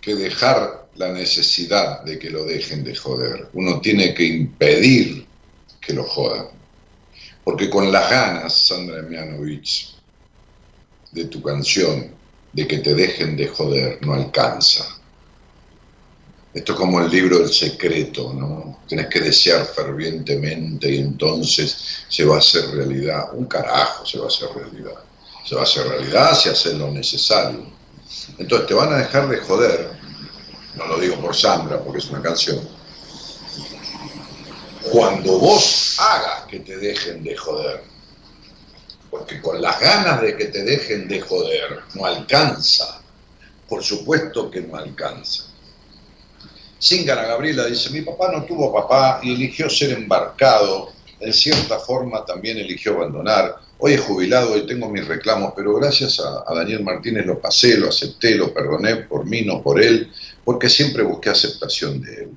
que 0.00 0.16
dejar 0.16 0.88
la 0.96 1.12
necesidad 1.12 2.02
de 2.02 2.18
que 2.18 2.28
lo 2.28 2.44
dejen 2.44 2.82
de 2.82 2.94
joder. 2.94 3.50
Uno 3.52 3.80
tiene 3.80 4.12
que 4.14 4.24
impedir 4.24 5.26
que 5.80 5.92
lo 5.92 6.02
jodan. 6.02 6.48
Porque 7.44 7.70
con 7.70 7.92
las 7.92 8.10
ganas, 8.10 8.66
Sandra 8.66 9.02
Mianovich, 9.02 9.94
de 11.12 11.26
tu 11.26 11.40
canción, 11.40 12.10
de 12.52 12.66
que 12.66 12.78
te 12.78 12.94
dejen 12.94 13.36
de 13.36 13.46
joder, 13.46 14.04
no 14.04 14.14
alcanza. 14.14 14.84
Esto 16.52 16.72
es 16.72 16.78
como 16.78 17.00
el 17.00 17.10
libro 17.10 17.38
del 17.38 17.48
secreto, 17.48 18.34
¿no? 18.34 18.80
Tienes 18.88 19.06
que 19.06 19.20
desear 19.20 19.64
fervientemente 19.66 20.90
y 20.90 20.98
entonces 20.98 22.04
se 22.08 22.24
va 22.24 22.36
a 22.36 22.38
hacer 22.40 22.70
realidad. 22.70 23.32
Un 23.32 23.46
carajo 23.46 24.04
se 24.04 24.18
va 24.18 24.24
a 24.24 24.28
hacer 24.28 24.48
realidad. 24.54 25.11
Se 25.44 25.54
va 25.54 25.62
a 25.62 25.64
hacer 25.64 25.86
realidad 25.86 26.34
si 26.34 26.48
haces 26.48 26.74
lo 26.74 26.90
necesario. 26.90 27.66
Entonces 28.38 28.66
te 28.66 28.74
van 28.74 28.92
a 28.92 28.98
dejar 28.98 29.28
de 29.28 29.38
joder. 29.38 29.90
No 30.74 30.86
lo 30.86 30.98
digo 30.98 31.16
por 31.20 31.34
Sandra, 31.34 31.80
porque 31.80 31.98
es 31.98 32.10
una 32.10 32.22
canción. 32.22 32.60
Cuando 34.90 35.38
vos 35.38 35.96
hagas 35.98 36.44
que 36.44 36.60
te 36.60 36.76
dejen 36.76 37.22
de 37.22 37.36
joder. 37.36 37.84
Porque 39.10 39.40
con 39.42 39.60
las 39.60 39.78
ganas 39.78 40.22
de 40.22 40.36
que 40.36 40.46
te 40.46 40.64
dejen 40.64 41.08
de 41.08 41.20
joder 41.20 41.80
no 41.94 42.06
alcanza. 42.06 43.02
Por 43.68 43.82
supuesto 43.82 44.50
que 44.50 44.60
no 44.60 44.76
alcanza 44.76 45.52
Zingara 46.82 47.26
Gabriela 47.26 47.66
dice, 47.66 47.90
mi 47.90 48.02
papá 48.02 48.32
no 48.32 48.44
tuvo 48.44 48.72
papá 48.72 49.20
y 49.22 49.34
eligió 49.34 49.70
ser 49.70 49.92
embarcado, 49.92 50.90
en 51.20 51.32
cierta 51.32 51.78
forma 51.78 52.24
también 52.24 52.58
eligió 52.58 52.94
abandonar. 52.94 53.56
Hoy 53.84 53.94
es 53.94 54.00
jubilado 54.00 54.56
y 54.56 54.64
tengo 54.64 54.88
mis 54.88 55.04
reclamos, 55.08 55.54
pero 55.56 55.74
gracias 55.74 56.20
a, 56.20 56.54
Daniel 56.54 56.84
Martínez 56.84 57.26
lo 57.26 57.40
pasé, 57.40 57.76
lo 57.76 57.88
acepté, 57.88 58.36
lo 58.36 58.54
perdoné 58.54 58.94
por 58.94 59.26
mí, 59.26 59.42
no 59.42 59.60
por 59.60 59.82
él, 59.82 60.08
porque 60.44 60.68
siempre 60.68 61.02
busqué 61.02 61.30
aceptación 61.30 62.00
de 62.00 62.14
él. 62.14 62.28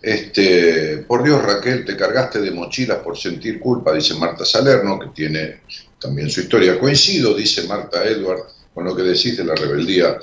Este, 0.00 0.98
por 0.98 1.24
Dios, 1.24 1.42
Raquel, 1.42 1.84
te 1.84 1.96
cargaste 1.96 2.40
de 2.40 2.52
mochilas 2.52 2.98
por 2.98 3.18
sentir 3.18 3.58
culpa, 3.58 3.92
dice 3.92 4.14
Marta 4.14 4.44
Salerno, 4.44 4.96
que 5.00 5.08
tiene 5.08 5.62
también 6.00 6.30
su 6.30 6.40
historia. 6.40 6.78
Coincido, 6.78 7.34
dice 7.34 7.64
Marta 7.64 8.04
Edward, 8.04 8.44
con 8.72 8.84
lo 8.84 8.94
que 8.94 9.02
decís 9.02 9.36
de 9.36 9.44
la 9.44 9.56
rebeldía 9.56 10.20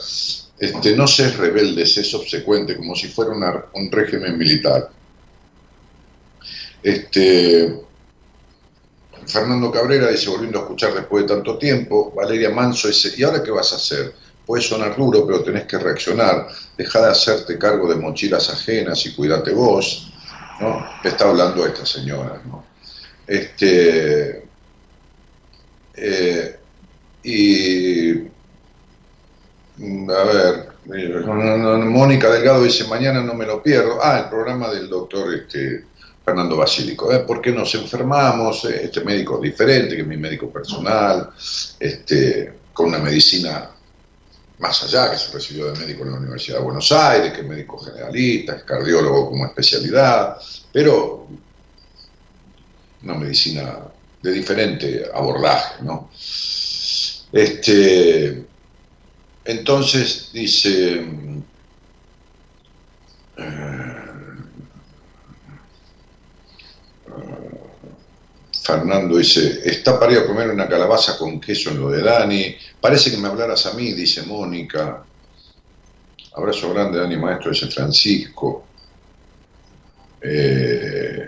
este, 0.59 0.95
no 0.95 1.07
seas 1.07 1.35
rebelde, 1.35 1.85
sé 1.85 2.05
subsecuente, 2.05 2.77
como 2.77 2.95
si 2.95 3.09
fuera 3.09 3.33
un 3.73 3.91
régimen 3.91 4.37
militar. 4.37 4.89
Este, 6.81 7.83
Fernando 9.27 9.71
Cabrera 9.71 10.09
dice, 10.09 10.29
volviendo 10.29 10.59
a 10.59 10.61
escuchar 10.63 10.93
después 10.93 11.23
de 11.23 11.35
tanto 11.35 11.57
tiempo, 11.57 12.13
Valeria 12.15 12.49
Manso 12.49 12.87
dice, 12.87 13.13
¿y 13.17 13.23
ahora 13.23 13.43
qué 13.43 13.51
vas 13.51 13.73
a 13.73 13.77
hacer? 13.77 14.13
Puede 14.45 14.61
sonar 14.61 14.95
duro, 14.95 15.25
pero 15.25 15.43
tenés 15.43 15.65
que 15.65 15.77
reaccionar, 15.77 16.47
deja 16.77 17.01
de 17.01 17.11
hacerte 17.11 17.57
cargo 17.57 17.87
de 17.87 17.95
mochilas 17.95 18.49
ajenas 18.49 19.05
y 19.05 19.13
cuídate 19.15 19.51
vos, 19.51 20.11
¿no? 20.59 20.85
está 21.03 21.29
hablando 21.29 21.65
esta 21.65 21.85
señora, 21.85 22.41
¿no? 22.45 22.65
Este, 23.25 24.43
eh, 25.95 26.59
y 27.23 28.33
Mm, 29.77 30.09
a 30.09 30.23
ver, 30.23 30.73
Mónica 31.85 32.29
Delgado 32.29 32.63
dice, 32.63 32.87
mañana 32.87 33.21
no 33.21 33.33
me 33.33 33.45
lo 33.45 33.61
pierdo. 33.63 33.99
Ah, 34.01 34.19
el 34.19 34.29
programa 34.29 34.69
del 34.69 34.89
doctor 34.89 35.33
este, 35.33 35.85
Fernando 36.23 36.57
Basílico. 36.57 37.11
¿eh? 37.11 37.19
¿Por 37.19 37.41
qué 37.41 37.51
nos 37.51 37.73
enfermamos? 37.75 38.65
Este 38.65 39.01
médico 39.01 39.39
diferente, 39.39 39.95
que 39.95 40.01
es 40.01 40.07
mi 40.07 40.17
médico 40.17 40.49
personal, 40.49 41.29
este, 41.79 42.53
con 42.73 42.87
una 42.87 42.99
medicina 42.99 43.69
más 44.59 44.83
allá, 44.83 45.11
que 45.11 45.17
se 45.17 45.31
recibió 45.33 45.71
de 45.71 45.79
médico 45.79 46.03
en 46.03 46.11
la 46.11 46.17
Universidad 46.17 46.59
de 46.59 46.63
Buenos 46.63 46.91
Aires, 46.91 47.33
que 47.33 47.41
es 47.41 47.47
médico 47.47 47.77
generalista, 47.77 48.55
es 48.55 48.63
cardiólogo 48.63 49.29
como 49.29 49.45
especialidad, 49.45 50.37
pero 50.71 51.27
una 53.03 53.15
medicina 53.15 53.79
de 54.21 54.31
diferente 54.31 55.05
abordaje, 55.13 55.83
¿no? 55.83 56.09
Este, 57.33 58.45
entonces 59.43 60.29
dice, 60.31 61.05
eh, 63.37 64.02
Fernando 68.63 69.17
dice, 69.17 69.61
está 69.65 69.99
para 69.99 70.13
ir 70.13 70.19
a 70.19 70.25
comer 70.25 70.49
una 70.49 70.69
calabaza 70.69 71.17
con 71.17 71.39
queso 71.41 71.71
en 71.71 71.81
lo 71.81 71.89
de 71.89 72.01
Dani. 72.01 72.55
Parece 72.79 73.11
que 73.11 73.17
me 73.17 73.27
hablaras 73.27 73.65
a 73.65 73.73
mí, 73.73 73.91
dice 73.91 74.23
Mónica. 74.23 75.03
Abrazo 76.35 76.73
grande, 76.73 76.99
Dani 76.99 77.17
Maestro, 77.17 77.51
dice 77.51 77.67
Francisco. 77.67 78.65
Eh, 80.21 81.25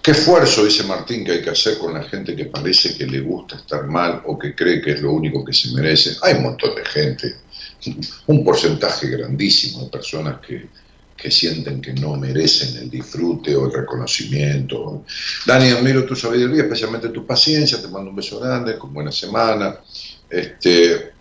¿Qué 0.00 0.12
esfuerzo, 0.12 0.64
dice 0.64 0.84
Martín, 0.84 1.24
que 1.24 1.32
hay 1.32 1.42
que 1.42 1.50
hacer 1.50 1.76
con 1.76 1.92
la 1.92 2.04
gente 2.04 2.36
que 2.36 2.44
parece 2.44 2.96
que 2.96 3.04
le 3.04 3.20
gusta 3.20 3.56
estar 3.56 3.84
mal 3.86 4.22
o 4.26 4.38
que 4.38 4.54
cree 4.54 4.80
que 4.80 4.92
es 4.92 5.02
lo 5.02 5.12
único 5.12 5.44
que 5.44 5.52
se 5.52 5.72
merece? 5.72 6.16
Hay 6.22 6.34
un 6.34 6.44
montón 6.44 6.76
de 6.76 6.84
gente, 6.84 7.34
un 8.28 8.44
porcentaje 8.44 9.08
grandísimo 9.08 9.82
de 9.82 9.90
personas 9.90 10.40
que, 10.40 10.68
sienten 11.30 11.80
que 11.80 11.92
no 11.92 12.16
merecen 12.16 12.76
el 12.82 12.88
disfrute 12.88 13.54
o 13.56 13.66
el 13.66 13.72
reconocimiento. 13.72 15.04
Dani, 15.44 15.70
admiro 15.70 16.04
tu 16.04 16.14
sabiduría, 16.14 16.62
especialmente 16.62 17.08
tu 17.08 17.26
paciencia, 17.26 17.82
te 17.82 17.88
mando 17.88 18.10
un 18.10 18.16
beso 18.16 18.38
grande, 18.38 18.78
con 18.78 18.94
buena 18.94 19.10
semana. 19.10 19.80
Este, 20.30 21.12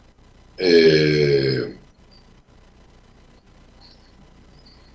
eh, 0.57 1.77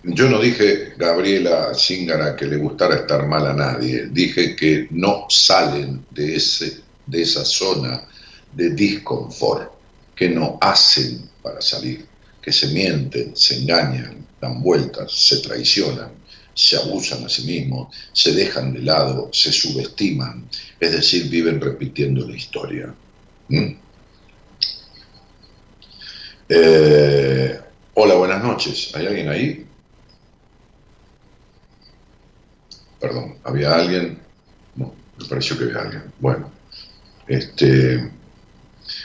Yo 0.05 0.29
no 0.29 0.41
dije, 0.41 0.95
Gabriela 0.97 1.73
Zingara, 1.75 2.35
que 2.35 2.47
le 2.47 2.57
gustara 2.57 2.97
estar 2.97 3.25
mal 3.29 3.47
a 3.47 3.55
nadie. 3.55 4.09
Dije 4.11 4.57
que 4.57 4.89
no 4.91 5.27
salen 5.29 6.05
de, 6.11 6.37
ese, 6.37 6.81
de 7.07 7.23
esa 7.23 7.45
zona 7.45 8.03
de 8.53 8.71
disconfort, 8.71 9.71
que 10.17 10.29
no 10.29 10.59
hacen 10.61 11.31
para 11.41 11.61
salir, 11.61 12.05
que 12.41 12.51
se 12.51 12.69
mienten, 12.69 13.37
se 13.37 13.59
engañan, 13.59 14.27
dan 14.43 14.61
vueltas, 14.61 15.13
se 15.13 15.39
traicionan, 15.39 16.11
se 16.53 16.77
abusan 16.77 17.25
a 17.25 17.29
sí 17.29 17.45
mismos, 17.45 17.97
se 18.13 18.33
dejan 18.33 18.75
de 18.75 18.81
lado, 18.81 19.31
se 19.33 19.53
subestiman, 19.53 20.49
es 20.81 20.93
decir, 20.93 21.29
viven 21.29 21.61
repitiendo 21.61 22.29
la 22.29 22.37
historia. 22.37 22.93
¿Mm? 23.49 23.75
Eh, 26.49 27.61
hola, 27.95 28.15
buenas 28.15 28.43
noches. 28.43 28.91
¿Hay 28.95 29.07
alguien 29.07 29.29
ahí? 29.29 29.67
perdón, 33.01 33.37
había 33.43 33.75
alguien, 33.75 34.17
no, 34.77 34.95
me 35.19 35.25
pareció 35.25 35.59
que 35.59 35.65
había 35.65 35.81
alguien. 35.81 36.05
Bueno, 36.21 36.53
este, 37.27 38.11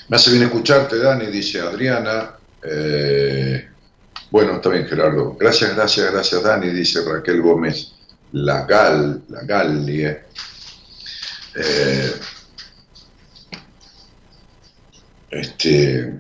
me 0.07 0.15
hace 0.15 0.29
bien 0.29 0.43
escucharte, 0.43 0.99
Dani, 0.99 1.25
dice 1.27 1.61
Adriana. 1.61 2.35
Eh, 2.61 3.67
bueno, 4.31 4.55
está 4.55 4.69
bien, 4.69 4.85
Gerardo. 4.87 5.35
Gracias, 5.39 5.75
gracias, 5.75 6.11
gracias, 6.11 6.43
Dani, 6.43 6.69
dice 6.69 7.03
Raquel 7.03 7.41
Gómez. 7.41 7.93
La 8.33 8.65
Gal, 8.65 9.23
la 9.29 9.43
Gallie. 9.43 10.19
Eh, 11.55 12.13
este, 15.31 16.19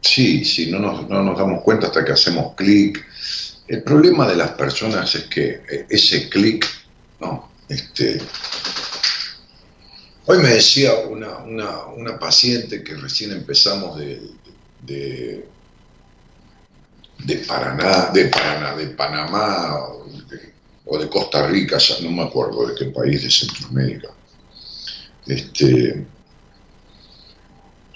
sí, 0.00 0.44
sí, 0.44 0.70
no 0.70 0.78
nos, 0.78 1.08
no 1.08 1.22
nos 1.22 1.38
damos 1.38 1.62
cuenta 1.62 1.88
hasta 1.88 2.04
que 2.04 2.12
hacemos 2.12 2.54
clic 2.54 3.06
el 3.68 3.82
problema 3.82 4.26
de 4.26 4.36
las 4.36 4.52
personas 4.52 5.14
es 5.14 5.24
que 5.24 5.62
eh, 5.70 5.86
ese 5.90 6.28
clic, 6.30 6.66
¿no? 7.20 7.52
Este, 7.68 8.18
hoy 10.24 10.38
me 10.38 10.48
decía 10.48 10.94
una, 10.96 12.18
paciente 12.18 12.82
que 12.82 12.94
recién 12.94 13.32
empezamos 13.32 13.98
de, 13.98 14.22
de, 14.82 15.46
de, 17.24 17.36
Paraná, 17.46 18.10
de 18.12 18.86
Panamá 18.88 19.88
o 20.84 20.98
de, 20.98 21.08
Costa 21.08 21.46
Rica, 21.46 21.78
ya 21.78 22.00
no 22.00 22.10
me 22.10 22.22
acuerdo 22.22 22.66
de 22.66 22.74
qué 22.74 22.86
país 22.86 23.22
de 23.22 23.30
Centroamérica. 23.30 24.08
Este, 25.26 26.06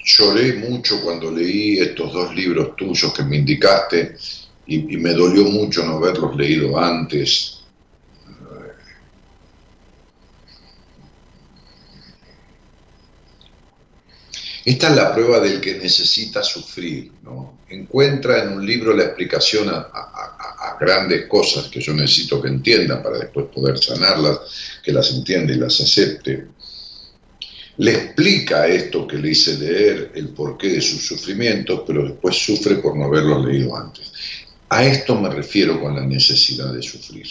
lloré 0.04 0.54
mucho 0.54 1.00
cuando 1.02 1.30
leí 1.30 1.78
estos 1.78 2.12
dos 2.12 2.34
libros 2.34 2.76
tuyos 2.76 3.12
que 3.14 3.22
me 3.22 3.38
indicaste 3.38 4.16
y, 4.66 4.78
me 4.96 5.12
dolió 5.12 5.44
mucho 5.44 5.84
no 5.84 5.96
haberlos 5.96 6.36
leído 6.36 6.78
antes. 6.78 7.51
Esta 14.64 14.90
es 14.90 14.97
la 14.97 15.12
prueba 15.12 15.40
del 15.40 15.60
que 15.60 15.74
necesita 15.74 16.43
sufrir, 16.43 17.10
¿no? 17.22 17.60
Encuentra 17.68 18.44
en 18.44 18.52
un 18.52 18.66
libro 18.66 18.94
la 18.94 19.05
explicación 19.05 19.68
a, 19.68 19.89
grandes 20.80 21.26
cosas 21.26 21.68
que 21.68 21.80
yo 21.80 21.93
necesito 21.93 22.43
que 22.43 22.48
entienda 22.48 23.01
para 23.01 23.18
después 23.18 23.47
poder 23.55 23.78
sanarlas, 23.78 24.40
que 24.82 24.90
las 24.90 25.12
entienda 25.12 25.52
y 25.52 25.56
las 25.56 25.80
acepte, 25.80 26.47
le 27.78 27.93
explica 27.93 28.66
esto 28.66 29.06
que 29.06 29.18
le 29.18 29.30
hice 29.30 29.59
leer, 29.59 30.12
el 30.14 30.30
porqué 30.30 30.68
de 30.68 30.80
sus 30.80 31.06
sufrimientos, 31.06 31.82
pero 31.86 32.05
después 32.05 32.36
sufre 32.36 32.76
por 32.76 32.97
no 32.97 33.05
haberlo 33.05 33.44
leído 33.44 33.76
antes. 33.76 34.12
A 34.68 34.84
esto 34.84 35.14
me 35.20 35.30
refiero 35.30 35.80
con 35.80 35.94
la 35.94 36.05
necesidad 36.05 36.72
de 36.72 36.82
sufrir. 36.82 37.26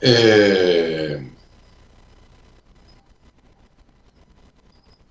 Eh, 0.00 1.31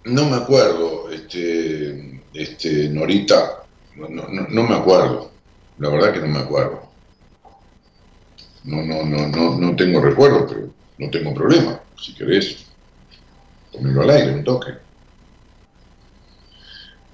no 0.05 0.29
me 0.29 0.37
acuerdo, 0.37 1.09
este, 1.11 2.21
este, 2.33 2.89
Norita, 2.89 3.63
no, 3.95 4.07
no, 4.09 4.63
me 4.63 4.75
acuerdo, 4.75 5.31
la 5.77 5.89
verdad 5.89 6.13
que 6.13 6.19
no 6.21 6.27
me 6.27 6.39
acuerdo. 6.39 6.89
No, 8.63 8.83
no, 8.83 9.03
no, 9.03 9.27
no, 9.27 9.57
no 9.57 9.75
tengo 9.75 10.01
recuerdo, 10.01 10.47
pero 10.47 10.69
no 10.97 11.09
tengo 11.09 11.33
problema. 11.33 11.81
Si 11.99 12.13
querés, 12.13 12.65
ponerlo 13.71 14.03
al 14.03 14.09
aire, 14.11 14.33
un 14.33 14.43
toque. 14.43 14.71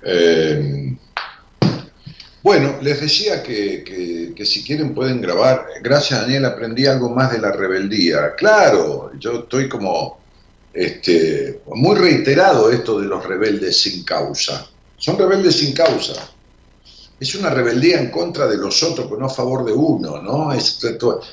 Eh, 0.04 0.98
bueno, 2.48 2.78
les 2.82 3.02
decía 3.02 3.44
que, 3.44 4.34
si 4.46 4.64
quieren 4.64 4.94
pueden 4.94 5.20
grabar. 5.20 5.66
Gracias, 5.82 6.22
Daniel, 6.22 6.46
aprendí 6.46 6.86
algo 6.86 7.10
más 7.10 7.32
de 7.32 7.40
la 7.40 7.52
rebeldía. 7.52 8.36
Claro, 8.36 9.12
yo 9.20 9.40
estoy 9.40 9.68
como 9.68 10.20
este, 10.78 11.62
muy 11.68 11.96
reiterado 11.96 12.72
esto 12.72 13.00
de 13.00 13.08
los 13.08 13.26
rebeldes 13.26 13.82
sin 13.82 14.04
causa. 14.04 14.68
Son 14.98 15.18
rebeldes 15.18 15.56
sin 15.56 15.74
causa 15.74 16.30
es 17.20 17.34
una 17.36 17.50
rebeldía 17.50 18.00
en 18.00 18.12
contra 18.12 18.48
de 18.48 18.58
los 18.58 18.84
otros, 18.84 19.08
pero 19.08 19.20
no 19.20 19.26
a 19.26 19.30
favor 19.30 19.66
de 19.66 19.74
uno, 19.74 20.22
¿no? 20.22 20.54
Es, 20.54 20.80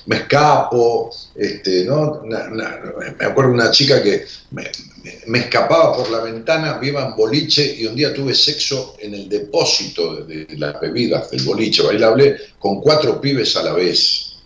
me 0.07 0.16
escapo, 0.16 1.11
este, 1.35 1.85
¿no? 1.85 2.23
me 2.25 3.27
acuerdo 3.27 3.51
de 3.51 3.57
una 3.57 3.71
chica 3.71 4.03
que 4.03 4.25
me, 4.53 5.39
escapaba 5.39 5.95
por 5.95 6.11
la 6.11 6.21
ventana, 6.21 6.79
viva 6.79 7.05
en 7.05 7.15
boliche 7.15 7.77
y 7.79 7.87
un 7.87 7.95
día 7.95 8.15
tuve 8.15 8.35
sexo 8.35 8.97
en 8.99 9.15
el 9.15 9.29
depósito 9.29 10.25
de, 10.25 10.47
las 10.57 10.81
bebidas 10.81 11.31
del 11.31 11.43
boliche 11.43 11.83
bailable 11.83 12.37
con 12.59 12.81
cuatro 12.81 13.21
pibes 13.21 13.55
a 13.57 13.65
la 13.65 13.73
vez. 13.75 14.37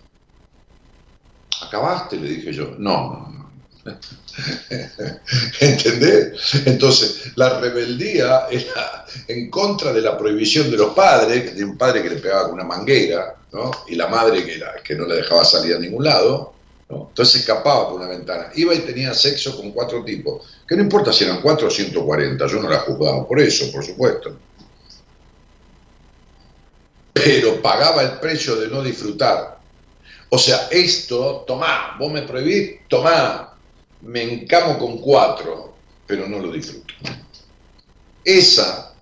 ¿Acabaste? 1.61 2.17
Le 2.17 2.29
dije 2.29 2.51
yo. 2.51 2.75
No, 2.77 3.28
¿Entendés? 5.59 6.55
Entonces, 6.65 7.31
la 7.35 7.59
rebeldía 7.59 8.47
era 8.49 9.05
en 9.27 9.49
contra 9.49 9.91
de 9.93 10.01
la 10.01 10.17
prohibición 10.17 10.69
de 10.71 10.77
los 10.77 10.93
padres, 10.93 11.45
tenía 11.49 11.65
un 11.65 11.77
padre 11.77 12.03
que 12.03 12.09
le 12.09 12.17
pegaba 12.17 12.43
con 12.43 12.53
una 12.53 12.63
manguera, 12.63 13.35
¿no? 13.51 13.71
y 13.87 13.95
la 13.95 14.07
madre 14.07 14.45
que, 14.45 14.61
que 14.83 14.95
no 14.95 15.05
le 15.05 15.15
dejaba 15.15 15.43
salir 15.43 15.75
a 15.75 15.79
ningún 15.79 16.03
lado. 16.03 16.53
Entonces 16.89 17.41
escapaba 17.41 17.89
por 17.89 18.01
una 18.01 18.09
ventana. 18.09 18.49
Iba 18.55 18.73
y 18.73 18.79
tenía 18.79 19.13
sexo 19.13 19.55
con 19.55 19.71
cuatro 19.71 20.03
tipos, 20.03 20.47
que 20.67 20.75
no 20.75 20.81
importa 20.81 21.13
si 21.13 21.23
eran 21.23 21.41
cuatro 21.41 21.67
o 21.67 21.71
140, 21.71 22.47
yo 22.47 22.61
no 22.61 22.69
la 22.69 22.79
juzgaba 22.79 23.27
por 23.27 23.39
eso, 23.39 23.71
por 23.71 23.85
supuesto. 23.85 24.35
Pero 27.13 27.61
pagaba 27.61 28.01
el 28.01 28.11
precio 28.19 28.55
de 28.55 28.69
no 28.69 28.81
disfrutar. 28.81 29.59
O 30.29 30.37
sea, 30.37 30.67
esto, 30.71 31.43
tomá, 31.45 31.95
vos 31.99 32.11
me 32.11 32.21
prohibís, 32.21 32.87
tomá, 32.87 33.48
me 34.01 34.23
encamo 34.23 34.77
con 34.77 34.97
cuatro, 34.99 35.75
pero 36.05 36.27
no 36.27 36.39
lo 36.39 36.51
disfruto. 36.51 36.93
Esa, 38.23 38.93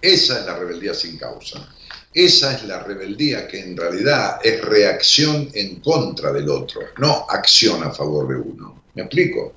esa 0.00 0.40
es 0.40 0.46
la 0.46 0.58
rebeldía 0.58 0.94
sin 0.94 1.16
causa. 1.16 1.68
Esa 2.12 2.54
es 2.54 2.64
la 2.64 2.82
rebeldía 2.82 3.46
que 3.46 3.60
en 3.60 3.76
realidad 3.76 4.38
es 4.42 4.62
reacción 4.62 5.50
en 5.52 5.80
contra 5.80 6.32
del 6.32 6.48
otro, 6.48 6.80
no 6.98 7.26
acción 7.28 7.82
a 7.82 7.90
favor 7.90 8.28
de 8.28 8.36
uno. 8.36 8.84
¿Me 8.94 9.02
explico? 9.02 9.52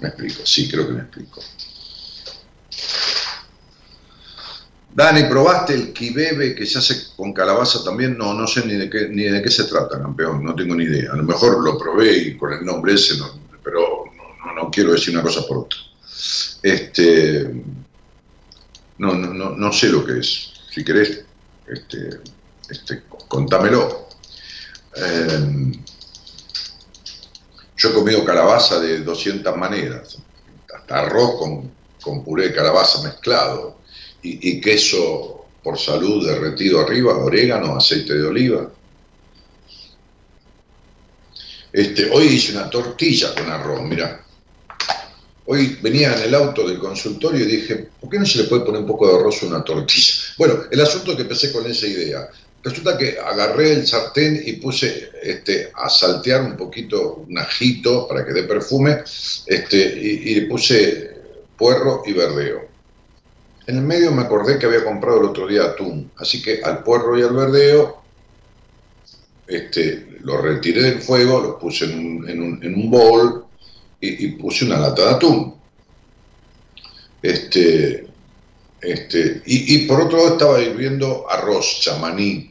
Me 0.00 0.08
explico, 0.08 0.46
sí, 0.46 0.68
creo 0.68 0.86
que 0.86 0.92
me 0.92 1.00
explico. 1.00 1.40
Dani, 4.94 5.24
¿probaste 5.24 5.74
el 5.74 5.92
kibebe 5.92 6.54
que 6.54 6.66
se 6.66 6.78
hace 6.78 7.14
con 7.16 7.32
calabaza 7.32 7.84
también? 7.84 8.16
No, 8.16 8.34
no 8.34 8.46
sé 8.46 8.64
ni 8.66 8.74
de 8.74 8.90
qué, 8.90 9.08
ni 9.08 9.24
de 9.24 9.42
qué 9.42 9.50
se 9.50 9.64
trata, 9.64 10.00
campeón, 10.00 10.44
no 10.44 10.54
tengo 10.54 10.74
ni 10.74 10.84
idea. 10.84 11.12
A 11.12 11.16
lo 11.16 11.22
mejor 11.22 11.62
lo 11.62 11.78
probé 11.78 12.16
y 12.16 12.36
con 12.36 12.52
el 12.52 12.64
nombre 12.64 12.94
ese, 12.94 13.14
pero 13.62 14.04
no, 14.56 14.70
quiero 14.70 14.92
decir 14.92 15.14
una 15.14 15.22
cosa 15.22 15.46
por 15.46 15.58
otra. 15.58 15.78
Este, 16.62 17.62
no, 18.98 19.14
no, 19.14 19.50
no, 19.50 19.72
sé 19.72 19.88
lo 19.88 20.04
que 20.04 20.18
es. 20.18 20.52
Si 20.74 20.82
querés, 20.84 21.24
este, 21.66 22.20
este, 22.68 23.04
contámelo. 23.28 24.08
Em, 24.96 25.72
yo 27.76 27.90
he 27.90 27.92
comido 27.92 28.24
calabaza 28.24 28.80
de 28.80 29.02
200 29.02 29.56
maneras, 29.56 30.18
hasta 30.74 30.98
arroz 30.98 31.38
con, 31.38 31.70
con 32.02 32.24
puré 32.24 32.48
de 32.48 32.54
calabaza 32.54 33.02
mezclado, 33.02 33.77
y, 34.22 34.60
queso 34.60 35.46
por 35.62 35.78
salud 35.78 36.26
derretido 36.26 36.80
arriba, 36.80 37.16
orégano, 37.16 37.76
aceite 37.76 38.14
de 38.14 38.26
oliva. 38.26 38.70
Este, 41.72 42.10
hoy 42.10 42.26
hice 42.26 42.52
una 42.52 42.70
tortilla 42.70 43.34
con 43.34 43.50
arroz, 43.50 43.82
mira. 43.82 44.24
Hoy 45.46 45.78
venía 45.80 46.14
en 46.14 46.24
el 46.24 46.34
auto 46.34 46.68
del 46.68 46.78
consultorio 46.78 47.44
y 47.44 47.50
dije, 47.50 47.88
¿por 48.00 48.10
qué 48.10 48.18
no 48.18 48.26
se 48.26 48.38
le 48.38 48.44
puede 48.44 48.64
poner 48.64 48.82
un 48.82 48.86
poco 48.86 49.08
de 49.08 49.18
arroz 49.18 49.42
a 49.42 49.46
una 49.46 49.64
tortilla? 49.64 50.14
Bueno, 50.38 50.64
el 50.70 50.80
asunto 50.80 51.10
es 51.10 51.16
que 51.16 51.22
empecé 51.22 51.52
con 51.52 51.66
esa 51.66 51.86
idea. 51.86 52.28
Resulta 52.62 52.96
que 52.98 53.18
agarré 53.18 53.72
el 53.72 53.86
sartén 53.86 54.42
y 54.44 54.54
puse 54.54 55.10
este, 55.22 55.70
a 55.74 55.88
saltear 55.88 56.42
un 56.42 56.56
poquito 56.56 57.24
un 57.26 57.38
ajito 57.38 58.06
para 58.06 58.24
que 58.24 58.32
dé 58.32 58.42
perfume 58.44 59.02
este, 59.46 59.76
y, 59.76 60.30
y 60.30 60.34
le 60.36 60.42
puse 60.42 61.10
puerro 61.56 62.02
y 62.06 62.12
verdeo. 62.12 62.67
En 63.68 63.76
el 63.76 63.82
medio 63.82 64.10
me 64.12 64.22
acordé 64.22 64.58
que 64.58 64.64
había 64.64 64.82
comprado 64.82 65.20
el 65.20 65.26
otro 65.26 65.46
día 65.46 65.64
atún, 65.64 66.10
así 66.16 66.40
que 66.40 66.62
al 66.64 66.82
puerro 66.82 67.18
y 67.18 67.22
al 67.22 67.34
verdeo 67.34 68.02
este, 69.46 70.16
lo 70.22 70.40
retiré 70.40 70.80
del 70.80 71.02
fuego, 71.02 71.38
lo 71.38 71.58
puse 71.58 71.84
en 71.84 72.40
un, 72.40 72.60
en 72.62 72.90
bol 72.90 73.44
y, 74.00 74.28
puse 74.32 74.64
una 74.64 74.78
lata 74.78 75.02
de 75.02 75.10
atún. 75.10 75.54
Este, 77.20 78.06
este, 78.80 79.42
y, 79.44 79.86
por 79.86 80.00
otro 80.00 80.16
lado 80.16 80.32
estaba 80.32 80.60
hirviendo 80.62 81.30
arroz 81.30 81.80
chamaní. 81.80 82.50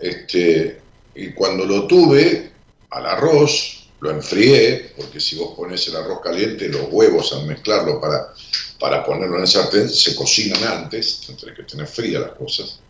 Este, 0.00 0.80
y 1.14 1.30
cuando 1.30 1.64
lo 1.64 1.86
tuve 1.86 2.50
al 2.90 3.06
arroz, 3.06 3.88
lo 4.00 4.10
enfrié, 4.10 4.94
porque 4.96 5.20
si 5.20 5.36
vos 5.36 5.54
pones 5.56 5.86
el 5.86 5.94
arroz 5.94 6.20
caliente, 6.24 6.68
los 6.68 6.88
huevos 6.90 7.32
al 7.34 7.46
mezclarlo 7.46 8.00
para 8.00 8.32
para 8.78 9.04
ponerlo 9.04 9.36
en 9.36 9.42
el 9.42 9.48
sartén, 9.48 9.88
se 9.88 10.14
cocinan 10.14 10.62
antes, 10.62 11.20
tiene 11.36 11.54
que 11.54 11.64
tener 11.64 11.86
frías 11.86 12.22
las 12.22 12.32
cosas. 12.32 12.80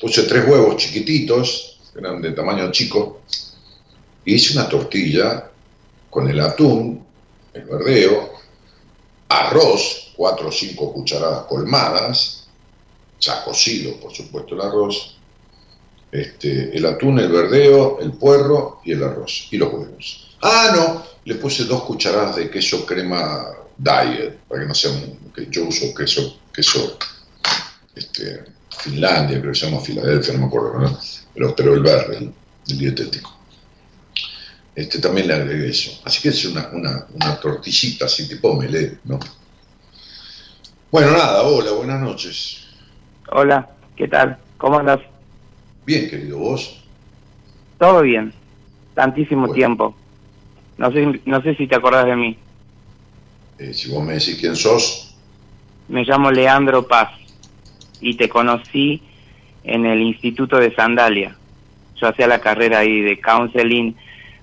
Puse 0.00 0.22
tres 0.24 0.48
huevos 0.48 0.76
chiquititos, 0.76 1.78
eran 1.94 2.20
de 2.22 2.32
tamaño 2.32 2.70
chico, 2.72 3.20
y 4.24 4.34
hice 4.34 4.54
una 4.54 4.68
tortilla 4.68 5.50
con 6.08 6.28
el 6.28 6.40
atún, 6.40 7.04
el 7.52 7.64
verdeo, 7.64 8.32
arroz, 9.28 10.12
cuatro 10.16 10.48
o 10.48 10.52
cinco 10.52 10.92
cucharadas 10.92 11.44
colmadas, 11.44 12.48
ya 13.20 13.44
cocido, 13.44 13.96
por 14.00 14.12
supuesto, 14.12 14.54
el 14.54 14.62
arroz, 14.62 15.16
este, 16.10 16.76
el 16.76 16.84
atún, 16.86 17.18
el 17.18 17.30
verdeo, 17.30 17.98
el 18.00 18.12
puerro 18.12 18.80
y 18.84 18.92
el 18.92 19.02
arroz, 19.04 19.48
y 19.50 19.56
los 19.58 19.72
huevos. 19.72 20.36
Ah, 20.42 20.72
no, 20.74 21.02
le 21.24 21.34
puse 21.36 21.64
dos 21.64 21.84
cucharadas 21.84 22.36
de 22.36 22.50
queso 22.50 22.84
crema 22.84 23.61
diet, 23.78 24.38
para 24.48 24.62
que 24.62 24.68
no 24.68 24.74
sea 24.74 24.90
que 25.34 25.46
yo 25.50 25.66
uso 25.66 25.94
queso, 25.94 26.40
queso 26.52 26.98
este, 27.94 28.44
Finlandia, 28.70 29.40
creo 29.40 29.52
que 29.52 29.58
se 29.58 29.66
llama 29.66 29.80
Filadelfia, 29.80 30.34
no 30.34 30.40
me 30.40 30.46
acuerdo, 30.46 30.98
pero, 31.34 31.54
pero 31.54 31.74
el 31.74 31.82
verde, 31.82 32.32
el, 32.68 32.78
dietético. 32.78 33.32
Este, 34.74 34.98
también 34.98 35.28
le 35.28 35.34
agregué 35.34 35.68
eso. 35.68 36.00
Así 36.04 36.22
que 36.22 36.30
es 36.30 36.44
una, 36.46 36.68
una, 36.72 37.06
una 37.12 37.38
tortillita 37.38 38.06
así 38.06 38.26
tipo 38.26 38.54
melé, 38.56 38.98
¿no? 39.04 39.18
Bueno, 40.90 41.12
nada, 41.12 41.42
hola, 41.42 41.72
buenas 41.72 42.00
noches. 42.00 42.66
Hola, 43.30 43.68
¿qué 43.96 44.08
tal? 44.08 44.38
¿Cómo 44.58 44.78
andas? 44.78 45.00
Bien, 45.84 46.08
querido, 46.08 46.38
¿vos? 46.38 46.82
Todo 47.78 48.02
bien, 48.02 48.32
tantísimo 48.94 49.52
tiempo. 49.52 49.94
No 50.78 50.90
sé, 50.92 51.20
no 51.24 51.42
sé 51.42 51.54
si 51.56 51.66
te 51.66 51.76
acordás 51.76 52.06
de 52.06 52.16
mí. 52.16 52.38
Eh, 53.62 53.72
si 53.74 53.88
vos 53.90 54.02
me 54.02 54.14
decís 54.14 54.36
quién 54.40 54.56
sos. 54.56 55.14
Me 55.88 56.02
llamo 56.02 56.32
Leandro 56.32 56.88
Paz 56.88 57.10
y 58.00 58.16
te 58.16 58.28
conocí 58.28 59.00
en 59.62 59.86
el 59.86 60.00
Instituto 60.00 60.56
de 60.58 60.74
Sandalia. 60.74 61.36
Yo 62.00 62.08
hacía 62.08 62.26
la 62.26 62.40
carrera 62.40 62.80
ahí 62.80 63.00
de 63.02 63.20
counseling, 63.20 63.94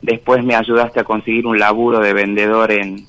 después 0.01 0.41
me 0.45 0.55
ayudaste 0.55 1.01
a 1.01 1.03
conseguir 1.03 1.45
un 1.47 1.59
laburo 1.59 1.99
de 1.99 2.13
vendedor 2.13 2.71
en, 2.71 3.05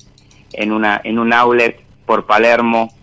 en, 0.51 0.73
una, 0.73 0.99
en 1.01 1.17
un 1.17 1.31
outlet 1.31 1.79
por 2.05 2.25
Palermo. 2.25 2.93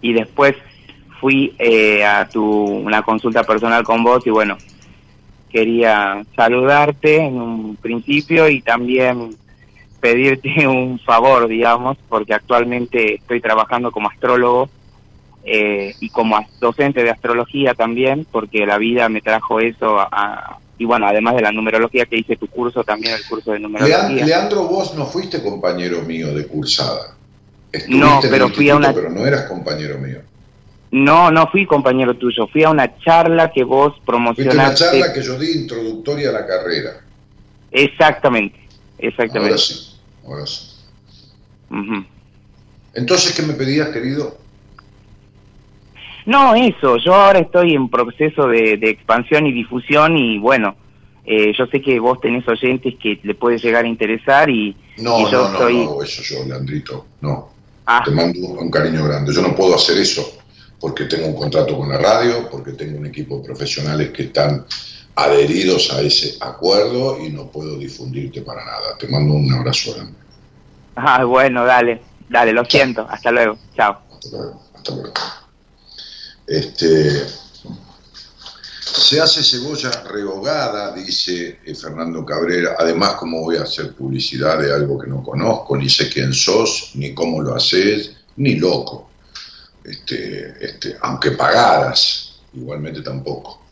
y 0.00 0.12
después 0.14 0.54
fui 1.20 1.54
eh, 1.58 2.04
a 2.04 2.28
tu 2.28 2.44
una 2.44 3.02
consulta 3.02 3.42
personal 3.42 3.82
con 3.82 4.04
vos 4.04 4.26
y 4.26 4.30
bueno, 4.30 4.56
quería 5.50 6.24
saludarte 6.34 7.16
en 7.16 7.40
un 7.40 7.76
principio 7.76 8.48
y 8.48 8.62
también 8.62 9.36
pedirte 10.00 10.66
un 10.66 10.98
favor, 11.00 11.48
digamos, 11.48 11.96
porque 12.08 12.34
actualmente 12.34 13.16
estoy 13.16 13.40
trabajando 13.40 13.90
como 13.90 14.08
astrólogo 14.08 14.68
eh, 15.44 15.94
y 16.00 16.10
como 16.10 16.38
docente 16.60 17.02
de 17.02 17.10
astrología 17.10 17.74
también, 17.74 18.26
porque 18.30 18.66
la 18.66 18.78
vida 18.78 19.08
me 19.08 19.20
trajo 19.20 19.60
eso 19.60 19.98
a, 20.00 20.58
y 20.78 20.84
bueno, 20.84 21.06
además 21.06 21.34
de 21.36 21.42
la 21.42 21.52
numerología 21.52 22.06
que 22.06 22.18
hice 22.18 22.36
tu 22.36 22.46
curso, 22.46 22.84
también 22.84 23.14
el 23.14 23.24
curso 23.26 23.52
de 23.52 23.58
numerología. 23.58 24.24
Leandro, 24.24 24.64
vos 24.64 24.94
no 24.94 25.06
fuiste 25.06 25.42
compañero 25.42 26.02
mío 26.02 26.34
de 26.34 26.46
cursada. 26.46 27.16
no, 27.88 28.20
pero 28.30 28.48
fui 28.50 28.70
a 28.70 28.76
una... 28.76 28.92
Pero 28.92 29.10
no 29.10 29.26
eras 29.26 29.44
compañero 29.44 29.98
mío. 29.98 30.20
No, 30.90 31.30
no 31.30 31.48
fui 31.48 31.66
compañero 31.66 32.16
tuyo, 32.16 32.46
fui 32.46 32.62
a 32.62 32.70
una 32.70 32.98
charla 32.98 33.50
que 33.50 33.64
vos 33.64 33.94
promocionaste. 34.06 34.56
Fue 34.56 34.64
una 34.64 34.74
charla 34.74 35.12
que 35.12 35.22
yo 35.22 35.38
di 35.38 35.52
introductoria 35.52 36.30
a 36.30 36.32
la 36.32 36.46
carrera. 36.46 37.00
Exactamente, 37.70 38.58
exactamente. 38.98 39.50
Ahora 39.50 39.58
sí, 39.58 39.87
ahora 40.28 40.46
sí. 40.46 40.74
Entonces, 42.94 43.34
¿qué 43.34 43.42
me 43.42 43.54
pedías, 43.54 43.88
querido? 43.88 44.38
No, 46.26 46.54
eso, 46.54 46.98
yo 46.98 47.14
ahora 47.14 47.38
estoy 47.38 47.74
en 47.74 47.88
proceso 47.88 48.48
de, 48.48 48.74
expansión 48.82 49.46
y 49.46 49.52
difusión 49.52 50.16
y 50.16 50.38
bueno, 50.38 50.76
eh, 51.24 51.52
yo 51.56 51.66
sé 51.66 51.80
que 51.80 51.98
vos 51.98 52.20
tenés 52.20 52.46
oyentes 52.48 52.94
que 53.00 53.18
le 53.22 53.34
puede 53.34 53.58
llegar 53.58 53.84
a 53.84 53.88
interesar 53.88 54.50
y, 54.50 54.76
no, 54.98 55.30
yo 55.30 55.50
no, 55.50 55.58
no, 55.58 55.70
no, 55.70 56.02
eso 56.02 56.22
yo, 56.22 56.44
Leandrito, 56.44 57.06
no. 57.20 57.50
Ah. 57.86 58.02
Te 58.04 58.10
mando 58.10 58.40
un 58.40 58.70
cariño 58.70 59.04
grande. 59.04 59.32
Yo 59.32 59.40
no 59.40 59.56
puedo 59.56 59.74
hacer 59.74 59.96
eso 59.96 60.38
porque 60.78 61.04
tengo 61.04 61.26
un 61.28 61.34
contrato 61.34 61.76
con 61.76 61.88
la 61.88 61.98
radio, 61.98 62.48
porque 62.50 62.72
tengo 62.72 62.98
un 62.98 63.06
equipo 63.06 63.38
de 63.38 63.44
profesionales 63.44 64.10
que 64.10 64.24
están 64.24 64.66
adheridos 65.18 65.92
a 65.92 66.00
ese 66.00 66.36
acuerdo 66.40 67.18
y 67.24 67.30
no 67.30 67.50
puedo 67.50 67.76
difundirte 67.76 68.42
para 68.42 68.64
nada. 68.64 68.96
Te 68.98 69.08
mando 69.08 69.34
un 69.34 69.52
abrazo 69.52 69.94
grande. 69.94 70.14
Ah, 70.96 71.24
bueno, 71.24 71.64
dale, 71.64 72.00
dale, 72.28 72.52
lo 72.52 72.64
siento. 72.64 73.06
Hasta 73.08 73.30
luego. 73.30 73.58
Chao. 73.76 73.98
Hasta 74.12 74.36
luego. 74.36 74.62
Hasta 74.74 74.94
luego. 74.94 75.14
Este, 76.46 77.26
se 78.80 79.20
hace 79.20 79.42
cebolla 79.42 79.90
rehogada, 80.10 80.92
dice 80.92 81.58
eh, 81.64 81.74
Fernando 81.74 82.24
Cabrera. 82.24 82.76
Además, 82.78 83.14
¿cómo 83.14 83.42
voy 83.42 83.56
a 83.56 83.62
hacer 83.62 83.94
publicidad 83.94 84.58
de 84.58 84.72
algo 84.72 84.98
que 84.98 85.08
no 85.08 85.22
conozco? 85.22 85.76
Ni 85.76 85.88
sé 85.88 86.08
quién 86.08 86.32
sos, 86.32 86.92
ni 86.94 87.12
cómo 87.14 87.42
lo 87.42 87.54
haces, 87.54 88.12
ni 88.36 88.54
loco 88.56 89.08
este, 89.88 90.54
este, 90.60 90.96
aunque 91.00 91.32
pagadas, 91.32 92.40
igualmente 92.54 93.02
tampoco. 93.02 93.62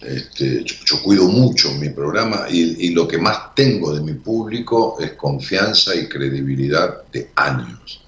Este, 0.00 0.64
yo, 0.64 1.02
cuido 1.02 1.28
mucho 1.28 1.72
mi 1.74 1.90
programa 1.90 2.46
y, 2.48 2.90
lo 2.90 3.06
que 3.06 3.18
más 3.18 3.54
tengo 3.54 3.94
de 3.94 4.00
mi 4.00 4.14
público 4.14 4.96
es 4.98 5.12
confianza 5.12 5.94
y 5.94 6.08
credibilidad 6.08 7.02
de 7.12 7.30
años. 7.36 8.02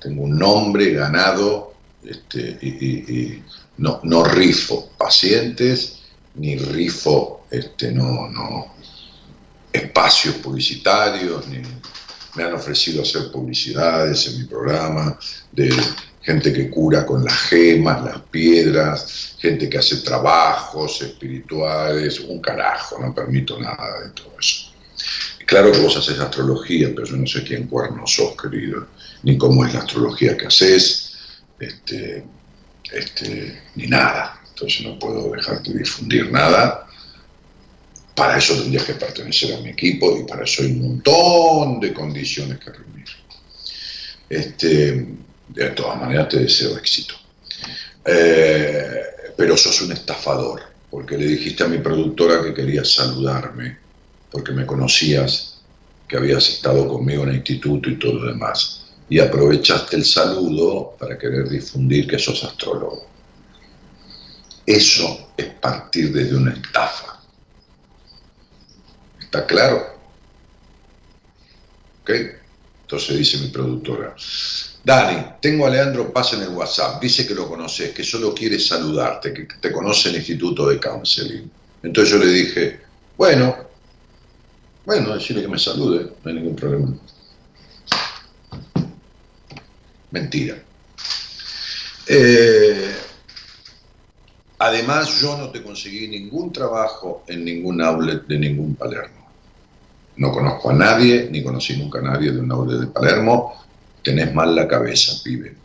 Tengo 0.00 0.24
un 0.24 0.38
nombre 0.38 0.92
ganado 0.92 1.74
este, 2.04 2.58
y, 2.60 3.42
no, 3.78 4.00
no 4.04 4.24
rifo 4.24 4.90
pacientes 4.96 6.00
ni 6.36 6.56
rifo 6.56 7.46
este, 7.50 7.90
no, 7.90 8.28
no, 8.28 8.74
espacios 9.72 10.36
publicitarios, 10.36 11.44
me 12.34 12.42
han 12.42 12.54
ofrecido 12.54 13.02
hacer 13.02 13.30
publicidades 13.30 14.26
en 14.26 14.38
mi 14.38 14.44
programa 14.44 15.18
de 15.52 15.70
gente 16.24 16.52
que 16.52 16.70
cura 16.70 17.04
con 17.04 17.22
las 17.22 17.34
gemas, 17.34 18.02
las 18.02 18.20
piedras, 18.22 19.36
gente 19.38 19.68
que 19.68 19.78
hace 19.78 19.98
trabajos 19.98 21.02
espirituales, 21.02 22.18
un 22.20 22.40
carajo, 22.40 22.98
no 22.98 23.14
permito 23.14 23.60
nada 23.60 24.00
de 24.00 24.10
todo 24.10 24.32
eso. 24.40 24.72
Claro 25.46 25.70
que 25.70 25.80
vos 25.80 25.96
haces 25.96 26.18
astrología, 26.18 26.90
pero 26.94 27.06
yo 27.06 27.16
no 27.16 27.26
sé 27.26 27.44
quién 27.44 27.66
cuerno 27.66 28.06
sos, 28.06 28.34
querido, 28.40 28.86
ni 29.22 29.36
cómo 29.36 29.66
es 29.66 29.74
la 29.74 29.80
astrología 29.80 30.36
que 30.36 30.46
haces, 30.46 31.12
este, 31.60 32.24
este, 32.90 33.62
ni 33.74 33.86
nada. 33.86 34.40
Entonces 34.48 34.82
no 34.86 34.98
puedo 34.98 35.30
dejarte 35.30 35.74
difundir 35.74 36.32
nada. 36.32 36.86
Para 38.14 38.38
eso 38.38 38.54
tendrías 38.54 38.84
que 38.84 38.94
pertenecer 38.94 39.54
a 39.54 39.60
mi 39.60 39.70
equipo 39.70 40.16
y 40.16 40.24
para 40.24 40.44
eso 40.44 40.62
hay 40.62 40.70
un 40.70 40.82
montón 40.82 41.80
de 41.80 41.92
condiciones 41.92 42.58
que 42.60 42.70
reunir. 42.70 43.08
Este, 44.30 45.06
de 45.48 45.70
todas 45.70 45.98
maneras 45.98 46.28
te 46.28 46.40
deseo 46.40 46.76
éxito. 46.76 47.14
Eh, 48.04 49.02
pero 49.36 49.56
sos 49.56 49.80
un 49.82 49.92
estafador, 49.92 50.62
porque 50.90 51.16
le 51.16 51.26
dijiste 51.26 51.64
a 51.64 51.68
mi 51.68 51.78
productora 51.78 52.42
que 52.42 52.54
querías 52.54 52.92
saludarme, 52.92 53.78
porque 54.30 54.52
me 54.52 54.66
conocías, 54.66 55.54
que 56.06 56.16
habías 56.16 56.48
estado 56.48 56.86
conmigo 56.86 57.22
en 57.24 57.30
el 57.30 57.36
instituto 57.36 57.88
y 57.88 57.98
todo 57.98 58.14
lo 58.14 58.26
demás. 58.26 58.86
Y 59.08 59.18
aprovechaste 59.18 59.96
el 59.96 60.04
saludo 60.04 60.96
para 60.98 61.18
querer 61.18 61.48
difundir 61.48 62.06
que 62.06 62.18
sos 62.18 62.44
astrólogo. 62.44 63.06
Eso 64.66 65.32
es 65.36 65.46
partir 65.46 66.12
desde 66.12 66.36
una 66.36 66.52
estafa. 66.52 67.20
¿Está 69.20 69.46
claro? 69.46 69.94
¿Ok? 72.02 72.10
Entonces 72.82 73.18
dice 73.18 73.38
mi 73.38 73.48
productora, 73.48 74.14
Dani, 74.84 75.16
tengo 75.40 75.66
a 75.66 75.70
Leandro 75.70 76.12
Paz 76.12 76.34
en 76.34 76.42
el 76.42 76.50
WhatsApp, 76.50 77.00
dice 77.00 77.26
que 77.26 77.34
lo 77.34 77.48
conoces, 77.48 77.94
que 77.94 78.04
solo 78.04 78.34
quiere 78.34 78.60
saludarte, 78.60 79.32
que 79.32 79.46
te 79.58 79.72
conoce 79.72 80.10
el 80.10 80.16
Instituto 80.16 80.68
de 80.68 80.78
Counseling. 80.78 81.50
Entonces 81.82 82.12
yo 82.12 82.18
le 82.22 82.30
dije, 82.30 82.80
bueno, 83.16 83.56
bueno, 84.84 85.14
decirle 85.14 85.40
que 85.40 85.48
me 85.48 85.58
salude, 85.58 86.12
no 86.22 86.30
hay 86.30 86.34
ningún 86.34 86.54
problema. 86.54 86.94
Mentira. 90.10 90.62
Eh, 92.06 92.94
además, 94.58 95.18
yo 95.18 95.38
no 95.38 95.48
te 95.48 95.62
conseguí 95.62 96.08
ningún 96.08 96.52
trabajo 96.52 97.24
en 97.26 97.42
ningún 97.42 97.80
outlet 97.80 98.26
de 98.26 98.38
ningún 98.38 98.74
Palermo. 98.74 99.30
No 100.16 100.30
conozco 100.30 100.68
a 100.68 100.74
nadie, 100.74 101.28
ni 101.30 101.42
conocí 101.42 101.74
nunca 101.78 102.00
a 102.00 102.02
nadie 102.02 102.30
de 102.30 102.40
un 102.40 102.52
outlet 102.52 102.80
de 102.80 102.86
Palermo 102.88 103.63
tenés 104.04 104.32
mal 104.32 104.54
la 104.54 104.68
cabeza, 104.68 105.20
pibe. 105.24 105.56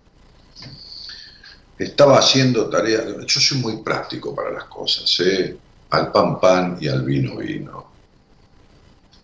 Estaba 1.78 2.18
haciendo 2.18 2.70
tareas, 2.70 3.06
yo 3.28 3.40
soy 3.40 3.60
muy 3.60 3.78
práctico 3.84 4.34
para 4.34 4.52
las 4.52 4.64
cosas, 4.66 5.20
¿eh? 5.20 5.56
al 5.92 6.12
pan 6.12 6.40
pan 6.40 6.78
y 6.82 6.88
al 6.88 7.04
vino 7.04 7.38
vino. 7.38 7.88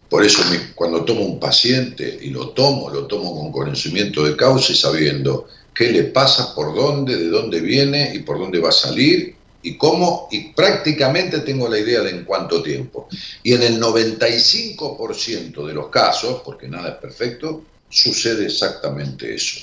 Por 0.10 0.24
eso 0.24 0.44
cuando 0.76 1.04
tomo 1.04 1.22
un 1.22 1.40
paciente 1.40 2.20
y 2.22 2.30
lo 2.30 2.50
tomo, 2.50 2.90
lo 2.90 3.08
tomo 3.08 3.36
con 3.36 3.52
conocimiento 3.52 4.24
de 4.24 4.36
causa 4.36 4.72
y 4.72 4.76
sabiendo 4.76 5.48
qué 5.74 5.92
le 5.92 6.04
pasa, 6.04 6.54
por 6.56 6.76
dónde, 6.76 7.18
de 7.18 7.30
dónde 7.30 7.60
viene 7.60 8.14
y 8.14 8.20
por 8.20 8.38
dónde 8.38 8.60
va 8.60 8.70
a 8.70 8.72
salir 8.72 9.36
y 9.62 9.78
cómo, 9.78 10.28
y 10.32 10.54
prácticamente 10.54 11.40
tengo 11.40 11.68
la 11.68 11.80
idea 11.80 12.02
de 12.02 12.12
en 12.12 12.24
cuánto 12.24 12.62
tiempo. 12.62 13.08
Y 13.42 13.54
en 13.54 13.64
el 13.64 13.82
95% 13.82 15.66
de 15.66 15.74
los 15.74 15.88
casos, 15.88 16.44
porque 16.46 16.68
nada 16.68 16.90
es 16.90 16.96
perfecto, 16.98 17.64
sucede 17.90 18.46
exactamente 18.46 19.34
eso. 19.34 19.60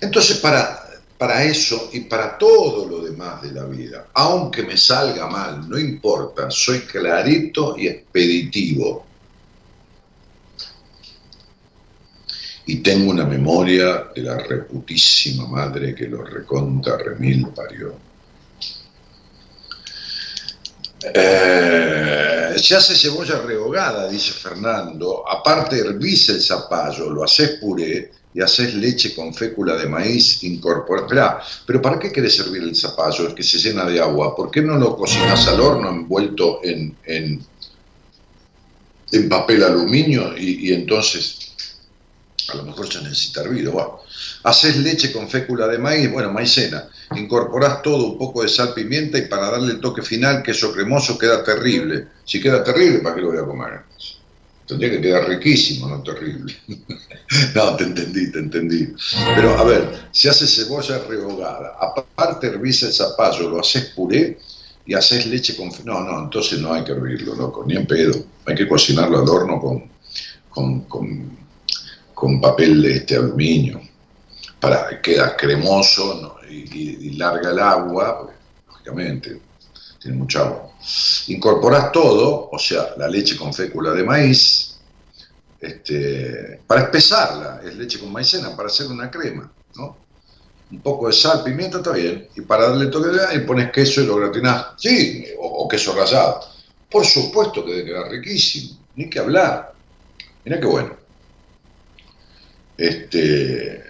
Entonces, 0.00 0.38
para, 0.38 0.80
para 1.18 1.44
eso 1.44 1.90
y 1.92 2.00
para 2.00 2.38
todo 2.38 2.88
lo 2.88 3.04
demás 3.04 3.42
de 3.42 3.52
la 3.52 3.64
vida, 3.64 4.08
aunque 4.14 4.62
me 4.62 4.76
salga 4.76 5.26
mal, 5.26 5.68
no 5.68 5.78
importa, 5.78 6.50
soy 6.50 6.80
clarito 6.80 7.76
y 7.76 7.88
expeditivo. 7.88 9.06
Y 12.66 12.76
tengo 12.76 13.10
una 13.10 13.26
memoria 13.26 14.10
de 14.14 14.22
la 14.22 14.38
reputísima 14.38 15.46
madre 15.46 15.94
que 15.94 16.06
lo 16.06 16.22
reconta 16.24 16.96
remil 16.96 17.48
parió. 17.54 18.09
Eh, 21.02 22.54
se 22.56 22.76
hace 22.76 22.94
cebolla 22.94 23.40
rehogada, 23.40 24.08
dice 24.08 24.32
Fernando. 24.32 25.24
Aparte 25.26 25.78
hervís 25.78 26.28
el 26.28 26.42
zapallo, 26.42 27.10
lo 27.10 27.24
haces 27.24 27.58
puré 27.60 28.10
y 28.32 28.40
haces 28.40 28.74
leche 28.74 29.14
con 29.14 29.34
fécula 29.34 29.76
de 29.76 29.88
maíz 29.88 30.42
incorporada. 30.44 31.42
pero 31.66 31.82
¿para 31.82 31.98
qué 31.98 32.12
querés 32.12 32.38
hervir 32.38 32.62
el 32.62 32.76
zapallo? 32.76 33.28
Es 33.28 33.34
que 33.34 33.42
se 33.42 33.58
llena 33.58 33.84
de 33.84 34.00
agua. 34.00 34.36
¿Por 34.36 34.50
qué 34.50 34.62
no 34.62 34.76
lo 34.76 34.96
cocinas 34.96 35.46
al 35.48 35.60
horno 35.60 35.88
envuelto 35.88 36.60
en, 36.62 36.96
en, 37.04 37.44
papel 39.28 39.64
aluminio 39.64 40.36
y, 40.38 40.72
entonces 40.72 41.49
a 42.52 42.56
lo 42.56 42.64
mejor 42.64 42.92
se 42.92 43.02
necesita 43.02 43.42
hervido? 43.42 44.02
Haces 44.42 44.76
leche 44.76 45.12
con 45.12 45.28
fécula 45.28 45.66
de 45.66 45.78
maíz, 45.78 46.10
bueno, 46.10 46.32
maicena 46.32 46.88
incorporás 47.16 47.82
todo, 47.82 48.06
un 48.06 48.18
poco 48.18 48.42
de 48.42 48.48
sal, 48.48 48.72
pimienta 48.74 49.18
y 49.18 49.22
para 49.22 49.50
darle 49.50 49.72
el 49.72 49.80
toque 49.80 50.02
final, 50.02 50.42
queso 50.42 50.72
cremoso, 50.72 51.18
queda 51.18 51.42
terrible. 51.42 52.08
Si 52.24 52.40
queda 52.40 52.62
terrible, 52.62 53.00
¿para 53.00 53.16
qué 53.16 53.20
lo 53.22 53.28
voy 53.28 53.38
a 53.38 53.44
comer? 53.44 53.80
Tendría 54.66 54.90
que 54.90 55.00
quedar 55.00 55.28
riquísimo, 55.28 55.88
no 55.88 56.02
terrible. 56.02 56.56
No, 57.54 57.76
te 57.76 57.84
entendí, 57.84 58.32
te 58.32 58.40
entendí. 58.40 58.92
Pero 59.36 59.56
a 59.56 59.62
ver, 59.62 60.08
si 60.10 60.26
haces 60.26 60.52
cebolla 60.52 60.98
rehogada, 60.98 61.76
aparte 61.80 62.48
hervís 62.48 62.82
el 62.82 62.92
zapallo, 62.92 63.48
lo 63.48 63.60
haces 63.60 63.84
puré 63.94 64.36
y 64.84 64.94
haces 64.94 65.26
leche 65.26 65.56
con... 65.56 65.70
No, 65.84 66.00
no, 66.00 66.24
entonces 66.24 66.58
no 66.58 66.74
hay 66.74 66.82
que 66.82 66.90
hervirlo, 66.90 67.36
loco, 67.36 67.64
ni 67.64 67.76
en 67.76 67.86
pedo. 67.86 68.14
Hay 68.46 68.56
que 68.56 68.66
cocinarlo 68.66 69.20
al 69.20 69.28
horno 69.28 69.60
con, 69.60 70.80
con, 70.88 71.38
papel 72.40 72.82
de 72.82 72.96
este 72.96 73.16
aluminio. 73.16 73.80
Para 74.58 74.88
que 74.88 75.00
queda 75.00 75.36
cremoso 75.36 76.38
y, 76.48 77.16
larga 77.16 77.50
el 77.50 77.58
agua, 77.58 78.30
lógicamente, 78.68 79.40
tiene 80.00 80.18
mucha 80.18 80.40
agua. 80.40 80.70
Incorporás 81.28 81.92
todo, 81.92 82.50
o 82.52 82.58
sea, 82.58 82.94
la 82.96 83.08
leche 83.08 83.36
con 83.36 83.54
fécula 83.54 83.92
de 83.92 84.04
maíz, 84.04 84.78
este, 85.60 86.60
para 86.66 86.82
espesarla, 86.82 87.60
es 87.64 87.76
leche 87.76 87.98
con 87.98 88.10
maicena, 88.10 88.56
para 88.56 88.68
hacer 88.68 88.86
una 88.86 89.10
crema, 89.10 89.50
¿no? 89.76 89.96
Un 90.70 90.80
poco 90.80 91.08
de 91.08 91.12
sal, 91.12 91.42
pimienta, 91.42 91.78
está 91.78 91.92
bien. 91.92 92.28
Y 92.36 92.42
para 92.42 92.68
darle 92.68 92.86
toque 92.86 93.08
de 93.08 93.36
y 93.36 93.40
pones 93.40 93.72
queso 93.72 94.02
y 94.02 94.06
lo 94.06 94.16
gratinás. 94.16 94.68
Sí, 94.76 95.24
o, 95.38 95.66
queso 95.68 95.94
rallado. 95.94 96.40
Por 96.88 97.04
supuesto 97.04 97.64
que 97.64 97.72
debe 97.72 97.84
quedar 97.86 98.08
riquísimo, 98.08 98.78
ni 98.94 99.10
que 99.10 99.18
hablar. 99.18 99.72
Mira 100.44 100.60
qué 100.60 100.66
bueno. 100.66 100.99
Este, 102.80 103.82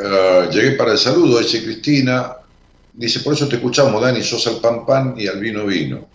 ah, 0.00 0.48
llegué 0.52 0.72
para 0.72 0.92
el 0.92 0.98
saludo, 0.98 1.38
dice 1.38 1.62
Cristina. 1.62 2.36
Dice, 2.92 3.20
por 3.20 3.34
eso 3.34 3.48
te 3.48 3.56
escuchamos, 3.56 4.00
Dani, 4.00 4.22
sos 4.22 4.46
al 4.46 4.60
pan 4.60 4.86
pan 4.86 5.14
y 5.16 5.26
al 5.26 5.40
vino 5.40 5.66
vino. 5.66 6.06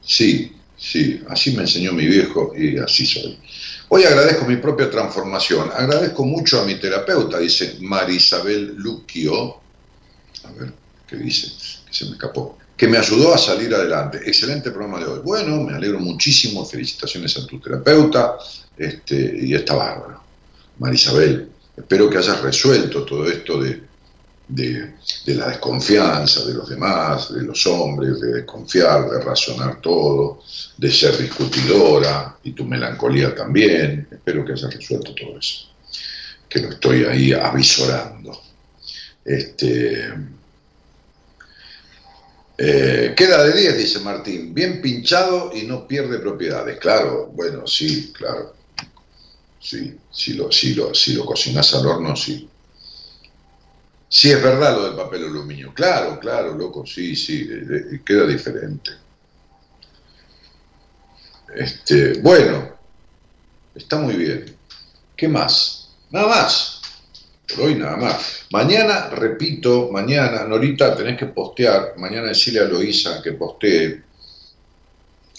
Sí, 0.00 0.54
Sí, 0.76 1.22
así 1.28 1.52
me 1.52 1.62
enseñó 1.62 1.92
mi 1.92 2.06
viejo 2.06 2.52
y 2.56 2.78
así 2.78 3.06
soy. 3.06 3.38
Hoy 3.88 4.04
agradezco 4.04 4.44
mi 4.44 4.56
propia 4.56 4.90
transformación. 4.90 5.70
Agradezco 5.72 6.24
mucho 6.24 6.60
a 6.60 6.64
mi 6.64 6.74
terapeuta, 6.74 7.38
dice 7.38 7.78
Marisabel 7.80 8.74
Luquio. 8.76 9.56
A 10.44 10.52
ver, 10.52 10.72
¿qué 11.06 11.16
dice? 11.16 11.48
Que 11.86 11.94
se 11.94 12.04
me 12.06 12.12
escapó. 12.12 12.58
Que 12.76 12.88
me 12.88 12.98
ayudó 12.98 13.34
a 13.34 13.38
salir 13.38 13.74
adelante. 13.74 14.20
Excelente 14.24 14.70
programa 14.70 14.98
de 14.98 15.06
hoy. 15.06 15.20
Bueno, 15.24 15.62
me 15.62 15.74
alegro 15.74 16.00
muchísimo. 16.00 16.64
Felicitaciones 16.64 17.36
a 17.38 17.46
tu 17.46 17.60
terapeuta. 17.60 18.36
Este, 18.76 19.38
y 19.40 19.54
está 19.54 19.74
bárbaro. 19.74 20.20
Marisabel, 20.78 21.48
espero 21.76 22.10
que 22.10 22.18
hayas 22.18 22.40
resuelto 22.42 23.04
todo 23.04 23.28
esto 23.28 23.62
de, 23.62 23.80
de, 24.48 24.94
la 25.26 25.48
desconfianza 25.48 26.44
de 26.44 26.54
los 26.54 26.68
demás, 26.68 27.32
de 27.32 27.42
los 27.42 27.66
hombres, 27.66 28.20
de 28.20 28.32
desconfiar, 28.34 29.08
de 29.08 29.20
razonar 29.20 29.80
todo, 29.80 30.42
de 30.76 30.90
ser 30.90 31.16
discutidora 31.16 32.36
y 32.42 32.52
tu 32.52 32.64
melancolía 32.64 33.34
también. 33.34 34.08
Espero 34.10 34.44
que 34.44 34.52
hayas 34.52 34.74
resuelto 34.74 35.14
todo 35.14 35.38
eso, 35.38 35.68
que 36.48 36.60
lo 36.60 36.70
estoy 36.70 37.04
ahí 37.04 37.32
avisorando. 37.32 38.40
Este, 39.24 40.12
eh, 42.56 43.14
queda 43.16 43.42
de 43.44 43.52
10, 43.52 43.76
dice 43.78 43.98
Martín, 44.00 44.54
bien 44.54 44.80
pinchado 44.80 45.50
y 45.54 45.62
no 45.62 45.86
pierde 45.86 46.18
propiedades. 46.18 46.78
Claro, 46.78 47.26
bueno, 47.32 47.66
sí, 47.66 48.12
claro. 48.12 48.54
Sí, 49.60 49.98
si 50.10 50.34
lo, 50.34 50.52
si 50.52 50.74
lo, 50.74 50.94
si 50.94 51.14
lo 51.14 51.24
cocinas 51.24 51.74
al 51.74 51.86
horno, 51.86 52.14
sí. 52.14 52.48
Sí, 54.08 54.30
es 54.30 54.42
verdad 54.42 54.76
lo 54.76 54.84
del 54.84 54.94
papel 54.94 55.24
aluminio. 55.24 55.72
Claro, 55.74 56.20
claro, 56.20 56.54
loco, 56.54 56.86
sí, 56.86 57.16
sí, 57.16 57.48
queda 58.04 58.26
diferente. 58.26 58.92
Este, 61.54 62.20
bueno, 62.20 62.68
está 63.74 63.98
muy 63.98 64.14
bien. 64.14 64.56
¿Qué 65.16 65.28
más? 65.28 65.90
Nada 66.10 66.28
más. 66.28 66.73
Hoy 67.58 67.74
nada 67.74 67.96
más. 67.96 68.46
Mañana, 68.50 69.10
repito, 69.10 69.90
mañana, 69.92 70.44
Norita, 70.44 70.96
tenés 70.96 71.18
que 71.18 71.26
postear. 71.26 71.94
Mañana 71.98 72.28
decirle 72.28 72.60
a 72.60 72.64
Loisa 72.64 73.22
que 73.22 73.32
postee 73.32 74.02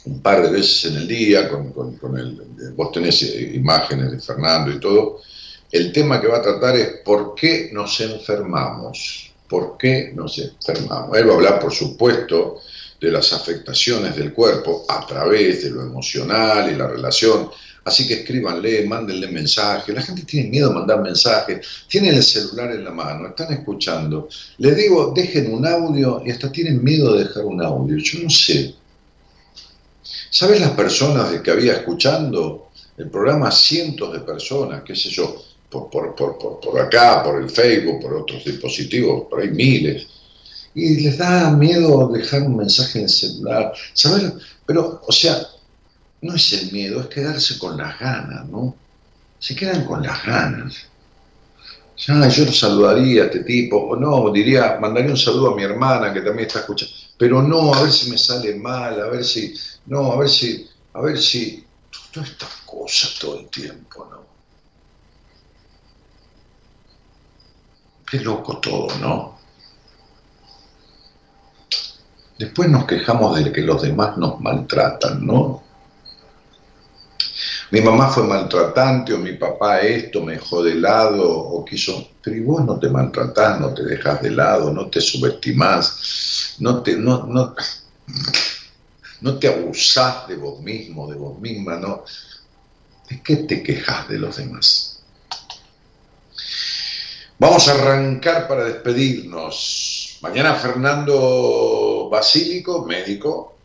un 0.06 0.22
par 0.22 0.44
de 0.44 0.49
veces 0.49 0.91
en 0.91 0.98
el 0.98 1.07
día, 1.07 1.49
con, 1.49 1.72
con 1.72 2.18
el, 2.18 2.40
vos 2.76 2.91
tenés 2.91 3.23
eh, 3.23 3.52
imágenes 3.56 4.11
de 4.11 4.19
Fernando 4.19 4.72
y 4.72 4.80
todo 4.80 5.22
el 5.72 5.91
tema 5.91 6.22
que 6.22 6.27
va 6.27 6.38
a 6.38 6.41
tratar 6.41 6.76
es 6.76 6.88
por 7.03 7.36
qué 7.36 7.69
nos 7.73 7.99
enfermamos. 7.99 9.32
¿Por 9.48 9.77
qué 9.77 10.11
nos 10.15 10.38
enfermamos? 10.40 11.18
Él 11.18 11.27
va 11.27 11.34
a 11.34 11.36
hablar, 11.36 11.60
por 11.60 11.73
supuesto, 11.73 12.61
de 12.99 13.11
las 13.11 13.34
afectaciones 13.34 14.15
del 14.15 14.34
cuerpo 14.34 14.86
a 14.88 15.06
través 15.06 15.64
de 15.64 15.72
lo 15.72 15.82
emocional 15.82 16.72
y 16.72 16.76
la 16.76 16.88
relación. 16.88 17.49
Así 17.86 18.07
que 18.07 18.16
escríbanle, 18.16 18.86
mándenle 18.86 19.28
mensajes. 19.28 19.94
La 19.94 20.02
gente 20.02 20.24
tiene 20.24 20.49
miedo 20.49 20.70
de 20.70 20.76
mandar 20.76 21.02
mensajes. 21.02 21.66
Tienen 21.88 22.16
el 22.16 22.24
celular 22.24 22.72
en 22.72 22.84
la 22.84 22.91
mano, 22.91 23.28
están 23.28 23.53
escuchando. 23.53 24.28
Les 24.57 24.76
digo, 24.76 25.14
dejen 25.16 25.53
un 25.53 25.68
audio 25.68 26.22
y 26.26 26.32
hasta 26.32 26.52
tienen 26.52 26.84
miedo 26.84 27.14
de 27.14 27.26
dejar 27.26 27.45
un 27.45 27.64
audio. 27.64 27.98
Yo 27.98 28.24
no 28.24 28.30
sé. 28.30 28.74
¿Sabes 30.32 30.60
las 30.60 30.72
personas 30.72 31.32
de 31.32 31.44
que 31.44 31.52
había 31.52 31.74
escuchando 31.74 32.72
el 32.98 33.10
programa? 33.10 33.52
Cientos 33.52 34.12
de 34.14 34.20
personas, 34.22 34.82
qué 34.84 34.95
sé 34.95 35.10
yo 35.10 35.45
por, 35.70 36.16
por, 36.16 36.80
acá, 36.80 37.24
por 37.24 37.41
el 37.41 37.49
Facebook, 37.49 38.02
por 38.02 38.14
otros 38.16 38.44
dispositivos, 38.44 39.28
por 39.30 39.41
ahí 39.41 39.49
miles. 39.49 40.07
Y 40.74 41.02
les 41.02 41.18
da 41.18 41.52
miedo 41.52 42.10
dejar 42.10 42.44
un 42.44 42.57
mensaje 42.57 42.99
en 42.99 43.06
el 43.06 43.10
celular. 43.10 43.74
¿Sabes? 43.94 44.34
Pero, 44.66 45.02
o 45.06 45.12
sea, 45.12 45.48
no 46.26 46.34
es 46.34 46.53
el 46.53 46.72
miedo, 46.72 47.02
es 47.02 47.07
quedarse 47.07 47.60
con 47.60 47.77
las 47.77 47.99
ganas, 47.99 48.47
¿no? 48.47 48.76
Se 49.38 49.56
quedan 49.56 49.85
con 49.85 50.02
las 50.02 50.26
ganas. 50.26 50.88
Ya, 51.97 52.27
yo 52.27 52.52
saludaría 52.52 53.23
a 53.23 53.26
este 53.26 53.43
tipo, 53.43 53.77
o 53.77 53.95
no, 53.95 54.31
diría, 54.31 54.77
mandaría 54.81 55.11
un 55.11 55.18
saludo 55.18 55.53
a 55.53 55.56
mi 55.56 55.64
hermana 55.64 56.11
que 56.11 56.22
también 56.22 56.47
está 56.47 56.60
escuchando, 56.60 56.93
pero 57.18 57.43
no, 57.43 57.73
a 57.73 57.84
ver 57.84 57.91
si 57.91 58.10
me 58.10 58.18
sale 58.18 58.56
mal, 58.56 58.99
a 58.99 59.07
ver 59.07 59.23
si, 59.23 59.53
no, 59.85 60.11
a 60.14 60.18
ver 60.18 60.30
si, 60.30 60.68
a 60.93 61.02
ver 61.02 61.18
si, 61.18 61.64
todas 62.11 62.30
estas 62.31 62.49
cosas 62.65 63.18
todo 63.19 63.39
el 63.39 63.47
tiempo, 63.47 64.07
¿no? 64.10 64.26
Qué 68.06 68.19
loco 68.19 68.57
todo, 68.57 68.88
¿no? 68.99 69.38
Después 72.39 72.68
nos 72.69 72.85
quejamos 72.85 73.41
de 73.41 73.52
que 73.52 73.61
los 73.61 73.81
demás 73.81 74.18
nos 74.18 74.41
maltratan, 74.41 75.26
¿no? 75.26 75.65
Mi 77.76 77.81
mamá 77.81 78.07
fue 78.07 78.23
maltratante 78.23 79.14
o 79.14 79.18
mi 79.18 79.34
papá 79.34 79.81
esto 79.81 80.22
me 80.22 80.35
dejó 80.35 80.64
de 80.64 80.76
lado 80.76 81.30
o 81.30 81.65
quiso... 81.65 82.11
Pero 82.23 82.41
vos 82.45 82.64
no 82.64 82.80
te 82.80 82.88
maltratás, 82.88 83.60
no 83.60 83.73
te 83.73 83.84
dejas 83.84 84.22
de 84.22 84.31
lado, 84.31 84.72
no 84.72 84.89
te 84.89 85.02
subestimás, 85.02 86.56
no 86.60 86.81
te, 86.81 86.95
no, 86.95 87.26
no, 87.26 87.53
no 89.19 89.38
te 89.39 89.49
abusás 89.49 90.26
de 90.30 90.38
vos 90.38 90.61
mismo, 90.61 91.06
de 91.10 91.18
vos 91.18 91.38
misma, 91.38 91.76
¿no? 91.76 92.06
¿De 93.10 93.22
qué 93.22 93.35
te 93.35 93.61
quejas 93.61 94.07
de 94.07 94.19
los 94.19 94.38
demás? 94.38 95.03
Vamos 97.38 97.68
a 97.68 97.73
arrancar 97.73 98.47
para 98.47 98.64
despedirnos. 98.64 100.19
Mañana 100.22 100.53
Fernando 100.53 102.07
Basílico, 102.10 102.85
médico. 102.85 103.57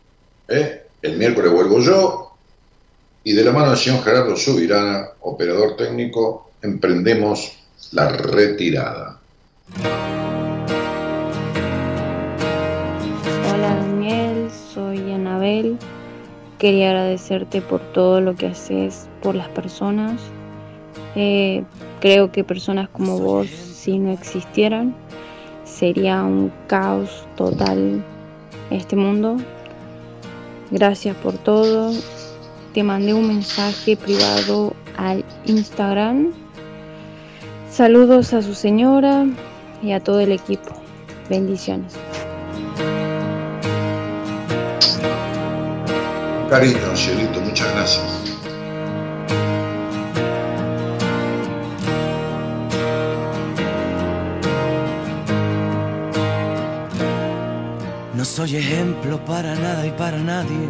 ¿eh? 0.49 0.87
El 1.01 1.17
miércoles 1.17 1.53
vuelvo 1.53 1.79
yo. 1.79 2.30
Y 3.23 3.33
de 3.33 3.43
la 3.43 3.51
mano 3.51 3.69
del 3.69 3.77
señor 3.77 4.03
Gerardo 4.03 4.35
Subirana, 4.35 5.09
operador 5.21 5.75
técnico, 5.75 6.51
emprendemos 6.61 7.51
la 7.91 8.09
retirada. 8.09 9.19
Hola 13.53 13.75
Daniel, 13.75 14.49
soy 14.73 15.11
Anabel. 15.11 15.77
Quería 16.57 16.89
agradecerte 16.89 17.61
por 17.61 17.79
todo 17.93 18.21
lo 18.21 18.35
que 18.35 18.47
haces 18.47 19.07
por 19.21 19.35
las 19.35 19.49
personas. 19.49 20.19
Eh, 21.15 21.63
Creo 22.01 22.31
que 22.31 22.43
personas 22.43 22.89
como 22.89 23.19
vos, 23.19 23.47
si 23.47 23.99
no 23.99 24.11
existieran, 24.11 24.95
sería 25.65 26.23
un 26.23 26.51
caos 26.65 27.27
total 27.37 28.03
este 28.71 28.95
mundo. 28.95 29.37
Gracias 30.71 31.15
por 31.17 31.37
todo. 31.37 31.93
Te 32.73 32.83
mandé 32.83 33.13
un 33.13 33.27
mensaje 33.27 33.97
privado 33.97 34.73
al 34.97 35.25
Instagram. 35.45 36.31
Saludos 37.69 38.33
a 38.33 38.41
su 38.41 38.53
señora 38.53 39.25
y 39.83 39.91
a 39.91 39.99
todo 39.99 40.21
el 40.21 40.31
equipo. 40.31 40.71
Bendiciones. 41.29 41.93
Cariño, 46.49 46.95
cielito, 46.95 47.41
muchas 47.41 47.73
gracias. 47.73 48.21
No 58.15 58.23
soy 58.23 58.57
ejemplo 58.57 59.23
para 59.25 59.55
nada 59.55 59.85
y 59.87 59.91
para 59.91 60.19
nadie. 60.19 60.69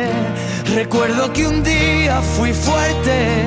Recuerdo 0.75 1.33
que 1.33 1.45
un 1.45 1.61
día 1.63 2.21
fui 2.21 2.53
fuerte, 2.53 3.43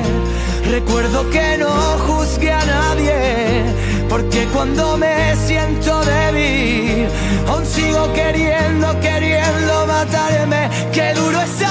recuerdo 0.70 1.28
que 1.30 1.56
no 1.56 1.70
juzgué 2.06 2.52
a 2.52 2.64
nadie, 2.66 3.64
porque 4.10 4.46
cuando 4.52 4.98
me 4.98 5.34
siento 5.46 6.02
débil, 6.04 7.08
aún 7.48 7.64
sigo 7.64 8.12
queriendo, 8.12 9.00
queriendo 9.00 9.86
matarme, 9.86 10.68
qué 10.92 11.14
duro 11.14 11.40
es 11.40 11.63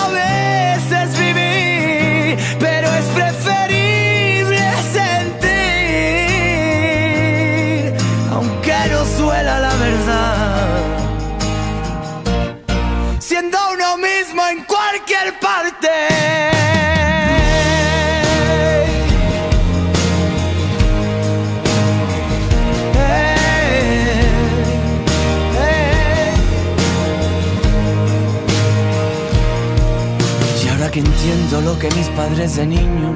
que 31.80 31.90
mis 31.92 32.08
padres 32.10 32.56
de 32.56 32.66
niño 32.66 33.16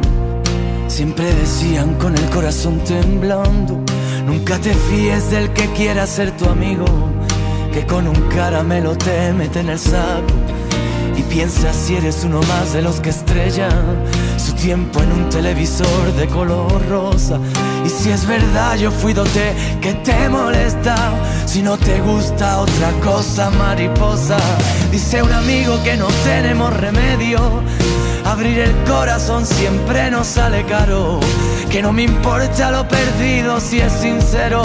siempre 0.87 1.33
decían 1.33 1.95
con 1.95 2.15
el 2.15 2.29
corazón 2.29 2.79
temblando, 2.79 3.83
nunca 4.25 4.57
te 4.59 4.73
fíes 4.73 5.29
del 5.31 5.51
que 5.53 5.65
quiera 5.73 6.07
ser 6.07 6.35
tu 6.37 6.45
amigo, 6.45 6.85
que 7.71 7.85
con 7.85 8.07
un 8.07 8.21
caramelo 8.29 8.95
te 8.97 9.33
mete 9.33 9.59
en 9.59 9.69
el 9.69 9.79
saco 9.79 10.33
y 11.15 11.21
piensa 11.23 11.73
si 11.73 11.95
eres 11.95 12.23
uno 12.23 12.41
más 12.43 12.73
de 12.73 12.81
los 12.81 12.99
que 12.99 13.09
estrellan 13.09 14.03
su 14.37 14.53
tiempo 14.53 15.01
en 15.01 15.11
un 15.11 15.29
televisor 15.29 16.13
de 16.15 16.27
color 16.27 16.87
rosa. 16.87 17.39
Y 17.87 17.89
si 17.89 18.11
es 18.11 18.27
verdad, 18.27 18.75
yo 18.75 18.91
fui 18.91 19.13
dote 19.13 19.55
que 19.79 19.93
te 19.93 20.27
molesta. 20.27 20.93
Si 21.45 21.61
no 21.61 21.77
te 21.77 22.01
gusta 22.01 22.59
otra 22.59 22.91
cosa, 23.01 23.49
mariposa. 23.51 24.35
Dice 24.91 25.23
un 25.23 25.31
amigo 25.31 25.81
que 25.85 25.95
no 25.95 26.07
tenemos 26.25 26.75
remedio. 26.75 27.39
Abrir 28.25 28.59
el 28.59 28.75
corazón 28.83 29.45
siempre 29.45 30.11
nos 30.11 30.27
sale 30.27 30.65
caro. 30.65 31.21
Que 31.71 31.81
no 31.81 31.93
me 31.93 32.03
importa 32.03 32.71
lo 32.71 32.85
perdido 32.89 33.61
si 33.61 33.79
es 33.79 33.93
sincero. 33.93 34.63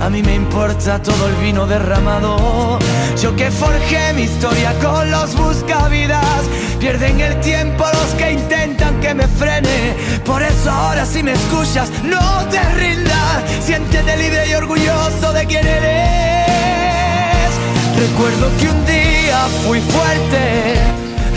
A 0.00 0.08
mí 0.08 0.22
me 0.22 0.36
importa 0.36 1.02
todo 1.02 1.26
el 1.26 1.34
vino 1.44 1.66
derramado. 1.66 2.78
Yo 3.20 3.34
que 3.34 3.50
forjé 3.50 4.12
mi 4.14 4.22
historia 4.22 4.72
con 4.80 5.10
los 5.10 5.34
buscavidas. 5.34 6.44
Pierden 6.78 7.20
el 7.20 7.40
tiempo 7.40 7.84
los 7.92 8.14
que 8.14 8.32
intentan 8.32 9.00
que 9.00 9.14
me 9.14 9.26
frene. 9.26 9.94
Por 10.24 10.42
eso 10.42 10.70
ahora 10.70 11.04
si 11.04 11.22
me 11.22 11.32
escuchas, 11.32 11.90
no 12.04 12.32
te 12.52 12.62
rindas. 12.80 13.42
Siéntete 13.64 14.16
libre 14.16 14.42
y 14.50 14.54
orgulloso 14.54 15.32
de 15.32 15.46
quién 15.46 15.66
eres. 15.66 17.50
Recuerdo 17.98 18.46
que 18.58 18.66
un 18.68 18.84
día 18.86 19.38
fui 19.64 19.80
fuerte. 19.80 20.42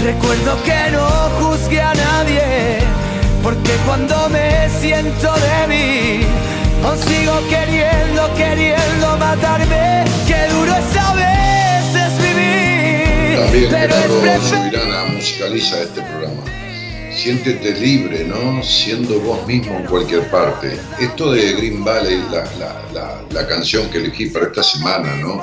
Recuerdo 0.04 0.52
que 0.64 0.92
no 0.92 1.08
juzgué 1.40 1.82
a 1.82 1.94
nadie. 1.94 2.44
Porque 3.42 3.72
cuando 3.86 4.30
me 4.30 4.68
siento 4.82 5.34
débil, 5.48 6.26
aún 6.84 6.98
sigo 7.08 7.36
queriendo, 7.50 8.34
queriendo 8.36 9.18
matarme. 9.18 10.04
Qué 10.28 10.48
duro 10.54 10.74
es 10.76 10.98
a 10.98 11.14
veces 11.14 12.12
vivir. 12.28 13.40
También 13.40 13.68
pero 13.70 13.96
es 13.96 14.12
prefer- 14.12 14.50
Subirana 14.50 15.04
musicaliza 15.14 15.82
este 15.82 16.02
programa. 16.02 16.42
Siéntete 17.16 17.74
libre, 17.80 18.26
¿no? 18.26 18.62
Siendo 18.62 19.20
vos 19.22 19.46
mismo 19.48 19.78
en 19.78 19.86
cualquier 19.86 20.30
parte. 20.30 20.78
Esto 21.00 21.32
de 21.32 21.54
Green 21.54 21.84
Valley, 21.84 22.22
la, 22.32 22.44
la- 22.60 22.82
la- 22.94 23.22
la 23.32 23.48
canción 23.48 23.90
que 23.90 24.00
elegí 24.00 24.28
para 24.28 24.48
esta 24.48 24.62
semana, 24.64 25.16
¿no? 25.16 25.42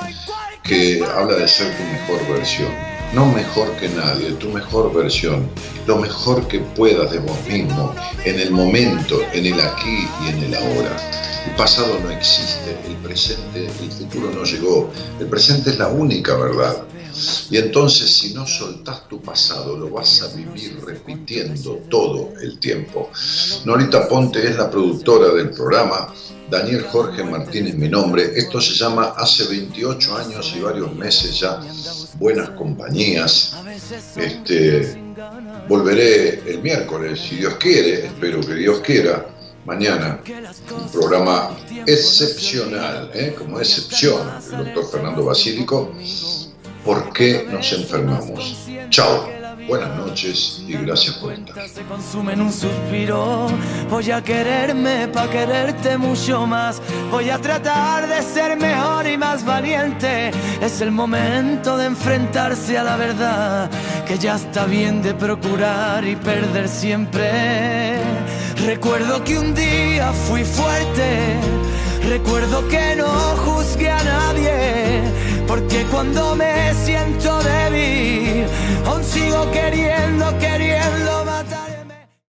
Que 0.63 1.03
habla 1.17 1.37
de 1.37 1.49
ser 1.49 1.75
tu 1.77 1.83
mejor 1.85 2.37
versión. 2.37 2.69
No 3.15 3.27
mejor 3.27 3.71
que 3.77 3.89
nadie, 3.89 4.31
tu 4.33 4.49
mejor 4.51 4.93
versión. 4.95 5.49
Lo 5.87 5.97
mejor 5.99 6.47
que 6.47 6.61
puedas 6.61 7.11
de 7.11 7.19
vos 7.19 7.37
mismo, 7.49 7.95
en 8.25 8.39
el 8.39 8.51
momento, 8.51 9.21
en 9.33 9.47
el 9.47 9.61
aquí 9.61 10.07
y 10.25 10.29
en 10.29 10.45
el 10.45 10.55
ahora. 10.55 10.97
El 11.47 11.55
pasado 11.57 11.99
no 12.03 12.11
existe, 12.11 12.77
el 12.87 12.95
presente, 12.97 13.67
el 13.67 13.91
futuro 13.91 14.31
no 14.31 14.45
llegó. 14.45 14.91
El 15.19 15.27
presente 15.27 15.71
es 15.71 15.79
la 15.79 15.89
única 15.89 16.37
verdad. 16.37 16.85
Y 17.51 17.57
entonces 17.57 18.11
si 18.11 18.35
no 18.35 18.47
soltás 18.47 19.09
tu 19.09 19.21
pasado, 19.21 19.77
lo 19.77 19.91
vas 19.91 20.23
a 20.23 20.29
vivir 20.37 20.79
repitiendo 20.85 21.83
todo 21.89 22.33
el 22.41 22.59
tiempo. 22.59 23.11
Norita 23.65 24.09
Ponte 24.09 24.47
es 24.47 24.57
la 24.57 24.71
productora 24.71 25.33
del 25.33 25.51
programa. 25.51 26.13
Daniel 26.51 26.85
Jorge 26.85 27.25
Martínez 27.25 27.75
mi 27.77 27.89
nombre. 27.89 28.31
Esto 28.37 28.61
se 28.61 28.75
llama 28.75 29.15
Hace 29.17 29.45
28 29.45 30.17
años 30.17 30.53
y 30.55 30.61
varios 30.61 30.95
meses 30.95 31.41
ya. 31.41 31.61
Buenas 32.19 32.51
compañías. 32.51 33.57
Este, 34.17 35.03
volveré 35.69 36.43
el 36.47 36.61
miércoles, 36.61 37.21
si 37.21 37.37
Dios 37.37 37.55
quiere, 37.55 38.07
espero 38.07 38.41
que 38.41 38.55
Dios 38.55 38.81
quiera. 38.81 39.27
Mañana, 39.65 40.21
un 40.77 40.91
programa 40.91 41.57
excepcional, 41.87 43.11
¿eh? 43.15 43.35
como 43.39 43.61
excepción, 43.61 44.29
el 44.53 44.65
doctor 44.65 44.91
Fernando 44.91 45.25
Basílico. 45.25 45.95
¿Por 46.85 47.13
qué 47.13 47.47
nos 47.49 47.73
enfermamos? 47.73 48.69
Chao, 48.91 49.29
buenas 49.69 49.97
noches 49.97 50.63
y 50.67 50.73
gracias 50.73 51.17
por 51.17 51.33
estar. 51.33 51.69
se 51.69 51.83
consume 51.83 52.33
en 52.33 52.41
un 52.41 52.53
suspiro. 52.53 53.47
Voy 53.89 54.11
a 54.11 54.21
quererme 54.23 55.07
para 55.09 55.31
quererte 55.31 55.97
mucho 55.97 56.45
más. 56.45 56.83
Voy 57.11 57.31
a 57.31 57.39
tratar 57.39 58.09
de 58.09 58.21
ser 58.23 58.57
mejor 58.59 59.07
y 59.07 59.17
más 59.17 59.45
valiente. 59.45 60.33
Es 60.61 60.81
el 60.81 60.91
momento 60.91 61.77
de 61.77 61.87
enfrentarse 61.87 62.77
a 62.77 62.83
la 62.83 62.97
verdad. 62.97 63.71
Que 64.05 64.19
ya 64.19 64.35
está 64.35 64.67
bien 64.67 65.03
de 65.03 65.15
procurar 65.15 66.05
y 66.05 66.17
perder 66.17 66.69
siempre. 66.69 68.01
Recuerdo 68.67 69.23
que 69.23 69.39
un 69.39 69.55
día 69.55 70.13
fui 70.13 70.43
fuerte. 70.43 71.39
Recuerdo 72.09 72.67
que 72.69 72.97
no 72.97 73.07
juzgué 73.07 73.89
a 73.89 74.03
nadie 74.03 75.22
porque 75.47 75.85
cuando 75.91 76.35
me 76.37 76.75
siento 76.75 77.39
débil, 77.43 78.47
aún 78.87 79.05
sigo 79.05 79.51
queriendo, 79.51 80.39
queriendo 80.39 81.25
matar. 81.25 81.62